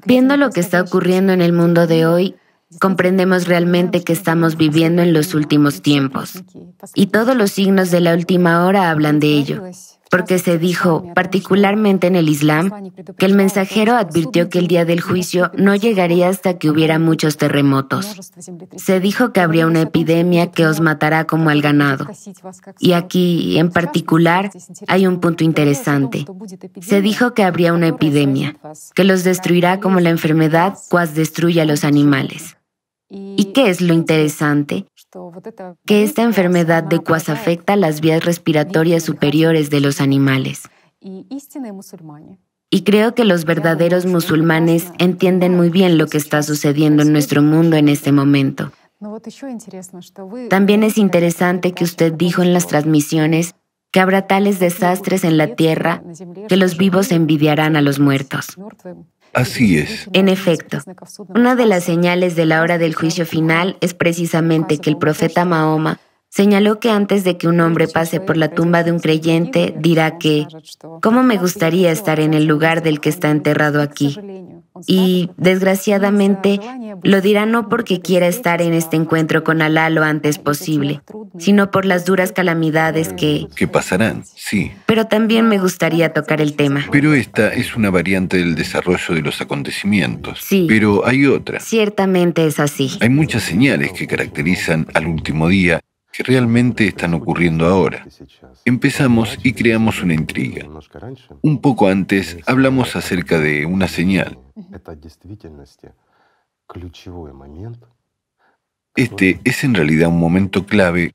Viendo 0.07 0.37
lo 0.37 0.51
que 0.51 0.61
está 0.61 0.81
ocurriendo 0.81 1.33
en 1.33 1.43
el 1.43 1.53
mundo 1.53 1.87
de 1.87 2.07
hoy, 2.07 2.37
comprendemos 2.81 3.47
realmente 3.47 4.05
que 4.05 4.13
estamos 4.13 4.57
viviendo 4.57 5.03
en 5.03 5.13
los 5.13 5.35
últimos 5.35 5.83
tiempos. 5.83 6.43
Y 6.95 7.07
todos 7.07 7.37
los 7.37 7.51
signos 7.51 7.91
de 7.91 8.01
la 8.01 8.15
última 8.15 8.67
hora 8.67 8.91
hablan 8.91 9.21
de 9.21 9.29
ello 9.29 9.63
porque 10.11 10.39
se 10.39 10.59
dijo, 10.59 11.05
particularmente 11.15 12.07
en 12.07 12.17
el 12.17 12.29
Islam, 12.29 12.71
que 13.17 13.27
el 13.27 13.35
mensajero 13.35 13.95
advirtió 13.95 14.49
que 14.49 14.59
el 14.59 14.67
día 14.67 14.85
del 14.85 15.01
juicio 15.01 15.51
no 15.57 15.75
llegaría 15.75 16.29
hasta 16.29 16.59
que 16.59 16.71
hubiera 16.71 16.99
muchos 16.99 17.37
terremotos. 17.37 18.33
Se 18.77 19.01
dijo 19.01 19.33
que 19.33 19.41
habría 19.41 19.67
una 19.67 19.83
epidemia 19.83 20.51
que 20.51 20.67
os 20.67 20.81
matará 20.81 21.27
como 21.27 21.51
al 21.51 21.61
ganado. 21.61 22.07
Y 22.79 22.93
aquí, 22.93 23.59
en 23.59 23.71
particular, 23.71 24.51
hay 24.87 25.07
un 25.07 25.21
punto 25.21 25.45
interesante. 25.45 26.25
Se 26.81 27.03
dijo 27.03 27.35
que 27.35 27.45
habría 27.45 27.73
una 27.73 27.89
epidemia, 27.89 28.57
que 28.95 29.05
los 29.05 29.25
destruirá 29.25 29.81
como 29.81 30.01
la 30.01 30.11
enfermedad 30.11 30.75
cuas 30.89 31.15
destruye 31.15 31.61
a 31.61 31.65
los 31.65 31.85
animales. 31.85 32.58
¿Y 33.11 33.53
qué 33.55 33.71
es 33.71 33.81
lo 33.81 33.95
interesante? 33.95 34.87
Que 35.87 36.03
esta 36.03 36.23
enfermedad 36.23 36.83
de 36.85 36.99
cuas 36.99 37.29
afecta 37.29 37.77
las 37.77 38.01
vías 38.01 38.25
respiratorias 38.25 39.03
superiores 39.03 39.71
de 39.71 39.81
los 39.81 40.01
animales. 40.01 40.63
Y 42.71 42.83
creo 42.83 43.15
que 43.15 43.25
los 43.25 43.45
verdaderos 43.47 44.05
musulmanes 44.05 44.93
entienden 44.99 45.57
muy 45.57 45.71
bien 45.71 45.97
lo 45.97 46.07
que 46.07 46.19
está 46.19 46.43
sucediendo 46.43 47.03
en 47.03 47.13
nuestro 47.13 47.41
mundo 47.41 47.77
en 47.77 47.89
este 47.89 48.13
momento. 48.13 48.73
También 50.51 50.83
es 50.83 50.99
interesante 50.99 51.73
que 51.73 51.85
usted 51.85 52.13
dijo 52.13 52.43
en 52.43 52.53
las 52.53 52.67
transmisiones 52.67 53.55
que 53.91 54.01
habrá 54.01 54.27
tales 54.27 54.59
desastres 54.59 55.25
en 55.25 55.39
la 55.39 55.55
tierra 55.55 56.03
que 56.49 56.57
los 56.57 56.77
vivos 56.77 57.11
envidiarán 57.11 57.77
a 57.77 57.81
los 57.81 58.01
muertos. 58.01 58.59
Así 59.33 59.79
es. 59.79 60.09
En 60.13 60.29
efecto, 60.29 60.79
una 61.29 61.55
de 61.55 61.67
las 61.67 61.85
señales 61.85 62.35
de 62.37 62.47
la 62.47 62.63
hora 62.63 62.79
del 62.79 62.95
juicio 62.95 63.27
final 63.27 63.77
es 63.81 63.95
precisamente 63.95 64.79
que 64.79 64.91
el 64.91 64.99
profeta 64.99 65.45
Mahoma 65.45 66.01
señaló 66.29 66.79
que 66.81 66.91
antes 66.91 67.25
de 67.25 67.37
que 67.39 67.49
un 67.49 67.61
hombre 67.61 67.89
pase 67.89 68.21
por 68.21 68.37
la 68.37 68.49
tumba 68.49 68.83
de 68.83 68.93
un 68.93 69.01
creyente, 69.01 69.75
dirá 69.79 70.19
que, 70.19 70.47
¿cómo 71.03 71.23
me 71.23 71.39
gustaría 71.39 71.91
estar 71.91 72.21
en 72.21 72.35
el 72.35 72.45
lugar 72.45 72.83
del 72.83 73.01
que 73.01 73.09
está 73.09 73.31
enterrado 73.31 73.81
aquí? 73.81 74.19
Y, 74.87 75.31
desgraciadamente, 75.37 76.61
lo 77.03 77.21
dirá 77.21 77.47
no 77.47 77.69
porque 77.69 78.01
quiera 78.01 78.27
estar 78.27 78.63
en 78.63 78.73
este 78.73 78.97
encuentro 78.97 79.45
con 79.45 79.63
Alá 79.63 79.91
lo 79.91 80.03
antes 80.03 80.39
posible, 80.39 81.01
sino 81.39 81.71
por 81.71 81.85
las 81.85 82.05
duras 82.05 82.33
calamidades 82.33 83.13
que... 83.13 83.47
Que 83.55 83.69
pasarán, 83.69 84.25
sí. 84.25 84.73
Pero 84.87 85.07
también 85.07 85.49
me 85.49 85.59
gustaría 85.59 86.13
tocar 86.13 86.41
el 86.41 86.55
tema. 86.55 86.87
Pero 86.91 87.15
esta 87.15 87.53
es 87.53 87.77
una 87.77 87.91
variante 87.91 88.39
del 88.39 88.55
desarrollo 88.55 89.15
de 89.15 89.23
los 89.23 89.41
acontecimientos. 89.41 90.41
Sí. 90.43 90.67
Pero 90.69 91.07
hay 91.07 91.27
otra. 91.27 91.61
Ciertamente 91.61 92.47
es 92.47 92.61
así. 92.61 92.99
Hay 93.01 93.11
muchas 93.11 93.43
señales 93.43 93.93
que 93.93 94.07
caracterizan 94.07 94.87
al 94.95 95.07
último 95.07 95.49
día 95.49 95.81
que 96.19 96.25
realmente 96.25 96.89
están 96.89 97.15
ocurriendo 97.15 97.65
ahora. 97.65 98.05
Empezamos 98.65 99.39
y 99.45 99.53
creamos 99.53 100.03
una 100.03 100.15
intriga. 100.15 100.67
Un 101.43 101.61
poco 101.61 101.87
antes 101.87 102.39
hablamos 102.45 102.97
acerca 102.97 103.39
de 103.39 103.65
una 103.65 103.87
señal. 103.87 104.37
Este 108.97 109.41
es 109.45 109.63
en 109.63 109.75
realidad 109.75 110.09
un 110.09 110.19
momento 110.19 110.67
clave 110.67 111.13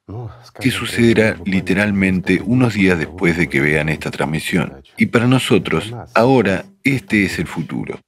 que 0.62 0.72
sucederá 0.72 1.36
literalmente 1.44 2.42
unos 2.46 2.74
días 2.74 2.98
después 2.98 3.36
de 3.36 3.50
que 3.50 3.60
vean 3.60 3.90
esta 3.90 4.10
transmisión. 4.10 4.84
Y 4.96 5.08
para 5.08 5.28
nosotros, 5.28 5.94
ahora, 6.16 6.64
este 6.82 7.26
es 7.26 7.40
el 7.40 7.48
futuro. 7.48 8.00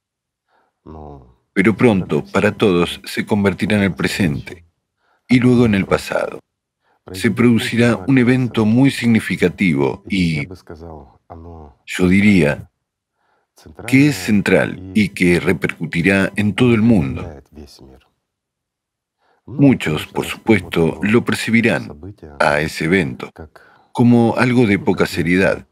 Pero 1.52 1.76
pronto, 1.76 2.24
para 2.24 2.52
todos, 2.52 3.02
se 3.04 3.26
convertirá 3.26 3.76
en 3.76 3.82
el 3.82 3.94
presente 3.94 4.64
y 5.28 5.40
luego 5.40 5.66
en 5.66 5.74
el 5.74 5.84
pasado 5.84 6.40
se 7.12 7.30
producirá 7.30 7.96
un 8.08 8.18
evento 8.18 8.64
muy 8.64 8.90
significativo 8.90 10.02
y, 10.08 10.46
yo 11.86 12.08
diría, 12.08 12.70
que 13.86 14.08
es 14.08 14.16
central 14.16 14.90
y 14.94 15.10
que 15.10 15.40
repercutirá 15.40 16.32
en 16.36 16.54
todo 16.54 16.74
el 16.74 16.82
mundo. 16.82 17.42
Muchos, 19.46 20.06
por 20.06 20.26
supuesto, 20.26 20.98
lo 21.02 21.24
percibirán 21.24 22.00
a 22.40 22.60
ese 22.60 22.86
evento 22.86 23.30
como 23.92 24.36
algo 24.36 24.66
de 24.66 24.78
poca 24.78 25.06
seriedad. 25.06 25.66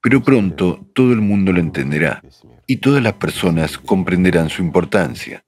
Pero 0.00 0.22
pronto 0.22 0.86
todo 0.94 1.12
el 1.12 1.20
mundo 1.20 1.52
lo 1.52 1.60
entenderá 1.60 2.22
y 2.66 2.76
todas 2.76 3.02
las 3.02 3.14
personas 3.14 3.78
comprenderán 3.78 4.48
su 4.48 4.62
importancia 4.62 5.44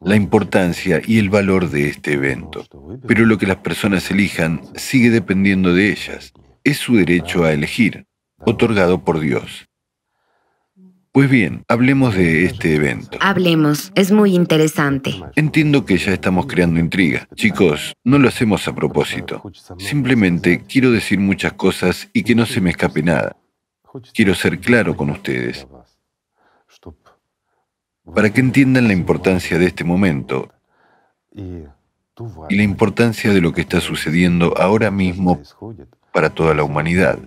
la 0.00 0.16
importancia 0.16 1.00
y 1.04 1.18
el 1.18 1.28
valor 1.28 1.70
de 1.70 1.88
este 1.88 2.12
evento. 2.12 2.64
Pero 3.06 3.26
lo 3.26 3.38
que 3.38 3.46
las 3.46 3.58
personas 3.58 4.10
elijan 4.10 4.60
sigue 4.74 5.10
dependiendo 5.10 5.74
de 5.74 5.90
ellas. 5.90 6.32
es 6.64 6.76
su 6.76 6.96
derecho 6.96 7.44
a 7.44 7.52
elegir, 7.52 8.06
otorgado 8.44 9.02
por 9.02 9.20
Dios. 9.20 9.68
Pues 11.12 11.30
bien, 11.30 11.64
hablemos 11.66 12.14
de 12.14 12.44
este 12.44 12.74
evento. 12.74 13.18
Hablemos, 13.20 13.90
es 13.94 14.12
muy 14.12 14.34
interesante. 14.34 15.14
Entiendo 15.34 15.86
que 15.86 15.96
ya 15.96 16.12
estamos 16.12 16.46
creando 16.46 16.78
intriga. 16.78 17.26
Chicos, 17.34 17.94
no 18.04 18.18
lo 18.18 18.28
hacemos 18.28 18.68
a 18.68 18.74
propósito. 18.74 19.42
Simplemente 19.78 20.62
quiero 20.68 20.92
decir 20.92 21.18
muchas 21.18 21.54
cosas 21.54 22.10
y 22.12 22.22
que 22.22 22.34
no 22.34 22.44
se 22.44 22.60
me 22.60 22.70
escape 22.70 23.02
nada. 23.02 23.36
Quiero 24.12 24.34
ser 24.34 24.60
claro 24.60 24.94
con 24.96 25.10
ustedes. 25.10 25.66
Para 28.14 28.30
que 28.32 28.40
entiendan 28.40 28.88
la 28.88 28.94
importancia 28.94 29.58
de 29.58 29.66
este 29.66 29.84
momento 29.84 30.50
y 31.34 32.56
la 32.56 32.62
importancia 32.62 33.32
de 33.32 33.40
lo 33.40 33.52
que 33.52 33.60
está 33.60 33.80
sucediendo 33.80 34.56
ahora 34.56 34.90
mismo 34.90 35.40
para 36.12 36.30
toda 36.30 36.54
la 36.54 36.64
humanidad. 36.64 37.18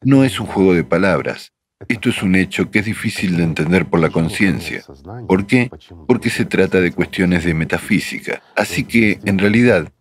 No 0.00 0.24
es 0.24 0.40
un 0.40 0.46
juego 0.46 0.74
de 0.74 0.84
palabras. 0.84 1.52
Esto 1.88 2.10
es 2.10 2.22
un 2.22 2.36
hecho 2.36 2.70
que 2.70 2.80
es 2.80 2.84
difícil 2.84 3.36
de 3.36 3.44
entender 3.44 3.88
por 3.88 4.00
la 4.00 4.10
conciencia. 4.10 4.82
¿Por 5.26 5.46
qué? 5.46 5.70
Porque 6.06 6.30
se 6.30 6.44
trata 6.44 6.80
de 6.80 6.92
cuestiones 6.92 7.44
de 7.44 7.54
metafísica. 7.54 8.42
Así 8.56 8.84
que, 8.84 9.20
en 9.24 9.38
realidad, 9.38 9.92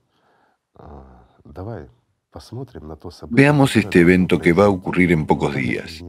veamos 3.30 3.76
este 3.76 4.00
evento 4.00 4.40
que 4.40 4.54
va 4.54 4.66
a 4.66 4.70
ocurrir 4.70 5.12
en 5.12 5.26
pocos 5.26 5.56
días. 5.56 6.04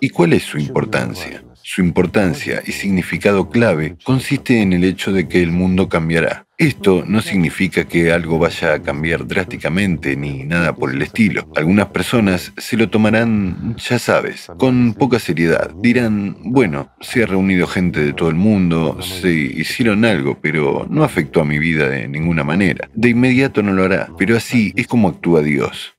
¿Y 0.00 0.10
cuál 0.10 0.32
es 0.32 0.42
su 0.42 0.58
importancia? 0.58 1.42
Su 1.62 1.82
importancia 1.82 2.62
y 2.66 2.72
significado 2.72 3.50
clave 3.50 3.96
consiste 4.02 4.62
en 4.62 4.72
el 4.72 4.82
hecho 4.82 5.12
de 5.12 5.28
que 5.28 5.42
el 5.42 5.52
mundo 5.52 5.88
cambiará. 5.88 6.46
Esto 6.56 7.04
no 7.06 7.22
significa 7.22 7.84
que 7.84 8.12
algo 8.12 8.38
vaya 8.38 8.74
a 8.74 8.82
cambiar 8.82 9.26
drásticamente 9.26 10.16
ni 10.16 10.44
nada 10.44 10.74
por 10.74 10.90
el 10.90 11.00
estilo. 11.00 11.50
Algunas 11.56 11.88
personas 11.88 12.52
se 12.56 12.76
lo 12.76 12.90
tomarán, 12.90 13.76
ya 13.76 13.98
sabes, 13.98 14.48
con 14.58 14.94
poca 14.94 15.18
seriedad. 15.18 15.70
Dirán, 15.76 16.36
bueno, 16.42 16.90
se 17.00 17.22
ha 17.22 17.26
reunido 17.26 17.66
gente 17.66 18.00
de 18.00 18.12
todo 18.12 18.30
el 18.30 18.34
mundo, 18.34 19.00
se 19.00 19.30
hicieron 19.30 20.04
algo, 20.04 20.38
pero 20.40 20.86
no 20.90 21.04
afectó 21.04 21.40
a 21.40 21.46
mi 21.46 21.58
vida 21.58 21.88
de 21.88 22.08
ninguna 22.08 22.42
manera. 22.42 22.90
De 22.94 23.10
inmediato 23.10 23.62
no 23.62 23.72
lo 23.72 23.84
hará, 23.84 24.08
pero 24.18 24.36
así 24.36 24.72
es 24.76 24.86
como 24.86 25.08
actúa 25.08 25.42
Dios. 25.42 25.94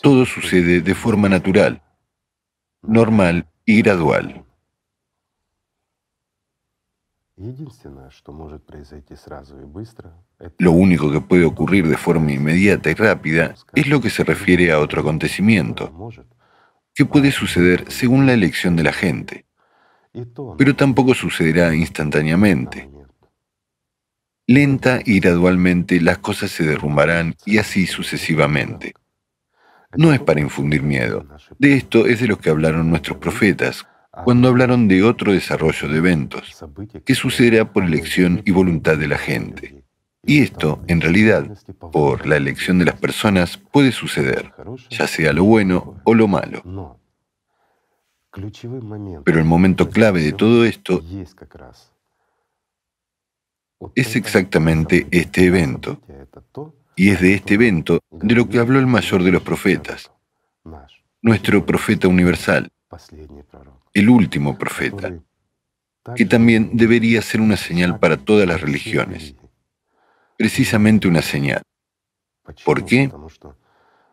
Todo 0.00 0.26
sucede 0.26 0.80
de 0.80 0.94
forma 0.94 1.28
natural, 1.28 1.82
normal 2.82 3.46
y 3.64 3.82
gradual. 3.82 4.44
Lo 10.58 10.72
único 10.72 11.12
que 11.12 11.20
puede 11.20 11.44
ocurrir 11.44 11.86
de 11.86 11.96
forma 11.96 12.32
inmediata 12.32 12.90
y 12.90 12.94
rápida 12.94 13.54
es 13.74 13.86
lo 13.86 14.00
que 14.00 14.10
se 14.10 14.24
refiere 14.24 14.72
a 14.72 14.80
otro 14.80 15.02
acontecimiento, 15.02 16.10
que 16.94 17.04
puede 17.04 17.30
suceder 17.30 17.90
según 17.92 18.26
la 18.26 18.32
elección 18.32 18.74
de 18.74 18.82
la 18.82 18.92
gente, 18.92 19.46
pero 20.56 20.74
tampoco 20.74 21.14
sucederá 21.14 21.74
instantáneamente. 21.74 22.90
Lenta 24.46 25.00
y 25.04 25.20
gradualmente 25.20 26.00
las 26.00 26.18
cosas 26.18 26.50
se 26.50 26.64
derrumbarán 26.64 27.36
y 27.44 27.58
así 27.58 27.86
sucesivamente. 27.86 28.94
No 29.96 30.12
es 30.12 30.20
para 30.20 30.40
infundir 30.40 30.82
miedo. 30.82 31.26
De 31.58 31.74
esto 31.74 32.06
es 32.06 32.20
de 32.20 32.28
lo 32.28 32.38
que 32.38 32.50
hablaron 32.50 32.90
nuestros 32.90 33.18
profetas 33.18 33.86
cuando 34.24 34.48
hablaron 34.48 34.88
de 34.88 35.02
otro 35.02 35.32
desarrollo 35.32 35.88
de 35.88 35.98
eventos, 35.98 36.64
que 37.04 37.14
sucederá 37.14 37.72
por 37.72 37.84
elección 37.84 38.42
y 38.44 38.50
voluntad 38.50 38.96
de 38.98 39.08
la 39.08 39.18
gente. 39.18 39.84
Y 40.24 40.42
esto, 40.42 40.82
en 40.88 41.00
realidad, 41.00 41.46
por 41.92 42.26
la 42.26 42.36
elección 42.36 42.78
de 42.78 42.86
las 42.86 42.96
personas, 42.96 43.56
puede 43.56 43.92
suceder, 43.92 44.52
ya 44.90 45.06
sea 45.06 45.32
lo 45.32 45.44
bueno 45.44 46.00
o 46.04 46.14
lo 46.14 46.28
malo. 46.28 46.62
Pero 49.24 49.38
el 49.38 49.44
momento 49.44 49.88
clave 49.88 50.20
de 50.22 50.32
todo 50.32 50.64
esto 50.64 51.02
es 53.94 54.16
exactamente 54.16 55.06
este 55.10 55.46
evento. 55.46 56.00
Y 56.98 57.10
es 57.10 57.20
de 57.20 57.34
este 57.34 57.54
evento 57.54 58.00
de 58.10 58.34
lo 58.34 58.48
que 58.48 58.58
habló 58.58 58.80
el 58.80 58.88
mayor 58.88 59.22
de 59.22 59.30
los 59.30 59.42
profetas, 59.42 60.10
nuestro 61.22 61.64
profeta 61.64 62.08
universal, 62.08 62.68
el 63.94 64.08
último 64.08 64.58
profeta, 64.58 65.14
que 66.16 66.24
también 66.24 66.70
debería 66.72 67.22
ser 67.22 67.40
una 67.40 67.56
señal 67.56 68.00
para 68.00 68.16
todas 68.16 68.48
las 68.48 68.60
religiones, 68.60 69.36
precisamente 70.36 71.06
una 71.06 71.22
señal. 71.22 71.62
¿Por 72.64 72.84
qué? 72.84 73.12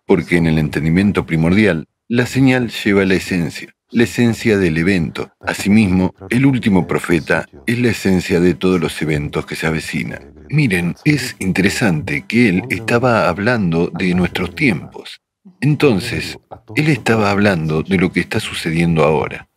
Porque 0.06 0.38
en 0.38 0.46
el 0.46 0.60
entendimiento 0.60 1.26
primordial, 1.26 1.88
la 2.08 2.28
señal 2.28 2.70
lleva 2.70 3.04
la 3.04 3.16
esencia, 3.16 3.74
la 3.90 4.04
esencia 4.04 4.60
del 4.60 4.78
evento. 4.78 5.32
Asimismo, 5.40 6.14
el 6.30 6.46
último 6.46 6.86
profeta 6.86 7.48
es 7.66 7.80
la 7.80 7.90
esencia 7.90 8.40
de 8.40 8.54
todos 8.54 8.80
los 8.80 9.02
eventos 9.02 9.48
que 9.48 9.56
se 9.56 9.66
avecinan. 9.66 10.35
Miren, 10.56 10.96
es 11.04 11.36
interesante 11.40 12.26
que 12.26 12.48
él 12.48 12.64
estaba 12.70 13.28
hablando 13.28 13.88
de 13.88 14.16
nuestros 14.16 14.56
tiempos. 14.56 15.20
Entonces, 15.60 16.40
él 16.78 16.88
estaba 16.88 17.30
hablando 17.30 17.84
de 17.84 17.98
lo 17.98 18.10
que 18.14 18.22
está 18.22 18.40
sucediendo 18.40 19.04
ahora. 19.04 19.50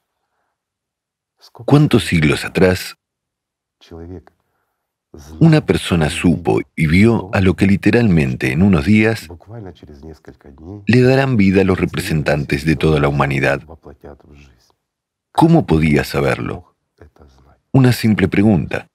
¿Cuántos 1.53 2.05
siglos 2.05 2.45
atrás 2.45 2.97
una 5.39 5.65
persona 5.65 6.11
supo 6.11 6.61
y 6.75 6.89
vio 6.89 7.31
a 7.33 7.41
lo 7.43 7.55
que 7.55 7.69
literalmente 7.69 8.51
en 8.51 8.63
unos 8.63 8.85
días 8.85 9.29
le 10.85 11.01
darán 11.03 11.37
vida 11.37 11.61
a 11.61 11.65
los 11.65 11.79
representantes 11.79 12.65
de 12.65 12.75
toda 12.75 12.99
la 12.99 13.07
humanidad? 13.07 13.63
¿Cómo 15.31 15.65
podía 15.65 16.03
saberlo? 16.03 16.75
Una 17.71 17.93
simple 17.93 18.27
pregunta. 18.27 18.89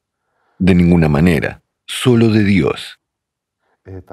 De 0.60 0.76
ninguna 0.76 1.10
manera, 1.10 1.63
solo 1.86 2.30
de 2.30 2.44
Dios. 2.44 3.00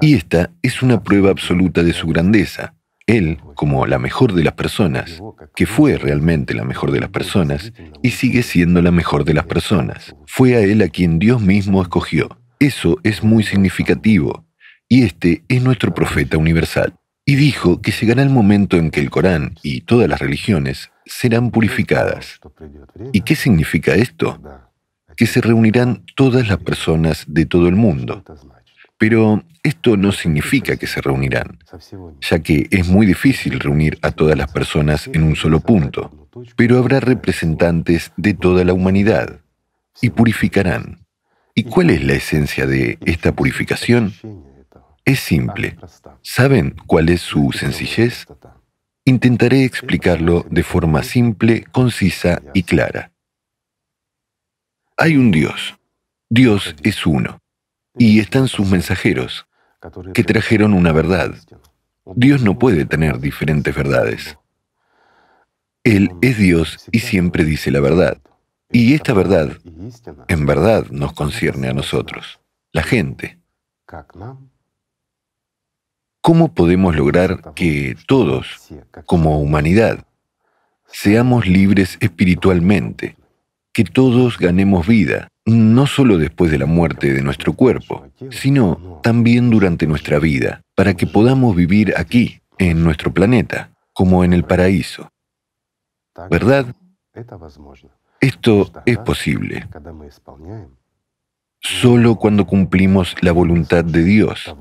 Y 0.01 0.15
esta 0.15 0.51
es 0.61 0.81
una 0.81 1.01
prueba 1.03 1.31
absoluta 1.31 1.83
de 1.83 1.93
su 1.93 2.07
grandeza. 2.07 2.75
Él, 3.07 3.39
como 3.55 3.85
la 3.87 3.99
mejor 3.99 4.33
de 4.33 4.43
las 4.43 4.53
personas, 4.53 5.21
que 5.55 5.65
fue 5.65 5.97
realmente 5.97 6.53
la 6.53 6.63
mejor 6.63 6.91
de 6.91 6.99
las 6.99 7.09
personas 7.09 7.73
y 8.01 8.11
sigue 8.11 8.43
siendo 8.43 8.81
la 8.81 8.91
mejor 8.91 9.25
de 9.25 9.33
las 9.33 9.45
personas, 9.45 10.15
fue 10.27 10.55
a 10.55 10.61
Él 10.61 10.81
a 10.81 10.89
quien 10.89 11.19
Dios 11.19 11.41
mismo 11.41 11.81
escogió. 11.81 12.37
Eso 12.59 12.99
es 13.03 13.23
muy 13.23 13.43
significativo, 13.43 14.45
y 14.87 15.03
este 15.03 15.43
es 15.47 15.63
nuestro 15.63 15.93
profeta 15.93 16.37
universal. 16.37 16.93
Y 17.25 17.35
dijo 17.35 17.81
que 17.81 17.91
llegará 17.91 18.23
el 18.23 18.29
momento 18.29 18.77
en 18.77 18.91
que 18.91 18.99
el 18.99 19.09
Corán 19.09 19.55
y 19.63 19.81
todas 19.81 20.09
las 20.09 20.19
religiones 20.19 20.91
serán 21.05 21.51
purificadas. 21.51 22.39
¿Y 23.13 23.21
qué 23.21 23.35
significa 23.35 23.95
esto? 23.95 24.39
Que 25.21 25.27
se 25.27 25.39
reunirán 25.39 26.03
todas 26.15 26.47
las 26.47 26.57
personas 26.57 27.25
de 27.27 27.45
todo 27.45 27.67
el 27.67 27.75
mundo. 27.75 28.23
Pero 28.97 29.43
esto 29.61 29.95
no 29.95 30.11
significa 30.11 30.77
que 30.77 30.87
se 30.87 30.99
reunirán, 30.99 31.59
ya 32.21 32.39
que 32.39 32.67
es 32.71 32.87
muy 32.87 33.05
difícil 33.05 33.59
reunir 33.59 33.99
a 34.01 34.09
todas 34.09 34.35
las 34.35 34.51
personas 34.51 35.07
en 35.13 35.21
un 35.21 35.35
solo 35.35 35.59
punto, 35.59 36.27
pero 36.55 36.79
habrá 36.79 36.99
representantes 36.99 38.11
de 38.17 38.33
toda 38.33 38.65
la 38.65 38.73
humanidad 38.73 39.41
y 40.01 40.09
purificarán. 40.09 41.05
¿Y 41.53 41.65
cuál 41.65 41.91
es 41.91 42.03
la 42.03 42.13
esencia 42.13 42.65
de 42.65 42.97
esta 43.05 43.31
purificación? 43.31 44.15
Es 45.05 45.19
simple. 45.19 45.77
¿Saben 46.23 46.73
cuál 46.87 47.09
es 47.09 47.21
su 47.21 47.51
sencillez? 47.51 48.25
Intentaré 49.05 49.65
explicarlo 49.65 50.47
de 50.49 50.63
forma 50.63 51.03
simple, 51.03 51.65
concisa 51.71 52.41
y 52.55 52.63
clara. 52.63 53.10
Hay 55.01 55.17
un 55.17 55.31
Dios. 55.31 55.79
Dios 56.29 56.75
es 56.83 57.07
uno. 57.07 57.41
Y 57.97 58.19
están 58.19 58.47
sus 58.47 58.69
mensajeros, 58.69 59.47
que 60.13 60.23
trajeron 60.23 60.75
una 60.75 60.91
verdad. 60.91 61.33
Dios 62.15 62.43
no 62.43 62.59
puede 62.59 62.85
tener 62.85 63.19
diferentes 63.19 63.73
verdades. 63.73 64.37
Él 65.83 66.11
es 66.21 66.37
Dios 66.37 66.85
y 66.91 66.99
siempre 66.99 67.43
dice 67.43 67.71
la 67.71 67.79
verdad. 67.79 68.19
Y 68.71 68.93
esta 68.93 69.13
verdad, 69.13 69.57
en 70.27 70.45
verdad, 70.45 70.85
nos 70.91 71.13
concierne 71.13 71.69
a 71.69 71.73
nosotros, 71.73 72.39
la 72.71 72.83
gente. 72.83 73.39
¿Cómo 76.21 76.53
podemos 76.53 76.95
lograr 76.95 77.55
que 77.55 77.97
todos, 78.05 78.71
como 79.07 79.41
humanidad, 79.41 80.05
seamos 80.85 81.47
libres 81.47 81.97
espiritualmente, 82.01 83.17
que 83.73 83.83
todos 83.83 84.37
ganemos 84.37 84.87
vida, 84.87 85.29
no 85.45 85.87
solo 85.87 86.17
después 86.17 86.51
de 86.51 86.59
la 86.59 86.65
muerte 86.65 87.13
de 87.13 87.21
nuestro 87.21 87.53
cuerpo, 87.53 88.07
sino 88.29 88.99
también 89.03 89.49
durante 89.49 89.87
nuestra 89.87 90.19
vida, 90.19 90.61
para 90.75 90.93
que 90.93 91.07
podamos 91.07 91.55
vivir 91.55 91.93
aquí, 91.97 92.41
en 92.57 92.83
nuestro 92.83 93.11
planeta, 93.11 93.71
como 93.91 94.23
en 94.23 94.33
el 94.33 94.43
paraíso. 94.43 95.09
¿Verdad? 96.29 96.75
Esto 98.19 98.71
es 98.85 98.97
posible. 98.99 99.67
solo 101.59 102.15
cuando 102.15 102.45
cumplimos 102.45 103.15
la 103.21 103.31
voluntad 103.31 103.83
de 103.83 104.03
Dios 104.03 104.53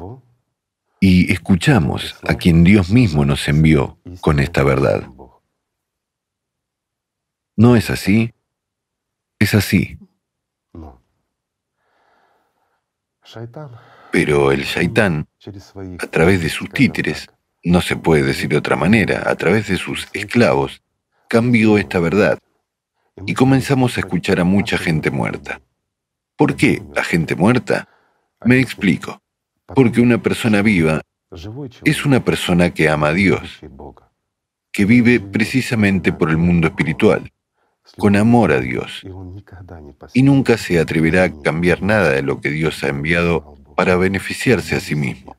y 0.98 1.32
escuchamos 1.32 2.16
a 2.28 2.34
quien 2.34 2.64
Dios 2.64 2.90
mismo 2.90 3.24
nos 3.24 3.48
envió 3.48 3.98
con 4.20 4.38
esta 4.40 4.62
verdad. 4.62 5.08
¿No 7.56 7.76
es 7.76 7.90
así? 7.90 8.32
Es 9.40 9.54
así. 9.54 9.98
Pero 14.12 14.52
el 14.52 14.62
shaitán, 14.62 15.26
a 15.98 16.06
través 16.06 16.42
de 16.42 16.48
sus 16.48 16.68
títeres, 16.70 17.28
no 17.64 17.80
se 17.80 17.96
puede 17.96 18.22
decir 18.22 18.50
de 18.50 18.58
otra 18.58 18.76
manera, 18.76 19.28
a 19.28 19.34
través 19.36 19.68
de 19.68 19.76
sus 19.76 20.08
esclavos, 20.12 20.82
cambió 21.28 21.78
esta 21.78 21.98
verdad. 22.00 22.38
Y 23.26 23.34
comenzamos 23.34 23.96
a 23.96 24.00
escuchar 24.00 24.40
a 24.40 24.44
mucha 24.44 24.78
gente 24.78 25.10
muerta. 25.10 25.60
¿Por 26.36 26.56
qué 26.56 26.82
a 26.96 27.02
gente 27.02 27.34
muerta? 27.34 27.88
Me 28.44 28.60
explico. 28.60 29.20
Porque 29.66 30.00
una 30.00 30.22
persona 30.22 30.62
viva 30.62 31.00
es 31.84 32.04
una 32.04 32.24
persona 32.24 32.74
que 32.74 32.88
ama 32.88 33.08
a 33.08 33.12
Dios, 33.12 33.60
que 34.72 34.84
vive 34.84 35.20
precisamente 35.20 36.12
por 36.12 36.30
el 36.30 36.38
mundo 36.38 36.68
espiritual, 36.68 37.30
con 37.96 38.16
amor 38.16 38.52
a 38.52 38.60
Dios, 38.60 39.02
y 40.14 40.22
nunca 40.22 40.56
se 40.56 40.78
atreverá 40.78 41.24
a 41.24 41.42
cambiar 41.42 41.82
nada 41.82 42.10
de 42.10 42.22
lo 42.22 42.40
que 42.40 42.50
Dios 42.50 42.82
ha 42.84 42.88
enviado 42.88 43.56
para 43.76 43.96
beneficiarse 43.96 44.76
a 44.76 44.80
sí 44.80 44.94
mismo. 44.94 45.36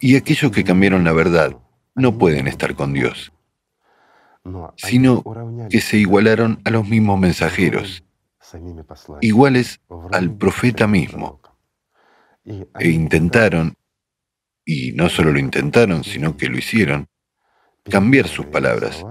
Y 0.00 0.16
aquellos 0.16 0.52
que 0.52 0.64
cambiaron 0.64 1.04
la 1.04 1.12
verdad 1.12 1.56
no 1.94 2.18
pueden 2.18 2.46
estar 2.46 2.74
con 2.74 2.92
Dios, 2.92 3.32
sino 4.76 5.22
que 5.70 5.80
se 5.80 5.96
igualaron 5.98 6.60
a 6.64 6.70
los 6.70 6.86
mismos 6.88 7.18
mensajeros, 7.18 8.04
iguales 9.20 9.80
al 10.12 10.36
profeta 10.36 10.86
mismo, 10.86 11.40
e 12.44 12.90
intentaron, 12.90 13.74
y 14.64 14.92
no 14.92 15.08
solo 15.08 15.32
lo 15.32 15.38
intentaron, 15.38 16.04
sino 16.04 16.36
que 16.36 16.48
lo 16.48 16.58
hicieron, 16.58 17.08
cambiar 17.84 18.28
sus 18.28 18.46
palabras 18.46 19.04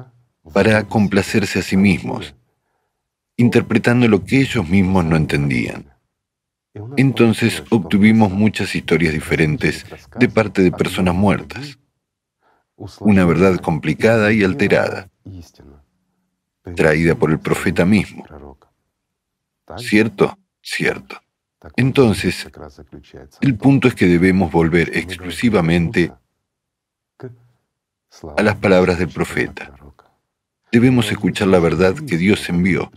para 0.53 0.83
complacerse 0.83 1.59
a 1.59 1.61
sí 1.61 1.77
mismos, 1.77 2.35
interpretando 3.37 4.07
lo 4.07 4.23
que 4.23 4.41
ellos 4.41 4.67
mismos 4.67 5.05
no 5.05 5.15
entendían. 5.15 5.91
Entonces 6.97 7.63
obtuvimos 7.69 8.31
muchas 8.31 8.75
historias 8.75 9.13
diferentes 9.13 9.85
de 10.17 10.29
parte 10.29 10.61
de 10.61 10.71
personas 10.71 11.15
muertas. 11.15 11.77
Una 12.99 13.25
verdad 13.25 13.57
complicada 13.57 14.31
y 14.31 14.43
alterada, 14.43 15.09
traída 16.75 17.15
por 17.15 17.31
el 17.31 17.39
profeta 17.39 17.85
mismo. 17.85 18.25
¿Cierto? 19.77 20.37
Cierto. 20.61 21.21
Entonces, 21.75 22.49
el 23.41 23.57
punto 23.57 23.87
es 23.87 23.93
que 23.93 24.07
debemos 24.07 24.51
volver 24.51 24.97
exclusivamente 24.97 26.11
a 28.37 28.41
las 28.41 28.55
palabras 28.55 28.97
del 28.97 29.09
profeta. 29.09 29.71
Debemos 30.71 31.11
escuchar 31.11 31.49
la 31.49 31.59
verdad 31.59 31.95
que 31.95 32.17
Dios 32.17 32.47
envió 32.47 32.91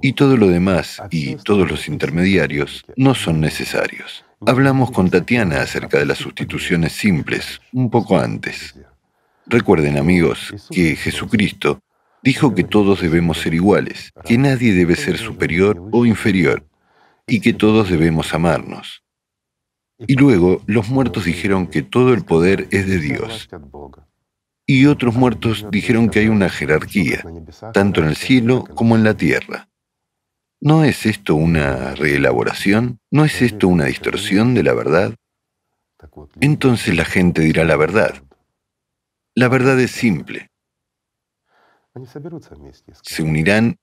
y 0.00 0.14
todo 0.14 0.38
lo 0.38 0.48
demás 0.48 1.02
y 1.10 1.36
todos 1.36 1.70
los 1.70 1.86
intermediarios 1.86 2.82
no 2.96 3.14
son 3.14 3.40
necesarios. 3.40 4.24
Hablamos 4.46 4.90
con 4.90 5.10
Tatiana 5.10 5.60
acerca 5.60 5.98
de 5.98 6.06
las 6.06 6.16
sustituciones 6.16 6.92
simples 6.92 7.60
un 7.72 7.90
poco 7.90 8.18
antes. 8.18 8.74
Recuerden 9.44 9.98
amigos 9.98 10.54
que 10.70 10.96
Jesucristo 10.96 11.82
dijo 12.22 12.54
que 12.54 12.64
todos 12.64 13.02
debemos 13.02 13.38
ser 13.38 13.52
iguales, 13.52 14.12
que 14.24 14.38
nadie 14.38 14.72
debe 14.72 14.96
ser 14.96 15.18
superior 15.18 15.90
o 15.92 16.06
inferior 16.06 16.64
y 17.26 17.40
que 17.40 17.52
todos 17.52 17.90
debemos 17.90 18.32
amarnos. 18.32 19.02
Y 19.98 20.14
luego 20.14 20.62
los 20.66 20.88
muertos 20.88 21.26
dijeron 21.26 21.66
que 21.66 21.82
todo 21.82 22.14
el 22.14 22.24
poder 22.24 22.66
es 22.70 22.86
de 22.86 22.98
Dios 22.98 23.50
y 24.72 24.86
otros 24.86 25.16
muertos 25.16 25.66
dijeron 25.72 26.10
que 26.10 26.20
hay 26.20 26.28
una 26.28 26.48
jerarquía, 26.48 27.24
tanto 27.72 28.02
en 28.02 28.06
el 28.06 28.14
cielo 28.14 28.64
como 28.76 28.94
en 28.94 29.02
la 29.02 29.16
tierra. 29.16 29.68
¿No 30.60 30.84
es 30.84 31.06
esto 31.06 31.34
una 31.34 31.96
reelaboración? 31.96 33.00
¿No 33.10 33.24
es 33.24 33.42
esto 33.42 33.66
una 33.66 33.86
distorsión 33.86 34.54
de 34.54 34.62
la 34.62 34.72
verdad? 34.72 35.16
Entonces 36.40 36.94
la 36.94 37.04
gente 37.04 37.42
dirá 37.42 37.64
la 37.64 37.74
verdad. 37.74 38.22
La 39.34 39.48
verdad 39.48 39.80
es 39.80 39.90
simple. 39.90 40.52
Se 43.02 43.24
unirán 43.24 43.76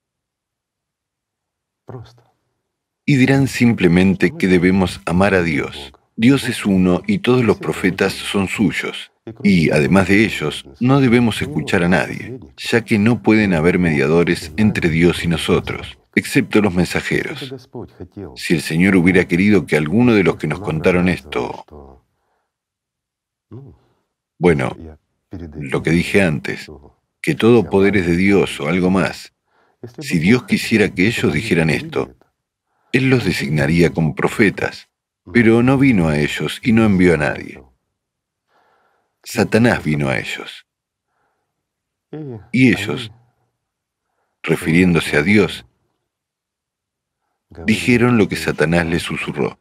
y 3.04 3.16
dirán 3.16 3.46
simplemente 3.46 4.34
que 4.38 4.46
debemos 4.46 5.02
amar 5.04 5.34
a 5.34 5.42
Dios. 5.42 5.92
Dios 6.16 6.48
es 6.48 6.64
uno 6.64 7.02
y 7.06 7.18
todos 7.18 7.44
los 7.44 7.58
profetas 7.58 8.14
son 8.14 8.48
suyos. 8.48 9.12
Y 9.42 9.70
además 9.70 10.08
de 10.08 10.24
ellos, 10.24 10.64
no 10.80 11.00
debemos 11.00 11.40
escuchar 11.42 11.84
a 11.84 11.88
nadie, 11.88 12.38
ya 12.56 12.84
que 12.84 12.98
no 12.98 13.22
pueden 13.22 13.54
haber 13.54 13.78
mediadores 13.78 14.52
entre 14.56 14.88
Dios 14.88 15.24
y 15.24 15.28
nosotros, 15.28 15.98
excepto 16.14 16.60
los 16.60 16.74
mensajeros. 16.74 17.54
Si 18.36 18.54
el 18.54 18.60
Señor 18.60 18.96
hubiera 18.96 19.26
querido 19.26 19.66
que 19.66 19.76
alguno 19.76 20.14
de 20.14 20.24
los 20.24 20.36
que 20.36 20.46
nos 20.46 20.60
contaron 20.60 21.08
esto... 21.08 22.04
Bueno, 24.38 24.76
lo 25.30 25.82
que 25.82 25.90
dije 25.90 26.22
antes, 26.22 26.70
que 27.20 27.34
todo 27.34 27.68
poder 27.68 27.96
es 27.96 28.06
de 28.06 28.16
Dios 28.16 28.60
o 28.60 28.68
algo 28.68 28.90
más, 28.90 29.32
si 29.98 30.18
Dios 30.18 30.44
quisiera 30.44 30.88
que 30.88 31.06
ellos 31.06 31.32
dijeran 31.32 31.70
esto, 31.70 32.14
Él 32.92 33.10
los 33.10 33.24
designaría 33.24 33.90
como 33.90 34.14
profetas, 34.14 34.88
pero 35.32 35.62
no 35.62 35.78
vino 35.78 36.08
a 36.08 36.18
ellos 36.18 36.60
y 36.62 36.72
no 36.72 36.84
envió 36.84 37.14
a 37.14 37.18
nadie. 37.18 37.62
Satanás 39.22 39.84
vino 39.84 40.08
a 40.08 40.18
ellos. 40.18 40.66
Y 42.52 42.72
ellos, 42.72 43.12
refiriéndose 44.42 45.16
a 45.16 45.22
Dios, 45.22 45.66
dijeron 47.66 48.18
lo 48.18 48.28
que 48.28 48.36
Satanás 48.36 48.86
les 48.86 49.02
susurró. 49.02 49.58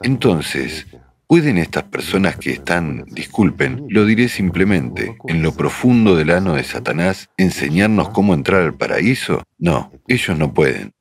Entonces, 0.00 0.86
¿pueden 1.26 1.58
estas 1.58 1.84
personas 1.84 2.36
que 2.36 2.52
están, 2.52 3.04
disculpen, 3.06 3.86
lo 3.88 4.04
diré 4.06 4.28
simplemente, 4.28 5.16
en 5.26 5.42
lo 5.42 5.52
profundo 5.52 6.16
del 6.16 6.30
ano 6.30 6.54
de 6.54 6.64
Satanás, 6.64 7.28
enseñarnos 7.36 8.10
cómo 8.10 8.34
entrar 8.34 8.62
al 8.62 8.74
paraíso? 8.74 9.42
No, 9.58 9.92
ellos 10.06 10.38
no 10.38 10.54
pueden. 10.54 10.92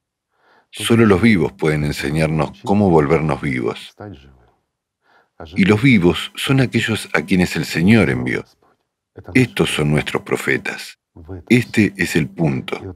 Solo 0.71 1.05
los 1.05 1.21
vivos 1.21 1.53
pueden 1.53 1.85
enseñarnos 1.85 2.59
cómo 2.63 2.89
volvernos 2.89 3.41
vivos. 3.41 3.95
Y 5.55 5.65
los 5.65 5.81
vivos 5.81 6.31
son 6.35 6.61
aquellos 6.61 7.09
a 7.13 7.21
quienes 7.21 7.55
el 7.55 7.65
Señor 7.65 8.09
envió. 8.09 8.43
Estos 9.33 9.69
son 9.69 9.91
nuestros 9.91 10.23
profetas. 10.23 10.97
Este 11.49 11.93
es 11.97 12.15
el 12.15 12.27
punto. 12.27 12.95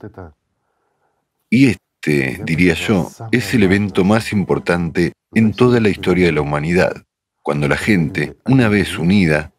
Y 1.50 1.68
este, 1.68 2.42
diría 2.44 2.74
yo, 2.74 3.10
es 3.32 3.54
el 3.54 3.64
evento 3.64 4.04
más 4.04 4.32
importante 4.32 5.14
en 5.34 5.54
toda 5.54 5.80
la 5.80 5.90
historia 5.90 6.28
de 6.28 6.32
la 6.32 6.42
humanidad, 6.42 7.06
cuando 7.42 7.68
la 7.68 7.78
gente, 7.78 8.38
una 8.46 8.70
vez 8.70 8.98
unida, 8.98 9.54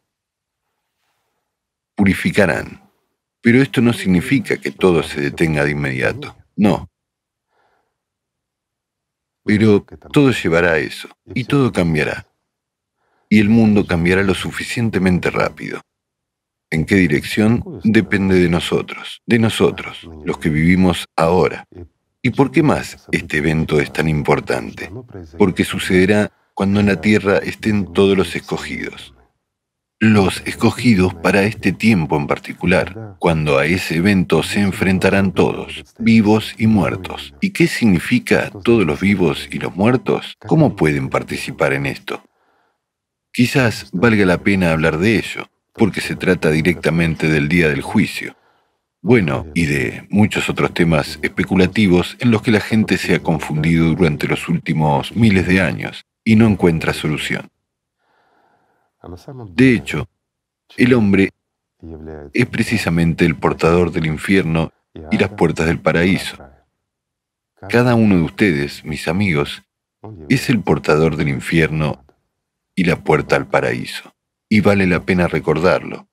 purificarán. 1.94 2.90
Pero 3.40 3.60
esto 3.60 3.80
no 3.80 3.92
significa 3.92 4.56
que 4.56 4.70
todo 4.70 5.02
se 5.02 5.20
detenga 5.20 5.64
de 5.64 5.72
inmediato. 5.72 6.36
No. 6.56 6.88
Pero 9.44 9.84
todo 10.12 10.30
llevará 10.30 10.72
a 10.72 10.78
eso, 10.78 11.08
y 11.34 11.44
todo 11.44 11.72
cambiará 11.72 12.31
y 13.32 13.40
el 13.40 13.48
mundo 13.48 13.86
cambiará 13.86 14.22
lo 14.22 14.34
suficientemente 14.34 15.30
rápido. 15.30 15.80
¿En 16.70 16.84
qué 16.84 16.96
dirección? 16.96 17.64
Depende 17.82 18.34
de 18.38 18.50
nosotros, 18.50 19.22
de 19.24 19.38
nosotros, 19.38 20.06
los 20.26 20.36
que 20.36 20.50
vivimos 20.50 21.06
ahora. 21.16 21.64
¿Y 22.20 22.28
por 22.28 22.50
qué 22.50 22.62
más 22.62 23.08
este 23.10 23.38
evento 23.38 23.80
es 23.80 23.90
tan 23.90 24.06
importante? 24.06 24.90
Porque 25.38 25.64
sucederá 25.64 26.30
cuando 26.52 26.80
en 26.80 26.88
la 26.88 27.00
tierra 27.00 27.38
estén 27.38 27.94
todos 27.94 28.18
los 28.18 28.36
escogidos. 28.36 29.14
Los 29.98 30.42
escogidos 30.44 31.14
para 31.14 31.44
este 31.44 31.72
tiempo 31.72 32.18
en 32.18 32.26
particular, 32.26 33.16
cuando 33.18 33.56
a 33.56 33.64
ese 33.64 33.96
evento 33.96 34.42
se 34.42 34.60
enfrentarán 34.60 35.32
todos, 35.32 35.84
vivos 35.98 36.54
y 36.58 36.66
muertos. 36.66 37.32
¿Y 37.40 37.48
qué 37.52 37.66
significa 37.66 38.50
todos 38.62 38.84
los 38.84 39.00
vivos 39.00 39.48
y 39.50 39.58
los 39.58 39.74
muertos? 39.74 40.36
¿Cómo 40.46 40.76
pueden 40.76 41.08
participar 41.08 41.72
en 41.72 41.86
esto? 41.86 42.22
Quizás 43.32 43.88
valga 43.92 44.26
la 44.26 44.38
pena 44.38 44.72
hablar 44.72 44.98
de 44.98 45.16
ello, 45.16 45.48
porque 45.72 46.02
se 46.02 46.16
trata 46.16 46.50
directamente 46.50 47.28
del 47.28 47.48
día 47.48 47.68
del 47.70 47.80
juicio. 47.80 48.36
Bueno, 49.00 49.46
y 49.54 49.64
de 49.64 50.06
muchos 50.10 50.50
otros 50.50 50.74
temas 50.74 51.18
especulativos 51.22 52.16
en 52.20 52.30
los 52.30 52.42
que 52.42 52.50
la 52.50 52.60
gente 52.60 52.98
se 52.98 53.14
ha 53.14 53.22
confundido 53.22 53.94
durante 53.94 54.28
los 54.28 54.48
últimos 54.48 55.16
miles 55.16 55.46
de 55.46 55.62
años 55.62 56.04
y 56.24 56.36
no 56.36 56.46
encuentra 56.46 56.92
solución. 56.92 57.48
De 59.54 59.74
hecho, 59.74 60.06
el 60.76 60.92
hombre 60.92 61.30
es 62.32 62.46
precisamente 62.46 63.24
el 63.24 63.34
portador 63.34 63.90
del 63.92 64.06
infierno 64.06 64.72
y 65.10 65.16
las 65.16 65.30
puertas 65.30 65.66
del 65.66 65.80
paraíso. 65.80 66.36
Cada 67.68 67.94
uno 67.94 68.16
de 68.16 68.22
ustedes, 68.22 68.84
mis 68.84 69.08
amigos, 69.08 69.62
es 70.28 70.50
el 70.50 70.60
portador 70.60 71.16
del 71.16 71.28
infierno 71.28 72.04
y 72.74 72.84
la 72.84 73.02
puerta 73.02 73.36
al 73.36 73.46
paraíso. 73.46 74.14
Y 74.48 74.60
vale 74.60 74.86
la 74.86 75.04
pena 75.04 75.28
recordarlo. 75.28 76.08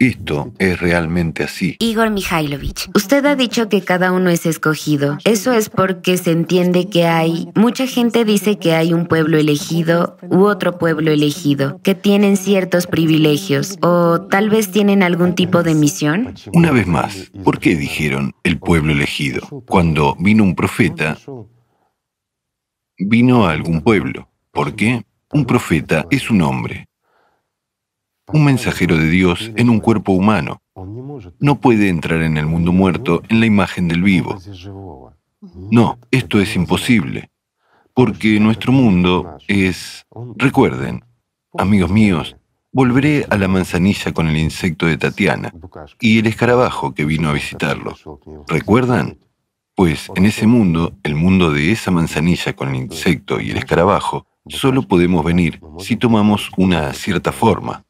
Esto 0.00 0.52
es 0.58 0.80
realmente 0.80 1.44
así. 1.44 1.76
Igor 1.78 2.10
Mikhailovich, 2.10 2.90
usted 2.94 3.24
ha 3.26 3.36
dicho 3.36 3.68
que 3.68 3.82
cada 3.82 4.10
uno 4.10 4.28
es 4.28 4.44
escogido. 4.44 5.18
Eso 5.24 5.52
es 5.52 5.70
porque 5.70 6.16
se 6.16 6.32
entiende 6.32 6.90
que 6.90 7.06
hay... 7.06 7.48
Mucha 7.54 7.86
gente 7.86 8.24
dice 8.24 8.58
que 8.58 8.74
hay 8.74 8.92
un 8.92 9.06
pueblo 9.06 9.38
elegido 9.38 10.16
u 10.28 10.46
otro 10.46 10.78
pueblo 10.78 11.12
elegido, 11.12 11.80
que 11.82 11.94
tienen 11.94 12.36
ciertos 12.36 12.88
privilegios 12.88 13.78
o 13.82 14.20
tal 14.22 14.50
vez 14.50 14.72
tienen 14.72 15.04
algún 15.04 15.36
tipo 15.36 15.62
de 15.62 15.74
misión. 15.74 16.34
Una 16.52 16.72
vez 16.72 16.88
más, 16.88 17.30
¿por 17.44 17.60
qué 17.60 17.76
dijeron 17.76 18.34
el 18.42 18.58
pueblo 18.58 18.92
elegido? 18.92 19.46
Cuando 19.66 20.16
vino 20.18 20.42
un 20.42 20.56
profeta, 20.56 21.16
vino 22.98 23.46
a 23.46 23.52
algún 23.52 23.80
pueblo. 23.80 24.28
¿Por 24.50 24.74
qué? 24.74 25.04
Un 25.34 25.44
profeta 25.44 26.06
es 26.10 26.30
un 26.30 26.40
hombre 26.40 26.88
un 28.32 28.44
mensajero 28.44 28.96
de 28.96 29.08
Dios 29.08 29.52
en 29.56 29.70
un 29.70 29.80
cuerpo 29.80 30.12
humano. 30.12 30.62
No 31.38 31.60
puede 31.60 31.88
entrar 31.88 32.22
en 32.22 32.36
el 32.36 32.46
mundo 32.46 32.72
muerto 32.72 33.22
en 33.28 33.40
la 33.40 33.46
imagen 33.46 33.88
del 33.88 34.02
vivo. 34.02 34.38
No, 35.70 35.98
esto 36.10 36.40
es 36.40 36.56
imposible, 36.56 37.30
porque 37.92 38.40
nuestro 38.40 38.72
mundo 38.72 39.36
es... 39.46 40.06
Recuerden, 40.36 41.04
amigos 41.56 41.90
míos, 41.90 42.36
volveré 42.72 43.26
a 43.28 43.36
la 43.36 43.46
manzanilla 43.46 44.12
con 44.12 44.26
el 44.28 44.36
insecto 44.36 44.86
de 44.86 44.96
Tatiana 44.96 45.52
y 46.00 46.18
el 46.18 46.26
escarabajo 46.26 46.94
que 46.94 47.04
vino 47.04 47.28
a 47.28 47.34
visitarlo. 47.34 47.94
¿Recuerdan? 48.48 49.18
Pues 49.76 50.08
en 50.14 50.24
ese 50.24 50.46
mundo, 50.46 50.96
el 51.02 51.16
mundo 51.16 51.50
de 51.50 51.72
esa 51.72 51.90
manzanilla 51.90 52.54
con 52.54 52.68
el 52.68 52.76
insecto 52.76 53.40
y 53.40 53.50
el 53.50 53.58
escarabajo, 53.58 54.26
solo 54.48 54.82
podemos 54.82 55.24
venir 55.24 55.60
si 55.78 55.96
tomamos 55.96 56.50
una 56.56 56.92
cierta 56.92 57.32
forma. 57.32 57.84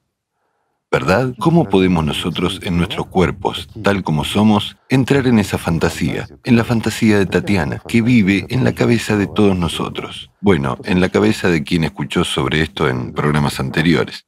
¿verdad? 0.94 1.34
¿Cómo 1.40 1.68
podemos 1.68 2.04
nosotros 2.04 2.60
en 2.62 2.76
nuestros 2.76 3.06
cuerpos, 3.06 3.68
tal 3.82 4.04
como 4.04 4.22
somos, 4.22 4.76
entrar 4.88 5.26
en 5.26 5.40
esa 5.40 5.58
fantasía, 5.58 6.28
en 6.44 6.54
la 6.54 6.62
fantasía 6.62 7.18
de 7.18 7.26
Tatiana, 7.26 7.82
que 7.88 8.00
vive 8.00 8.46
en 8.48 8.62
la 8.62 8.76
cabeza 8.76 9.16
de 9.16 9.26
todos 9.26 9.56
nosotros? 9.56 10.30
Bueno, 10.40 10.78
en 10.84 11.00
la 11.00 11.08
cabeza 11.08 11.48
de 11.48 11.64
quien 11.64 11.82
escuchó 11.82 12.22
sobre 12.22 12.62
esto 12.62 12.88
en 12.88 13.12
programas 13.12 13.58
anteriores. 13.58 14.24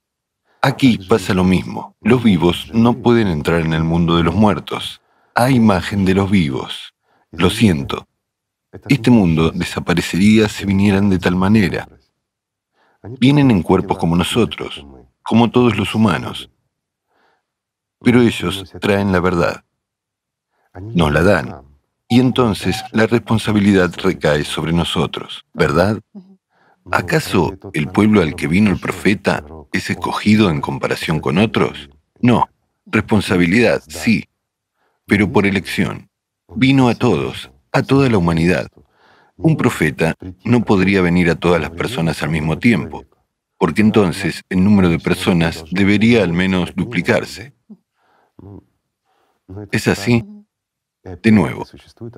Aquí 0.61 0.98
pasa 0.98 1.35
lo 1.35 1.44
mismo. 1.44 1.94
Los 2.01 2.24
vivos 2.24 2.69
no 2.74 2.94
pueden 2.94 3.28
entrar 3.28 3.61
en 3.61 3.73
el 3.73 3.85
mundo 3.85 4.16
de 4.16 4.24
los 4.24 4.35
muertos. 4.35 5.01
Hay 5.36 5.55
imagen 5.55 6.05
de 6.05 6.15
los 6.15 6.28
vivos. 6.28 6.94
Lo 7.31 7.48
siento. 7.48 8.09
Este 8.89 9.12
mundo 9.12 9.53
desaparecería 9.53 10.48
si 10.48 10.65
vinieran 10.65 11.11
de 11.11 11.20
tal 11.20 11.36
manera. 11.36 11.86
Vienen 13.02 13.51
en 13.51 13.62
cuerpos 13.62 13.98
como 13.98 14.16
nosotros, 14.16 14.85
como 15.23 15.51
todos 15.51 15.77
los 15.77 15.94
humanos, 15.94 16.51
pero 18.01 18.20
ellos 18.20 18.73
traen 18.81 19.12
la 19.12 19.20
verdad. 19.20 19.64
Nos 20.81 21.12
la 21.12 21.23
dan. 21.23 21.62
Y 22.09 22.20
entonces 22.20 22.85
la 22.93 23.06
responsabilidad 23.06 23.93
recae 24.02 24.44
sobre 24.44 24.73
nosotros, 24.73 25.44
¿verdad? 25.52 25.98
¿Acaso 26.93 27.59
el 27.73 27.89
pueblo 27.89 28.23
al 28.23 28.36
que 28.36 28.47
vino 28.47 28.70
el 28.70 28.78
profeta 28.78 29.44
es 29.73 29.90
escogido 29.90 30.51
en 30.51 30.60
comparación 30.60 31.18
con 31.20 31.39
otros? 31.39 31.90
No. 32.20 32.48
Responsabilidad, 32.86 33.82
sí, 33.89 34.24
pero 35.06 35.32
por 35.32 35.47
elección. 35.47 36.09
Vino 36.55 36.89
a 36.89 36.94
todos, 36.94 37.51
a 37.73 37.82
toda 37.82 38.09
la 38.09 38.18
humanidad. 38.18 38.68
Un 39.36 39.56
profeta 39.56 40.14
no 40.44 40.64
podría 40.64 41.02
venir 41.02 41.30
a 41.30 41.34
todas 41.34 41.60
las 41.60 41.70
personas 41.70 42.22
al 42.22 42.30
mismo 42.30 42.58
tiempo, 42.58 43.04
porque 43.58 43.82
entonces 43.82 44.42
el 44.48 44.64
número 44.64 44.88
de 44.88 44.98
personas 44.98 45.64
debería 45.70 46.22
al 46.22 46.32
menos 46.32 46.74
duplicarse. 46.74 47.54
Es 49.70 49.88
así. 49.88 50.24
De 51.22 51.30
nuevo, 51.30 51.64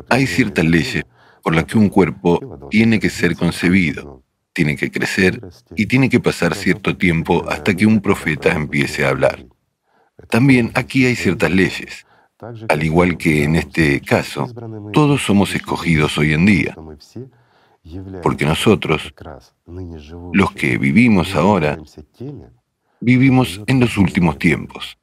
hay 0.09 0.27
ciertas 0.27 0.65
leyes 0.65 1.05
por 1.43 1.55
las 1.55 1.67
que 1.67 1.77
un 1.77 1.91
cuerpo 1.91 2.69
tiene 2.71 2.99
que 2.99 3.11
ser 3.11 3.37
concebido, 3.37 4.23
tiene 4.55 4.77
que 4.77 4.91
crecer 4.91 5.41
y 5.77 5.87
tiene 5.87 6.09
que 6.09 6.21
pasar 6.21 6.55
cierto 6.55 6.97
tiempo 6.97 7.45
hasta 7.49 7.75
que 7.75 7.85
un 7.85 8.01
profeta 8.01 8.53
empiece 8.53 9.05
a 9.05 9.11
hablar. 9.11 9.45
También 10.31 10.71
aquí 10.75 11.05
hay 11.05 11.17
ciertas 11.17 11.51
leyes. 11.51 12.07
Al 12.69 12.85
igual 12.85 13.17
que 13.17 13.43
en 13.45 13.57
este 13.57 14.01
caso, 14.01 14.47
todos 14.93 15.23
somos 15.23 15.55
escogidos 15.55 16.17
hoy 16.19 16.35
en 16.35 16.47
día, 16.47 16.77
porque 18.23 18.45
nosotros, 18.45 19.13
los 20.33 20.53
que 20.53 20.79
vivimos 20.79 21.35
ahora, 21.35 21.79
vivimos 23.01 23.61
en 23.67 23.81
los 23.81 23.97
últimos 23.97 24.39
tiempos. 24.39 24.99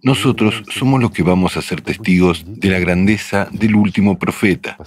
Nosotros 0.00 0.62
somos 0.70 1.00
los 1.00 1.10
que 1.10 1.24
vamos 1.24 1.56
a 1.56 1.62
ser 1.62 1.80
testigos 1.80 2.44
de 2.46 2.68
la 2.68 2.78
grandeza 2.78 3.48
del 3.50 3.74
último 3.74 4.16
profeta. 4.16 4.78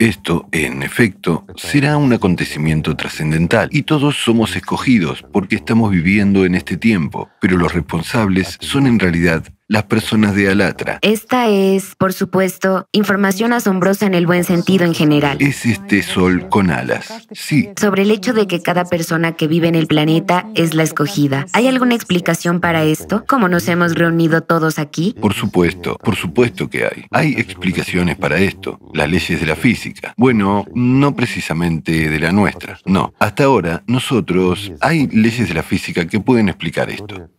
Esto, 0.00 0.48
en 0.50 0.82
efecto, 0.82 1.44
será 1.54 1.96
un 1.96 2.12
acontecimiento 2.12 2.96
trascendental 2.96 3.68
y 3.70 3.82
todos 3.82 4.16
somos 4.16 4.56
escogidos 4.56 5.24
porque 5.32 5.54
estamos 5.54 5.92
viviendo 5.92 6.44
en 6.44 6.56
este 6.56 6.76
tiempo, 6.76 7.28
pero 7.40 7.56
los 7.56 7.72
responsables 7.72 8.58
son 8.60 8.88
en 8.88 8.98
realidad 8.98 9.44
las 9.70 9.84
personas 9.84 10.34
de 10.34 10.50
Alatra. 10.50 10.98
Esta 11.00 11.48
es, 11.48 11.94
por 11.94 12.12
supuesto, 12.12 12.88
información 12.90 13.52
asombrosa 13.52 14.04
en 14.04 14.14
el 14.14 14.26
buen 14.26 14.42
sentido 14.42 14.84
en 14.84 14.94
general. 14.94 15.36
Es 15.40 15.64
este 15.64 16.02
sol 16.02 16.48
con 16.48 16.72
alas, 16.72 17.28
sí. 17.30 17.70
Sobre 17.80 18.02
el 18.02 18.10
hecho 18.10 18.32
de 18.32 18.48
que 18.48 18.62
cada 18.62 18.84
persona 18.84 19.36
que 19.36 19.46
vive 19.46 19.68
en 19.68 19.76
el 19.76 19.86
planeta 19.86 20.48
es 20.56 20.74
la 20.74 20.82
escogida. 20.82 21.46
¿Hay 21.52 21.68
alguna 21.68 21.94
explicación 21.94 22.58
para 22.58 22.82
esto? 22.82 23.24
¿Cómo 23.28 23.48
nos 23.48 23.68
hemos 23.68 23.94
reunido 23.94 24.40
todos 24.40 24.80
aquí? 24.80 25.14
Por 25.20 25.34
supuesto, 25.34 25.96
por 26.02 26.16
supuesto 26.16 26.68
que 26.68 26.86
hay. 26.86 27.04
Hay 27.12 27.34
explicaciones 27.34 28.16
para 28.16 28.40
esto, 28.40 28.80
las 28.92 29.08
leyes 29.08 29.38
de 29.40 29.46
la 29.46 29.54
física. 29.54 30.14
Bueno, 30.16 30.64
no 30.74 31.14
precisamente 31.14 32.10
de 32.10 32.18
la 32.18 32.32
nuestra, 32.32 32.76
no. 32.86 33.14
Hasta 33.20 33.44
ahora, 33.44 33.84
nosotros, 33.86 34.72
hay 34.80 35.06
leyes 35.06 35.46
de 35.46 35.54
la 35.54 35.62
física 35.62 36.08
que 36.08 36.18
pueden 36.18 36.48
explicar 36.48 36.90
esto. 36.90 37.30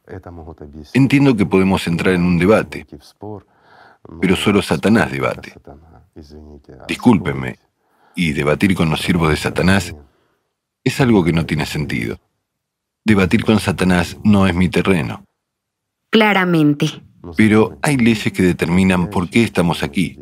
Entiendo 0.94 1.36
que 1.36 1.46
podemos 1.46 1.88
entrar 1.88 2.14
en 2.14 2.24
un 2.24 2.38
debate, 2.38 2.86
pero 4.20 4.36
solo 4.36 4.62
Satanás 4.62 5.12
debate. 5.12 5.54
Discúlpenme, 6.88 7.58
y 8.16 8.34
debatir 8.34 8.76
con 8.76 8.90
los 8.90 9.02
siervos 9.02 9.30
de 9.30 9.38
Satanás 9.38 9.96
es 10.84 11.00
algo 11.00 11.24
que 11.24 11.34
no 11.34 11.46
tiene 11.46 11.66
sentido. 11.66 12.20
Debatir 13.04 13.46
con 13.46 13.60
Satanás 13.60 14.18
no 14.24 14.48
es 14.48 14.56
mi 14.56 14.70
terreno. 14.70 15.26
Claramente. 16.10 16.88
Pero 17.38 17.78
hay 17.82 17.98
leyes 17.98 18.34
que 18.34 18.44
determinan 18.44 19.10
por 19.10 19.30
qué 19.30 19.44
estamos 19.44 19.84
aquí. 19.84 20.20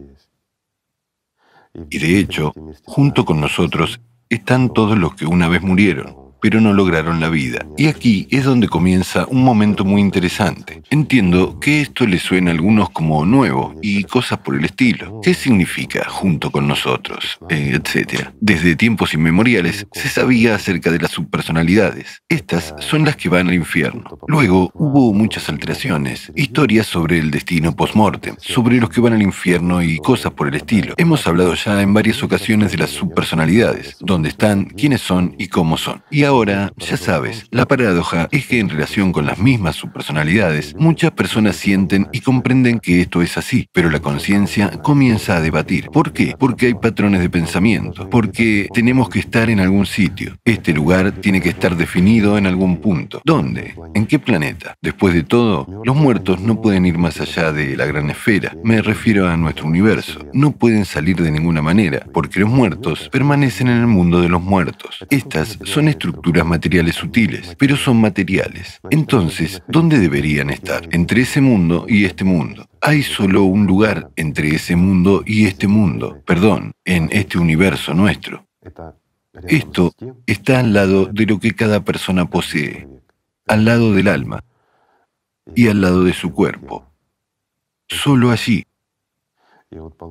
Y 1.90 1.98
de 1.98 2.20
hecho, 2.20 2.54
junto 2.84 3.26
con 3.26 3.40
nosotros 3.40 4.00
están 4.28 4.74
todos 4.74 4.98
los 4.98 5.16
que 5.16 5.26
una 5.26 5.48
vez 5.48 5.62
murieron 5.62 6.29
pero 6.42 6.62
no 6.62 6.74
lograron 6.74 7.20
la 7.20 7.30
vida. 7.30 7.66
Y 7.78 7.88
aquí 7.88 8.28
es 8.32 8.44
donde 8.44 8.68
comienza 8.68 9.26
un 9.28 9.44
momento 9.44 9.86
muy 9.86 10.02
interesante. 10.02 10.82
Entiendo 10.90 11.60
que 11.60 11.82
esto 11.82 12.06
le 12.06 12.20
suena 12.20 12.52
a 12.52 12.54
algunos 12.54 12.90
como 12.90 13.26
nuevo 13.26 13.76
y 13.82 14.04
cosas 14.04 14.40
por 14.40 14.56
el 14.56 14.66
estilo. 14.66 15.22
¿Qué 15.24 15.34
significa 15.34 16.06
junto 16.10 16.52
con 16.52 16.68
nosotros? 16.68 17.38
Eh, 17.50 17.80
etcétera. 17.82 18.34
Desde 18.40 18.76
tiempos 18.76 19.14
inmemoriales 19.14 19.88
se 19.92 20.10
sabía 20.10 20.56
acerca 20.56 20.92
de 20.92 21.00
las 21.00 21.12
subpersonalidades. 21.12 22.22
Estas 22.30 22.74
son 22.80 23.06
las 23.06 23.16
que 23.16 23.30
van 23.30 23.48
al 23.48 23.54
infierno. 23.54 24.20
Luego 24.28 24.72
hubo 24.74 25.14
muchas 25.14 25.50
alteraciones, 25.50 26.32
historias 26.36 26.88
sobre 26.88 27.20
el 27.20 27.32
destino 27.32 27.76
post-mortem, 27.76 28.36
sobre 28.40 28.80
los 28.80 28.90
que 28.90 29.02
van 29.02 29.14
al 29.14 29.22
infierno 29.22 29.82
y 29.82 29.98
cosas 29.98 30.34
por 30.34 30.48
el 30.48 30.56
estilo. 30.56 30.94
Hemos 30.98 31.26
hablado 31.28 31.54
ya 31.54 31.82
en 31.82 31.94
varias 31.94 32.22
ocasiones 32.24 32.72
de 32.72 32.78
las 32.78 32.90
subpersonalidades, 32.90 33.98
dónde 34.00 34.30
están, 34.30 34.66
quiénes 34.66 35.02
son 35.02 35.36
y 35.38 35.48
cómo 35.48 35.78
son. 35.78 36.04
Y 36.12 36.24
ahora, 36.30 36.72
ya 36.78 36.96
sabes, 36.96 37.48
la 37.50 37.68
paradoja 37.68 38.30
es 38.32 38.46
que 38.46 38.60
en 38.60 38.70
relación 38.70 39.12
con 39.12 39.26
las 39.26 39.40
mismas 39.40 39.76
subpersonalidades, 39.76 40.76
muchas 40.78 41.12
personas 41.12 41.56
sienten 41.56 42.08
y 42.14 42.22
comprenden 42.22 42.80
que 42.80 43.02
esto 43.02 43.24
es 43.24 43.36
así, 43.38 43.68
pero 43.74 43.90
la 43.90 44.00
conciencia 44.00 44.70
comienza 44.84 45.38
a 45.38 45.42
debatir. 45.42 45.88
¿Por 45.88 46.14
qué? 46.14 46.36
Porque 46.38 46.68
hay 46.68 46.76
patrones 46.76 47.22
de 47.22 47.32
pensamiento, 47.32 48.08
porque 48.10 48.70
tenemos 48.74 49.10
que 49.10 49.20
estar 49.20 49.50
en 49.50 49.60
algún 49.60 49.88
sitio. 49.88 50.38
Este 50.46 50.72
lugar 50.72 51.14
tiene 51.14 51.42
que 51.42 51.50
estar 51.50 51.76
definido 51.76 52.38
en 52.38 52.46
algún 52.46 52.78
punto. 52.78 53.22
¿Dónde? 53.26 53.74
¿En 53.96 54.06
qué 54.06 54.20
planeta? 54.20 54.76
Después 54.82 55.16
de 55.16 55.24
todo, 55.24 55.68
los 55.84 55.96
muertos 55.96 56.40
no 56.42 56.62
pueden 56.62 56.86
ir 56.86 57.00
más 57.00 57.20
allá 57.20 57.52
de 57.52 57.76
la 57.76 57.88
gran 57.88 58.10
esfera. 58.12 58.56
Me 58.64 58.84
refiero 58.84 59.28
a 59.28 59.36
nuestro 59.36 59.66
universo. 59.66 60.20
No 60.34 60.52
pueden 60.52 60.86
salir 60.86 61.16
de 61.18 61.32
ninguna 61.32 61.64
manera, 61.64 62.06
porque 62.14 62.40
los 62.40 62.50
muertos 62.50 63.10
permanecen 63.12 63.68
en 63.68 63.80
el 63.80 63.88
mundo 63.88 64.22
de 64.22 64.30
los 64.30 64.44
muertos. 64.44 65.06
Estas 65.10 65.58
son 65.64 65.88
estructuras 65.88 66.19
estructuras 66.20 66.46
materiales 66.46 66.96
sutiles, 66.96 67.56
pero 67.58 67.78
son 67.78 68.02
materiales. 68.02 68.80
Entonces, 68.90 69.64
¿dónde 69.70 70.00
deberían 70.00 70.50
estar? 70.50 70.88
Entre 70.92 71.22
ese 71.22 71.40
mundo 71.40 71.86
y 71.88 72.04
este 72.04 72.26
mundo. 72.26 72.68
Hay 72.82 73.04
solo 73.04 73.44
un 73.44 73.66
lugar 73.66 74.12
entre 74.18 74.50
ese 74.50 74.76
mundo 74.76 75.24
y 75.26 75.46
este 75.46 75.68
mundo, 75.68 76.22
perdón, 76.26 76.74
en 76.84 77.08
este 77.14 77.38
universo 77.38 77.94
nuestro. 77.94 78.46
Esto 79.48 79.94
está 80.26 80.60
al 80.60 80.74
lado 80.74 81.06
de 81.06 81.26
lo 81.26 81.40
que 81.40 81.56
cada 81.56 81.86
persona 81.86 82.30
posee, 82.30 82.86
al 83.48 83.64
lado 83.64 83.94
del 83.94 84.10
alma 84.10 84.44
y 85.56 85.70
al 85.70 85.80
lado 85.80 86.04
de 86.04 86.14
su 86.14 86.34
cuerpo. 86.34 86.86
Solo 87.88 88.32
allí. 88.32 88.66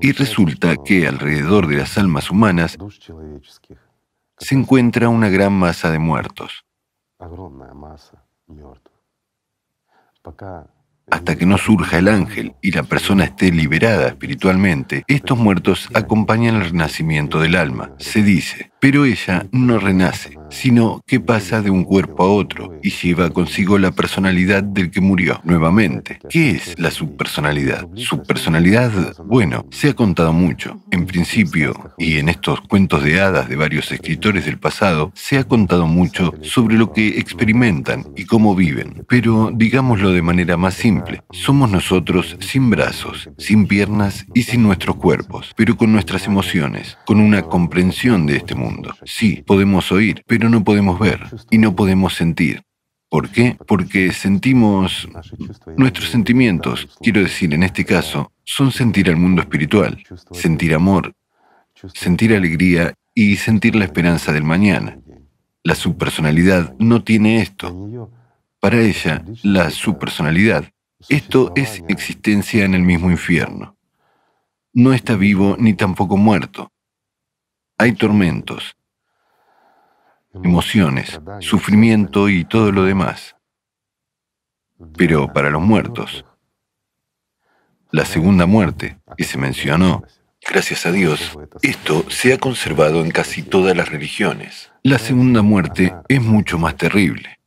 Y 0.01 0.13
resulta 0.13 0.75
que 0.85 1.07
alrededor 1.07 1.67
de 1.67 1.77
las 1.77 1.99
almas 1.99 2.31
humanas 2.31 2.79
se 4.39 4.55
encuentra 4.55 5.09
una 5.09 5.29
gran 5.29 5.53
masa 5.53 5.91
de 5.91 5.99
muertos. 5.99 6.65
Hasta 11.11 11.37
que 11.37 11.47
no 11.47 11.57
surja 11.57 11.99
el 11.99 12.09
ángel 12.09 12.55
y 12.61 12.71
la 12.73 12.83
persona 12.83 13.25
esté 13.25 13.51
liberada 13.51 14.09
espiritualmente, 14.09 15.05
estos 15.07 15.39
muertos 15.39 15.89
acompañan 15.95 16.57
el 16.57 16.65
renacimiento 16.65 17.41
del 17.41 17.57
alma. 17.57 17.93
Se 17.99 18.23
dice, 18.23 18.73
pero 18.81 19.05
ella 19.05 19.47
no 19.53 19.79
renace, 19.79 20.39
sino 20.51 21.03
que 21.07 21.21
pasa 21.21 21.63
de 21.63 21.71
un 21.71 21.85
cuerpo 21.85 22.25
a 22.25 22.29
otro 22.29 22.79
y 22.83 22.91
lleva 22.91 23.31
consigo 23.31 23.79
la 23.79 23.91
personalidad 23.93 24.63
del 24.63 24.91
que 24.91 25.01
murió 25.01 25.41
nuevamente. 25.45 26.19
¿Qué 26.29 26.51
es 26.51 26.79
la 26.79 26.91
subpersonalidad? 26.91 27.89
Subpersonalidad, 27.95 29.17
bueno, 29.25 29.67
se 29.71 29.91
ha 29.91 29.95
contado 29.95 30.33
mucho. 30.33 30.81
En 30.91 31.07
principio, 31.07 31.93
y 31.99 32.19
en 32.19 32.29
estos 32.29 32.61
cuentos 32.63 33.03
de 33.03 33.21
hadas 33.21 33.49
de 33.49 33.57
varios 33.57 33.91
escritores 33.93 34.45
del 34.45 34.59
pasado, 34.59 35.13
se 35.15 35.39
ha 35.39 35.45
contado 35.45 35.87
mucho 35.87 36.35
sobre 36.43 36.77
lo 36.77 36.93
que 36.93 37.19
experimentan 37.19 38.07
y 38.17 38.25
cómo 38.25 38.55
viven. 38.55 39.05
Pero 39.09 39.51
digámoslo 39.53 40.13
de 40.13 40.23
manera 40.23 40.57
más 40.57 40.75
simple, 40.75 41.23
somos 41.31 41.71
nosotros 41.71 42.37
sin 42.41 42.71
brazos, 42.71 43.31
sin 43.39 43.67
piernas 43.67 44.27
y 44.35 44.43
sin 44.43 44.63
nuestros 44.63 44.97
cuerpos, 44.97 45.53
pero 45.57 45.77
con 45.77 45.93
nuestras 45.93 46.27
emociones, 46.27 46.97
con 47.05 47.21
una 47.21 47.43
comprensión 47.43 48.27
de 48.27 48.37
este 48.37 48.55
mundo 48.55 48.68
Sí, 49.05 49.43
podemos 49.47 49.91
oír, 49.93 50.23
pero 50.27 50.49
no 50.49 50.65
podemos 50.65 50.99
ver 50.99 51.21
y 51.51 51.59
no 51.59 51.75
podemos 51.75 52.15
sentir. 52.15 52.63
¿Por 53.11 53.31
qué? 53.31 53.57
Porque 53.67 54.13
sentimos 54.13 55.09
nuestros 55.77 56.11
sentimientos, 56.11 56.89
quiero 57.01 57.23
decir, 57.23 57.55
en 57.55 57.63
este 57.63 57.85
caso, 57.85 58.33
son 58.45 58.71
sentir 58.71 59.09
al 59.09 59.17
mundo 59.17 59.41
espiritual, 59.41 60.03
sentir 60.33 60.75
amor, 60.75 61.15
sentir 61.95 62.35
alegría 62.35 62.93
y 63.15 63.37
sentir 63.37 63.77
la 63.77 63.85
esperanza 63.87 64.33
del 64.33 64.45
mañana. 64.45 64.99
La 65.63 65.75
subpersonalidad 65.75 66.75
no 66.79 67.03
tiene 67.03 67.41
esto. 67.41 68.11
Para 68.61 68.81
ella, 68.81 69.25
la 69.43 69.71
subpersonalidad, 69.71 70.71
esto 71.09 71.53
es 71.57 71.83
existencia 71.89 72.65
en 72.65 72.75
el 72.75 72.83
mismo 72.83 73.11
infierno. 73.11 73.77
No 74.75 74.93
está 74.93 75.17
vivo 75.17 75.57
ni 75.59 75.75
tampoco 75.75 76.17
muerto. 76.17 76.73
Hay 77.79 77.93
tormentos, 77.93 78.77
emociones, 80.35 81.21
sufrimiento 81.41 82.29
y 82.29 82.45
todo 82.45 82.73
lo 82.73 82.85
demás. 82.85 83.37
Pero 84.97 85.33
para 85.33 85.51
los 85.51 85.63
muertos, 85.63 86.25
la 87.93 88.05
segunda 88.05 88.47
muerte 88.47 88.99
que 89.17 89.23
se 89.23 89.39
mencionó, 89.39 90.03
gracias 90.47 90.87
a 90.87 90.93
Dios, 90.93 91.39
esto 91.63 92.05
se 92.11 92.33
ha 92.33 92.39
conservado 92.39 93.01
en 93.05 93.13
casi 93.13 93.43
todas 93.43 93.77
las 93.77 93.89
religiones. 93.89 94.73
La 94.83 94.99
segunda 94.99 95.43
muerte 95.43 95.95
es 96.09 96.21
mucho 96.21 96.59
más 96.59 96.77
terrible. 96.77 97.38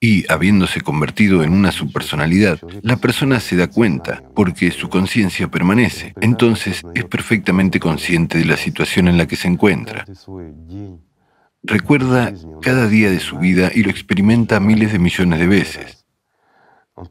Y 0.00 0.30
habiéndose 0.30 0.80
convertido 0.80 1.42
en 1.42 1.52
una 1.52 1.72
subpersonalidad, 1.72 2.60
la 2.82 2.98
persona 2.98 3.40
se 3.40 3.56
da 3.56 3.66
cuenta 3.66 4.22
porque 4.34 4.70
su 4.70 4.88
conciencia 4.88 5.48
permanece. 5.48 6.14
Entonces 6.20 6.82
es 6.94 7.04
perfectamente 7.04 7.80
consciente 7.80 8.38
de 8.38 8.44
la 8.44 8.56
situación 8.56 9.08
en 9.08 9.18
la 9.18 9.26
que 9.26 9.36
se 9.36 9.48
encuentra. 9.48 10.04
Recuerda 11.64 12.32
cada 12.62 12.86
día 12.86 13.10
de 13.10 13.18
su 13.18 13.38
vida 13.38 13.70
y 13.74 13.82
lo 13.82 13.90
experimenta 13.90 14.60
miles 14.60 14.92
de 14.92 15.00
millones 15.00 15.40
de 15.40 15.46
veces. 15.48 15.97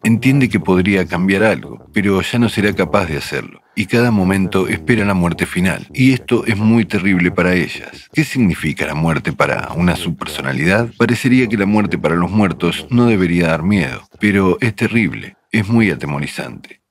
Entiende 0.04 0.50
que 0.50 0.60
podría 0.60 1.06
cambiar 1.06 1.44
algo, 1.44 1.86
pero 1.94 2.22
ya 2.22 2.40
no 2.40 2.50
será 2.50 2.74
capaz 2.74 3.06
de 3.06 3.18
hacerlo. 3.18 3.62
Y 3.76 3.86
cada 3.86 4.12
momento 4.12 4.68
espera 4.68 5.06
la 5.06 5.14
muerte 5.14 5.46
final. 5.46 5.88
Y 5.94 6.14
esto 6.14 6.46
es 6.46 6.58
muy 6.58 6.86
terrible 6.86 7.32
para 7.32 7.54
ellas. 7.54 8.10
¿Qué 8.12 8.24
significa 8.24 8.86
la 8.88 8.96
muerte 8.96 9.34
para 9.34 9.72
una 9.74 9.96
subpersonalidad? 9.96 10.90
Parecería 10.98 11.48
que 11.48 11.58
la 11.58 11.66
muerte 11.66 11.98
para 11.98 12.16
los 12.16 12.32
muertos 12.32 12.88
no 12.90 13.06
debería 13.06 13.48
dar 13.48 13.64
miedo, 13.64 14.02
pero 14.20 14.58
es 14.62 14.76
terrible, 14.76 15.38
es 15.52 15.68
muy 15.68 15.92
atemorizante. 15.92 16.82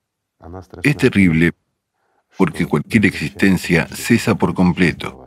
Es 0.83 0.95
terrible 0.97 1.51
porque 2.37 2.65
cualquier 2.65 3.05
existencia 3.05 3.87
cesa 3.87 4.35
por 4.35 4.53
completo. 4.53 5.25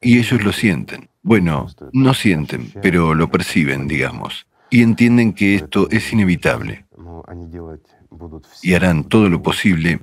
Y 0.00 0.18
ellos 0.18 0.42
lo 0.42 0.52
sienten. 0.52 1.08
Bueno, 1.22 1.68
no 1.92 2.12
sienten, 2.14 2.72
pero 2.82 3.14
lo 3.14 3.30
perciben, 3.30 3.86
digamos. 3.86 4.46
Y 4.68 4.82
entienden 4.82 5.32
que 5.32 5.54
esto 5.54 5.88
es 5.90 6.12
inevitable 6.12 6.81
y 8.62 8.74
harán 8.74 9.04
todo 9.04 9.28
lo 9.28 9.42
posible 9.42 10.00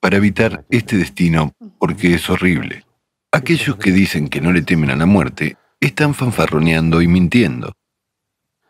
para 0.00 0.16
evitar 0.16 0.64
este 0.70 0.96
destino 0.96 1.52
porque 1.78 2.14
es 2.14 2.28
horrible. 2.30 2.84
Aquellos 3.32 3.76
que 3.76 3.92
dicen 3.92 4.28
que 4.28 4.40
no 4.40 4.52
le 4.52 4.62
temen 4.62 4.90
a 4.90 4.96
la 4.96 5.06
muerte 5.06 5.56
están 5.80 6.14
fanfarroneando 6.14 7.02
y 7.02 7.08
mintiendo. 7.08 7.72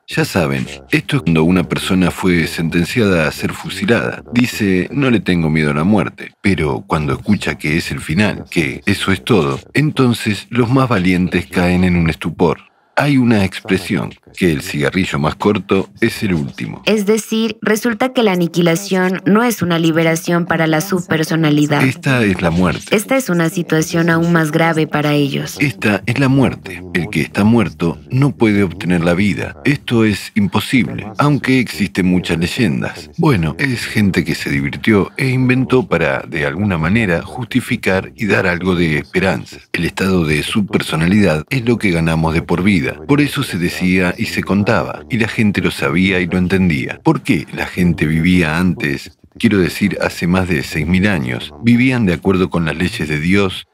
Ya 0.06 0.24
saben, 0.24 0.66
esto 0.90 1.16
es 1.16 1.22
cuando 1.22 1.44
una 1.44 1.64
persona 1.64 2.10
fue 2.10 2.46
sentenciada 2.46 3.28
a 3.28 3.32
ser 3.32 3.52
fusilada. 3.52 4.24
Dice, 4.32 4.88
no 4.90 5.10
le 5.10 5.20
tengo 5.20 5.50
miedo 5.50 5.70
a 5.70 5.74
la 5.74 5.84
muerte, 5.84 6.32
pero 6.40 6.82
cuando 6.86 7.12
escucha 7.12 7.58
que 7.58 7.76
es 7.76 7.90
el 7.90 8.00
final, 8.00 8.46
que 8.50 8.80
eso 8.86 9.12
es 9.12 9.22
todo, 9.22 9.60
entonces 9.74 10.46
los 10.48 10.70
más 10.70 10.88
valientes 10.88 11.46
caen 11.46 11.84
en 11.84 11.96
un 11.96 12.08
estupor 12.08 12.68
hay 12.98 13.16
una 13.16 13.44
expresión, 13.44 14.12
que 14.36 14.52
el 14.52 14.62
cigarrillo 14.62 15.18
más 15.18 15.34
corto 15.34 15.88
es 16.00 16.22
el 16.22 16.34
último. 16.34 16.82
Es 16.86 17.06
decir, 17.06 17.58
resulta 17.62 18.12
que 18.12 18.22
la 18.22 18.32
aniquilación 18.32 19.22
no 19.26 19.42
es 19.42 19.62
una 19.62 19.78
liberación 19.78 20.46
para 20.46 20.66
la 20.66 20.80
subpersonalidad. 20.80 21.82
Esta 21.82 22.22
es 22.22 22.40
la 22.42 22.50
muerte. 22.50 22.94
Esta 22.94 23.16
es 23.16 23.28
una 23.28 23.48
situación 23.50 24.10
aún 24.10 24.32
más 24.32 24.50
grave 24.50 24.86
para 24.86 25.14
ellos. 25.14 25.56
Esta 25.60 26.02
es 26.06 26.18
la 26.18 26.28
muerte. 26.28 26.82
El 26.94 27.08
que 27.10 27.22
está 27.22 27.44
muerto 27.44 27.98
no 28.10 28.34
puede 28.34 28.62
obtener 28.62 29.02
la 29.02 29.14
vida. 29.14 29.56
Esto 29.64 30.04
es 30.04 30.32
imposible, 30.34 31.06
aunque 31.18 31.60
existen 31.60 32.06
muchas 32.06 32.38
leyendas. 32.38 33.10
Bueno, 33.16 33.56
es 33.58 33.86
gente 33.86 34.24
que 34.24 34.34
se 34.34 34.50
divirtió 34.50 35.10
e 35.16 35.28
inventó 35.28 35.86
para, 35.86 36.20
de 36.20 36.46
alguna 36.46 36.78
manera, 36.78 37.22
justificar 37.22 38.12
y 38.14 38.26
dar 38.26 38.46
algo 38.46 38.74
de 38.74 38.98
esperanza. 38.98 39.58
El 39.72 39.84
estado 39.84 40.24
de 40.24 40.42
subpersonalidad 40.42 41.44
es 41.50 41.64
lo 41.64 41.78
que 41.78 41.90
ganamos 41.90 42.34
de 42.34 42.42
por 42.42 42.62
vida 42.62 42.98
por 43.06 43.20
eso 43.20 43.42
se 43.42 43.58
decía 43.58 44.14
y 44.18 44.26
se 44.26 44.42
contaba, 44.42 45.04
y 45.08 45.18
la 45.18 45.28
gente 45.28 45.62
lo 45.62 45.70
sabía 45.70 46.20
y 46.20 46.26
lo 46.26 46.36
entendía. 46.36 47.00
¿Por 47.02 47.22
qué 47.22 47.46
la 47.54 47.66
gente 47.66 48.04
vivía 48.04 48.58
antes, 48.58 49.16
quiero 49.38 49.58
decir 49.58 49.96
hace 50.02 50.26
más 50.26 50.48
de 50.48 50.60
6.000 50.60 51.08
años, 51.08 51.54
vivían 51.62 52.04
de 52.04 52.14
acuerdo 52.14 52.50
con 52.50 52.64
las 52.64 52.76
leyes 52.76 53.08
de 53.08 53.20
Dios? 53.20 53.68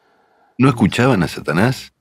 ¿No 0.59 0.69
escuchaban 0.69 1.23
a 1.23 1.29
Satanás? 1.29 1.94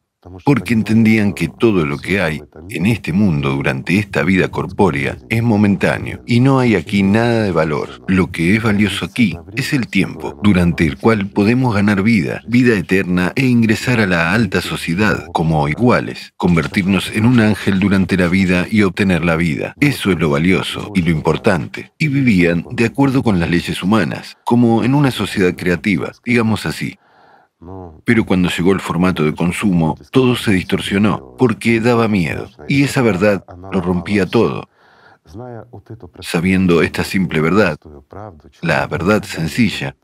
Porque 0.46 0.74
entendían 0.74 1.34
que 1.34 1.48
todo 1.48 1.86
lo 1.86 1.98
que 1.98 2.22
hay 2.22 2.42
en 2.70 2.86
este 2.86 3.14
mundo 3.14 3.52
durante 3.52 3.98
esta 3.98 4.24
vida 4.24 4.50
corpórea 4.50 5.18
es 5.30 5.44
momentáneo 5.44 6.22
y 6.26 6.40
no 6.40 6.60
hay 6.60 6.76
aquí 6.76 7.04
nada 7.04 7.44
de 7.44 7.52
valor. 7.52 8.04
Lo 8.08 8.32
que 8.32 8.56
es 8.56 8.64
valioso 8.64 9.06
aquí 9.06 9.38
es 9.56 9.74
el 9.74 9.88
tiempo, 9.88 10.40
durante 10.44 10.86
el 10.86 10.98
cual 10.98 11.28
podemos 11.30 11.76
ganar 11.76 12.04
vida, 12.04 12.42
vida 12.48 12.76
eterna 12.76 13.32
e 13.36 13.46
ingresar 13.46 14.00
a 14.00 14.08
la 14.08 14.34
alta 14.34 14.62
sociedad 14.62 15.28
como 15.34 15.68
iguales, 15.68 16.34
convertirnos 16.38 17.12
en 17.14 17.26
un 17.26 17.40
ángel 17.40 17.80
durante 17.80 18.18
la 18.18 18.28
vida 18.28 18.66
y 18.70 18.84
obtener 18.84 19.24
la 19.24 19.36
vida. 19.36 19.76
Eso 19.80 20.12
es 20.12 20.20
lo 20.20 20.30
valioso 20.30 20.92
y 20.96 21.02
lo 21.02 21.12
importante. 21.12 21.92
Y 21.98 22.08
vivían 22.08 22.66
de 22.72 22.86
acuerdo 22.86 23.24
con 23.24 23.40
las 23.40 23.50
leyes 23.50 23.82
humanas, 23.84 24.38
como 24.46 24.84
en 24.84 24.94
una 24.94 25.12
sociedad 25.12 25.56
creativa, 25.56 26.12
digamos 26.26 26.66
así. 26.66 26.98
Pero 28.04 28.26
cuando 28.26 28.50
llegó 28.50 28.72
el 28.74 28.80
formato 28.80 29.24
de 29.24 29.34
consumo, 29.34 29.98
todo 30.12 30.36
se 30.36 30.52
distorsionó 30.52 31.36
porque 31.38 31.80
daba 31.80 32.08
miedo. 32.08 32.50
Y 32.68 32.84
esa 32.84 33.02
verdad 33.02 33.46
lo 33.72 33.82
rompía 33.82 34.26
todo. 34.26 34.70
Sabiendo 36.20 36.82
esta 36.82 37.04
simple 37.04 37.42
verdad, 37.42 37.78
la 38.62 38.88
verdad 38.88 39.24
sencilla, 39.24 39.96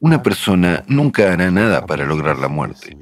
una 0.00 0.22
persona 0.22 0.84
nunca 0.86 1.32
hará 1.32 1.50
nada 1.50 1.86
para 1.86 2.04
lograr 2.04 2.38
la 2.38 2.48
muerte. 2.48 2.96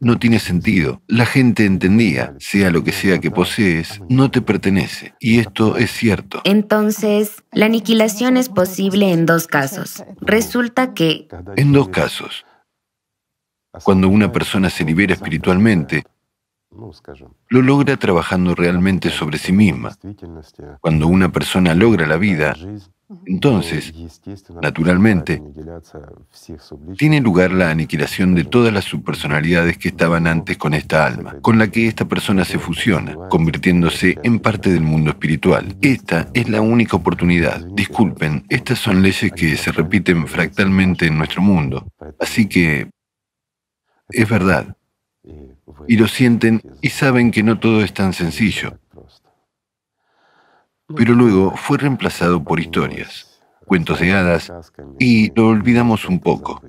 No 0.00 0.18
tiene 0.18 0.38
sentido. 0.38 1.00
La 1.06 1.24
gente 1.24 1.64
entendía, 1.64 2.34
sea 2.38 2.70
lo 2.70 2.84
que 2.84 2.92
sea 2.92 3.20
que 3.20 3.30
posees, 3.30 4.02
no 4.10 4.30
te 4.30 4.42
pertenece. 4.42 5.14
Y 5.18 5.38
esto 5.38 5.78
es 5.78 5.90
cierto. 5.90 6.42
Entonces, 6.44 7.42
la 7.52 7.66
aniquilación 7.66 8.36
es 8.36 8.50
posible 8.50 9.12
en 9.12 9.24
dos 9.24 9.46
casos. 9.46 10.04
Resulta 10.20 10.92
que... 10.92 11.28
En 11.56 11.72
dos 11.72 11.88
casos. 11.88 12.44
Cuando 13.84 14.08
una 14.08 14.30
persona 14.32 14.70
se 14.70 14.84
libera 14.84 15.14
espiritualmente, 15.14 16.04
lo 17.48 17.62
logra 17.62 17.96
trabajando 17.96 18.54
realmente 18.54 19.10
sobre 19.10 19.38
sí 19.38 19.52
misma. 19.52 19.96
Cuando 20.80 21.08
una 21.08 21.30
persona 21.30 21.74
logra 21.74 22.06
la 22.06 22.16
vida, 22.16 22.54
entonces, 23.24 23.94
naturalmente, 24.60 25.42
tiene 26.98 27.22
lugar 27.22 27.52
la 27.52 27.70
aniquilación 27.70 28.34
de 28.34 28.44
todas 28.44 28.72
las 28.72 28.84
subpersonalidades 28.84 29.78
que 29.78 29.88
estaban 29.88 30.26
antes 30.26 30.58
con 30.58 30.74
esta 30.74 31.06
alma, 31.06 31.36
con 31.40 31.58
la 31.58 31.68
que 31.68 31.86
esta 31.86 32.06
persona 32.06 32.44
se 32.44 32.58
fusiona, 32.58 33.16
convirtiéndose 33.30 34.18
en 34.22 34.38
parte 34.40 34.70
del 34.70 34.82
mundo 34.82 35.10
espiritual. 35.10 35.74
Esta 35.80 36.28
es 36.34 36.50
la 36.50 36.60
única 36.60 36.96
oportunidad. 36.96 37.64
Disculpen, 37.72 38.44
estas 38.50 38.78
son 38.78 39.00
leyes 39.00 39.32
que 39.32 39.56
se 39.56 39.72
repiten 39.72 40.26
fractalmente 40.26 41.06
en 41.06 41.16
nuestro 41.16 41.40
mundo. 41.40 41.90
Así 42.20 42.46
que 42.46 42.90
es 44.08 44.28
verdad. 44.28 44.76
Y 45.86 45.96
lo 45.96 46.08
sienten 46.08 46.62
y 46.80 46.88
saben 46.90 47.30
que 47.30 47.42
no 47.42 47.58
todo 47.58 47.82
es 47.82 47.92
tan 47.92 48.12
sencillo 48.12 48.78
pero 50.96 51.14
luego 51.14 51.54
fue 51.56 51.78
reemplazado 51.78 52.42
por 52.42 52.60
historias, 52.60 53.40
cuentos 53.66 54.00
de 54.00 54.12
hadas, 54.12 54.52
y 54.98 55.32
lo 55.34 55.48
olvidamos 55.48 56.06
un 56.06 56.20
poco. 56.20 56.62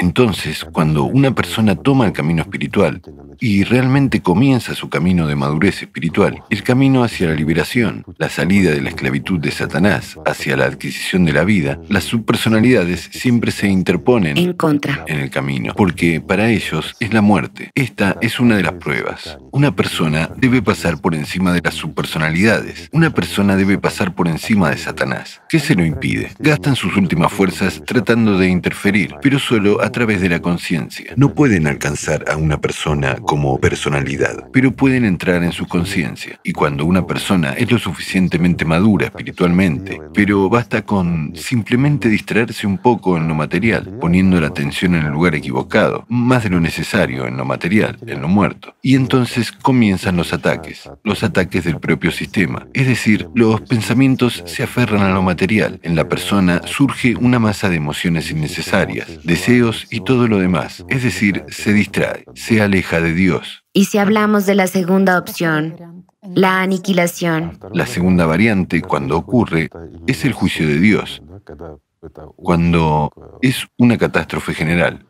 Entonces, 0.00 0.64
cuando 0.72 1.02
una 1.02 1.34
persona 1.34 1.74
toma 1.74 2.06
el 2.06 2.12
camino 2.12 2.42
espiritual 2.42 3.02
y 3.40 3.64
realmente 3.64 4.22
comienza 4.22 4.76
su 4.76 4.88
camino 4.88 5.26
de 5.26 5.34
madurez 5.34 5.82
espiritual, 5.82 6.44
el 6.50 6.62
camino 6.62 7.02
hacia 7.02 7.26
la 7.26 7.34
liberación, 7.34 8.04
la 8.16 8.28
salida 8.28 8.70
de 8.70 8.80
la 8.80 8.90
esclavitud 8.90 9.40
de 9.40 9.50
Satanás, 9.50 10.16
hacia 10.24 10.56
la 10.56 10.66
adquisición 10.66 11.24
de 11.24 11.32
la 11.32 11.42
vida, 11.42 11.80
las 11.88 12.04
subpersonalidades 12.04 13.10
siempre 13.12 13.50
se 13.50 13.66
interponen 13.66 14.38
en 14.38 14.52
contra 14.52 15.04
en 15.08 15.18
el 15.18 15.30
camino, 15.30 15.74
porque 15.76 16.20
para 16.20 16.48
ellos 16.48 16.94
es 17.00 17.12
la 17.12 17.20
muerte. 17.20 17.72
Esta 17.74 18.16
es 18.20 18.38
una 18.38 18.56
de 18.56 18.62
las 18.62 18.74
pruebas. 18.74 19.36
Una 19.50 19.74
persona 19.74 20.30
debe 20.36 20.62
pasar 20.62 21.00
por 21.00 21.16
encima 21.16 21.52
de 21.52 21.60
las 21.60 21.74
subpersonalidades. 21.74 22.88
Una 22.92 23.10
persona 23.10 23.56
debe 23.56 23.78
pasar 23.78 24.14
por 24.14 24.28
encima 24.28 24.70
de 24.70 24.78
Satanás. 24.78 25.42
¿Qué 25.48 25.58
se 25.58 25.74
lo 25.74 25.84
impide? 25.84 26.30
Gastan 26.38 26.76
sus 26.76 26.96
últimas 26.96 27.32
fuerzas 27.32 27.82
tratando 27.84 28.38
de 28.38 28.48
interferir, 28.48 29.16
pero 29.20 29.40
solo 29.40 29.80
a 29.88 29.90
través 29.90 30.20
de 30.20 30.28
la 30.28 30.42
conciencia. 30.42 31.14
No 31.16 31.32
pueden 31.32 31.66
alcanzar 31.66 32.26
a 32.28 32.36
una 32.36 32.60
persona 32.60 33.16
como 33.16 33.58
personalidad, 33.58 34.48
pero 34.52 34.72
pueden 34.72 35.06
entrar 35.06 35.42
en 35.42 35.52
su 35.52 35.66
conciencia. 35.66 36.38
Y 36.44 36.52
cuando 36.52 36.84
una 36.84 37.06
persona 37.06 37.54
es 37.54 37.72
lo 37.72 37.78
suficientemente 37.78 38.66
madura 38.66 39.06
espiritualmente, 39.06 39.98
pero 40.12 40.50
basta 40.50 40.82
con 40.82 41.32
simplemente 41.34 42.10
distraerse 42.10 42.66
un 42.66 42.76
poco 42.76 43.16
en 43.16 43.28
lo 43.28 43.34
material, 43.34 43.96
poniendo 43.98 44.38
la 44.38 44.48
atención 44.48 44.94
en 44.94 45.06
el 45.06 45.12
lugar 45.12 45.34
equivocado, 45.34 46.04
más 46.08 46.42
de 46.42 46.50
lo 46.50 46.60
necesario 46.60 47.26
en 47.26 47.38
lo 47.38 47.46
material, 47.46 47.96
en 48.06 48.20
lo 48.20 48.28
muerto. 48.28 48.74
Y 48.82 48.94
entonces 48.94 49.52
comienzan 49.52 50.18
los 50.18 50.34
ataques, 50.34 50.90
los 51.02 51.22
ataques 51.22 51.64
del 51.64 51.80
propio 51.80 52.10
sistema. 52.10 52.66
Es 52.74 52.86
decir, 52.86 53.26
los 53.34 53.62
pensamientos 53.62 54.42
se 54.44 54.62
aferran 54.62 55.00
a 55.00 55.14
lo 55.14 55.22
material. 55.22 55.80
En 55.82 55.96
la 55.96 56.08
persona 56.08 56.60
surge 56.66 57.16
una 57.16 57.38
masa 57.38 57.70
de 57.70 57.76
emociones 57.76 58.30
innecesarias, 58.30 59.24
deseos 59.24 59.77
y 59.90 60.00
todo 60.00 60.28
lo 60.28 60.38
demás. 60.38 60.84
Es 60.88 61.02
decir, 61.02 61.44
se 61.48 61.72
distrae, 61.72 62.24
se 62.34 62.60
aleja 62.60 63.00
de 63.00 63.12
Dios. 63.12 63.64
Y 63.72 63.86
si 63.86 63.98
hablamos 63.98 64.46
de 64.46 64.54
la 64.54 64.66
segunda 64.66 65.18
opción, 65.18 66.04
la 66.34 66.62
aniquilación. 66.62 67.58
La 67.72 67.86
segunda 67.86 68.26
variante, 68.26 68.82
cuando 68.82 69.16
ocurre, 69.16 69.70
es 70.06 70.24
el 70.24 70.32
juicio 70.32 70.66
de 70.66 70.78
Dios, 70.78 71.22
cuando 72.36 73.10
es 73.40 73.66
una 73.76 73.96
catástrofe 73.96 74.54
general. 74.54 75.04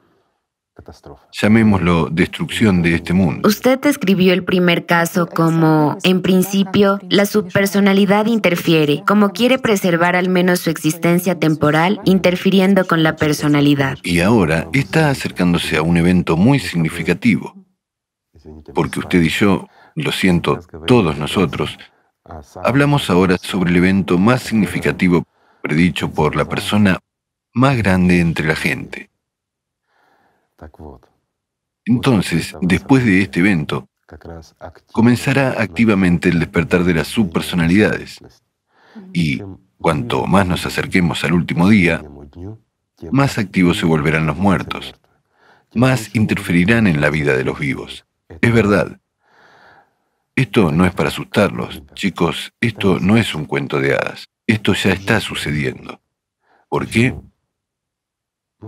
Llamémoslo 1.32 2.09
destrucción 2.10 2.82
de 2.82 2.94
este 2.94 3.12
mundo. 3.12 3.48
Usted 3.48 3.78
describió 3.80 4.32
el 4.32 4.44
primer 4.44 4.86
caso 4.86 5.26
como, 5.26 5.98
en 6.05 6.22
principio, 6.22 6.98
la 7.09 7.26
subpersonalidad 7.26 8.26
interfiere, 8.26 9.02
como 9.06 9.30
quiere 9.30 9.59
preservar 9.59 10.16
al 10.16 10.28
menos 10.28 10.60
su 10.60 10.70
existencia 10.70 11.38
temporal, 11.38 12.00
interfiriendo 12.05 12.86
con 12.86 13.02
la 13.02 13.16
personalidad. 13.16 13.98
Y 14.02 14.20
ahora 14.20 14.68
está 14.72 15.10
acercándose 15.10 15.76
a 15.76 15.82
un 15.82 15.96
evento 15.96 16.36
muy 16.36 16.59
significativo, 16.59 17.55
porque 18.74 19.00
usted 19.00 19.20
y 19.22 19.28
yo, 19.28 19.66
lo 19.94 20.12
siento, 20.12 20.60
todos 20.86 21.18
nosotros, 21.18 21.76
hablamos 22.62 23.10
ahora 23.10 23.36
sobre 23.38 23.70
el 23.70 23.76
evento 23.76 24.16
más 24.16 24.42
significativo 24.42 25.24
predicho 25.60 26.10
por 26.10 26.36
la 26.36 26.44
persona 26.44 26.98
más 27.52 27.76
grande 27.76 28.20
entre 28.20 28.46
la 28.46 28.55
gente. 28.55 29.10
Entonces, 31.85 32.55
después 32.60 33.05
de 33.05 33.22
este 33.22 33.40
evento, 33.40 33.89
comenzará 34.93 35.60
activamente 35.60 36.28
el 36.28 36.39
despertar 36.39 36.85
de 36.85 36.94
las 36.94 37.09
subpersonalidades. 37.09 38.18
Y 39.12 39.43
cuanto 39.78 40.26
más 40.26 40.47
nos 40.47 40.66
acerquemos 40.66 41.24
al 41.24 41.32
último 41.32 41.68
día, 41.68 42.02
más 43.10 43.39
activos 43.39 43.78
se 43.78 43.86
volverán 43.86 44.26
los 44.26 44.36
muertos, 44.36 44.94
más 45.74 46.14
interferirán 46.14 46.86
en 46.86 47.01
la 47.01 47.10
vida 47.10 47.36
de 47.36 47.44
los 47.44 47.59
vivos. 47.59 48.06
Es 48.40 48.52
verdad. 48.52 49.01
Esto 50.35 50.70
no 50.70 50.86
es 50.86 50.94
para 50.94 51.09
asustarlos, 51.09 51.82
chicos, 51.94 52.52
esto 52.60 53.01
no 53.01 53.16
es 53.16 53.35
un 53.35 53.44
cuento 53.44 53.80
de 53.80 53.94
hadas, 53.94 54.28
esto 54.47 54.72
ya 54.72 54.93
está 54.93 55.20
sucediendo. 55.20 56.01
¿Por 56.68 56.86
qué? 56.86 57.14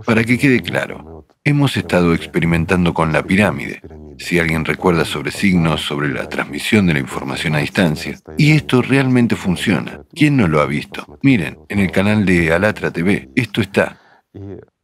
Para 0.05 0.23
que 0.23 0.37
quede 0.37 0.61
claro, 0.61 1.27
hemos 1.43 1.75
estado 1.75 2.13
experimentando 2.13 2.93
con 2.93 3.11
la 3.11 3.23
pirámide. 3.23 3.81
Si 4.17 4.39
alguien 4.39 4.63
recuerda 4.63 5.03
sobre 5.03 5.31
signos, 5.31 5.81
sobre 5.81 6.07
la 6.07 6.29
transmisión 6.29 6.87
de 6.87 6.93
la 6.93 6.99
información 6.99 7.55
a 7.55 7.59
distancia, 7.59 8.17
y 8.37 8.53
esto 8.53 8.81
realmente 8.81 9.35
funciona. 9.35 10.01
¿Quién 10.13 10.37
no 10.37 10.47
lo 10.47 10.61
ha 10.61 10.65
visto? 10.65 11.19
Miren, 11.23 11.59
en 11.67 11.79
el 11.79 11.91
canal 11.91 12.25
de 12.25 12.53
Alatra 12.53 12.91
TV, 12.91 13.31
esto 13.35 13.59
está. 13.59 13.99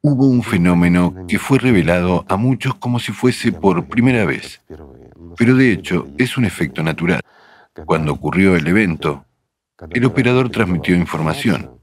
Hubo 0.02 0.28
un 0.28 0.44
fenómeno 0.44 1.26
que 1.26 1.40
fue 1.40 1.60
revelado 1.60 2.26
a 2.28 2.36
muchos 2.36 2.76
como 2.76 3.00
si 3.00 3.14
fuese 3.14 3.54
por 3.54 3.88
primera 3.88 4.26
vez, 4.26 4.62
pero 5.38 5.56
de 5.56 5.72
hecho 5.72 6.08
es 6.18 6.38
un 6.38 6.44
efecto 6.44 6.84
natural. 6.84 7.22
Cuando 7.86 8.12
ocurrió 8.12 8.58
el 8.58 8.68
evento, 8.68 9.24
el 9.90 10.04
operador 10.04 10.50
transmitió 10.50 10.98
información. 10.98 11.80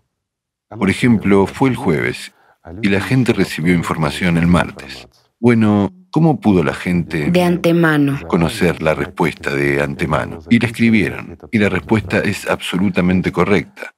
Por 0.69 0.91
ejemplo, 0.91 1.47
fue 1.47 1.71
el 1.71 1.77
jueves 1.77 2.34
y 2.83 2.89
la 2.89 3.01
gente 3.01 3.33
recibió 3.33 3.75
información 3.75 4.37
el 4.39 4.47
martes. 4.47 5.09
Bueno, 5.39 5.93
¿cómo 6.11 6.41
pudo 6.41 6.65
la 6.65 6.75
gente 6.75 7.31
de 7.31 7.43
antemano 7.43 8.21
conocer 8.27 8.83
la 8.83 8.95
respuesta 8.95 9.55
de 9.55 9.83
antemano? 9.83 10.39
Y 10.49 10.59
la 10.59 10.69
escribieron, 10.69 11.39
y 11.51 11.59
la 11.59 11.69
respuesta 11.69 12.21
es 12.21 12.49
absolutamente 12.49 13.31
correcta. 13.31 13.95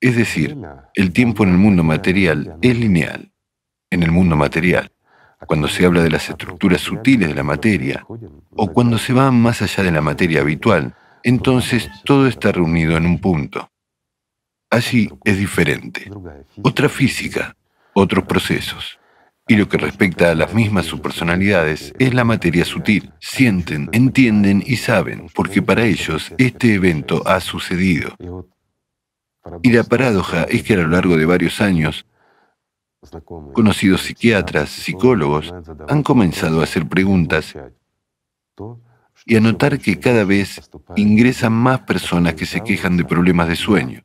Es 0.00 0.16
decir, 0.16 0.58
el 0.94 1.12
tiempo 1.12 1.44
en 1.44 1.50
el 1.50 1.58
mundo 1.58 1.82
material 1.82 2.56
es 2.60 2.76
lineal. 2.76 3.32
En 3.90 4.02
el 4.02 4.10
mundo 4.10 4.36
material, 4.36 4.90
cuando 5.46 5.68
se 5.68 5.84
habla 5.84 6.02
de 6.02 6.10
las 6.10 6.28
estructuras 6.28 6.80
sutiles 6.80 7.28
de 7.28 7.34
la 7.34 7.42
materia, 7.42 8.04
o 8.56 8.72
cuando 8.72 8.98
se 8.98 9.12
va 9.12 9.30
más 9.30 9.62
allá 9.62 9.84
de 9.84 9.92
la 9.92 10.00
materia 10.00 10.40
habitual, 10.40 10.94
entonces 11.22 11.88
todo 12.04 12.26
está 12.26 12.52
reunido 12.52 12.96
en 12.96 13.06
un 13.06 13.18
punto. 13.18 13.70
Allí 14.70 15.08
es 15.24 15.38
diferente. 15.38 16.10
Otra 16.62 16.88
física, 16.88 17.54
otros 17.94 18.24
procesos. 18.24 18.98
Y 19.48 19.56
lo 19.56 19.68
que 19.68 19.76
respecta 19.76 20.30
a 20.30 20.34
las 20.34 20.54
mismas 20.54 20.86
subpersonalidades 20.86 21.92
es 21.98 22.14
la 22.14 22.24
materia 22.24 22.64
sutil. 22.64 23.12
Sienten, 23.20 23.88
entienden 23.92 24.62
y 24.64 24.76
saben, 24.76 25.26
porque 25.34 25.60
para 25.60 25.84
ellos 25.84 26.32
este 26.38 26.74
evento 26.74 27.22
ha 27.26 27.40
sucedido. 27.40 28.16
Y 29.62 29.72
la 29.72 29.82
paradoja 29.82 30.44
es 30.44 30.62
que 30.62 30.74
a 30.74 30.78
lo 30.78 30.88
largo 30.88 31.16
de 31.16 31.26
varios 31.26 31.60
años, 31.60 32.06
conocidos 33.52 34.02
psiquiatras, 34.02 34.70
psicólogos, 34.70 35.52
han 35.88 36.02
comenzado 36.04 36.60
a 36.60 36.64
hacer 36.64 36.88
preguntas 36.88 37.54
y 39.26 39.36
a 39.36 39.40
notar 39.40 39.78
que 39.80 39.98
cada 39.98 40.24
vez 40.24 40.70
ingresan 40.96 41.52
más 41.52 41.80
personas 41.80 42.34
que 42.34 42.46
se 42.46 42.62
quejan 42.62 42.96
de 42.96 43.04
problemas 43.04 43.48
de 43.48 43.56
sueño. 43.56 44.02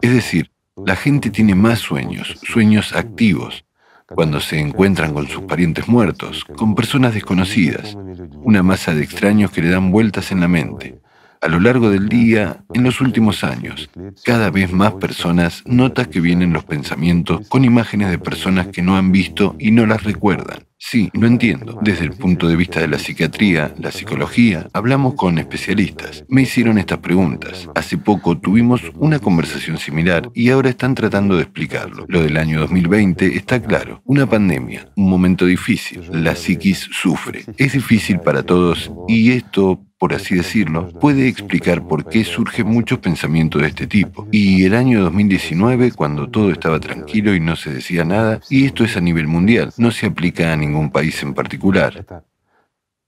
Es 0.00 0.12
decir, 0.12 0.50
la 0.76 0.96
gente 0.96 1.30
tiene 1.30 1.54
más 1.54 1.80
sueños, 1.80 2.38
sueños 2.42 2.94
activos, 2.94 3.64
cuando 4.06 4.40
se 4.40 4.58
encuentran 4.58 5.12
con 5.12 5.28
sus 5.28 5.42
parientes 5.42 5.86
muertos, 5.86 6.44
con 6.56 6.74
personas 6.74 7.14
desconocidas, 7.14 7.94
una 8.42 8.62
masa 8.62 8.94
de 8.94 9.04
extraños 9.04 9.50
que 9.50 9.62
le 9.62 9.70
dan 9.70 9.90
vueltas 9.90 10.32
en 10.32 10.40
la 10.40 10.48
mente. 10.48 11.00
A 11.42 11.48
lo 11.48 11.58
largo 11.58 11.90
del 11.90 12.08
día, 12.08 12.64
en 12.72 12.84
los 12.84 13.00
últimos 13.00 13.42
años, 13.42 13.90
cada 14.24 14.48
vez 14.50 14.72
más 14.72 14.92
personas 14.92 15.64
notan 15.66 16.06
que 16.06 16.20
vienen 16.20 16.52
los 16.52 16.62
pensamientos 16.62 17.48
con 17.48 17.64
imágenes 17.64 18.10
de 18.10 18.18
personas 18.18 18.68
que 18.68 18.80
no 18.80 18.96
han 18.96 19.10
visto 19.10 19.56
y 19.58 19.72
no 19.72 19.84
las 19.84 20.04
recuerdan. 20.04 20.60
Sí, 20.78 21.10
lo 21.14 21.26
entiendo. 21.26 21.78
Desde 21.80 22.04
el 22.04 22.12
punto 22.12 22.48
de 22.48 22.56
vista 22.56 22.80
de 22.80 22.88
la 22.88 22.98
psiquiatría, 22.98 23.72
la 23.78 23.92
psicología, 23.92 24.68
hablamos 24.72 25.14
con 25.14 25.38
especialistas. 25.38 26.24
Me 26.28 26.42
hicieron 26.42 26.76
estas 26.76 26.98
preguntas. 26.98 27.68
Hace 27.76 27.98
poco 27.98 28.36
tuvimos 28.38 28.82
una 28.96 29.20
conversación 29.20 29.78
similar 29.78 30.28
y 30.34 30.50
ahora 30.50 30.70
están 30.70 30.96
tratando 30.96 31.36
de 31.36 31.42
explicarlo. 31.42 32.04
Lo 32.08 32.22
del 32.22 32.36
año 32.36 32.58
2020 32.60 33.36
está 33.36 33.62
claro. 33.62 34.02
Una 34.04 34.26
pandemia, 34.26 34.88
un 34.96 35.08
momento 35.08 35.46
difícil. 35.46 36.02
La 36.12 36.34
psiquis 36.34 36.88
sufre. 36.92 37.44
Es 37.56 37.72
difícil 37.72 38.18
para 38.18 38.42
todos 38.42 38.92
y 39.06 39.32
esto 39.32 39.80
por 40.02 40.14
así 40.14 40.34
decirlo, 40.34 40.88
puede 40.88 41.28
explicar 41.28 41.86
por 41.86 42.08
qué 42.08 42.24
surgen 42.24 42.66
muchos 42.66 42.98
pensamientos 42.98 43.62
de 43.62 43.68
este 43.68 43.86
tipo. 43.86 44.26
Y 44.32 44.64
el 44.64 44.74
año 44.74 45.00
2019, 45.00 45.92
cuando 45.92 46.28
todo 46.28 46.50
estaba 46.50 46.80
tranquilo 46.80 47.36
y 47.36 47.38
no 47.38 47.54
se 47.54 47.72
decía 47.72 48.04
nada, 48.04 48.40
y 48.50 48.64
esto 48.64 48.82
es 48.82 48.96
a 48.96 49.00
nivel 49.00 49.28
mundial, 49.28 49.72
no 49.76 49.92
se 49.92 50.06
aplica 50.06 50.52
a 50.52 50.56
ningún 50.56 50.90
país 50.90 51.22
en 51.22 51.34
particular. 51.34 52.04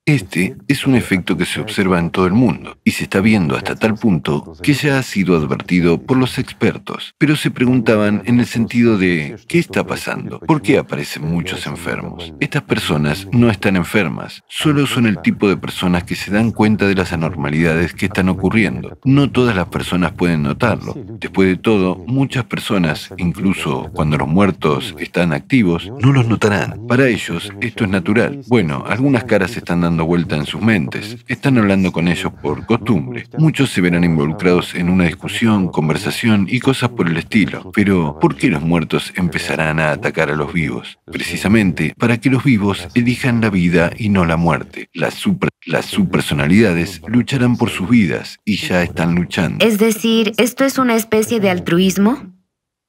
Este 0.06 0.54
es 0.68 0.86
un 0.86 0.96
efecto 0.96 1.34
que 1.34 1.46
se 1.46 1.62
observa 1.62 1.98
en 1.98 2.10
todo 2.10 2.26
el 2.26 2.34
mundo 2.34 2.76
y 2.84 2.90
se 2.90 3.04
está 3.04 3.22
viendo 3.22 3.56
hasta 3.56 3.74
tal 3.74 3.94
punto 3.94 4.52
que 4.62 4.74
ya 4.74 4.98
ha 4.98 5.02
sido 5.02 5.34
advertido 5.34 5.98
por 6.02 6.18
los 6.18 6.38
expertos, 6.38 7.14
pero 7.16 7.36
se 7.36 7.50
preguntaban 7.50 8.22
en 8.26 8.38
el 8.38 8.44
sentido 8.44 8.98
de 8.98 9.36
¿qué 9.48 9.58
está 9.58 9.86
pasando? 9.86 10.40
¿Por 10.40 10.60
qué 10.60 10.76
aparecen 10.76 11.26
muchos 11.26 11.66
enfermos? 11.66 12.34
Estas 12.38 12.64
personas 12.64 13.26
no 13.32 13.48
están 13.48 13.76
enfermas, 13.76 14.42
solo 14.46 14.86
son 14.86 15.06
el 15.06 15.22
tipo 15.22 15.48
de 15.48 15.56
personas 15.56 16.04
que 16.04 16.16
se 16.16 16.30
dan 16.30 16.50
cuenta 16.50 16.86
de 16.86 16.96
las 16.96 17.14
anormalidades 17.14 17.94
que 17.94 18.04
están 18.04 18.28
ocurriendo. 18.28 18.98
No 19.04 19.30
todas 19.30 19.56
las 19.56 19.68
personas 19.68 20.12
pueden 20.12 20.42
notarlo. 20.42 20.92
Después 21.18 21.48
de 21.48 21.56
todo, 21.56 21.96
muchas 22.06 22.44
personas, 22.44 23.08
incluso 23.16 23.90
cuando 23.94 24.18
los 24.18 24.28
muertos 24.28 24.94
están 24.98 25.32
activos, 25.32 25.90
no 25.98 26.12
los 26.12 26.28
notarán. 26.28 26.86
Para 26.86 27.08
ellos 27.08 27.50
esto 27.62 27.84
es 27.84 27.90
natural. 27.90 28.42
Bueno, 28.48 28.84
algunas 28.86 29.24
caras 29.24 29.56
están 29.56 29.80
dando 29.80 29.93
vuelta 30.02 30.36
en 30.36 30.46
sus 30.46 30.60
mentes. 30.60 31.16
Están 31.28 31.58
hablando 31.58 31.92
con 31.92 32.08
ellos 32.08 32.32
por 32.42 32.66
costumbre. 32.66 33.26
Muchos 33.38 33.70
se 33.70 33.80
verán 33.80 34.04
involucrados 34.04 34.74
en 34.74 34.88
una 34.88 35.04
discusión, 35.04 35.68
conversación 35.68 36.46
y 36.50 36.60
cosas 36.60 36.90
por 36.90 37.08
el 37.08 37.16
estilo. 37.16 37.70
Pero, 37.72 38.18
¿por 38.20 38.36
qué 38.36 38.48
los 38.48 38.62
muertos 38.62 39.12
empezarán 39.16 39.80
a 39.80 39.90
atacar 39.90 40.30
a 40.30 40.36
los 40.36 40.52
vivos? 40.52 40.98
Precisamente 41.06 41.94
para 41.98 42.18
que 42.18 42.30
los 42.30 42.44
vivos 42.44 42.88
elijan 42.94 43.40
la 43.40 43.50
vida 43.50 43.90
y 43.96 44.08
no 44.08 44.24
la 44.24 44.36
muerte. 44.36 44.88
Las, 44.92 45.22
las 45.66 45.86
subpersonalidades 45.86 47.00
lucharán 47.06 47.56
por 47.56 47.70
sus 47.70 47.88
vidas 47.88 48.38
y 48.44 48.56
ya 48.56 48.82
están 48.82 49.14
luchando. 49.14 49.64
Es 49.64 49.78
decir, 49.78 50.32
¿esto 50.36 50.64
es 50.64 50.78
una 50.78 50.96
especie 50.96 51.40
de 51.40 51.50
altruismo? 51.50 52.33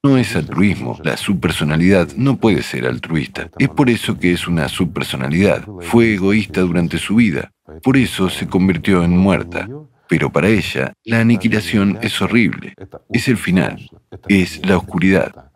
No 0.06 0.16
es 0.16 0.36
altruismo. 0.36 0.96
La 1.02 1.16
subpersonalidad 1.16 2.12
no 2.16 2.36
puede 2.36 2.62
ser 2.62 2.86
altruista. 2.86 3.50
Es 3.58 3.68
por 3.70 3.90
eso 3.90 4.16
que 4.16 4.32
es 4.32 4.46
una 4.46 4.68
subpersonalidad. 4.68 5.66
Fue 5.80 6.14
egoísta 6.14 6.60
durante 6.60 6.96
su 6.98 7.16
vida. 7.16 7.50
Por 7.82 7.96
eso 7.96 8.30
se 8.30 8.46
convirtió 8.46 9.02
en 9.02 9.18
muerta. 9.18 9.68
Pero 10.08 10.30
para 10.30 10.46
ella, 10.46 10.92
la 11.02 11.18
aniquilación 11.18 11.98
es 12.02 12.22
horrible. 12.22 12.74
Es 13.12 13.26
el 13.26 13.36
final. 13.36 13.90
Es 14.28 14.64
la 14.64 14.76
oscuridad. 14.76 15.50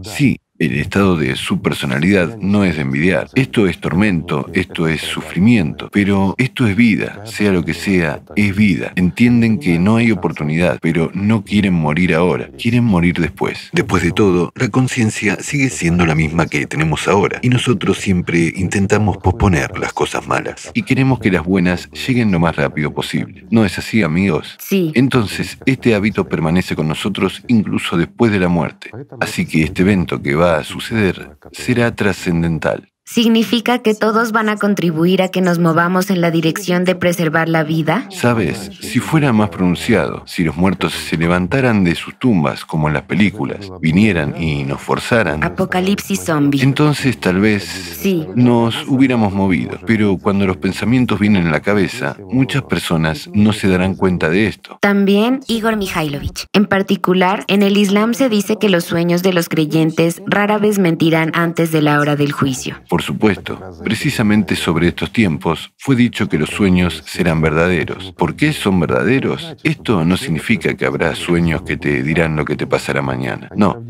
Sí, 0.00 0.40
el 0.66 0.78
estado 0.78 1.16
de 1.16 1.34
su 1.34 1.60
personalidad 1.60 2.38
no 2.38 2.64
es 2.64 2.76
de 2.76 2.82
envidiar. 2.82 3.28
Esto 3.34 3.66
es 3.66 3.78
tormento, 3.78 4.48
esto 4.54 4.86
es 4.86 5.00
sufrimiento, 5.00 5.88
pero 5.92 6.36
esto 6.38 6.66
es 6.66 6.76
vida, 6.76 7.20
sea 7.24 7.50
lo 7.50 7.64
que 7.64 7.74
sea, 7.74 8.20
es 8.36 8.54
vida. 8.54 8.92
Entienden 8.94 9.58
que 9.58 9.80
no 9.80 9.96
hay 9.96 10.12
oportunidad, 10.12 10.78
pero 10.80 11.10
no 11.14 11.44
quieren 11.44 11.74
morir 11.74 12.14
ahora, 12.14 12.48
quieren 12.56 12.84
morir 12.84 13.16
después. 13.18 13.70
Después 13.72 14.04
de 14.04 14.12
todo, 14.12 14.52
la 14.54 14.68
conciencia 14.68 15.36
sigue 15.40 15.68
siendo 15.68 16.06
la 16.06 16.14
misma 16.14 16.46
que 16.46 16.66
tenemos 16.66 17.08
ahora, 17.08 17.40
y 17.42 17.48
nosotros 17.48 17.98
siempre 17.98 18.52
intentamos 18.54 19.16
posponer 19.18 19.78
las 19.78 19.92
cosas 19.92 20.28
malas, 20.28 20.70
y 20.74 20.82
queremos 20.82 21.18
que 21.18 21.32
las 21.32 21.44
buenas 21.44 21.90
lleguen 21.90 22.30
lo 22.30 22.38
más 22.38 22.54
rápido 22.54 22.94
posible. 22.94 23.44
¿No 23.50 23.64
es 23.64 23.78
así, 23.78 24.02
amigos? 24.02 24.56
Sí. 24.60 24.92
Entonces, 24.94 25.58
este 25.66 25.94
hábito 25.94 26.28
permanece 26.28 26.76
con 26.76 26.86
nosotros 26.86 27.42
incluso 27.48 27.96
después 27.96 28.30
de 28.30 28.38
la 28.38 28.48
muerte. 28.48 28.90
Así 29.20 29.44
que 29.44 29.64
este 29.64 29.82
evento 29.82 30.22
que 30.22 30.34
va 30.36 30.51
a 30.58 30.64
suceder 30.64 31.36
será 31.52 31.90
trascendental. 31.90 32.91
¿Significa 33.12 33.80
que 33.80 33.92
todos 33.92 34.32
van 34.32 34.48
a 34.48 34.56
contribuir 34.56 35.20
a 35.20 35.28
que 35.28 35.42
nos 35.42 35.58
movamos 35.58 36.08
en 36.08 36.22
la 36.22 36.30
dirección 36.30 36.86
de 36.86 36.94
preservar 36.94 37.46
la 37.46 37.62
vida? 37.62 38.06
Sabes, 38.08 38.70
si 38.80 39.00
fuera 39.00 39.34
más 39.34 39.50
pronunciado, 39.50 40.22
si 40.24 40.44
los 40.44 40.56
muertos 40.56 40.94
se 40.94 41.18
levantaran 41.18 41.84
de 41.84 41.94
sus 41.94 42.18
tumbas 42.18 42.64
como 42.64 42.88
en 42.88 42.94
las 42.94 43.02
películas, 43.02 43.70
vinieran 43.82 44.40
y 44.40 44.64
nos 44.64 44.80
forzaran... 44.80 45.44
Apocalipsis 45.44 46.24
zombie. 46.24 46.62
Entonces 46.62 47.20
tal 47.20 47.40
vez 47.40 47.64
sí. 47.64 48.26
nos 48.34 48.88
hubiéramos 48.88 49.34
movido. 49.34 49.78
Pero 49.86 50.16
cuando 50.16 50.46
los 50.46 50.56
pensamientos 50.56 51.20
vienen 51.20 51.44
en 51.44 51.52
la 51.52 51.60
cabeza, 51.60 52.16
muchas 52.30 52.62
personas 52.62 53.28
no 53.34 53.52
se 53.52 53.68
darán 53.68 53.94
cuenta 53.94 54.30
de 54.30 54.46
esto. 54.46 54.78
También 54.80 55.40
Igor 55.48 55.76
Mikhailovich. 55.76 56.46
En 56.54 56.64
particular, 56.64 57.44
en 57.48 57.62
el 57.62 57.76
Islam 57.76 58.14
se 58.14 58.30
dice 58.30 58.56
que 58.56 58.70
los 58.70 58.84
sueños 58.84 59.22
de 59.22 59.34
los 59.34 59.50
creyentes 59.50 60.22
rara 60.24 60.56
vez 60.56 60.78
mentirán 60.78 61.30
antes 61.34 61.72
de 61.72 61.82
la 61.82 62.00
hora 62.00 62.16
del 62.16 62.32
juicio. 62.32 62.80
Por 62.88 63.01
supuesto, 63.02 63.60
precisamente 63.84 64.56
sobre 64.56 64.88
estos 64.88 65.12
tiempos 65.12 65.72
fue 65.76 65.94
dicho 65.94 66.28
que 66.28 66.38
los 66.38 66.48
sueños 66.48 67.02
serán 67.04 67.40
verdaderos. 67.42 68.12
¿Por 68.12 68.34
qué 68.34 68.52
son 68.52 68.80
verdaderos? 68.80 69.54
Esto 69.62 70.04
no 70.04 70.16
significa 70.16 70.74
que 70.74 70.86
habrá 70.86 71.14
sueños 71.14 71.62
que 71.62 71.76
te 71.76 72.02
dirán 72.02 72.36
lo 72.36 72.44
que 72.44 72.56
te 72.56 72.66
pasará 72.66 73.02
mañana. 73.02 73.50
No, 73.54 73.84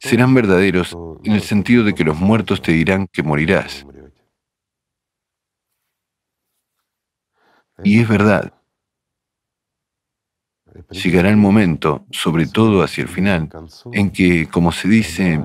serán 0.00 0.34
verdaderos 0.34 0.96
en 1.22 1.32
el 1.32 1.42
sentido 1.42 1.84
de 1.84 1.94
que 1.94 2.04
los 2.04 2.18
muertos 2.18 2.60
te 2.62 2.72
dirán 2.72 3.06
que 3.06 3.22
morirás. 3.22 3.86
Y 7.84 8.00
es 8.00 8.08
verdad. 8.08 8.52
Llegará 10.90 11.30
el 11.30 11.36
momento, 11.36 12.06
sobre 12.10 12.46
todo 12.46 12.82
hacia 12.82 13.02
el 13.02 13.08
final, 13.08 13.50
en 13.92 14.10
que, 14.10 14.48
como 14.48 14.72
se 14.72 14.88
dice, 14.88 15.44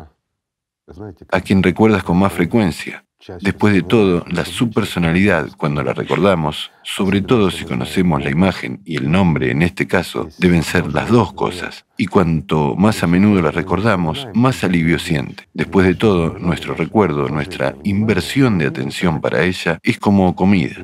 a 1.32 1.41
quien 1.41 1.64
recuerdas 1.64 2.03
con 2.03 2.18
más 2.18 2.34
frecuencia. 2.34 3.06
Después 3.41 3.74
de 3.74 3.82
todo, 3.82 4.24
la 4.30 4.45
subpersonalidad, 4.45 5.49
cuando 5.57 5.82
la 5.82 5.94
recordamos, 5.94 6.70
sobre 6.84 7.22
todo 7.22 7.49
si 7.49 7.66
conocemos 7.66 8.24
la 8.24 8.30
imagen 8.30 8.82
y 8.86 8.98
el 8.98 9.10
nombre 9.10 9.49
en 9.49 9.64
este 9.64 9.88
caso, 9.88 10.30
deben 10.38 10.62
ser 10.62 10.94
las 10.94 11.10
dos 11.10 11.34
cosas. 11.34 11.86
Y 11.98 12.06
cuanto 12.06 12.76
más 12.76 13.02
a 13.02 13.07
menudo 13.07 13.41
la 13.41 13.49
recordamos, 13.49 14.28
más 14.36 14.64
alivio 14.64 14.99
siente. 14.99 15.48
Después 15.56 15.88
de 15.88 15.95
todo, 15.95 16.38
nuestro 16.38 16.76
recuerdo, 16.76 17.28
nuestra 17.30 17.76
inversión 17.84 18.60
de 18.60 18.68
atención 18.68 19.20
para 19.22 19.44
ella 19.44 19.80
es 19.82 19.98
como 19.98 20.36
comida. 20.36 20.76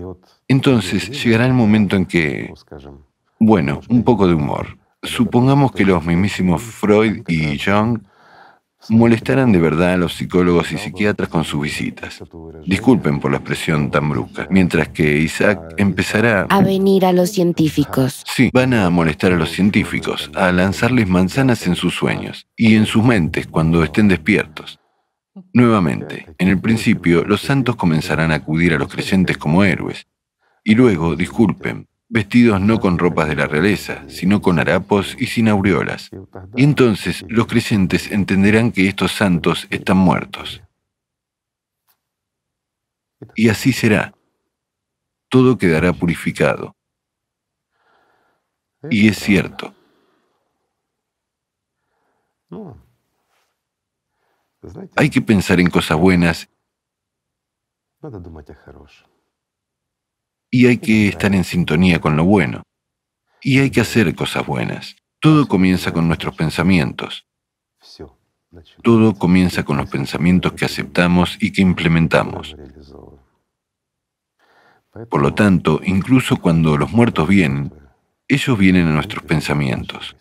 Entonces 0.47 1.23
llegará 1.23 1.45
el 1.45 1.53
momento 1.53 1.95
en 1.95 2.05
que, 2.05 2.51
bueno, 3.39 3.81
un 3.87 4.03
poco 4.03 4.27
de 4.27 4.33
humor. 4.33 4.79
Supongamos 5.03 5.73
que 5.73 5.85
los 5.85 6.03
mismísimos 6.03 6.61
Freud 6.63 7.21
y 7.27 7.59
Jung 7.59 7.99
molestarán 8.89 9.51
de 9.51 9.59
verdad 9.59 9.93
a 9.93 9.97
los 9.97 10.13
psicólogos 10.13 10.71
y 10.71 10.77
psiquiatras 10.77 11.29
con 11.29 11.43
sus 11.43 11.61
visitas. 11.61 12.23
Disculpen 12.65 13.19
por 13.19 13.31
la 13.31 13.37
expresión 13.37 13.91
tan 13.91 14.09
brusca. 14.09 14.47
Mientras 14.49 14.89
que 14.89 15.17
Isaac 15.17 15.75
empezará 15.77 16.47
a 16.49 16.61
venir 16.61 17.05
a 17.05 17.13
los 17.13 17.31
científicos. 17.31 18.23
Sí, 18.25 18.49
van 18.53 18.73
a 18.73 18.89
molestar 18.89 19.33
a 19.33 19.37
los 19.37 19.51
científicos, 19.51 20.31
a 20.35 20.51
lanzarles 20.51 21.07
manzanas 21.07 21.65
en 21.67 21.75
sus 21.75 21.93
sueños 21.93 22.47
y 22.55 22.75
en 22.75 22.85
sus 22.85 23.03
mentes 23.03 23.47
cuando 23.47 23.83
estén 23.83 24.07
despiertos. 24.07 24.79
Nuevamente, 25.53 26.27
en 26.37 26.49
el 26.49 26.59
principio, 26.59 27.23
los 27.23 27.41
santos 27.41 27.75
comenzarán 27.75 28.31
a 28.31 28.35
acudir 28.35 28.73
a 28.73 28.77
los 28.77 28.91
creyentes 28.91 29.37
como 29.37 29.63
héroes. 29.63 30.07
Y 30.63 30.75
luego, 30.75 31.15
disculpen, 31.15 31.87
vestidos 32.11 32.59
no 32.59 32.79
con 32.81 32.99
ropas 32.99 33.29
de 33.29 33.35
la 33.35 33.47
realeza, 33.47 34.03
sino 34.09 34.41
con 34.41 34.59
harapos 34.59 35.15
y 35.17 35.27
sin 35.27 35.47
aureolas. 35.47 36.11
Y 36.55 36.63
entonces 36.63 37.23
los 37.29 37.47
creyentes 37.47 38.11
entenderán 38.11 38.73
que 38.73 38.87
estos 38.87 39.13
santos 39.13 39.65
están 39.69 39.97
muertos. 39.97 40.61
Y 43.35 43.47
así 43.47 43.71
será. 43.71 44.13
Todo 45.29 45.57
quedará 45.57 45.93
purificado. 45.93 46.75
Y 48.89 49.07
es 49.07 49.17
cierto. 49.17 49.73
Hay 54.97 55.09
que 55.09 55.21
pensar 55.21 55.61
en 55.61 55.69
cosas 55.69 55.97
buenas 55.97 56.49
y 60.51 60.67
hay 60.67 60.77
que 60.77 61.07
estar 61.07 61.33
en 61.33 61.45
sintonía 61.45 62.01
con 62.01 62.17
lo 62.17 62.25
bueno. 62.25 62.63
Y 63.41 63.59
hay 63.59 63.71
que 63.71 63.81
hacer 63.81 64.13
cosas 64.13 64.45
buenas. 64.45 64.97
Todo 65.19 65.47
comienza 65.47 65.93
con 65.93 66.07
nuestros 66.07 66.35
pensamientos. 66.35 67.25
Todo 68.83 69.13
comienza 69.17 69.63
con 69.63 69.77
los 69.77 69.89
pensamientos 69.89 70.53
que 70.53 70.65
aceptamos 70.65 71.37
y 71.39 71.53
que 71.53 71.61
implementamos. 71.61 72.55
Por 75.09 75.21
lo 75.21 75.33
tanto, 75.33 75.79
incluso 75.85 76.35
cuando 76.35 76.77
los 76.77 76.91
muertos 76.91 77.27
vienen, 77.29 77.73
ellos 78.27 78.57
vienen 78.57 78.87
a 78.87 78.93
nuestros 78.93 79.23
pensamientos. 79.23 80.17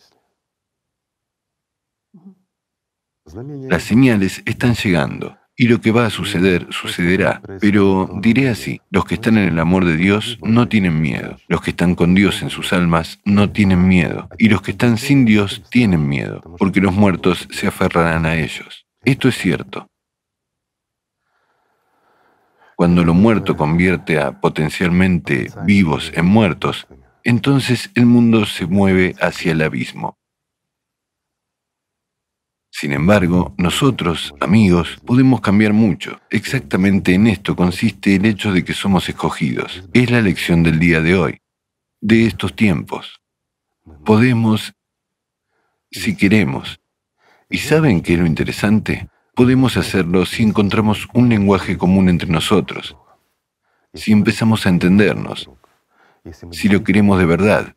Las 3.69 3.82
señales 3.82 4.43
están 4.47 4.74
llegando 4.74 5.39
Y 5.61 5.69
lo 5.69 5.82
que 5.82 5.93
va 5.93 6.07
a 6.07 6.11
suceder, 6.11 6.66
sucederá. 6.70 7.43
Pero 7.61 8.09
diré 8.23 8.49
así, 8.49 8.81
los 8.89 9.05
que 9.05 9.16
están 9.16 9.37
en 9.37 9.47
el 9.47 9.59
amor 9.59 9.85
de 9.85 9.95
Dios 9.95 10.39
no 10.41 10.69
tienen 10.69 11.03
miedo. 11.03 11.37
Los 11.49 11.61
que 11.61 11.73
están 11.73 11.95
con 11.95 12.15
Dios 12.15 12.41
en 12.41 12.49
sus 12.49 12.73
almas 12.73 13.20
no 13.27 13.51
tienen 13.51 13.87
miedo. 13.87 14.27
Y 14.39 14.49
los 14.49 14.62
que 14.62 14.70
están 14.70 14.97
sin 14.97 15.27
Dios 15.27 15.62
tienen 15.70 16.09
miedo, 16.09 16.41
porque 16.57 16.81
los 16.81 16.95
muertos 16.95 17.47
se 17.51 17.66
aferrarán 17.66 18.24
a 18.24 18.37
ellos. 18.37 18.87
Esto 19.05 19.28
es 19.28 19.37
cierto. 19.37 19.87
Cuando 22.74 23.05
lo 23.05 23.12
muerto 23.12 23.55
convierte 23.55 24.19
a 24.19 24.41
potencialmente 24.41 25.51
vivos 25.66 26.11
en 26.15 26.24
muertos, 26.24 26.87
entonces 27.23 27.91
el 27.95 28.07
mundo 28.07 28.47
se 28.47 28.65
mueve 28.65 29.15
hacia 29.20 29.53
el 29.53 29.61
abismo. 29.61 30.19
Sin 32.81 32.93
embargo, 32.93 33.55
nosotros, 33.59 34.35
amigos, 34.40 34.98
podemos 35.05 35.43
cambiar 35.43 35.74
mucho. 35.74 36.19
Exactamente 36.31 37.12
en 37.12 37.27
esto 37.27 37.55
consiste 37.55 38.15
el 38.15 38.24
hecho 38.24 38.55
de 38.55 38.65
que 38.65 38.73
somos 38.73 39.07
escogidos. 39.07 39.85
Es 39.93 40.11
la 40.11 40.23
lección 40.23 40.62
del 40.62 40.78
día 40.78 41.02
de 41.02 41.15
hoy, 41.15 41.43
de 42.01 42.24
estos 42.24 42.57
tiempos. 42.57 43.20
Podemos, 44.02 44.73
si 45.90 46.16
queremos. 46.16 46.81
¿Y 47.51 47.59
saben 47.59 48.01
qué 48.01 48.15
es 48.15 48.19
lo 48.19 48.24
interesante? 48.24 49.11
Podemos 49.35 49.77
hacerlo 49.77 50.24
si 50.24 50.43
encontramos 50.43 51.07
un 51.12 51.28
lenguaje 51.28 51.77
común 51.77 52.09
entre 52.09 52.31
nosotros, 52.31 52.97
si 53.93 54.12
empezamos 54.12 54.65
a 54.65 54.70
entendernos, 54.70 55.51
si 56.51 56.70
lo 56.70 56.82
queremos 56.82 57.19
de 57.19 57.27
verdad, 57.27 57.74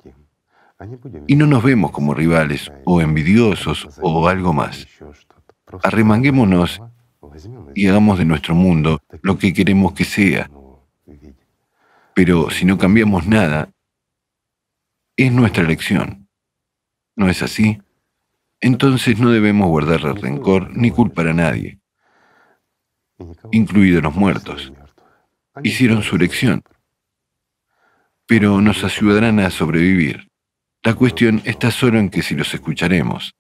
y 1.28 1.36
no 1.36 1.46
nos 1.46 1.64
vemos 1.64 1.92
como 1.92 2.14
rivales 2.14 2.72
o 2.86 3.02
envidiosos 3.02 3.88
o 4.02 4.28
algo 4.28 4.54
más. 4.54 4.88
Arremanguémonos 5.84 6.82
y 7.74 7.88
hagamos 7.88 8.20
de 8.20 8.26
nuestro 8.26 8.56
mundo 8.56 9.00
lo 9.22 9.38
que 9.38 9.54
queremos 9.54 9.94
que 9.94 10.06
sea. 10.06 10.50
Pero 12.14 12.50
si 12.50 12.66
no 12.66 12.78
cambiamos 12.78 13.26
nada, 13.26 13.70
es 15.16 15.32
nuestra 15.32 15.64
elección. 15.64 16.28
¿No 17.16 17.30
es 17.30 17.42
así? 17.42 17.82
Entonces 18.60 19.20
no 19.20 19.30
debemos 19.30 19.68
guardar 19.68 20.02
rencor 20.02 20.76
ni 20.76 20.90
culpar 20.90 21.28
a 21.28 21.34
nadie, 21.34 21.80
incluidos 23.52 24.02
los 24.02 24.16
muertos. 24.16 24.74
Hicieron 25.64 26.02
su 26.02 26.16
elección, 26.16 26.64
pero 28.26 28.62
nos 28.62 28.84
ayudarán 28.84 29.40
a 29.40 29.50
sobrevivir. 29.50 30.33
La 30.84 30.96
cuestión 30.96 31.42
está 31.46 31.72
solo 31.72 31.98
en 31.98 32.10
que 32.10 32.22
si 32.22 32.36
los 32.36 32.54
escucharemos. 32.54 33.34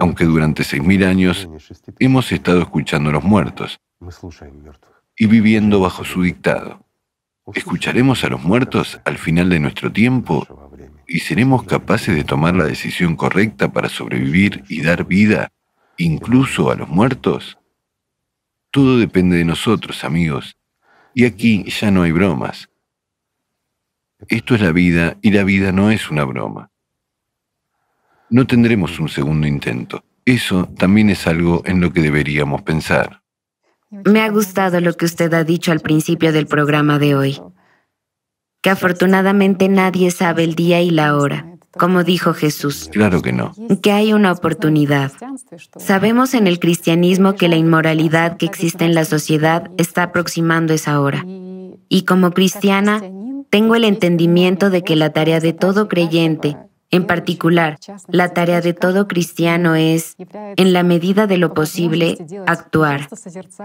Aunque 0.00 0.24
durante 0.24 0.64
seis 0.64 0.82
mil 0.82 1.04
años 1.04 1.48
hemos 2.00 2.32
estado 2.32 2.62
escuchando 2.62 3.10
a 3.10 3.12
los 3.12 3.22
muertos 3.22 3.80
y 5.16 5.26
viviendo 5.26 5.78
bajo 5.78 6.04
su 6.04 6.22
dictado. 6.22 6.84
¿Escucharemos 7.54 8.24
a 8.24 8.28
los 8.28 8.42
muertos 8.42 9.00
al 9.04 9.18
final 9.18 9.48
de 9.50 9.60
nuestro 9.60 9.92
tiempo 9.92 10.46
y 11.06 11.20
seremos 11.20 11.62
capaces 11.62 12.14
de 12.16 12.24
tomar 12.24 12.56
la 12.56 12.64
decisión 12.64 13.14
correcta 13.14 13.72
para 13.72 13.88
sobrevivir 13.88 14.64
y 14.68 14.82
dar 14.82 15.04
vida 15.04 15.52
incluso 15.96 16.72
a 16.72 16.74
los 16.74 16.88
muertos? 16.88 17.56
Todo 18.72 18.98
depende 18.98 19.36
de 19.36 19.44
nosotros, 19.44 20.02
amigos. 20.02 20.56
Y 21.14 21.24
aquí 21.24 21.64
ya 21.70 21.92
no 21.92 22.02
hay 22.02 22.10
bromas. 22.10 22.68
Esto 24.28 24.54
es 24.54 24.60
la 24.60 24.72
vida 24.72 25.16
y 25.22 25.30
la 25.30 25.44
vida 25.44 25.72
no 25.72 25.90
es 25.90 26.10
una 26.10 26.24
broma. 26.24 26.70
No 28.30 28.46
tendremos 28.46 28.98
un 28.98 29.08
segundo 29.08 29.46
intento. 29.46 30.04
Eso 30.24 30.68
también 30.78 31.10
es 31.10 31.26
algo 31.26 31.62
en 31.66 31.80
lo 31.80 31.92
que 31.92 32.00
deberíamos 32.00 32.62
pensar. 32.62 33.22
Me 33.90 34.22
ha 34.22 34.30
gustado 34.30 34.80
lo 34.80 34.94
que 34.94 35.04
usted 35.04 35.32
ha 35.34 35.44
dicho 35.44 35.70
al 35.70 35.80
principio 35.80 36.32
del 36.32 36.46
programa 36.46 36.98
de 36.98 37.14
hoy, 37.14 37.40
que 38.60 38.70
afortunadamente 38.70 39.68
nadie 39.68 40.10
sabe 40.10 40.42
el 40.42 40.54
día 40.54 40.80
y 40.80 40.90
la 40.90 41.16
hora, 41.16 41.46
como 41.78 42.02
dijo 42.02 42.32
Jesús. 42.32 42.88
Claro 42.90 43.22
que 43.22 43.32
no. 43.32 43.54
Que 43.82 43.92
hay 43.92 44.12
una 44.12 44.32
oportunidad. 44.32 45.12
Sabemos 45.76 46.34
en 46.34 46.46
el 46.46 46.58
cristianismo 46.58 47.34
que 47.34 47.48
la 47.48 47.56
inmoralidad 47.56 48.36
que 48.36 48.46
existe 48.46 48.84
en 48.84 48.94
la 48.94 49.04
sociedad 49.04 49.70
está 49.76 50.04
aproximando 50.04 50.72
esa 50.72 50.98
hora. 51.00 51.24
Y 51.88 52.02
como 52.04 52.32
cristiana, 52.32 53.02
tengo 53.54 53.76
el 53.76 53.84
entendimiento 53.84 54.68
de 54.68 54.82
que 54.82 54.96
la 54.96 55.10
tarea 55.10 55.38
de 55.38 55.52
todo 55.52 55.86
creyente, 55.86 56.56
en 56.90 57.06
particular, 57.06 57.78
la 58.08 58.30
tarea 58.30 58.60
de 58.60 58.72
todo 58.74 59.06
cristiano 59.06 59.76
es, 59.76 60.16
en 60.56 60.72
la 60.72 60.82
medida 60.82 61.28
de 61.28 61.38
lo 61.38 61.54
posible, 61.54 62.18
actuar. 62.48 63.06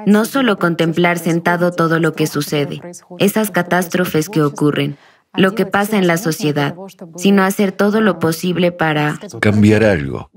No 0.05 0.25
solo 0.25 0.59
contemplar 0.59 1.17
sentado 1.17 1.71
todo 1.71 1.97
lo 1.97 2.13
que 2.13 2.27
sucede, 2.27 2.81
esas 3.17 3.49
catástrofes 3.49 4.29
que 4.29 4.43
ocurren, 4.43 4.95
lo 5.33 5.55
que 5.55 5.65
pasa 5.65 5.97
en 5.97 6.05
la 6.05 6.17
sociedad, 6.17 6.75
sino 7.17 7.41
hacer 7.41 7.71
todo 7.71 7.99
lo 7.99 8.19
posible 8.19 8.71
para 8.71 9.17
cambiar 9.39 9.83
algo. 9.83 10.29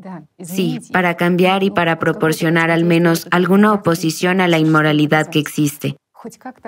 Sí, 0.43 0.81
para 0.95 1.19
cambiar 1.19 1.63
y 1.63 1.71
para 1.71 1.99
proporcionar 1.99 2.71
al 2.71 2.87
menos 2.87 3.29
alguna 3.31 3.75
oposición 3.75 4.41
a 4.41 4.49
la 4.49 4.59
inmoralidad 4.59 5.27
que 5.27 5.41
existe 5.41 5.99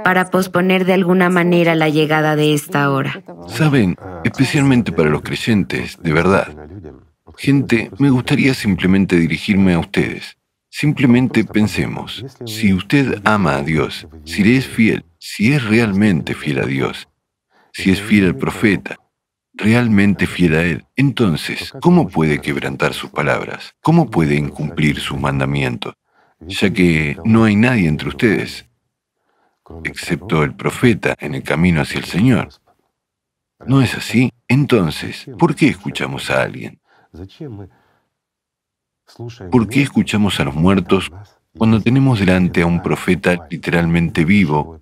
para 0.02 0.30
posponer 0.30 0.84
de 0.84 0.94
alguna 0.94 1.30
manera 1.30 1.74
la 1.74 1.88
llegada 1.88 2.36
de 2.36 2.54
esta 2.54 2.90
hora. 2.90 3.22
Saben, 3.48 3.96
especialmente 4.24 4.92
para 4.92 5.10
los 5.10 5.22
creyentes, 5.22 5.98
de 6.02 6.12
verdad. 6.12 6.48
Gente, 7.36 7.90
me 7.98 8.10
gustaría 8.10 8.54
simplemente 8.54 9.16
dirigirme 9.16 9.74
a 9.74 9.78
ustedes. 9.78 10.36
Simplemente 10.70 11.44
pensemos, 11.44 12.24
si 12.46 12.72
usted 12.72 13.20
ama 13.24 13.56
a 13.56 13.62
Dios, 13.62 14.08
si 14.24 14.42
le 14.42 14.56
es 14.56 14.66
fiel, 14.66 15.04
si 15.18 15.52
es 15.52 15.64
realmente 15.64 16.34
fiel 16.34 16.58
a 16.58 16.66
Dios, 16.66 17.08
si 17.72 17.92
es 17.92 18.00
fiel 18.00 18.26
al 18.26 18.36
profeta, 18.36 18.96
realmente 19.52 20.26
fiel 20.26 20.54
a 20.56 20.64
Él, 20.64 20.84
entonces, 20.96 21.72
¿cómo 21.80 22.08
puede 22.08 22.40
quebrantar 22.40 22.92
sus 22.92 23.10
palabras? 23.10 23.74
¿Cómo 23.82 24.10
puede 24.10 24.34
incumplir 24.34 24.98
sus 24.98 25.18
mandamientos? 25.18 25.94
Ya 26.40 26.70
que 26.70 27.16
no 27.24 27.44
hay 27.44 27.54
nadie 27.54 27.86
entre 27.86 28.08
ustedes 28.08 28.66
excepto 29.84 30.42
el 30.42 30.54
profeta 30.54 31.14
en 31.18 31.34
el 31.34 31.42
camino 31.42 31.80
hacia 31.80 31.98
el 31.98 32.04
Señor. 32.04 32.48
¿No 33.66 33.80
es 33.80 33.94
así? 33.94 34.30
Entonces, 34.48 35.26
¿por 35.38 35.54
qué 35.54 35.68
escuchamos 35.68 36.30
a 36.30 36.42
alguien? 36.42 36.80
¿Por 39.50 39.68
qué 39.68 39.82
escuchamos 39.82 40.40
a 40.40 40.44
los 40.44 40.54
muertos 40.54 41.10
cuando 41.56 41.80
tenemos 41.80 42.18
delante 42.18 42.62
a 42.62 42.66
un 42.66 42.82
profeta 42.82 43.46
literalmente 43.50 44.24
vivo 44.24 44.80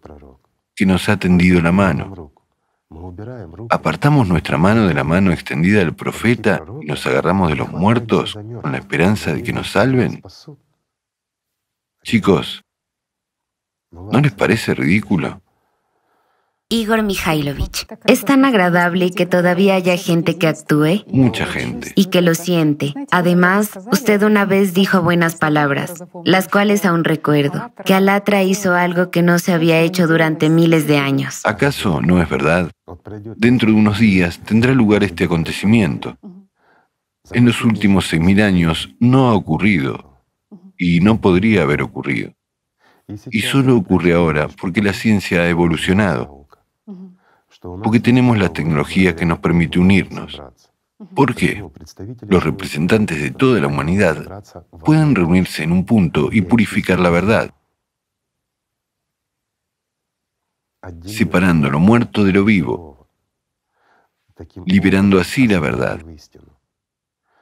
que 0.75 0.87
nos 0.87 1.09
ha 1.09 1.19
tendido 1.19 1.61
la 1.61 1.73
mano? 1.73 2.33
¿Apartamos 3.71 4.29
nuestra 4.29 4.59
mano 4.59 4.87
de 4.87 4.95
la 4.95 5.05
mano 5.05 5.33
extendida 5.33 5.79
del 5.79 5.95
profeta 5.95 6.63
y 6.81 6.87
nos 6.87 7.07
agarramos 7.07 7.49
de 7.49 7.57
los 7.57 7.71
muertos 7.71 8.35
con 8.35 8.73
la 8.73 8.79
esperanza 8.79 9.33
de 9.33 9.43
que 9.43 9.53
nos 9.53 9.71
salven? 9.71 10.23
Chicos, 12.03 12.65
¿No 13.93 14.21
les 14.21 14.33
parece 14.33 14.75
ridículo? 14.75 15.43
Igor 16.71 17.03
Mikhailovich, 17.03 17.87
es 18.07 18.25
tan 18.25 18.47
agradable 18.47 19.11
que 19.11 19.27
todavía 19.27 19.75
haya 19.75 19.95
gente 19.99 20.39
que 20.39 20.49
actúe. 20.49 21.05
Mucha 21.09 21.45
gente. 21.45 21.93
Y 21.97 22.07
que 22.07 22.23
lo 22.23 22.35
siente. 22.35 22.95
Además, 23.11 23.79
usted 23.93 24.23
una 24.23 24.47
vez 24.47 24.73
dijo 24.73 25.03
buenas 25.03 25.37
palabras, 25.37 26.03
las 26.25 26.49
cuales 26.49 26.87
aún 26.87 27.05
recuerdo, 27.05 27.75
que 27.85 27.93
Alatra 27.93 28.43
hizo 28.43 28.73
algo 28.75 29.11
que 29.11 29.21
no 29.21 29.39
se 29.39 29.53
había 29.53 29.81
hecho 29.81 30.07
durante 30.07 30.49
miles 30.49 30.87
de 30.87 30.97
años. 30.97 31.43
¿Acaso 31.45 32.01
no 32.01 32.23
es 32.23 32.31
verdad? 32.31 32.71
Dentro 33.37 33.69
de 33.69 33.75
unos 33.75 33.99
días 33.99 34.39
tendrá 34.39 34.73
lugar 34.73 35.05
este 35.05 35.25
acontecimiento. 35.25 36.17
En 37.33 37.45
los 37.45 37.63
últimos 37.63 38.07
seis 38.07 38.23
mil 38.23 38.41
años 38.41 38.95
no 38.99 39.29
ha 39.29 39.35
ocurrido 39.35 40.25
y 40.79 41.01
no 41.01 41.21
podría 41.21 41.65
haber 41.65 41.83
ocurrido. 41.83 42.33
Y 43.09 43.41
solo 43.41 43.77
ocurre 43.77 44.15
ahora 44.15 44.49
porque 44.49 44.83
la 44.83 44.93
ciencia 44.93 45.41
ha 45.43 45.49
evolucionado, 45.49 46.47
porque 47.83 48.01
tenemos 48.01 48.39
la 48.39 48.53
tecnología 48.53 49.15
que 49.15 49.27
nos 49.27 49.39
permite 49.39 49.79
unirnos. 49.79 50.41
¿Por 51.15 51.35
qué? 51.35 51.65
Los 52.29 52.45
representantes 52.45 53.21
de 53.21 53.31
toda 53.33 53.61
la 53.61 53.67
humanidad 53.67 54.43
pueden 54.85 55.15
reunirse 55.15 55.65
en 55.65 55.73
un 55.73 55.85
punto 55.85 56.29
y 56.33 56.43
purificar 56.43 57.01
la 57.01 57.11
verdad, 57.11 57.55
separando 61.05 61.71
lo 61.71 61.81
muerto 61.81 62.25
de 62.25 62.33
lo 62.33 62.45
vivo, 62.45 63.09
liberando 64.65 65.21
así 65.21 65.47
la 65.47 65.61
verdad. 65.61 66.01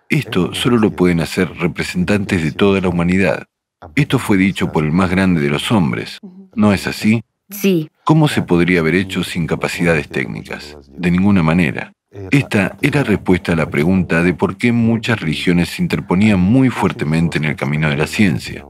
Esto 0.09 0.55
solo 0.55 0.77
lo 0.79 0.91
pueden 0.91 1.21
hacer 1.21 1.53
representantes 1.59 2.43
de 2.43 2.53
toda 2.53 2.81
la 2.81 2.89
humanidad. 2.89 3.50
Esto 3.95 4.19
fue 4.19 4.37
dicho 4.37 4.71
por 4.71 4.85
el 4.85 4.93
más 4.93 5.11
grande 5.11 5.41
de 5.41 5.49
los 5.49 5.73
hombres, 5.73 6.19
¿no 6.55 6.73
es 6.73 6.87
así? 6.87 7.23
Sí. 7.49 7.91
¿Cómo 8.05 8.29
se 8.29 8.43
podría 8.43 8.81
haber 8.81 8.95
hecho 8.95 9.25
sin 9.25 9.47
capacidades 9.47 10.09
técnicas? 10.09 10.77
De 10.89 11.11
ninguna 11.11 11.43
manera. 11.43 11.93
Esta 12.31 12.77
era 12.83 13.05
respuesta 13.05 13.53
a 13.53 13.57
la 13.57 13.71
pregunta 13.71 14.23
de 14.23 14.35
por 14.35 14.57
qué 14.57 14.73
muchas 14.73 15.21
religiones 15.21 15.71
se 15.71 15.83
interponían 15.83 16.41
muy 16.41 16.69
fuertemente 16.69 17.39
en 17.39 17.45
el 17.45 17.57
camino 17.57 17.89
de 17.89 17.97
la 17.97 18.07
ciencia. 18.07 18.67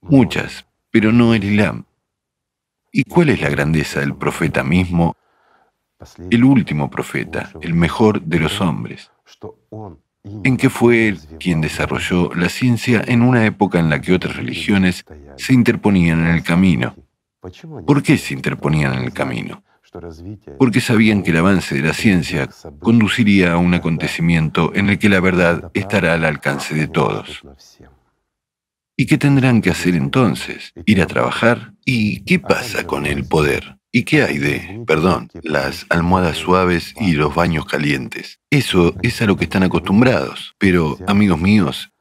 Muchas, 0.00 0.66
pero 0.90 1.12
no 1.12 1.34
el 1.34 1.44
Islam. 1.44 1.84
¿Y 2.92 3.04
cuál 3.04 3.30
es 3.30 3.40
la 3.40 3.48
grandeza 3.48 4.00
del 4.00 4.14
profeta 4.14 4.62
mismo, 4.62 5.16
el 6.30 6.44
último 6.44 6.90
profeta, 6.90 7.50
el 7.60 7.74
mejor 7.74 8.22
de 8.22 8.38
los 8.38 8.60
hombres? 8.60 9.10
En 10.24 10.56
que 10.56 10.70
fue 10.70 11.08
él 11.08 11.18
quien 11.38 11.60
desarrolló 11.60 12.32
la 12.34 12.48
ciencia 12.48 13.04
en 13.06 13.22
una 13.22 13.44
época 13.44 13.78
en 13.78 13.90
la 13.90 14.00
que 14.00 14.14
otras 14.14 14.36
religiones 14.36 15.04
se 15.36 15.52
interponían 15.52 16.20
en 16.20 16.34
el 16.34 16.42
camino. 16.42 16.96
¿Por 17.86 18.02
qué 18.02 18.16
se 18.16 18.32
interponían 18.32 18.94
en 18.94 19.04
el 19.04 19.12
camino? 19.12 19.62
Porque 20.58 20.80
sabían 20.80 21.22
que 21.22 21.30
el 21.30 21.36
avance 21.36 21.74
de 21.74 21.82
la 21.82 21.92
ciencia 21.92 22.48
conduciría 22.80 23.52
a 23.52 23.58
un 23.58 23.74
acontecimiento 23.74 24.72
en 24.74 24.88
el 24.88 24.98
que 24.98 25.08
la 25.08 25.20
verdad 25.20 25.70
estará 25.74 26.14
al 26.14 26.24
alcance 26.24 26.74
de 26.74 26.88
todos. 26.88 27.42
¿Y 28.96 29.06
qué 29.06 29.18
tendrán 29.18 29.60
que 29.60 29.70
hacer 29.70 29.94
entonces? 29.94 30.72
¿Ir 30.86 31.02
a 31.02 31.06
trabajar? 31.06 31.74
¿Y 31.84 32.24
qué 32.24 32.38
pasa 32.38 32.86
con 32.86 33.06
el 33.06 33.26
poder? 33.26 33.78
¿Y 33.96 34.02
qué 34.02 34.24
hay 34.24 34.38
de, 34.38 34.82
perdón, 34.88 35.30
las 35.44 35.86
almohadas 35.88 36.36
suaves 36.36 36.96
y 36.98 37.12
los 37.12 37.32
baños 37.32 37.64
calientes? 37.64 38.40
Eso 38.50 38.92
es 39.02 39.22
a 39.22 39.26
lo 39.26 39.36
que 39.36 39.44
están 39.44 39.62
acostumbrados. 39.62 40.56
Pero, 40.58 40.98
amigos 41.06 41.40
míos, 41.40 41.92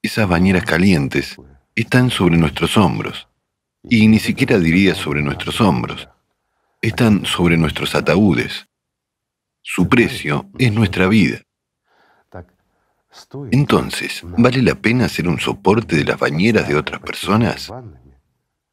esas 0.00 0.28
bañeras 0.28 0.64
calientes 0.64 1.36
están 1.74 2.10
sobre 2.10 2.36
nuestros 2.36 2.76
hombros. 2.76 3.26
Y 3.82 4.06
ni 4.06 4.20
siquiera 4.20 4.60
diría 4.60 4.94
sobre 4.94 5.22
nuestros 5.22 5.60
hombros. 5.60 6.08
Están 6.80 7.26
sobre 7.26 7.56
nuestros 7.56 7.96
ataúdes. 7.96 8.68
Su 9.60 9.88
precio 9.88 10.48
es 10.56 10.72
nuestra 10.72 11.08
vida. 11.08 11.40
Entonces, 13.50 14.22
¿vale 14.38 14.62
la 14.62 14.76
pena 14.76 15.08
ser 15.08 15.26
un 15.26 15.40
soporte 15.40 15.96
de 15.96 16.04
las 16.04 16.20
bañeras 16.20 16.68
de 16.68 16.76
otras 16.76 17.00
personas? 17.00 17.72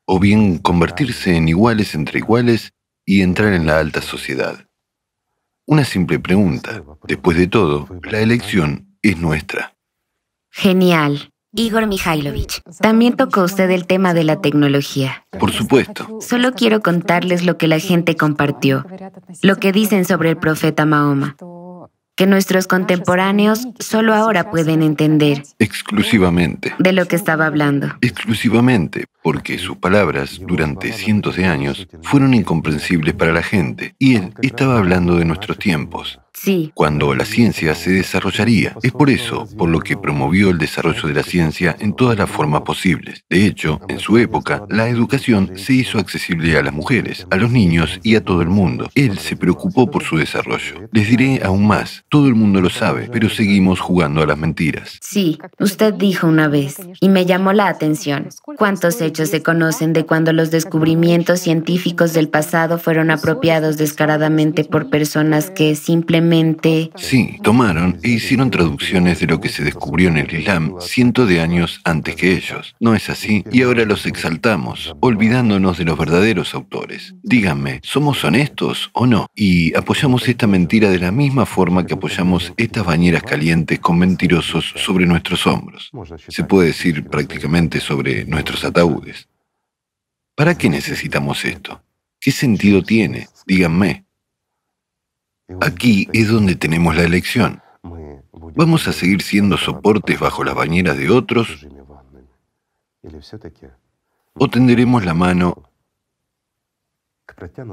¿O 0.09 0.19
bien 0.21 0.57
convertirse 0.59 1.35
en 1.35 1.49
iguales 1.49 1.93
entre 1.93 2.19
iguales 2.19 2.71
y 3.05 3.23
entrar 3.23 3.51
en 3.51 3.67
la 3.67 3.77
alta 3.77 4.01
sociedad? 4.01 4.65
Una 5.65 5.84
simple 5.84 6.17
pregunta. 6.17 6.81
Después 7.05 7.38
de 7.38 7.47
todo, 7.47 7.89
la 8.03 8.21
elección 8.21 8.97
es 9.01 9.17
nuestra. 9.17 9.75
Genial. 10.49 11.29
Igor 11.53 11.88
Mikhailovich, 11.88 12.61
también 12.79 13.17
tocó 13.17 13.41
usted 13.43 13.69
el 13.69 13.85
tema 13.85 14.13
de 14.13 14.23
la 14.23 14.39
tecnología. 14.39 15.25
Por 15.38 15.51
supuesto. 15.51 16.19
Solo 16.21 16.53
quiero 16.53 16.81
contarles 16.81 17.43
lo 17.43 17.57
que 17.57 17.67
la 17.67 17.79
gente 17.79 18.15
compartió, 18.15 18.85
lo 19.41 19.57
que 19.57 19.73
dicen 19.73 20.05
sobre 20.05 20.29
el 20.29 20.38
profeta 20.38 20.85
Mahoma 20.85 21.35
que 22.17 22.25
nuestros 22.25 22.65
contemporáneos 22.65 23.67
solo 23.79 24.15
ahora 24.15 24.49
pueden 24.49 24.81
entender. 24.81 25.43
Exclusivamente. 25.59 26.73
De 26.79 26.91
lo 26.91 27.05
que 27.05 27.15
estaba 27.15 27.45
hablando. 27.45 27.95
Exclusivamente, 28.01 29.05
porque 29.27 29.57
sus 29.57 29.75
palabras 29.75 30.39
durante 30.39 30.93
cientos 30.93 31.35
de 31.35 31.43
años 31.43 31.85
fueron 32.01 32.33
incomprensibles 32.33 33.13
para 33.13 33.33
la 33.33 33.43
gente, 33.43 33.93
y 33.99 34.15
él 34.15 34.33
estaba 34.41 34.77
hablando 34.77 35.17
de 35.17 35.25
nuestros 35.25 35.59
tiempos. 35.59 36.17
Sí. 36.39 36.71
Cuando 36.75 37.15
la 37.15 37.25
ciencia 37.25 37.73
se 37.73 37.89
desarrollaría. 37.89 38.75
Es 38.83 38.91
por 38.91 39.09
eso 39.09 39.47
por 39.57 39.69
lo 39.69 39.79
que 39.79 39.97
promovió 39.97 40.51
el 40.51 40.59
desarrollo 40.59 41.07
de 41.07 41.15
la 41.15 41.23
ciencia 41.23 41.75
en 41.79 41.93
todas 41.93 42.17
las 42.17 42.29
formas 42.29 42.61
posibles. 42.61 43.25
De 43.27 43.47
hecho, 43.47 43.81
en 43.87 43.97
su 43.97 44.19
época, 44.19 44.63
la 44.69 44.87
educación 44.87 45.53
se 45.55 45.73
hizo 45.73 45.97
accesible 45.97 46.55
a 46.55 46.61
las 46.61 46.73
mujeres, 46.73 47.25
a 47.31 47.37
los 47.37 47.49
niños 47.49 47.99
y 48.03 48.15
a 48.15 48.23
todo 48.23 48.43
el 48.43 48.49
mundo. 48.49 48.87
Él 48.93 49.17
se 49.17 49.35
preocupó 49.35 49.89
por 49.89 50.03
su 50.03 50.17
desarrollo. 50.17 50.87
Les 50.91 51.09
diré 51.09 51.41
aún 51.43 51.65
más, 51.65 52.05
todo 52.07 52.27
el 52.27 52.35
mundo 52.35 52.61
lo 52.61 52.69
sabe, 52.69 53.09
pero 53.11 53.29
seguimos 53.29 53.79
jugando 53.79 54.21
a 54.21 54.27
las 54.27 54.37
mentiras. 54.37 54.99
Sí, 55.01 55.39
usted 55.59 55.95
dijo 55.95 56.27
una 56.27 56.47
vez, 56.47 56.77
y 57.01 57.09
me 57.09 57.25
llamó 57.25 57.51
la 57.51 57.67
atención, 57.67 58.29
¿cuántos 58.57 59.01
hechos 59.01 59.16
se 59.26 59.41
conocen 59.41 59.94
de 59.94 60.06
cuando 60.06 60.34
los 60.34 60.52
descubrimientos 60.52 61.39
científicos 61.39 62.14
del 62.14 62.30
pasado 62.30 62.77
fueron 62.77 63.11
apropiados 63.11 63.77
descaradamente 63.77 64.64
por 64.64 64.89
personas 64.89 65.49
que 65.49 65.76
simplemente 65.76 66.91
Sí, 66.95 67.38
tomaron 67.44 67.99
e 68.03 68.10
hicieron 68.10 68.52
traducciones 68.52 69.19
de 69.19 69.27
lo 69.27 69.39
que 69.39 69.49
se 69.49 69.64
descubrió 69.64 70.10
en 70.10 70.18
el 70.18 70.34
Islam 70.34 70.76
cientos 70.80 71.27
de 71.27 71.41
años 71.41 71.81
antes 71.84 72.15
que 72.15 72.34
ellos. 72.34 72.76
No 72.80 72.95
es 72.95 73.10
así, 73.10 73.44
y 73.52 73.61
ahora 73.61 73.85
los 73.85 74.06
exaltamos, 74.06 74.95
olvidándonos 74.99 75.77
de 75.77 75.85
los 75.85 75.98
verdaderos 75.98 76.53
autores. 76.53 77.15
Díganme, 77.23 77.80
¿somos 77.84 78.23
honestos 78.23 78.89
o 78.94 79.06
no? 79.06 79.27
Y 79.35 79.76
apoyamos 79.76 80.27
esta 80.27 80.48
mentira 80.48 80.89
de 80.89 80.99
la 80.99 81.11
misma 81.11 81.45
forma 81.45 81.85
que 81.85 81.94
apoyamos 81.94 82.53
estas 82.57 82.85
bañeras 82.85 83.23
calientes 83.23 83.80
con 83.80 83.98
mentirosos 83.98 84.73
sobre 84.76 85.06
nuestros 85.06 85.48
hombros. 85.48 85.91
Se 86.27 86.44
puede 86.44 86.68
decir 86.68 87.06
prácticamente 87.06 87.80
sobre 87.80 88.26
nuestros 88.26 88.64
ataúdes. 88.64 89.06
¿Para 90.35 90.57
qué 90.57 90.69
necesitamos 90.69 91.45
esto? 91.45 91.81
¿Qué 92.19 92.31
sentido 92.31 92.84
tiene? 92.84 93.27
Díganme. 93.45 94.05
Aquí 95.61 96.07
es 96.13 96.27
donde 96.27 96.55
tenemos 96.55 96.95
la 96.95 97.03
elección. 97.03 97.61
¿Vamos 98.55 98.88
a 98.88 98.93
seguir 98.93 99.21
siendo 99.21 99.57
soportes 99.57 100.19
bajo 100.19 100.43
las 100.43 100.55
bañeras 100.55 100.97
de 100.97 101.09
otros? 101.09 101.65
¿O 104.34 104.49
tenderemos 104.49 105.05
la 105.05 105.13
mano 105.13 105.63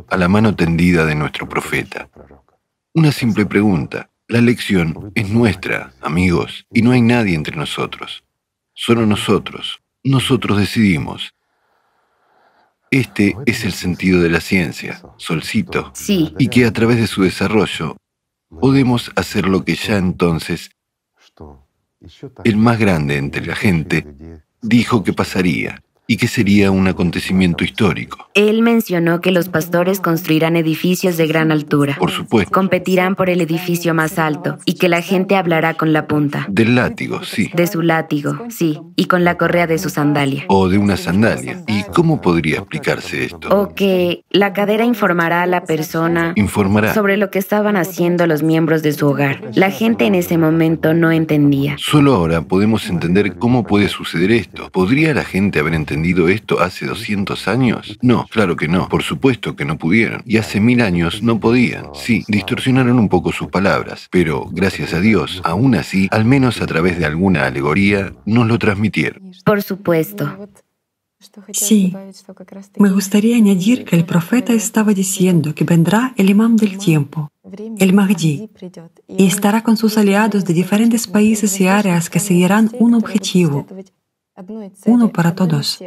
a 0.09 0.17
la 0.17 0.29
mano 0.29 0.55
tendida 0.55 1.05
de 1.05 1.15
nuestro 1.15 1.49
profeta? 1.49 2.09
Una 2.93 3.13
simple 3.13 3.47
pregunta. 3.47 4.11
La 4.29 4.39
elección 4.39 5.13
es 5.15 5.29
nuestra, 5.29 5.93
amigos, 6.01 6.67
y 6.73 6.81
no 6.81 6.93
hay 6.93 7.03
nadie 7.03 7.35
entre 7.35 7.57
nosotros. 7.57 8.25
Solo 8.73 9.05
nosotros. 9.05 9.84
Nosotros 10.05 10.59
decidimos. 10.59 11.35
Este 12.91 13.37
es 13.47 13.65
el 13.65 13.73
sentido 13.73 14.21
de 14.21 14.29
la 14.29 14.41
ciencia, 14.41 15.03
Solcito. 15.17 15.91
Sí. 15.95 16.35
Y 16.39 16.49
que 16.49 16.67
a 16.67 16.73
través 16.73 16.99
de 16.99 17.07
su 17.07 17.23
desarrollo 17.23 17.97
podemos 18.61 19.11
hacer 19.17 19.49
lo 19.49 19.65
que 19.65 19.75
ya 19.75 19.97
entonces 19.97 20.71
el 22.45 22.57
más 22.57 22.79
grande 22.79 23.17
entre 23.17 23.47
la 23.47 23.57
gente 23.57 24.07
dijo 24.61 25.03
que 25.03 25.13
pasaría 25.13 25.83
y 26.07 26.17
que 26.19 26.29
sería 26.29 26.71
un 26.71 26.87
acontecimiento 26.87 27.65
histórico. 27.65 28.29
Él 28.35 28.63
mencionó 28.63 29.21
que 29.21 29.31
los 29.31 29.49
pastores 29.49 30.01
construirán 30.01 30.57
edificios 30.57 31.17
de 31.17 31.27
gran 31.27 31.51
altura. 31.51 31.97
Por 31.99 32.11
supuesto. 32.11 32.53
Competirán 32.53 33.15
por 33.15 33.31
el 33.31 33.41
edificio 33.41 33.95
más 33.95 34.19
alto 34.19 34.59
y 34.67 34.75
que 34.75 34.89
la 34.89 35.01
gente 35.01 35.37
hablará 35.37 35.75
con 35.75 35.93
la 35.93 36.07
punta. 36.07 36.47
Del 36.51 36.75
látigo, 36.75 37.23
sí. 37.25 37.51
De 37.55 37.67
su 37.67 37.81
látigo, 37.81 38.39
sí. 38.51 38.81
Y 38.97 39.07
con 39.07 39.25
la 39.25 39.37
correa 39.39 39.67
de 39.67 39.79
su 39.79 39.89
sandalia. 39.89 40.45
O 40.49 40.69
de 40.69 40.77
una 40.79 40.97
sandalia. 40.97 41.63
¿Y 41.69 41.85
cómo 41.85 42.21
podría 42.21 42.59
explicarse 42.59 43.25
esto? 43.25 43.49
O 43.49 43.75
que 43.75 44.25
la 44.31 44.53
cadera 44.53 44.85
informará 44.85 45.43
a 45.43 45.47
la 45.47 45.65
persona 45.65 46.33
Informará. 46.37 46.93
sobre 46.93 47.17
lo 47.17 47.31
que 47.31 47.39
estaban 47.39 47.77
haciendo 47.77 48.27
los 48.27 48.43
miembros 48.43 48.83
de 48.83 48.93
su 48.93 49.07
hogar. 49.09 49.41
La 49.55 49.71
gente 49.71 50.05
en 50.05 50.15
ese 50.15 50.37
momento 50.37 50.93
no 50.93 51.13
entendía. 51.13 51.77
Solo 51.79 52.15
ahora 52.15 52.43
podemos 52.43 52.89
entender 52.91 53.37
cómo 53.37 53.65
puede 53.65 53.89
suceder 53.89 54.31
esto. 54.33 54.69
¿Podría 54.71 55.15
la 55.15 55.25
gente 55.25 55.61
haber 55.61 55.73
entendido 55.75 55.94
esto 56.29 56.61
hace 56.61 56.87
200 56.87 57.49
años? 57.49 57.99
No, 58.03 58.27
claro 58.31 58.57
que 58.57 58.69
no, 58.69 58.89
por 58.89 59.03
supuesto 59.03 59.57
que 59.57 59.65
no 59.65 59.79
pudieron. 59.79 60.23
Y 60.27 60.39
hace 60.39 60.61
mil 60.61 60.81
años 60.81 61.23
no 61.23 61.41
podían. 61.41 61.87
Sí, 61.95 62.25
distorsionaron 62.29 62.99
un 62.99 63.09
poco 63.09 63.33
sus 63.33 63.49
palabras, 63.49 64.09
pero 64.11 64.49
gracias 64.51 64.95
a 64.95 65.01
Dios, 65.01 65.41
aún 65.45 65.75
así, 65.75 66.09
al 66.11 66.25
menos 66.25 66.61
a 66.61 66.67
través 66.67 66.99
de 66.99 67.07
alguna 67.07 67.47
alegoría, 67.47 68.13
nos 68.25 68.47
lo 68.47 68.59
transmitieron. 68.59 69.33
Por 69.45 69.63
supuesto. 69.63 70.49
Sí, 71.53 71.95
me 72.79 72.91
gustaría 72.91 73.37
añadir 73.37 73.85
que 73.85 73.97
el 73.97 74.05
profeta 74.05 74.53
estaba 74.53 74.93
diciendo 74.93 75.55
que 75.55 75.65
vendrá 75.65 76.13
el 76.17 76.31
imam 76.31 76.57
del 76.57 76.77
tiempo, 76.79 77.31
el 77.79 77.93
Mahdi, 77.93 78.51
y 79.09 79.27
estará 79.27 79.63
con 79.63 79.77
sus 79.77 79.97
aliados 79.97 80.45
de 80.45 80.55
diferentes 80.55 81.07
países 81.07 81.61
y 81.61 81.67
áreas 81.67 82.11
que 82.11 82.21
seguirán 82.21 82.71
un 82.79 82.95
objetivo, 82.95 83.67
uno 84.87 85.11
para 85.11 85.35
todos. 85.35 85.81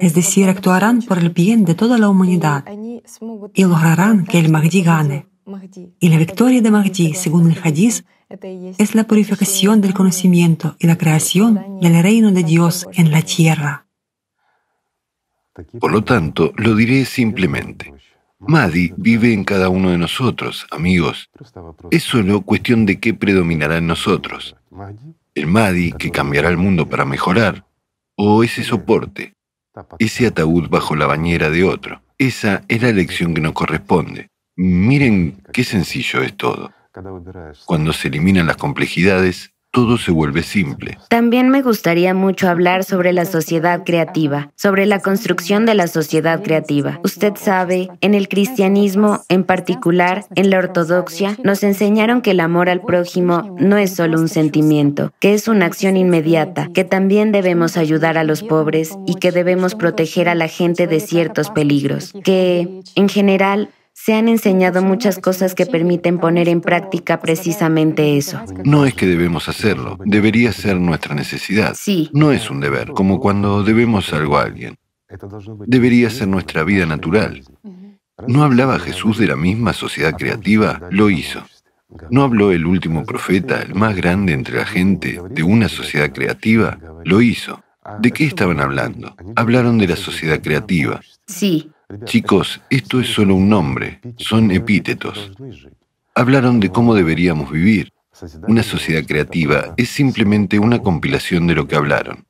Es 0.00 0.14
decir, 0.14 0.48
actuarán 0.48 1.02
por 1.02 1.18
el 1.18 1.30
bien 1.30 1.64
de 1.64 1.74
toda 1.74 1.98
la 1.98 2.08
humanidad 2.08 2.64
y 3.52 3.64
lograrán 3.64 4.24
que 4.24 4.38
el 4.38 4.50
Mahdi 4.50 4.82
gane. 4.82 5.26
Y 6.00 6.08
la 6.08 6.18
victoria 6.18 6.62
de 6.62 6.70
Mahdi, 6.70 7.14
según 7.14 7.50
el 7.50 7.58
Hadith, 7.62 8.04
es 8.78 8.94
la 8.94 9.04
purificación 9.04 9.80
del 9.82 9.92
conocimiento 9.92 10.76
y 10.78 10.86
la 10.86 10.96
creación 10.96 11.78
del 11.80 12.02
reino 12.02 12.32
de 12.32 12.42
Dios 12.42 12.86
en 12.94 13.10
la 13.10 13.22
tierra. 13.22 13.86
Por 15.78 15.92
lo 15.92 16.02
tanto, 16.02 16.52
lo 16.56 16.74
diré 16.74 17.04
simplemente. 17.04 17.92
Mahdi 18.38 18.92
vive 18.96 19.32
en 19.32 19.44
cada 19.44 19.68
uno 19.68 19.90
de 19.90 19.98
nosotros, 19.98 20.66
amigos. 20.70 21.30
Es 21.90 22.02
solo 22.02 22.40
cuestión 22.42 22.86
de 22.86 22.98
qué 22.98 23.14
predominará 23.14 23.76
en 23.76 23.86
nosotros 23.86 24.56
el 25.34 25.46
Mahdi 25.46 25.92
que 25.92 26.10
cambiará 26.10 26.48
el 26.48 26.56
mundo 26.56 26.88
para 26.88 27.04
mejorar, 27.04 27.66
o 28.16 28.44
ese 28.44 28.62
soporte, 28.62 29.34
ese 29.98 30.26
ataúd 30.26 30.68
bajo 30.68 30.94
la 30.94 31.06
bañera 31.06 31.50
de 31.50 31.64
otro. 31.64 32.02
Esa 32.18 32.62
es 32.68 32.82
la 32.82 32.88
elección 32.88 33.34
que 33.34 33.40
nos 33.40 33.52
corresponde. 33.52 34.28
Miren 34.56 35.42
qué 35.52 35.64
sencillo 35.64 36.22
es 36.22 36.36
todo. 36.36 36.72
Cuando 37.66 37.92
se 37.92 38.08
eliminan 38.08 38.46
las 38.46 38.56
complejidades, 38.56 39.53
todo 39.74 39.98
se 39.98 40.12
vuelve 40.12 40.44
simple. 40.44 40.96
También 41.08 41.48
me 41.48 41.60
gustaría 41.60 42.14
mucho 42.14 42.48
hablar 42.48 42.84
sobre 42.84 43.12
la 43.12 43.24
sociedad 43.24 43.82
creativa, 43.84 44.52
sobre 44.54 44.86
la 44.86 45.00
construcción 45.00 45.66
de 45.66 45.74
la 45.74 45.88
sociedad 45.88 46.42
creativa. 46.42 47.00
Usted 47.02 47.32
sabe, 47.34 47.88
en 48.00 48.14
el 48.14 48.28
cristianismo, 48.28 49.24
en 49.28 49.42
particular 49.42 50.26
en 50.36 50.50
la 50.50 50.58
ortodoxia, 50.58 51.36
nos 51.42 51.64
enseñaron 51.64 52.22
que 52.22 52.30
el 52.30 52.40
amor 52.40 52.70
al 52.70 52.82
prójimo 52.82 53.56
no 53.58 53.76
es 53.76 53.96
solo 53.96 54.20
un 54.20 54.28
sentimiento, 54.28 55.12
que 55.18 55.34
es 55.34 55.48
una 55.48 55.66
acción 55.66 55.96
inmediata, 55.96 56.70
que 56.72 56.84
también 56.84 57.32
debemos 57.32 57.76
ayudar 57.76 58.16
a 58.16 58.22
los 58.22 58.44
pobres 58.44 58.96
y 59.06 59.16
que 59.16 59.32
debemos 59.32 59.74
proteger 59.74 60.28
a 60.28 60.36
la 60.36 60.46
gente 60.46 60.86
de 60.86 61.00
ciertos 61.00 61.50
peligros, 61.50 62.12
que, 62.22 62.80
en 62.94 63.08
general, 63.08 63.70
se 64.04 64.12
han 64.12 64.28
enseñado 64.28 64.82
muchas 64.82 65.18
cosas 65.18 65.54
que 65.54 65.64
permiten 65.64 66.18
poner 66.18 66.50
en 66.50 66.60
práctica 66.60 67.20
precisamente 67.20 68.18
eso. 68.18 68.38
No 68.62 68.84
es 68.84 68.92
que 68.92 69.06
debemos 69.06 69.48
hacerlo, 69.48 69.98
debería 70.04 70.52
ser 70.52 70.76
nuestra 70.76 71.14
necesidad. 71.14 71.72
Sí. 71.74 72.10
No 72.12 72.30
es 72.30 72.50
un 72.50 72.60
deber, 72.60 72.88
como 72.88 73.18
cuando 73.18 73.62
debemos 73.62 74.12
algo 74.12 74.36
a 74.36 74.42
alguien. 74.42 74.76
Debería 75.66 76.10
ser 76.10 76.28
nuestra 76.28 76.64
vida 76.64 76.84
natural. 76.84 77.44
¿No 78.28 78.42
hablaba 78.42 78.78
Jesús 78.78 79.16
de 79.16 79.26
la 79.26 79.36
misma 79.36 79.72
sociedad 79.72 80.12
creativa? 80.18 80.82
Lo 80.90 81.08
hizo. 81.08 81.42
¿No 82.10 82.24
habló 82.24 82.52
el 82.52 82.66
último 82.66 83.06
profeta, 83.06 83.62
el 83.62 83.74
más 83.74 83.96
grande 83.96 84.34
entre 84.34 84.58
la 84.58 84.66
gente, 84.66 85.18
de 85.30 85.42
una 85.42 85.70
sociedad 85.70 86.12
creativa? 86.12 86.78
Lo 87.06 87.22
hizo. 87.22 87.62
¿De 88.00 88.10
qué 88.10 88.26
estaban 88.26 88.60
hablando? 88.60 89.16
Hablaron 89.34 89.78
de 89.78 89.88
la 89.88 89.96
sociedad 89.96 90.42
creativa. 90.42 91.00
Sí, 91.26 91.70
Chicos, 92.04 92.60
esto 92.70 93.00
es 93.00 93.08
solo 93.08 93.34
un 93.34 93.48
nombre, 93.48 94.00
son 94.16 94.50
epítetos. 94.50 95.32
Hablaron 96.14 96.60
de 96.60 96.70
cómo 96.70 96.94
deberíamos 96.94 97.50
vivir. 97.50 97.92
Una 98.46 98.62
sociedad 98.62 99.04
creativa 99.06 99.74
es 99.76 99.88
simplemente 99.88 100.58
una 100.58 100.80
compilación 100.80 101.46
de 101.46 101.54
lo 101.54 101.66
que 101.66 101.76
hablaron. 101.76 102.24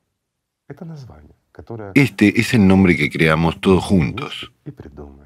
Este 1.95 2.41
es 2.41 2.53
el 2.55 2.67
nombre 2.67 2.97
que 2.97 3.11
creamos 3.11 3.61
todos 3.61 3.85
juntos. 3.85 4.51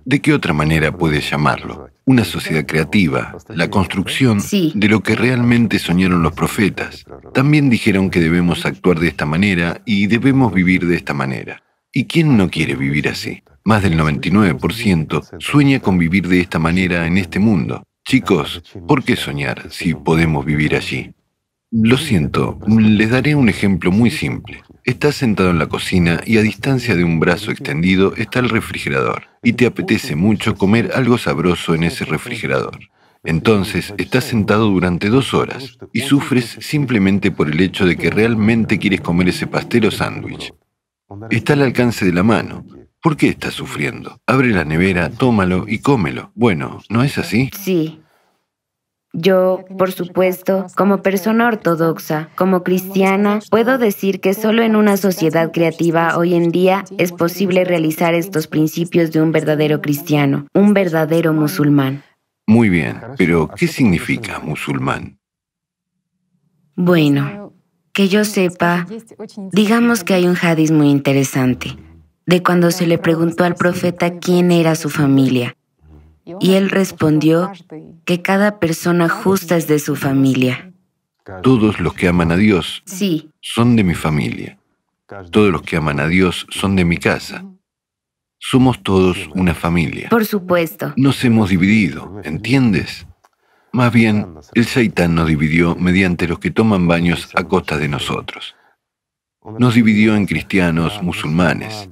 ¿De 0.05 0.21
qué 0.21 0.35
otra 0.35 0.53
manera 0.53 0.97
puedes 0.97 1.31
llamarlo? 1.31 1.89
Una 2.05 2.25
sociedad 2.25 2.67
creativa, 2.67 3.37
la 3.49 3.71
construcción 3.71 4.41
Sí. 4.41 4.73
de 4.75 4.89
lo 4.89 5.03
que 5.03 5.15
realmente 5.15 5.79
soñaron 5.79 6.23
los 6.23 6.33
profetas. 6.33 7.05
También 7.33 7.71
dijeron 7.71 8.11
que 8.11 8.21
debemos 8.21 8.67
actuar 8.67 8.99
de 8.99 9.09
esta 9.09 9.25
manera 9.27 9.81
y 9.87 10.07
debemos 10.07 10.53
vivir 10.53 10.87
de 10.87 10.97
esta 10.97 11.15
manera. 11.15 11.63
¿Y 11.93 12.05
quién 12.05 12.37
no 12.37 12.51
quiere 12.51 12.75
vivir 12.75 13.09
así? 13.09 13.43
Más 13.69 13.83
del 13.83 13.99
99% 13.99 15.41
sueña 15.41 15.81
con 15.81 15.99
vivir 15.99 16.27
de 16.27 16.41
esta 16.41 16.59
manera 16.59 17.07
en 17.07 17.19
este 17.19 17.39
mundo. 17.39 17.83
Chicos, 18.03 18.63
¿por 18.89 19.05
qué 19.05 19.15
soñar 19.15 19.71
si 19.71 19.93
podemos 19.93 20.47
vivir 20.47 20.75
allí? 20.75 21.13
Lo 21.71 21.99
siento, 21.99 22.59
les 22.67 23.11
daré 23.11 23.35
un 23.35 23.51
ejemplo 23.51 23.93
muy 23.93 24.11
simple. 24.11 24.63
Estás 24.85 25.17
sentado 25.17 25.51
en 25.51 25.59
la 25.59 25.67
cocina 25.67 26.23
y 26.25 26.39
a 26.39 26.41
distancia 26.41 26.97
de 26.97 27.05
un 27.05 27.21
brazo 27.21 27.51
extendido 27.51 28.15
está 28.17 28.39
el 28.39 28.49
refrigerador 28.49 29.25
y 29.43 29.53
te 29.53 29.67
apetece 29.67 30.17
mucho 30.17 30.55
comer 30.57 30.93
algo 30.95 31.19
sabroso 31.19 31.75
en 31.75 31.83
ese 31.83 32.07
refrigerador. 32.07 32.79
Entonces 33.23 33.93
estás 33.99 34.25
sentado 34.25 34.71
durante 34.71 35.11
dos 35.11 35.35
horas 35.35 35.77
y 35.93 36.01
sufres 36.01 36.57
simplemente 36.61 37.31
por 37.31 37.51
el 37.51 37.61
hecho 37.61 37.85
de 37.85 37.99
que 37.99 38.09
realmente 38.09 38.79
quieres 38.79 39.03
comer 39.03 39.29
ese 39.29 39.47
pastel 39.47 39.85
o 39.85 39.91
sándwich. 39.91 40.55
Está 41.29 41.53
al 41.53 41.61
alcance 41.61 42.07
de 42.07 42.15
la 42.15 42.23
mano. 42.23 42.65
¿Por 43.03 43.17
qué 43.17 43.29
estás 43.29 43.55
sufriendo? 43.55 44.19
Abre 44.27 44.49
la 44.49 44.65
nevera, 44.65 45.11
tómalo 45.11 45.65
y 45.69 45.79
cómelo. 45.79 46.33
Bueno, 46.35 46.81
¿no 46.89 47.03
es 47.03 47.19
así? 47.19 47.51
sí. 47.55 48.01
Yo, 49.15 49.65
por 49.79 49.91
supuesto, 49.91 50.67
como 50.77 51.03
persona 51.03 51.49
ortodoxa, 51.49 52.29
como 52.37 52.63
cristiana, 52.63 53.41
puedo 53.51 53.79
decir 53.79 54.21
que 54.21 54.35
solo 54.35 54.63
en 54.63 54.77
una 54.77 54.99
sociedad 54.99 55.51
creativa 55.51 56.19
hoy 56.19 56.35
en 56.35 56.51
día 56.51 56.85
es 56.99 57.13
posible 57.13 57.65
realizar 57.65 58.13
estos 58.13 58.47
principios 58.47 59.11
de 59.11 59.23
un 59.23 59.33
verdadero 59.33 59.81
cristiano, 59.81 60.47
un 60.53 60.75
verdadero 60.75 61.33
musulmán. 61.33 62.03
Muy 62.47 62.69
bien, 62.69 63.01
pero 63.17 63.49
¿qué 63.49 63.67
significa 63.67 64.41
musulmán? 64.41 65.19
Bueno, 66.77 67.55
que 67.95 68.09
yo 68.09 68.25
sepa, 68.25 68.87
digamos 69.53 70.05
que 70.05 70.15
hay 70.15 70.27
un 70.27 70.37
hadiz 70.37 70.71
muy 70.71 70.91
interesante, 70.91 71.77
de 72.29 72.43
cuando 72.43 72.71
se 72.71 72.87
le 72.87 72.99
preguntó 72.99 73.45
al 73.45 73.55
profeta 73.55 74.19
quién 74.19 74.53
era 74.53 74.75
su 74.75 74.91
familia. 74.91 75.57
Y 76.41 76.57
él 76.57 76.69
respondió 76.69 77.51
que 78.05 78.21
cada 78.21 78.59
persona 78.59 79.09
justa 79.09 79.57
es 79.57 79.67
de 79.67 79.79
su 79.79 79.97
familia. 79.97 80.71
Todos 81.43 81.81
los 81.81 81.95
que 81.95 82.07
aman 82.07 82.31
a 82.31 82.37
Dios 82.37 82.83
Sí, 82.85 83.31
son 83.41 83.77
de 83.77 83.83
mi 83.83 83.95
familia. 83.95 84.59
Todos 85.31 85.51
los 85.51 85.63
que 85.63 85.77
aman 85.77 86.01
a 86.01 86.07
Dios 86.07 86.47
son 86.51 86.77
de 86.77 86.85
mi 86.85 86.99
casa. 86.99 87.47
Somos 88.39 88.83
todos 88.83 89.31
una 89.35 89.55
familia. 89.55 90.11
por 90.11 90.27
supuesto. 90.27 90.93
Nos 90.97 91.25
hemos 91.25 91.49
dividido, 91.49 92.21
¿entiendes? 92.25 93.07
Más 93.73 93.91
bien, 93.91 94.35
el 94.53 94.67
Saitán 94.67 95.15
nos 95.15 95.29
dividió 95.29 95.77
mediante 95.77 96.29
los 96.29 96.39
que 96.39 96.51
toman 96.51 96.87
baños 96.87 97.31
a 97.35 97.45
costa 97.45 97.79
de 97.79 97.89
nosotros. 97.89 98.55
Nos 99.59 99.75
dividió 99.75 100.15
en 100.15 100.27
cristianos, 100.27 101.03
musulmanes. 101.03 101.89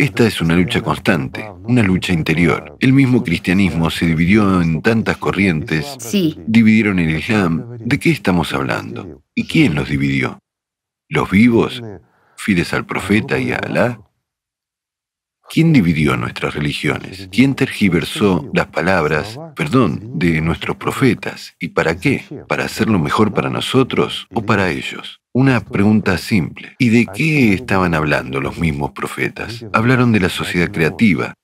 Esta 0.00 0.26
es 0.26 0.40
una 0.40 0.56
lucha 0.56 0.80
constante, 0.80 1.44
una 1.64 1.82
lucha 1.82 2.14
interior. 2.14 2.74
El 2.80 2.94
mismo 2.94 3.22
cristianismo 3.22 3.90
se 3.90 4.06
dividió 4.06 4.62
en 4.62 4.80
tantas 4.80 5.18
corrientes, 5.18 5.94
Sí, 5.98 6.38
dividieron 6.46 6.98
el 6.98 7.10
Islam. 7.10 7.76
¿De 7.78 7.98
qué 7.98 8.10
estamos 8.10 8.54
hablando? 8.54 9.22
¿Y 9.34 9.44
quién 9.46 9.74
los 9.74 9.90
dividió? 9.90 10.38
¿Los 11.10 11.30
vivos? 11.30 11.82
¿Fieles 12.34 12.72
al 12.72 12.86
profeta 12.86 13.38
y 13.38 13.52
a 13.52 13.56
Alá? 13.56 14.00
¿Quién 15.50 15.74
dividió 15.74 16.16
nuestras 16.16 16.54
religiones? 16.54 17.28
¿Quién 17.30 17.54
tergiversó 17.54 18.48
las 18.54 18.68
palabras, 18.68 19.38
perdón, 19.54 20.18
de 20.18 20.40
nuestros 20.40 20.78
profetas? 20.78 21.56
¿Y 21.60 21.68
para 21.68 22.00
qué? 22.00 22.24
¿Para 22.48 22.64
hacerlo 22.64 22.98
mejor 22.98 23.34
para 23.34 23.50
nosotros 23.50 24.26
o 24.32 24.40
para 24.46 24.70
ellos? 24.70 25.19
Una 25.32 25.60
pregunta 25.60 26.18
simple. 26.18 26.74
¿Y 26.80 26.88
de 26.88 27.06
qué 27.06 27.54
estaban 27.54 27.94
hablando 27.94 28.40
los 28.40 28.58
mismos 28.58 28.90
profetas? 28.90 29.64
Hablaron 29.72 30.10
de 30.10 30.18
la 30.18 30.28
sociedad 30.28 30.72
creativa. 30.72 31.34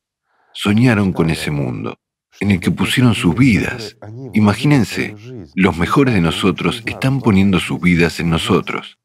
Soñaron 0.53 1.13
con 1.13 1.31
ese 1.31 1.53
mundo 1.53 1.97
en 2.41 2.51
el 2.51 2.59
que 2.59 2.73
pusieron 2.73 3.15
sus 3.15 3.37
vidas. 3.37 3.97
Imagínense, 4.35 5.15
los 5.55 5.77
mejores 5.77 6.15
de 6.15 6.21
nosotros 6.21 6.83
están 6.85 7.21
poniendo 7.21 7.61
sus 7.61 7.81
vidas 7.81 8.19
en 8.19 8.29
nosotros. 8.29 8.99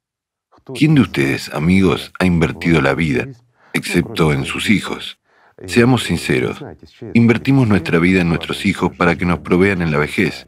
¿Quién 0.73 0.95
de 0.95 1.01
ustedes, 1.01 1.53
amigos, 1.53 2.11
ha 2.19 2.25
invertido 2.25 2.81
la 2.81 2.95
vida, 2.95 3.27
excepto 3.73 4.33
en 4.33 4.45
sus 4.45 4.71
hijos? 4.71 5.19
Seamos 5.67 6.05
sinceros, 6.05 6.63
invertimos 7.13 7.67
nuestra 7.67 7.99
vida 7.99 8.21
en 8.21 8.29
nuestros 8.29 8.65
hijos 8.65 8.95
para 8.95 9.15
que 9.15 9.25
nos 9.25 9.39
provean 9.39 9.83
en 9.83 9.91
la 9.91 9.99
vejez 9.99 10.47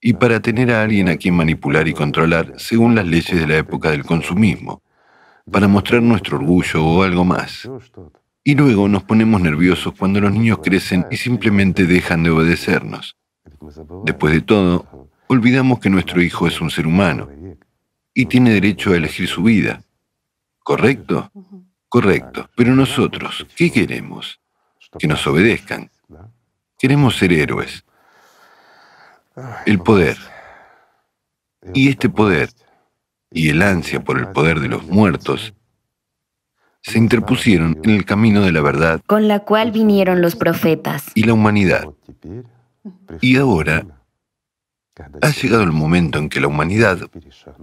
y 0.00 0.12
para 0.14 0.40
tener 0.40 0.70
a 0.70 0.82
alguien 0.82 1.08
a 1.08 1.16
quien 1.16 1.34
manipular 1.34 1.88
y 1.88 1.94
controlar 1.94 2.54
según 2.56 2.94
las 2.94 3.06
leyes 3.06 3.38
de 3.38 3.46
la 3.46 3.56
época 3.56 3.90
del 3.90 4.04
consumismo, 4.04 4.82
para 5.50 5.68
mostrar 5.68 6.02
nuestro 6.02 6.36
orgullo 6.36 6.84
o 6.84 7.02
algo 7.02 7.24
más. 7.24 7.68
Y 8.44 8.54
luego 8.54 8.88
nos 8.88 9.02
ponemos 9.02 9.40
nerviosos 9.40 9.94
cuando 9.98 10.20
los 10.20 10.32
niños 10.32 10.58
crecen 10.62 11.06
y 11.10 11.16
simplemente 11.16 11.86
dejan 11.86 12.22
de 12.22 12.30
obedecernos. 12.30 13.16
Después 14.04 14.32
de 14.32 14.40
todo, 14.40 15.10
olvidamos 15.26 15.80
que 15.80 15.90
nuestro 15.90 16.22
hijo 16.22 16.46
es 16.46 16.60
un 16.60 16.70
ser 16.70 16.86
humano 16.86 17.28
y 18.14 18.26
tiene 18.26 18.50
derecho 18.50 18.92
a 18.92 18.96
elegir 18.96 19.28
su 19.28 19.42
vida. 19.42 19.82
¿Correcto? 20.60 21.30
Correcto. 21.88 22.50
Pero 22.56 22.74
nosotros, 22.74 23.46
¿qué 23.56 23.70
queremos? 23.70 24.40
Que 24.98 25.08
nos 25.08 25.26
obedezcan. 25.26 25.90
Queremos 26.78 27.16
ser 27.16 27.32
héroes. 27.32 27.84
El 29.66 29.78
poder. 29.78 30.16
Y 31.74 31.88
este 31.88 32.08
poder 32.08 32.50
y 33.30 33.50
el 33.50 33.62
ansia 33.62 34.02
por 34.02 34.18
el 34.18 34.28
poder 34.28 34.60
de 34.60 34.68
los 34.68 34.86
muertos 34.86 35.54
se 36.80 36.98
interpusieron 36.98 37.78
en 37.82 37.90
el 37.90 38.04
camino 38.04 38.40
de 38.42 38.52
la 38.52 38.62
verdad 38.62 39.00
con 39.06 39.28
la 39.28 39.40
cual 39.40 39.72
vinieron 39.72 40.22
los 40.22 40.36
profetas. 40.36 41.06
y 41.14 41.24
la 41.24 41.34
humanidad. 41.34 41.88
Y 43.20 43.36
ahora 43.36 43.84
ha 45.20 45.30
llegado 45.30 45.62
el 45.62 45.72
momento 45.72 46.18
en 46.18 46.28
que 46.28 46.40
la 46.40 46.48
humanidad 46.48 46.98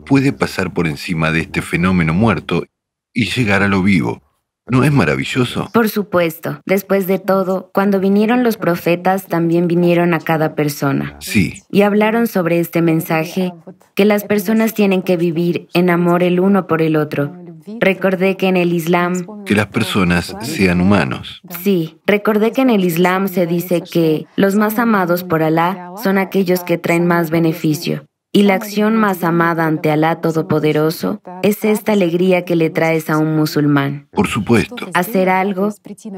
puede 0.05 0.31
pasar 0.31 0.73
por 0.73 0.87
encima 0.87 1.31
de 1.31 1.41
este 1.41 1.61
fenómeno 1.61 2.13
muerto 2.13 2.65
y 3.13 3.25
llegar 3.25 3.63
a 3.63 3.67
lo 3.67 3.81
vivo. 3.81 4.21
¿No 4.67 4.83
es 4.83 4.91
maravilloso? 4.91 5.69
Por 5.73 5.89
supuesto, 5.89 6.61
después 6.65 7.05
de 7.05 7.19
todo, 7.19 7.69
cuando 7.71 7.99
vinieron 7.99 8.43
los 8.43 8.57
profetas, 8.57 9.27
también 9.27 9.67
vinieron 9.67 10.13
a 10.15 10.19
cada 10.19 10.55
persona. 10.55 11.17
Sí, 11.19 11.61
Y 11.69 11.83
hablaron 11.83 12.25
sobre 12.25 12.59
este 12.59 12.81
mensaje, 12.81 13.53
que 13.93 14.05
las 14.05 14.23
personas 14.23 14.73
tienen 14.73 15.03
que 15.03 15.17
vivir 15.17 15.67
en 15.75 15.91
amor 15.91 16.23
el 16.23 16.39
uno 16.39 16.65
por 16.65 16.81
el 16.81 16.95
otro. 16.95 17.31
Recordé 17.79 18.37
que 18.37 18.47
en 18.47 18.57
el 18.57 18.73
Islam, 18.73 19.43
que 19.45 19.55
las 19.55 19.67
personas 19.67 20.35
sean 20.41 20.81
humanos. 20.81 21.41
sí, 21.63 21.97
recordé 22.05 22.51
que 22.51 22.61
en 22.61 22.69
el 22.69 22.83
Islam 22.83 23.27
se 23.27 23.45
dice 23.47 23.81
que 23.81 24.25
los 24.35 24.55
más 24.55 24.77
amados 24.79 25.23
por 25.23 25.43
Alá 25.43 25.91
son 26.03 26.17
aquellos 26.17 26.61
que 26.61 26.77
traen 26.77 27.05
más 27.07 27.29
beneficio. 27.29 28.05
Y 28.35 28.43
la 28.43 28.55
acción 28.55 28.97
más 28.97 29.23
amada 29.23 29.65
ante 29.65 29.91
Alá 29.91 30.19
Todopoderoso 30.19 31.21
es 31.41 31.63
esta 31.63 31.93
alegría 31.93 32.43
que 32.43 32.57
le 32.57 32.69
traes 32.69 33.09
a 33.09 33.17
un 33.17 33.33
musulmán. 33.33 34.09
Por 34.11 34.27
supuesto. 34.27 34.87
Hacer 34.93 35.29
algo, 35.29 35.69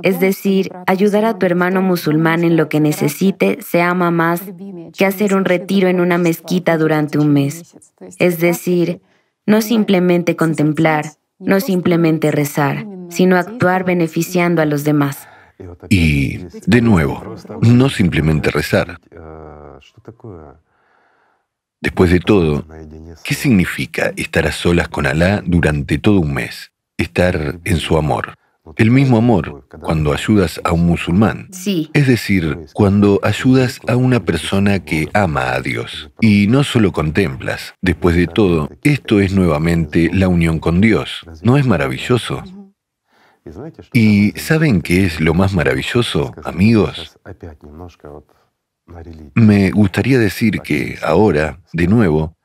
es 0.02 0.20
decir, 0.20 0.72
ayudar 0.88 1.26
a 1.26 1.38
tu 1.38 1.46
hermano 1.46 1.84
musulmán 1.84 2.44
en 2.44 2.58
lo 2.58 2.70
que 2.70 2.80
necesite, 2.80 3.60
se 3.62 3.84
ama 3.84 4.10
más 4.10 4.42
que 4.98 5.06
hacer 5.06 5.36
un 5.36 5.46
retiro 5.46 5.90
en 5.90 6.00
una 6.00 6.18
mezquita 6.18 6.80
durante 6.80 7.20
un 7.20 7.34
mes. 7.34 7.78
Es 8.18 8.40
decir, 8.40 9.00
no 9.46 9.62
simplemente 9.62 10.36
contemplar, 10.36 11.06
no 11.38 11.60
simplemente 11.60 12.32
rezar, 12.32 12.88
sino 13.10 13.38
actuar 13.38 13.84
beneficiando 13.84 14.64
a 14.64 14.66
los 14.66 14.84
demás. 14.84 15.28
Y, 15.88 16.40
de 16.66 16.82
nuevo, 16.82 17.36
no 17.62 17.90
simplemente 17.90 18.50
rezar. 18.50 19.00
Después 21.82 22.10
de 22.10 22.20
todo, 22.20 22.66
¿qué 23.24 23.34
significa 23.34 24.12
estar 24.18 24.48
a 24.48 24.52
solas 24.52 24.88
con 24.88 25.06
Alá 25.06 25.44
durante 25.46 25.98
todo 25.98 26.20
un 26.20 26.34
mes? 26.34 26.72
Estar 26.98 27.60
en 27.64 27.78
su 27.78 27.98
amor. 27.98 28.34
El 28.76 28.92
mismo 28.92 29.18
amor 29.18 29.68
cuando 29.82 30.12
ayudas 30.12 30.60
a 30.64 30.74
un 30.74 30.86
musulmán. 30.86 31.48
Sí. 31.52 31.90
Es 31.94 32.08
decir, 32.08 32.66
cuando 32.74 33.20
ayudas 33.24 33.80
a 33.88 33.96
una 33.96 34.26
persona 34.26 34.80
que 34.80 35.10
ama 35.14 35.54
a 35.54 35.62
Dios. 35.62 36.10
Y 36.20 36.48
no 36.48 36.64
solo 36.64 36.92
contemplas. 36.92 37.76
Después 37.82 38.16
de 38.16 38.28
todo, 38.28 38.70
esto 38.84 39.22
es 39.22 39.34
nuevamente 39.34 40.10
la 40.12 40.28
unión 40.28 40.60
con 40.60 40.82
Dios. 40.82 41.22
¿No 41.44 41.58
es 41.58 41.66
maravilloso? 41.66 42.44
¿Y 43.94 44.32
saben 44.32 44.82
qué 44.82 45.06
es 45.06 45.22
lo 45.22 45.34
más 45.34 45.54
maravilloso, 45.54 46.34
amigos? 46.44 47.18
Me 49.36 49.72
gustaría 49.72 50.18
decir 50.18 50.62
que 50.62 50.98
ahora, 51.04 51.60
de 51.74 51.88
nuevo, 51.88 52.38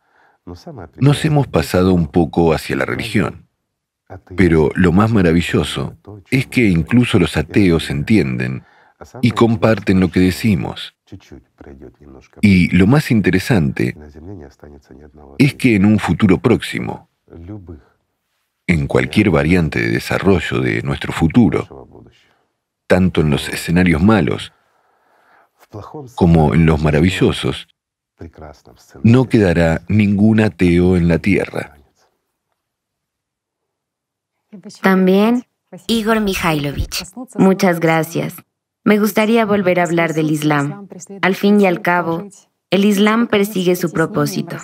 nos 0.98 1.24
hemos 1.24 1.46
pasado 1.46 1.94
un 1.94 2.08
poco 2.08 2.52
hacia 2.52 2.76
la 2.76 2.84
religión. 2.84 3.46
Pero 4.36 4.70
lo 4.74 4.92
más 4.92 5.10
maravilloso 5.10 5.96
es 6.30 6.46
que 6.46 6.68
incluso 6.68 7.18
los 7.18 7.36
ateos 7.36 7.90
entienden 7.90 8.64
y 9.22 9.30
comparten 9.30 10.00
lo 10.00 10.10
que 10.10 10.20
decimos. 10.20 10.94
Y 12.40 12.68
lo 12.76 12.86
más 12.86 13.10
interesante 13.10 13.96
es 15.38 15.54
que 15.54 15.76
en 15.76 15.86
un 15.86 15.98
futuro 15.98 16.38
próximo, 16.38 17.08
en 18.66 18.86
cualquier 18.86 19.30
variante 19.30 19.80
de 19.80 19.88
desarrollo 19.88 20.60
de 20.60 20.82
nuestro 20.82 21.12
futuro, 21.12 21.88
tanto 22.86 23.20
en 23.20 23.30
los 23.30 23.48
escenarios 23.48 24.02
malos 24.02 24.52
como 26.14 26.54
en 26.54 26.66
los 26.66 26.82
maravillosos, 26.82 27.68
no 29.02 29.28
quedará 29.28 29.82
ningún 29.88 30.40
ateo 30.40 30.96
en 30.96 31.08
la 31.08 31.18
tierra. 31.18 31.76
También 34.80 35.44
Igor 35.86 36.20
Mikhailovich. 36.20 37.04
Muchas 37.36 37.80
gracias. 37.80 38.36
Me 38.84 38.98
gustaría 38.98 39.46
volver 39.46 39.80
a 39.80 39.84
hablar 39.84 40.12
del 40.12 40.30
Islam. 40.30 40.88
Al 41.22 41.34
fin 41.34 41.60
y 41.60 41.66
al 41.66 41.82
cabo, 41.82 42.28
el 42.72 42.86
Islam 42.86 43.26
persigue 43.26 43.76
su 43.76 43.92
propósito, 43.92 44.56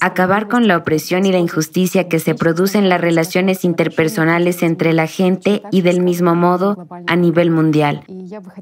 acabar 0.00 0.48
con 0.48 0.66
la 0.66 0.76
opresión 0.76 1.24
y 1.24 1.30
la 1.30 1.38
injusticia 1.38 2.08
que 2.08 2.18
se 2.18 2.34
produce 2.34 2.76
en 2.76 2.88
las 2.88 3.00
relaciones 3.00 3.64
interpersonales 3.64 4.64
entre 4.64 4.92
la 4.92 5.06
gente 5.06 5.62
y 5.70 5.82
del 5.82 6.00
mismo 6.00 6.34
modo 6.34 6.88
a 7.06 7.14
nivel 7.14 7.52
mundial. 7.52 8.02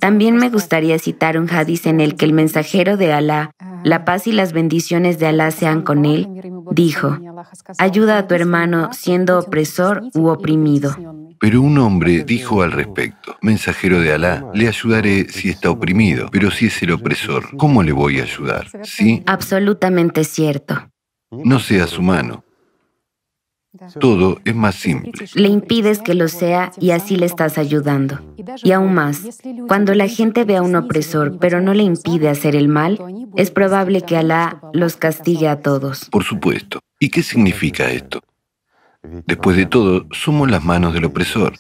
También 0.01 0.36
me 0.36 0.51
gustaría 0.51 0.98
citar 0.98 1.39
un 1.39 1.48
hadiz 1.48 1.86
en 1.86 1.98
el 1.98 2.15
que 2.15 2.27
el 2.27 2.35
mensajero 2.35 2.98
de 2.98 3.15
Alá, 3.15 3.52
la 3.85 4.05
paz 4.05 4.27
y 4.27 4.32
las 4.32 4.52
bendiciones 4.52 5.19
de 5.19 5.28
Alá 5.28 5.51
sean 5.51 5.81
con 5.81 6.05
él, 6.05 6.28
dijo, 6.70 7.16
ayuda 7.78 8.19
a 8.19 8.27
tu 8.27 8.35
hermano 8.35 8.90
siendo 8.93 9.39
opresor 9.39 10.02
u 10.15 10.28
oprimido. 10.28 10.94
Pero 11.40 11.61
un 11.61 11.78
hombre 11.78 12.24
dijo 12.24 12.62
al 12.62 12.73
respecto, 12.73 13.36
mensajero 13.43 14.01
de 14.01 14.12
Alá, 14.12 14.47
le 14.55 14.69
ayudaré 14.69 15.28
si 15.28 15.51
está 15.51 15.70
oprimido, 15.70 16.28
pero 16.31 16.51
si 16.51 16.66
es 16.66 16.82
el 16.82 16.93
opresor, 16.93 17.56
¿cómo 17.56 17.82
le 17.82 17.93
voy 17.93 18.20
a 18.20 18.23
ayudar? 18.23 18.69
¿Sí? 18.82 19.23
Absolutamente 19.27 20.24
cierto. 20.24 20.89
No 21.31 21.59
seas 21.59 21.98
humano. 21.98 22.44
Todo 23.99 24.39
es 24.45 24.55
más 24.55 24.77
simple. 24.77 25.13
Le 25.35 25.49
impides 25.49 26.01
que 26.01 26.15
lo 26.15 26.29
sea 26.29 26.71
y 26.79 26.91
así 26.91 27.17
le 27.17 27.27
estás 27.27 27.59
ayudando. 27.59 28.21
Y 28.63 28.73
aún 28.73 28.95
más, 28.95 29.41
cuando 29.67 29.95
la 29.95 30.07
gente 30.07 30.45
ve 30.45 30.57
a 30.57 30.63
un 30.63 30.77
opresor 30.77 31.39
pero 31.39 31.61
no 31.61 31.75
le 31.75 31.83
impide 31.83 32.29
hacer 32.29 32.55
el 32.55 32.69
mal, 32.69 33.01
es 33.37 33.51
probable 33.51 34.03
que 34.03 34.17
Alá 34.17 34.61
los 34.73 34.97
castigue 34.97 35.49
a 35.49 35.61
todos. 35.61 36.09
Por 36.11 36.23
supuesto. 36.23 36.81
¿Y 37.01 37.11
qué 37.11 37.23
significa 37.23 37.91
esto? 37.91 38.21
Después 39.27 39.57
de 39.57 39.67
todo, 39.67 40.07
somos 40.13 40.51
las 40.51 40.65
manos 40.65 40.95
del 40.95 41.05
opresor. 41.05 41.55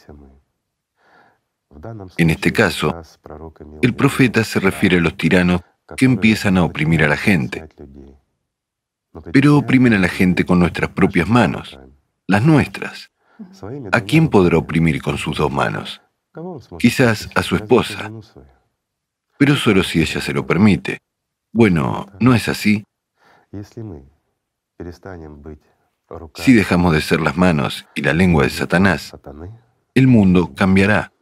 En 2.16 2.30
este 2.30 2.52
caso, 2.52 2.94
el 3.82 3.94
profeta 3.94 4.44
se 4.44 4.60
refiere 4.60 4.98
a 4.98 5.00
los 5.00 5.16
tiranos 5.16 5.60
que 5.96 6.06
empiezan 6.06 6.56
a 6.56 6.64
oprimir 6.64 7.02
a 7.02 7.08
la 7.08 7.16
gente. 7.16 7.68
Pero 9.32 9.58
oprimen 9.58 9.92
a 9.92 9.98
la 9.98 10.08
gente 10.08 10.44
con 10.44 10.58
nuestras 10.58 10.90
propias 10.90 11.28
manos, 11.28 11.78
las 12.26 12.44
nuestras. 12.44 13.10
¿A 13.92 14.00
quién 14.02 14.28
podrá 14.28 14.58
oprimir 14.58 15.02
con 15.02 15.18
sus 15.18 15.36
dos 15.38 15.50
manos? 15.50 16.00
Quizás 16.78 17.28
a 17.34 17.42
su 17.42 17.56
esposa, 17.56 18.10
pero 19.38 19.56
solo 19.56 19.82
si 19.82 20.00
ella 20.00 20.20
se 20.20 20.32
lo 20.32 20.46
permite. 20.46 20.98
Bueno, 21.52 22.06
¿no 22.20 22.34
es 22.34 22.48
así? 22.48 22.84
Si 26.34 26.52
dejamos 26.52 26.92
de 26.92 27.00
ser 27.00 27.20
las 27.20 27.36
manos 27.36 27.86
y 27.94 28.02
la 28.02 28.12
lengua 28.12 28.44
de 28.44 28.50
Satanás, 28.50 29.16
el 29.94 30.06
mundo 30.06 30.54
cambiará 30.54 31.13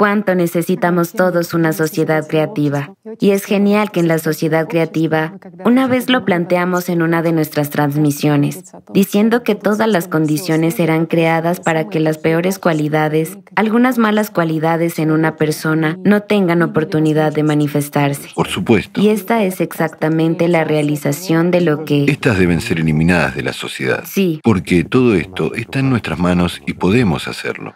cuánto 0.00 0.34
necesitamos 0.34 1.12
todos 1.12 1.52
una 1.52 1.74
sociedad 1.74 2.26
creativa. 2.26 2.94
Y 3.20 3.32
es 3.32 3.44
genial 3.44 3.90
que 3.90 4.00
en 4.00 4.08
la 4.08 4.18
sociedad 4.18 4.66
creativa, 4.66 5.34
una 5.66 5.86
vez 5.88 6.08
lo 6.08 6.24
planteamos 6.24 6.88
en 6.88 7.02
una 7.02 7.20
de 7.20 7.32
nuestras 7.32 7.68
transmisiones, 7.68 8.64
diciendo 8.94 9.42
que 9.42 9.54
todas 9.54 9.86
las 9.86 10.08
condiciones 10.08 10.76
serán 10.76 11.04
creadas 11.04 11.60
para 11.60 11.90
que 11.90 12.00
las 12.00 12.16
peores 12.16 12.58
cualidades, 12.58 13.36
algunas 13.56 13.98
malas 13.98 14.30
cualidades 14.30 14.98
en 14.98 15.10
una 15.10 15.36
persona, 15.36 15.98
no 16.02 16.22
tengan 16.22 16.62
oportunidad 16.62 17.34
de 17.34 17.42
manifestarse. 17.42 18.30
Por 18.34 18.48
supuesto. 18.48 19.02
Y 19.02 19.10
esta 19.10 19.44
es 19.44 19.60
exactamente 19.60 20.48
la 20.48 20.64
realización 20.64 21.50
de 21.50 21.60
lo 21.60 21.84
que... 21.84 22.04
Estas 22.04 22.38
deben 22.38 22.62
ser 22.62 22.80
eliminadas 22.80 23.36
de 23.36 23.42
la 23.42 23.52
sociedad. 23.52 24.04
Sí. 24.06 24.40
Porque 24.42 24.82
todo 24.82 25.14
esto 25.14 25.54
está 25.54 25.80
en 25.80 25.90
nuestras 25.90 26.18
manos 26.18 26.62
y 26.66 26.72
podemos 26.72 27.28
hacerlo. 27.28 27.74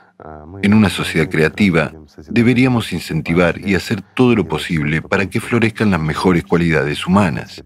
En 0.63 0.75
una 0.75 0.91
sociedad 0.91 1.29
creativa, 1.29 1.93
deberíamos 2.29 2.93
incentivar 2.93 3.59
y 3.59 3.75
hacer 3.75 4.03
todo 4.15 4.35
lo 4.35 4.47
posible 4.47 5.03
para 5.03 5.27
que 5.27 5.41
florezcan 5.41 5.91
las 5.91 6.01
mejores 6.01 6.45
cualidades 6.45 7.07
humanas. 7.07 7.65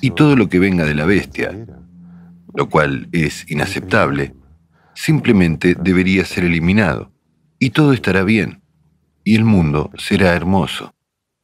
Y 0.00 0.10
todo 0.10 0.36
lo 0.36 0.48
que 0.48 0.58
venga 0.58 0.84
de 0.84 0.94
la 0.94 1.06
bestia, 1.06 1.66
lo 2.54 2.68
cual 2.68 3.08
es 3.12 3.50
inaceptable, 3.50 4.34
simplemente 4.94 5.74
debería 5.74 6.24
ser 6.24 6.44
eliminado. 6.44 7.12
Y 7.58 7.70
todo 7.70 7.92
estará 7.92 8.22
bien. 8.22 8.62
Y 9.24 9.34
el 9.36 9.44
mundo 9.44 9.90
será 9.96 10.34
hermoso. 10.34 10.94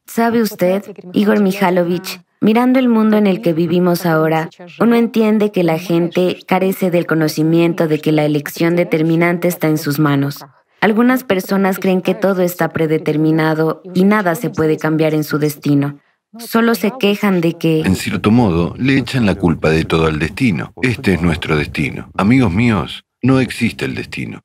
¿Sabe 0.05 0.41
usted, 0.41 0.83
Igor 1.13 1.41
Mihalovich, 1.41 2.21
Mirando 2.45 2.77
el 2.77 2.89
mundo 2.89 3.17
en 3.17 3.25
el 3.25 3.41
que 3.41 3.53
vivimos 3.53 4.05
ahora, 4.05 4.51
uno 4.79 4.95
entiende 4.95 5.51
que 5.51 5.63
la 5.63 5.79
gente 5.79 6.37
carece 6.45 6.91
del 6.91 7.07
conocimiento 7.07 7.87
de 7.87 7.99
que 7.99 8.11
la 8.11 8.23
elección 8.23 8.75
determinante 8.75 9.47
está 9.47 9.67
en 9.67 9.79
sus 9.79 9.97
manos. 9.97 10.45
Algunas 10.79 11.23
personas 11.23 11.79
creen 11.79 12.03
que 12.03 12.13
todo 12.13 12.43
está 12.43 12.69
predeterminado 12.69 13.81
y 13.95 14.03
nada 14.03 14.35
se 14.35 14.51
puede 14.51 14.77
cambiar 14.77 15.15
en 15.15 15.23
su 15.23 15.39
destino. 15.39 15.97
Solo 16.37 16.75
se 16.75 16.91
quejan 16.99 17.41
de 17.41 17.53
que... 17.53 17.79
En 17.79 17.95
cierto 17.95 18.29
modo, 18.29 18.75
le 18.77 18.99
echan 18.99 19.25
la 19.25 19.33
culpa 19.33 19.71
de 19.71 19.83
todo 19.83 20.05
al 20.05 20.19
destino. 20.19 20.71
Este 20.83 21.15
es 21.15 21.23
nuestro 21.23 21.57
destino. 21.57 22.11
Amigos 22.15 22.53
míos, 22.53 23.05
no 23.23 23.39
existe 23.39 23.85
el 23.85 23.95
destino. 23.95 24.41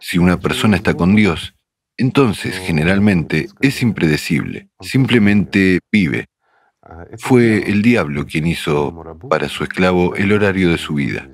Si 0.00 0.16
una 0.16 0.40
persona 0.40 0.76
está 0.76 0.94
con 0.94 1.14
Dios, 1.14 1.52
entonces 1.98 2.56
generalmente 2.56 3.48
es 3.60 3.82
impredecible. 3.82 4.70
Simplemente 4.80 5.80
vive, 5.92 6.28
fue 7.18 7.70
el 7.70 7.82
diablo 7.82 8.26
quien 8.26 8.46
hizo 8.46 9.18
para 9.28 9.48
su 9.48 9.64
esclavo 9.64 10.14
el 10.14 10.32
horario 10.32 10.70
de 10.70 10.78
su 10.78 10.94
vida. 10.94 11.28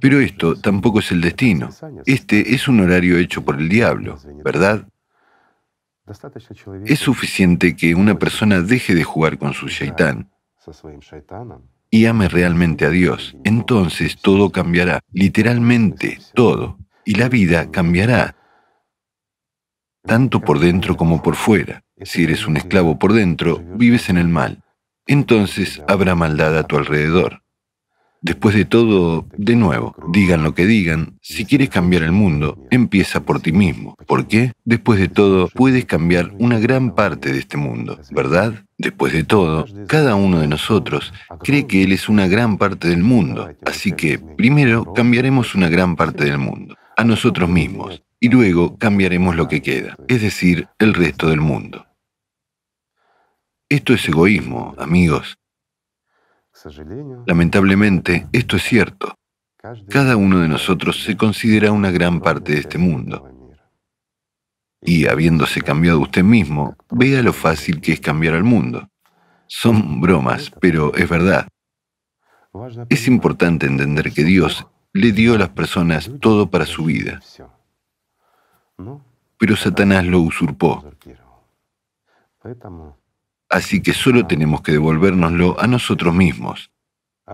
Pero 0.00 0.20
esto 0.20 0.54
tampoco 0.54 1.00
es 1.00 1.10
el 1.10 1.20
destino. 1.20 1.70
Este 2.06 2.54
es 2.54 2.68
un 2.68 2.80
horario 2.80 3.18
hecho 3.18 3.44
por 3.44 3.58
el 3.58 3.68
diablo, 3.68 4.18
¿verdad? 4.44 4.86
Es 6.86 6.98
suficiente 6.98 7.76
que 7.76 7.94
una 7.94 8.18
persona 8.18 8.60
deje 8.60 8.94
de 8.94 9.04
jugar 9.04 9.38
con 9.38 9.52
su 9.52 9.68
shaitán 9.68 10.30
y 11.90 12.06
ame 12.06 12.28
realmente 12.28 12.84
a 12.84 12.90
Dios. 12.90 13.36
Entonces 13.44 14.16
todo 14.20 14.50
cambiará, 14.50 15.00
literalmente 15.12 16.18
todo, 16.34 16.78
y 17.04 17.14
la 17.14 17.28
vida 17.28 17.70
cambiará, 17.70 18.36
tanto 20.04 20.40
por 20.40 20.60
dentro 20.60 20.96
como 20.96 21.22
por 21.22 21.34
fuera. 21.34 21.82
Si 22.02 22.24
eres 22.24 22.46
un 22.46 22.56
esclavo 22.56 22.98
por 22.98 23.12
dentro, 23.12 23.62
vives 23.74 24.08
en 24.08 24.16
el 24.16 24.28
mal. 24.28 24.62
Entonces 25.10 25.82
habrá 25.88 26.14
maldad 26.14 26.56
a 26.56 26.62
tu 26.62 26.76
alrededor. 26.76 27.42
Después 28.22 28.54
de 28.54 28.66
todo, 28.66 29.26
de 29.36 29.56
nuevo, 29.56 29.96
digan 30.08 30.44
lo 30.44 30.54
que 30.54 30.66
digan, 30.66 31.18
si 31.22 31.46
quieres 31.46 31.70
cambiar 31.70 32.02
el 32.02 32.12
mundo, 32.12 32.66
empieza 32.70 33.24
por 33.24 33.40
ti 33.40 33.50
mismo. 33.50 33.96
¿Por 34.06 34.28
qué? 34.28 34.52
Después 34.64 35.00
de 35.00 35.08
todo, 35.08 35.48
puedes 35.48 35.86
cambiar 35.86 36.30
una 36.38 36.58
gran 36.58 36.94
parte 36.94 37.32
de 37.32 37.38
este 37.38 37.56
mundo, 37.56 37.98
¿verdad? 38.10 38.62
Después 38.76 39.12
de 39.14 39.24
todo, 39.24 39.64
cada 39.88 40.14
uno 40.14 40.38
de 40.38 40.48
nosotros 40.48 41.12
cree 41.42 41.66
que 41.66 41.82
Él 41.82 41.92
es 41.92 42.08
una 42.08 42.28
gran 42.28 42.56
parte 42.56 42.88
del 42.88 43.02
mundo, 43.02 43.48
así 43.64 43.92
que 43.92 44.18
primero 44.18 44.92
cambiaremos 44.92 45.54
una 45.54 45.68
gran 45.68 45.96
parte 45.96 46.24
del 46.24 46.38
mundo, 46.38 46.76
a 46.96 47.04
nosotros 47.04 47.48
mismos, 47.48 48.02
y 48.20 48.28
luego 48.28 48.76
cambiaremos 48.76 49.34
lo 49.34 49.48
que 49.48 49.62
queda, 49.62 49.96
es 50.06 50.20
decir, 50.20 50.68
el 50.78 50.94
resto 50.94 51.30
del 51.30 51.40
mundo. 51.40 51.86
Esto 53.70 53.94
es 53.94 54.08
egoísmo, 54.08 54.74
amigos. 54.78 55.38
Lamentablemente, 57.24 58.26
esto 58.32 58.56
es 58.56 58.64
cierto. 58.64 59.14
Cada 59.88 60.16
uno 60.16 60.40
de 60.40 60.48
nosotros 60.48 61.04
se 61.04 61.16
considera 61.16 61.70
una 61.70 61.92
gran 61.92 62.20
parte 62.20 62.52
de 62.52 62.58
este 62.58 62.78
mundo. 62.78 63.30
Y 64.82 65.06
habiéndose 65.06 65.62
cambiado 65.62 66.00
usted 66.00 66.24
mismo, 66.24 66.76
vea 66.90 67.22
lo 67.22 67.32
fácil 67.32 67.80
que 67.80 67.92
es 67.92 68.00
cambiar 68.00 68.34
al 68.34 68.42
mundo. 68.42 68.88
Son 69.46 70.00
bromas, 70.00 70.50
pero 70.60 70.92
es 70.96 71.08
verdad. 71.08 71.46
Es 72.88 73.06
importante 73.06 73.66
entender 73.66 74.12
que 74.12 74.24
Dios 74.24 74.66
le 74.92 75.12
dio 75.12 75.34
a 75.34 75.38
las 75.38 75.50
personas 75.50 76.10
todo 76.20 76.50
para 76.50 76.66
su 76.66 76.86
vida. 76.86 77.20
Pero 79.38 79.54
Satanás 79.54 80.04
lo 80.06 80.18
usurpó. 80.18 80.84
Así 83.50 83.82
que 83.82 83.92
solo 83.92 84.26
tenemos 84.26 84.62
que 84.62 84.72
devolvernoslo 84.72 85.60
a 85.60 85.66
nosotros 85.66 86.14
mismos. 86.14 86.70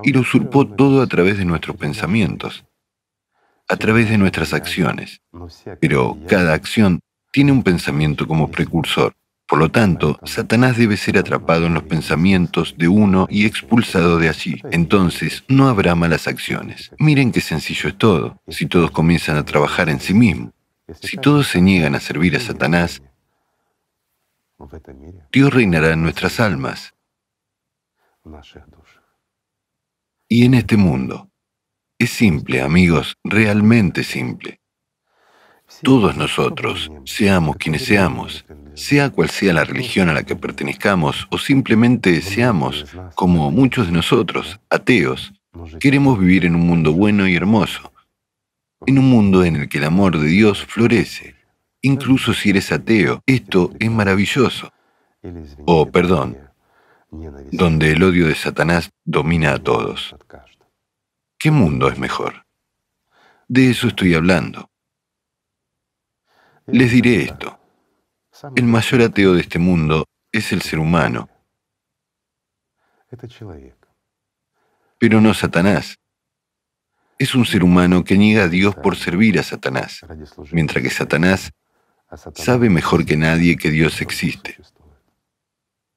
Y 0.02 0.12
lo 0.12 0.20
usurpó 0.20 0.66
todo 0.66 1.02
a 1.02 1.06
través 1.06 1.38
de 1.38 1.44
nuestros 1.44 1.76
pensamientos, 1.76 2.64
a 3.68 3.76
través 3.76 4.08
de 4.08 4.18
nuestras 4.18 4.52
acciones. 4.52 5.20
Pero 5.80 6.18
cada 6.26 6.54
acción 6.54 7.00
tiene 7.32 7.52
un 7.52 7.62
pensamiento 7.62 8.26
como 8.26 8.50
precursor. 8.50 9.14
Por 9.46 9.60
lo 9.60 9.70
tanto, 9.70 10.18
Satanás 10.24 10.76
debe 10.76 10.96
ser 10.96 11.18
atrapado 11.18 11.66
en 11.66 11.74
los 11.74 11.84
pensamientos 11.84 12.74
de 12.76 12.88
uno 12.88 13.28
y 13.30 13.46
expulsado 13.46 14.18
de 14.18 14.28
allí. 14.28 14.60
Entonces, 14.72 15.44
no 15.46 15.68
habrá 15.68 15.94
malas 15.94 16.26
acciones. 16.26 16.90
Miren 16.98 17.30
qué 17.30 17.40
sencillo 17.40 17.90
es 17.90 17.96
todo. 17.96 18.40
Si 18.48 18.66
todos 18.66 18.90
comienzan 18.90 19.36
a 19.36 19.44
trabajar 19.44 19.88
en 19.88 20.00
sí 20.00 20.14
mismos, 20.14 20.52
si 21.00 21.16
todos 21.16 21.48
se 21.48 21.60
niegan 21.60 21.94
a 21.94 22.00
servir 22.00 22.36
a 22.36 22.40
Satanás, 22.40 23.02
Dios 25.32 25.52
reinará 25.52 25.92
en 25.92 26.02
nuestras 26.02 26.40
almas 26.40 26.94
y 30.28 30.44
en 30.44 30.54
este 30.54 30.76
mundo. 30.76 31.30
Es 31.98 32.10
simple, 32.10 32.60
amigos, 32.60 33.16
realmente 33.24 34.02
simple. 34.02 34.60
Todos 35.82 36.16
nosotros, 36.16 36.90
seamos 37.04 37.56
quienes 37.56 37.84
seamos, 37.84 38.44
sea 38.74 39.10
cual 39.10 39.30
sea 39.30 39.52
la 39.52 39.64
religión 39.64 40.08
a 40.08 40.12
la 40.12 40.24
que 40.24 40.36
pertenezcamos 40.36 41.26
o 41.30 41.38
simplemente 41.38 42.20
seamos, 42.22 42.84
como 43.14 43.50
muchos 43.50 43.86
de 43.86 43.92
nosotros, 43.92 44.60
ateos, 44.70 45.32
queremos 45.80 46.18
vivir 46.18 46.44
en 46.44 46.54
un 46.54 46.66
mundo 46.66 46.92
bueno 46.92 47.26
y 47.26 47.34
hermoso, 47.34 47.92
en 48.86 48.98
un 48.98 49.08
mundo 49.08 49.44
en 49.44 49.56
el 49.56 49.68
que 49.68 49.78
el 49.78 49.84
amor 49.84 50.18
de 50.18 50.28
Dios 50.28 50.64
florece, 50.64 51.35
incluso 51.82 52.34
si 52.34 52.50
eres 52.50 52.72
ateo. 52.72 53.22
Esto 53.26 53.72
es 53.78 53.90
maravilloso. 53.90 54.72
O, 55.66 55.90
perdón, 55.90 56.38
donde 57.52 57.92
el 57.92 58.02
odio 58.02 58.28
de 58.28 58.34
Satanás 58.34 58.90
domina 59.04 59.54
a 59.54 59.58
todos. 59.58 60.14
¿Qué 61.38 61.50
mundo 61.50 61.88
es 61.88 61.98
mejor? 61.98 62.46
De 63.48 63.70
eso 63.70 63.88
estoy 63.88 64.14
hablando. 64.14 64.70
Les 66.66 66.90
diré 66.90 67.22
esto. 67.22 67.58
El 68.54 68.64
mayor 68.64 69.02
ateo 69.02 69.34
de 69.34 69.40
este 69.40 69.58
mundo 69.58 70.04
es 70.32 70.52
el 70.52 70.62
ser 70.62 70.78
humano, 70.78 71.28
pero 74.98 75.20
no 75.20 75.32
Satanás. 75.32 75.98
Es 77.18 77.34
un 77.34 77.46
ser 77.46 77.64
humano 77.64 78.04
que 78.04 78.18
niega 78.18 78.44
a 78.44 78.48
Dios 78.48 78.74
por 78.74 78.96
servir 78.96 79.38
a 79.38 79.42
Satanás, 79.42 80.04
mientras 80.52 80.82
que 80.82 80.90
Satanás 80.90 81.52
sabe 82.34 82.70
mejor 82.70 83.04
que 83.04 83.16
nadie 83.16 83.56
que 83.56 83.70
Dios 83.70 84.00
existe. 84.00 84.56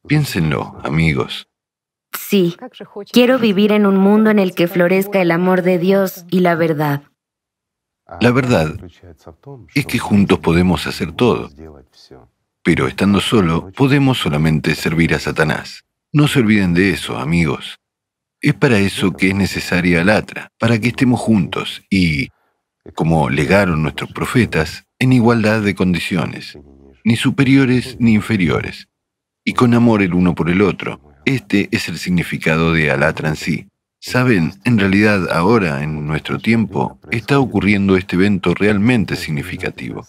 Piénsenlo, 0.08 0.80
amigos. 0.84 1.48
Sí, 2.18 2.58
quiero 3.12 3.38
vivir 3.38 3.72
en 3.72 3.86
un 3.86 3.98
mundo 3.98 4.30
en 4.30 4.40
el 4.40 4.56
que 4.56 4.68
florezca 4.68 5.22
el 5.22 5.32
amor 5.32 5.62
de 5.62 5.78
Dios 5.78 6.26
y 6.30 6.40
la 6.40 6.56
verdad. 6.56 7.04
La 8.20 8.32
verdad 8.32 8.76
es 9.76 9.86
que 9.86 10.00
juntos 10.00 10.40
podemos 10.40 10.88
hacer 10.88 11.12
todo, 11.12 11.50
pero 12.64 12.88
estando 12.88 13.22
solo 13.22 13.72
podemos 13.72 14.18
solamente 14.18 14.74
servir 14.74 15.14
a 15.14 15.20
Satanás. 15.20 15.86
No 16.12 16.28
se 16.28 16.40
olviden 16.40 16.74
de 16.74 16.92
eso, 16.92 17.18
amigos. 17.18 17.80
Es 18.42 18.56
para 18.56 18.80
eso 18.80 19.12
que 19.12 19.30
es 19.30 19.36
necesaria 19.36 20.04
la 20.04 20.18
atra, 20.18 20.52
para 20.58 20.80
que 20.80 20.88
estemos 20.88 21.20
juntos 21.20 21.84
y, 21.90 22.30
como 22.96 23.30
legaron 23.30 23.84
nuestros 23.84 24.12
profetas, 24.12 24.86
en 25.00 25.14
igualdad 25.14 25.62
de 25.62 25.76
condiciones, 25.76 26.60
ni 27.06 27.16
superiores 27.16 27.96
ni 28.00 28.14
inferiores, 28.14 28.90
y 29.46 29.54
con 29.54 29.74
amor 29.74 30.02
el 30.02 30.14
uno 30.14 30.36
por 30.36 30.50
el 30.50 30.62
otro. 30.62 31.02
Este 31.26 31.70
es 31.72 31.88
el 31.88 31.98
significado 31.98 32.74
de 32.74 32.92
Alatra 32.92 33.30
en 33.30 33.36
sí. 33.38 33.68
Saben, 34.02 34.54
en 34.66 34.78
realidad 34.78 35.30
ahora, 35.32 35.84
en 35.84 36.06
nuestro 36.06 36.40
tiempo, 36.40 37.00
está 37.12 37.40
ocurriendo 37.40 37.98
este 37.98 38.16
evento 38.16 38.54
realmente 38.54 39.16
significativo. 39.16 40.06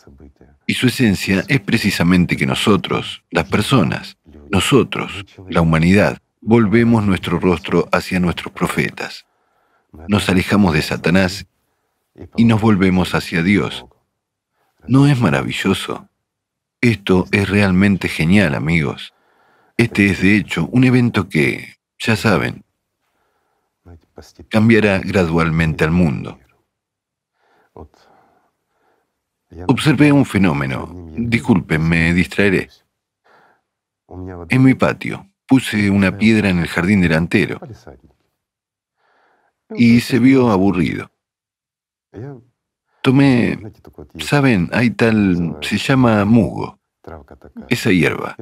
Y 0.66 0.74
su 0.74 0.86
esencia 0.86 1.44
es 1.48 1.60
precisamente 1.60 2.36
que 2.36 2.46
nosotros, 2.46 3.24
las 3.30 3.48
personas, 3.48 4.16
nosotros, 4.50 5.24
la 5.48 5.60
humanidad, 5.60 6.18
volvemos 6.40 7.04
nuestro 7.04 7.38
rostro 7.38 7.88
hacia 7.92 8.20
nuestros 8.20 8.52
profetas. 8.52 9.26
Nos 10.08 10.28
alejamos 10.28 10.74
de 10.74 10.82
Satanás 10.82 11.46
y 12.36 12.44
nos 12.44 12.60
volvemos 12.60 13.14
hacia 13.14 13.42
Dios, 13.42 13.86
¿No 14.86 15.06
es 15.06 15.20
maravilloso? 15.20 16.08
Esto 16.80 17.26
es 17.32 17.48
realmente 17.48 18.08
genial, 18.08 18.54
amigos. 18.54 19.12
Este 19.76 20.06
es, 20.06 20.22
de 20.22 20.36
hecho, 20.36 20.68
un 20.72 20.84
evento 20.84 21.28
que, 21.28 21.76
ya 21.98 22.16
saben, 22.16 22.64
cambiará 24.48 24.98
gradualmente 24.98 25.84
al 25.84 25.90
mundo. 25.90 26.38
Observé 29.66 30.12
un 30.12 30.24
fenómeno. 30.24 30.88
Disculpen, 31.16 31.86
me 31.88 32.14
distraeré. 32.14 32.68
En 34.48 34.62
mi 34.62 34.74
patio 34.74 35.26
puse 35.46 35.90
una 35.90 36.16
piedra 36.16 36.48
en 36.48 36.58
el 36.60 36.68
jardín 36.68 37.00
delantero 37.00 37.60
y 39.74 40.00
se 40.00 40.18
vio 40.18 40.50
aburrido. 40.50 41.10
Tomé, 43.02 43.58
saben, 44.18 44.68
hay 44.72 44.90
tal, 44.90 45.56
se 45.62 45.78
llama 45.78 46.24
mugo, 46.26 46.78
esa 47.68 47.90
hierba. 47.90 48.36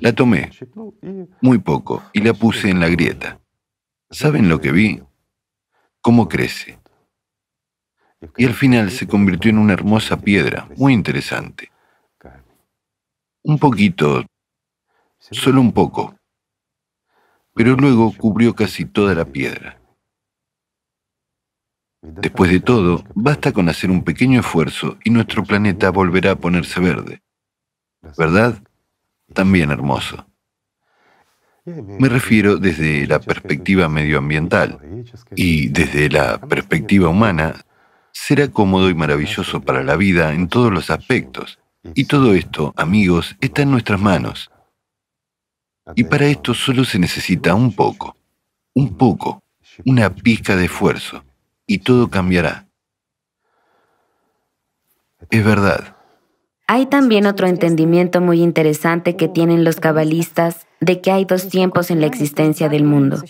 La 0.00 0.12
tomé, 0.12 0.50
muy 1.40 1.58
poco, 1.58 2.02
y 2.12 2.20
la 2.20 2.32
puse 2.32 2.70
en 2.70 2.78
la 2.78 2.88
grieta. 2.88 3.40
¿Saben 4.10 4.48
lo 4.48 4.60
que 4.60 4.70
vi? 4.70 5.02
Cómo 6.00 6.28
crece. 6.28 6.78
Y 8.36 8.44
al 8.44 8.54
final 8.54 8.90
se 8.92 9.08
convirtió 9.08 9.50
en 9.50 9.58
una 9.58 9.72
hermosa 9.72 10.16
piedra, 10.16 10.68
muy 10.76 10.92
interesante. 10.92 11.72
Un 13.42 13.58
poquito, 13.58 14.24
solo 15.18 15.60
un 15.60 15.72
poco, 15.72 16.14
pero 17.52 17.74
luego 17.74 18.12
cubrió 18.16 18.54
casi 18.54 18.84
toda 18.84 19.14
la 19.16 19.24
piedra. 19.24 19.81
Después 22.02 22.50
de 22.50 22.58
todo, 22.58 23.04
basta 23.14 23.52
con 23.52 23.68
hacer 23.68 23.88
un 23.88 24.02
pequeño 24.02 24.40
esfuerzo 24.40 24.98
y 25.04 25.10
nuestro 25.10 25.44
planeta 25.44 25.90
volverá 25.90 26.32
a 26.32 26.36
ponerse 26.36 26.80
verde. 26.80 27.22
¿Verdad? 28.18 28.60
También 29.32 29.70
hermoso. 29.70 30.26
Me 31.64 32.08
refiero 32.08 32.56
desde 32.56 33.06
la 33.06 33.20
perspectiva 33.20 33.88
medioambiental 33.88 34.80
y 35.36 35.68
desde 35.68 36.10
la 36.10 36.40
perspectiva 36.40 37.08
humana, 37.08 37.64
será 38.10 38.48
cómodo 38.48 38.90
y 38.90 38.94
maravilloso 38.94 39.62
para 39.62 39.84
la 39.84 39.94
vida 39.94 40.34
en 40.34 40.48
todos 40.48 40.72
los 40.72 40.90
aspectos. 40.90 41.60
Y 41.94 42.06
todo 42.06 42.34
esto, 42.34 42.74
amigos, 42.76 43.36
está 43.40 43.62
en 43.62 43.70
nuestras 43.70 44.00
manos. 44.00 44.50
Y 45.94 46.02
para 46.02 46.26
esto 46.26 46.52
solo 46.52 46.84
se 46.84 46.98
necesita 46.98 47.54
un 47.54 47.72
poco, 47.72 48.16
un 48.74 48.96
poco, 48.96 49.44
una 49.84 50.12
pizca 50.12 50.56
de 50.56 50.64
esfuerzo 50.64 51.24
y 51.72 51.78
todo 51.78 52.08
cambiará. 52.08 52.66
Es 55.30 55.44
verdad. 55.44 55.96
Hay 56.66 56.86
también 56.86 57.26
otro 57.26 57.46
entendimiento 57.46 58.20
muy 58.20 58.42
interesante 58.42 59.16
que 59.16 59.28
tienen 59.28 59.64
los 59.64 59.76
cabalistas 59.76 60.66
de 60.80 61.00
que 61.00 61.10
hay 61.10 61.24
dos 61.24 61.48
tiempos 61.48 61.90
en 61.90 62.00
la 62.00 62.06
existencia 62.06 62.68
del 62.68 62.84
mundo, 62.84 63.22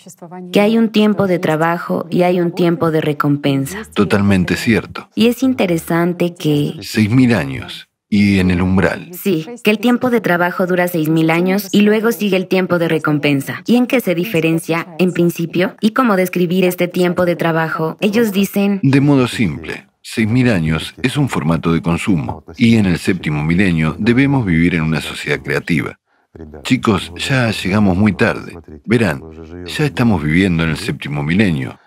que 0.51 0.59
hay 0.59 0.77
un 0.77 0.89
tiempo 0.89 1.27
de 1.27 1.39
trabajo 1.39 2.05
y 2.09 2.23
hay 2.23 2.39
un 2.39 2.51
tiempo 2.51 2.91
de 2.91 3.01
recompensa. 3.01 3.83
Totalmente 3.93 4.55
cierto. 4.55 5.09
Y 5.15 5.27
es 5.27 5.43
interesante 5.43 6.35
que... 6.35 6.75
Seis 6.81 7.09
mil 7.09 7.33
años 7.33 7.87
y 8.15 8.37
en 8.37 8.51
el 8.51 8.61
umbral. 8.61 9.09
Sí, 9.11 9.43
que 9.63 9.71
el 9.71 9.79
tiempo 9.79 10.11
de 10.11 10.21
trabajo 10.21 10.67
dura 10.67 10.87
seis 10.87 11.09
mil 11.09 11.31
años 11.31 11.69
y 11.71 11.81
luego 11.81 12.11
sigue 12.11 12.37
el 12.37 12.47
tiempo 12.47 12.77
de 12.77 12.87
recompensa. 12.87 13.63
¿Y 13.65 13.75
en 13.75 13.87
qué 13.87 14.01
se 14.01 14.13
diferencia, 14.13 14.85
en 14.99 15.13
principio? 15.13 15.75
¿Y 15.81 15.93
cómo 15.93 16.15
describir 16.15 16.63
este 16.63 16.87
tiempo 16.87 17.25
de 17.25 17.35
trabajo? 17.35 17.97
Ellos 18.01 18.31
dicen... 18.31 18.79
De 18.83 19.01
modo 19.01 19.27
simple. 19.27 19.87
Seis 20.03 20.27
mil 20.27 20.51
años 20.51 20.93
es 21.01 21.17
un 21.17 21.27
formato 21.27 21.73
de 21.73 21.81
consumo 21.81 22.43
y 22.55 22.75
en 22.75 22.85
el 22.85 22.99
séptimo 22.99 23.43
milenio 23.43 23.95
debemos 23.97 24.45
vivir 24.45 24.75
en 24.75 24.83
una 24.83 25.01
sociedad 25.01 25.41
creativa. 25.41 25.97
Chicos, 26.61 27.11
ya 27.17 27.49
llegamos 27.49 27.97
muy 27.97 28.13
tarde. 28.13 28.59
Verán, 28.85 29.23
ya 29.65 29.85
estamos 29.85 30.21
viviendo 30.21 30.63
en 30.63 30.69
el 30.69 30.77
séptimo 30.77 31.23
milenio. 31.23 31.79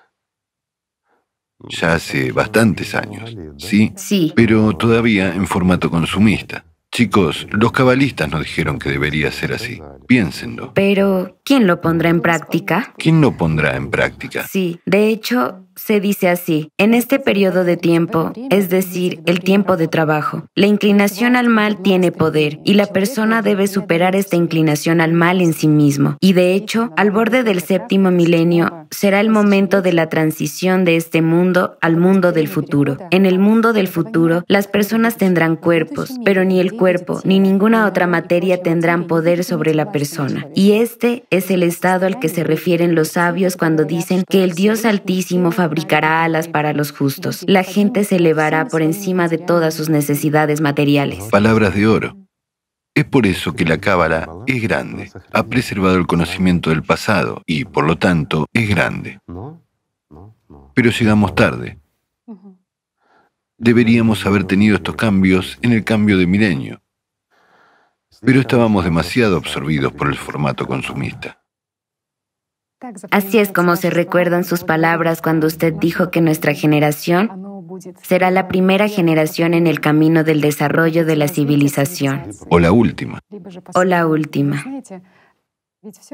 Ya 1.68 1.94
hace 1.94 2.32
bastantes 2.32 2.94
años, 2.94 3.34
¿sí? 3.58 3.92
Sí. 3.96 4.32
Pero 4.36 4.76
todavía 4.76 5.34
en 5.34 5.46
formato 5.46 5.90
consumista. 5.90 6.64
Chicos, 6.96 7.46
los 7.50 7.72
cabalistas 7.72 8.30
nos 8.30 8.40
dijeron 8.40 8.78
que 8.78 8.88
debería 8.88 9.30
ser 9.30 9.52
así. 9.52 9.82
Piénsenlo. 10.06 10.72
Pero, 10.72 11.36
¿quién 11.44 11.66
lo 11.66 11.82
pondrá 11.82 12.08
en 12.08 12.22
práctica? 12.22 12.94
¿Quién 12.96 13.20
lo 13.20 13.36
pondrá 13.36 13.76
en 13.76 13.90
práctica? 13.90 14.46
Sí, 14.46 14.80
de 14.86 15.08
hecho, 15.08 15.66
se 15.74 16.00
dice 16.00 16.30
así, 16.30 16.70
en 16.78 16.94
este 16.94 17.18
periodo 17.18 17.64
de 17.64 17.76
tiempo, 17.76 18.32
es 18.48 18.70
decir, 18.70 19.20
el 19.26 19.40
tiempo 19.40 19.76
de 19.76 19.88
trabajo, 19.88 20.46
la 20.54 20.68
inclinación 20.68 21.36
al 21.36 21.50
mal 21.50 21.82
tiene 21.82 22.12
poder 22.12 22.60
y 22.64 22.72
la 22.72 22.86
persona 22.86 23.42
debe 23.42 23.66
superar 23.66 24.16
esta 24.16 24.36
inclinación 24.36 25.02
al 25.02 25.12
mal 25.12 25.42
en 25.42 25.52
sí 25.52 25.68
mismo. 25.68 26.16
Y 26.18 26.32
de 26.32 26.54
hecho, 26.54 26.94
al 26.96 27.10
borde 27.10 27.42
del 27.42 27.60
séptimo 27.60 28.10
milenio, 28.10 28.86
será 28.90 29.20
el 29.20 29.28
momento 29.28 29.82
de 29.82 29.92
la 29.92 30.08
transición 30.08 30.86
de 30.86 30.96
este 30.96 31.20
mundo 31.20 31.76
al 31.82 31.98
mundo 31.98 32.32
del 32.32 32.48
futuro. 32.48 32.96
En 33.10 33.26
el 33.26 33.38
mundo 33.38 33.74
del 33.74 33.88
futuro, 33.88 34.44
las 34.48 34.68
personas 34.68 35.18
tendrán 35.18 35.56
cuerpos, 35.56 36.14
pero 36.24 36.44
ni 36.44 36.58
el 36.58 36.72
cuerpo 36.72 36.85
ni 37.24 37.40
ninguna 37.40 37.86
otra 37.86 38.06
materia 38.06 38.62
tendrán 38.62 39.06
poder 39.06 39.44
sobre 39.44 39.74
la 39.74 39.92
persona. 39.92 40.46
Y 40.54 40.72
este 40.72 41.24
es 41.30 41.50
el 41.50 41.62
estado 41.62 42.06
al 42.06 42.18
que 42.18 42.28
se 42.28 42.44
refieren 42.44 42.94
los 42.94 43.08
sabios 43.08 43.56
cuando 43.56 43.84
dicen 43.84 44.24
que 44.28 44.44
el 44.44 44.52
Dios 44.52 44.84
Altísimo 44.84 45.50
fabricará 45.50 46.24
alas 46.24 46.48
para 46.48 46.72
los 46.72 46.92
justos. 46.92 47.44
La 47.46 47.62
gente 47.62 48.04
se 48.04 48.16
elevará 48.16 48.66
por 48.66 48.82
encima 48.82 49.28
de 49.28 49.38
todas 49.38 49.74
sus 49.74 49.88
necesidades 49.88 50.60
materiales. 50.60 51.24
Palabras 51.30 51.74
de 51.74 51.86
oro. 51.86 52.16
Es 52.94 53.04
por 53.04 53.26
eso 53.26 53.52
que 53.52 53.66
la 53.66 53.78
cábala 53.78 54.26
es 54.46 54.62
grande. 54.62 55.10
Ha 55.32 55.42
preservado 55.42 55.96
el 55.96 56.06
conocimiento 56.06 56.70
del 56.70 56.82
pasado 56.82 57.42
y, 57.44 57.66
por 57.66 57.84
lo 57.84 57.98
tanto, 57.98 58.46
es 58.54 58.68
grande. 58.70 59.18
Pero 60.74 60.90
llegamos 60.90 61.34
tarde. 61.34 61.78
Deberíamos 63.58 64.26
haber 64.26 64.44
tenido 64.44 64.76
estos 64.76 64.96
cambios 64.96 65.58
en 65.62 65.72
el 65.72 65.84
cambio 65.84 66.18
de 66.18 66.26
milenio. 66.26 66.82
Pero 68.20 68.40
estábamos 68.40 68.84
demasiado 68.84 69.36
absorbidos 69.36 69.92
por 69.92 70.08
el 70.08 70.16
formato 70.16 70.66
consumista. 70.66 71.42
Así 73.10 73.38
es 73.38 73.52
como 73.52 73.76
se 73.76 73.88
recuerdan 73.88 74.44
sus 74.44 74.64
palabras 74.64 75.22
cuando 75.22 75.46
usted 75.46 75.72
dijo 75.72 76.10
que 76.10 76.20
nuestra 76.20 76.52
generación 76.52 77.30
será 78.02 78.30
la 78.30 78.48
primera 78.48 78.88
generación 78.88 79.54
en 79.54 79.66
el 79.66 79.80
camino 79.80 80.24
del 80.24 80.40
desarrollo 80.40 81.06
de 81.06 81.16
la 81.16 81.28
civilización. 81.28 82.30
O 82.50 82.58
la 82.58 82.72
última. 82.72 83.20
O 83.74 83.84
la 83.84 84.06
última. 84.06 84.64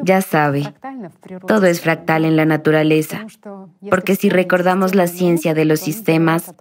Ya 0.02 0.20
sabe, 0.20 0.72
todo 1.46 1.66
es 1.66 1.80
fractal 1.80 2.24
en 2.24 2.36
la 2.36 2.44
naturaleza, 2.44 3.26
porque 3.90 4.16
si 4.16 4.28
recordamos 4.28 4.94
la 4.94 5.06
ciencia 5.06 5.54
de 5.54 5.64
los 5.64 5.80
sistemas, 5.80 6.54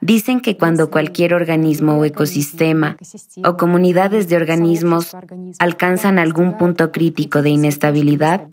dicen 0.00 0.40
que 0.40 0.56
cuando 0.56 0.90
cualquier 0.90 1.34
organismo 1.34 1.98
o 1.98 2.04
ecosistema 2.04 2.96
o 3.44 3.56
comunidades 3.56 4.28
de 4.28 4.36
organismos 4.36 5.16
alcanzan 5.58 6.18
algún 6.18 6.56
punto 6.56 6.92
crítico 6.92 7.42
de 7.42 7.50
inestabilidad, 7.50 8.46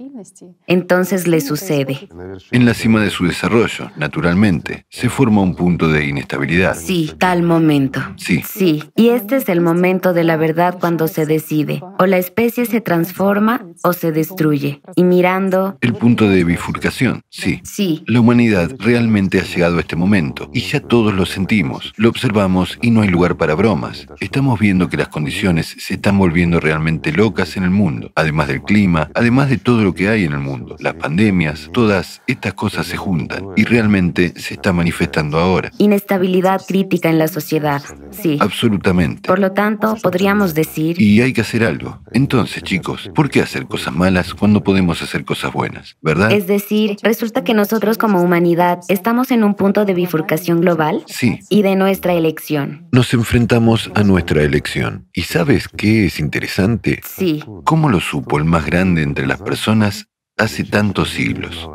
entonces 0.67 1.27
le 1.27 1.41
sucede. 1.41 2.07
En 2.51 2.65
la 2.65 2.73
cima 2.73 3.01
de 3.01 3.09
su 3.09 3.25
desarrollo, 3.25 3.91
naturalmente, 3.97 4.85
se 4.89 5.09
forma 5.09 5.41
un 5.41 5.55
punto 5.55 5.87
de 5.87 6.05
inestabilidad. 6.05 6.75
Sí, 6.75 7.11
tal 7.17 7.43
momento. 7.43 8.01
Sí. 8.17 8.43
Sí, 8.45 8.83
y 8.95 9.09
este 9.09 9.37
es 9.37 9.49
el 9.49 9.61
momento 9.61 10.13
de 10.13 10.23
la 10.23 10.37
verdad 10.37 10.77
cuando 10.79 11.07
se 11.07 11.25
decide, 11.25 11.81
o 11.99 12.05
la 12.05 12.17
especie 12.17 12.65
se 12.65 12.81
transforma 12.81 13.65
o 13.83 13.90
se 13.93 14.11
destruye. 14.11 14.81
Y 14.95 15.03
mirando... 15.03 15.77
El 15.81 15.93
punto 15.93 16.27
de 16.27 16.43
bifurcación, 16.43 17.21
sí. 17.29 17.61
Sí. 17.63 18.03
La 18.07 18.19
humanidad 18.19 18.71
realmente 18.79 19.39
ha 19.39 19.43
llegado 19.43 19.77
a 19.77 19.81
este 19.81 19.95
momento 19.95 20.49
y 20.53 20.61
ya 20.61 20.79
todos 20.79 21.13
lo 21.13 21.25
sentimos, 21.25 21.93
lo 21.97 22.09
observamos 22.09 22.77
y 22.81 22.91
no 22.91 23.01
hay 23.01 23.09
lugar 23.09 23.37
para 23.37 23.55
bromas. 23.55 24.07
Estamos 24.19 24.59
viendo 24.59 24.89
que 24.89 24.97
las 24.97 25.07
condiciones 25.07 25.75
se 25.77 25.95
están 25.95 26.17
volviendo 26.17 26.59
realmente 26.59 27.11
locas 27.11 27.57
en 27.57 27.63
el 27.63 27.69
mundo, 27.69 28.11
además 28.15 28.47
del 28.47 28.61
clima, 28.61 29.09
además 29.13 29.49
de 29.49 29.57
todo 29.57 29.83
lo 29.83 29.93
que 29.93 30.09
hay 30.09 30.25
en 30.25 30.33
el 30.33 30.39
mundo. 30.39 30.75
Las 30.79 30.95
pandemias, 30.95 31.69
todas 31.73 32.21
estas 32.27 32.53
cosas 32.53 32.85
se 32.87 32.97
juntan 32.97 33.45
y 33.55 33.63
realmente 33.63 34.33
se 34.37 34.55
está 34.55 34.73
manifestando 34.73 35.39
ahora. 35.39 35.71
Inestabilidad 35.77 36.61
crítica 36.67 37.09
en 37.09 37.19
la 37.19 37.27
sociedad, 37.27 37.81
sí. 38.11 38.37
Absolutamente. 38.39 39.27
Por 39.27 39.39
lo 39.39 39.51
tanto, 39.51 39.97
podríamos 40.01 40.53
decir... 40.53 41.01
Y 41.01 41.21
hay 41.21 41.33
que 41.33 41.41
hacer 41.41 41.63
algo. 41.63 41.99
Entonces, 42.13 42.63
chicos, 42.63 43.09
¿por 43.13 43.29
qué 43.29 43.41
hacer 43.41 43.65
cosas 43.81 43.95
malas 43.95 44.33
cuando 44.35 44.63
podemos 44.63 45.01
hacer 45.01 45.25
cosas 45.25 45.51
buenas? 45.53 45.97
¿Verdad? 46.01 46.31
Es 46.31 46.45
decir, 46.45 46.97
resulta 47.01 47.43
que 47.43 47.53
nosotros 47.55 47.97
como 47.97 48.21
humanidad 48.21 48.79
estamos 48.89 49.31
en 49.31 49.43
un 49.43 49.55
punto 49.55 49.85
de 49.85 49.93
bifurcación 49.95 50.61
global 50.61 51.03
Sí. 51.07 51.39
y 51.49 51.63
de 51.63 51.75
nuestra 51.75 52.13
elección. 52.13 52.87
Nos 52.91 53.11
enfrentamos 53.15 53.89
a 53.95 54.03
nuestra 54.03 54.43
elección. 54.43 55.07
¿Y 55.13 55.23
sabes 55.23 55.67
qué 55.67 56.05
es 56.05 56.19
interesante? 56.19 57.01
Sí. 57.03 57.43
¿Cómo 57.63 57.89
lo 57.89 57.99
supo 57.99 58.37
el 58.37 58.45
más 58.45 58.65
grande 58.67 59.01
entre 59.01 59.25
las 59.25 59.41
personas 59.41 60.07
hace 60.37 60.63
tantos 60.63 61.09
siglos? 61.09 61.67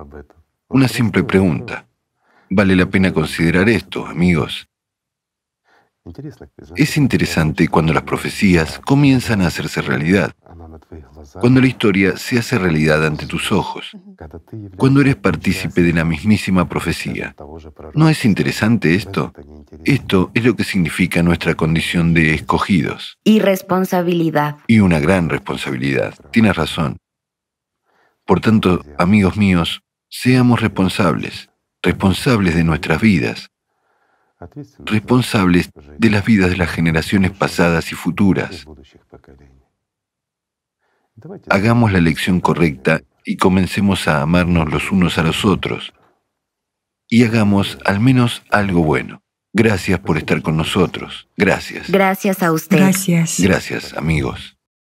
Una 0.69 0.87
simple 0.87 1.25
pregunta. 1.25 1.89
Vale 2.51 2.77
la 2.77 2.87
pena 2.87 3.13
considerar 3.13 3.69
esto, 3.69 4.07
amigos. 4.07 4.69
Es 6.77 6.97
interesante 6.97 7.69
cuando 7.69 7.93
las 7.93 8.03
profecías 8.05 8.81
comienzan 8.85 9.41
a 9.43 9.49
hacerse 9.49 9.83
realidad, 9.83 10.33
cuando 11.41 11.61
la 11.61 11.67
historia 11.67 12.17
se 12.17 12.39
hace 12.39 12.59
realidad 12.59 13.05
ante 13.05 13.27
tus 13.27 13.51
ojos, 13.53 13.97
cuando 14.77 15.01
eres 15.01 15.17
partícipe 15.17 15.83
de 15.83 15.93
la 15.93 16.05
mismísima 16.05 16.69
profecía. 16.69 17.35
¿No 17.95 18.09
es 18.09 18.25
interesante 18.25 18.95
esto? 18.95 19.33
Esto 19.85 20.31
es 20.35 20.45
lo 20.45 20.55
que 20.55 20.65
significa 20.65 21.23
nuestra 21.23 21.55
condición 21.55 22.15
de 22.15 22.35
escogidos 22.35 23.19
Y 23.25 23.41
responsabilidad. 23.41 24.57
y 24.67 24.81
una 24.81 25.01
gran 25.01 25.29
responsabilidad. 25.29 26.15
Tienes 26.31 26.57
razón. 26.57 26.99
Por 28.25 28.41
tanto, 28.41 28.83
amigos 28.99 29.37
míos, 29.37 29.83
seamos 30.09 30.61
responsables, 30.61 31.49
responsables 31.83 32.55
de 32.55 32.65
nuestras 32.65 33.01
vidas, 33.01 33.51
responsables 34.85 35.71
de 35.99 36.11
las 36.11 36.25
vidas 36.25 36.51
de 36.51 36.57
las 36.57 36.71
generaciones 36.71 37.31
pasadas 37.33 37.93
y 37.93 37.95
futuras. 37.95 38.67
Hagamos 41.49 41.93
la 41.93 41.99
elección 41.99 42.41
correcta 42.41 43.01
y 43.25 43.37
comencemos 43.37 44.07
a 44.09 44.23
amarnos 44.23 44.71
los 44.71 44.93
unos 44.93 45.19
a 45.19 45.23
los 45.23 45.45
otros. 45.45 45.93
Y 47.09 47.25
hagamos 47.25 47.79
al 47.85 48.01
menos 48.01 48.43
algo 48.51 48.83
bueno. 48.83 49.23
Gracias 49.53 49.99
por 50.01 50.19
estar 50.19 50.43
con 50.43 50.57
nosotros. 50.57 51.29
Gracias. 51.37 51.91
Gracias 51.91 52.43
a 52.43 52.53
usted. 52.53 52.77
Gracias. 52.77 53.41
Gracias, 53.41 53.95
amigos. 53.95 54.56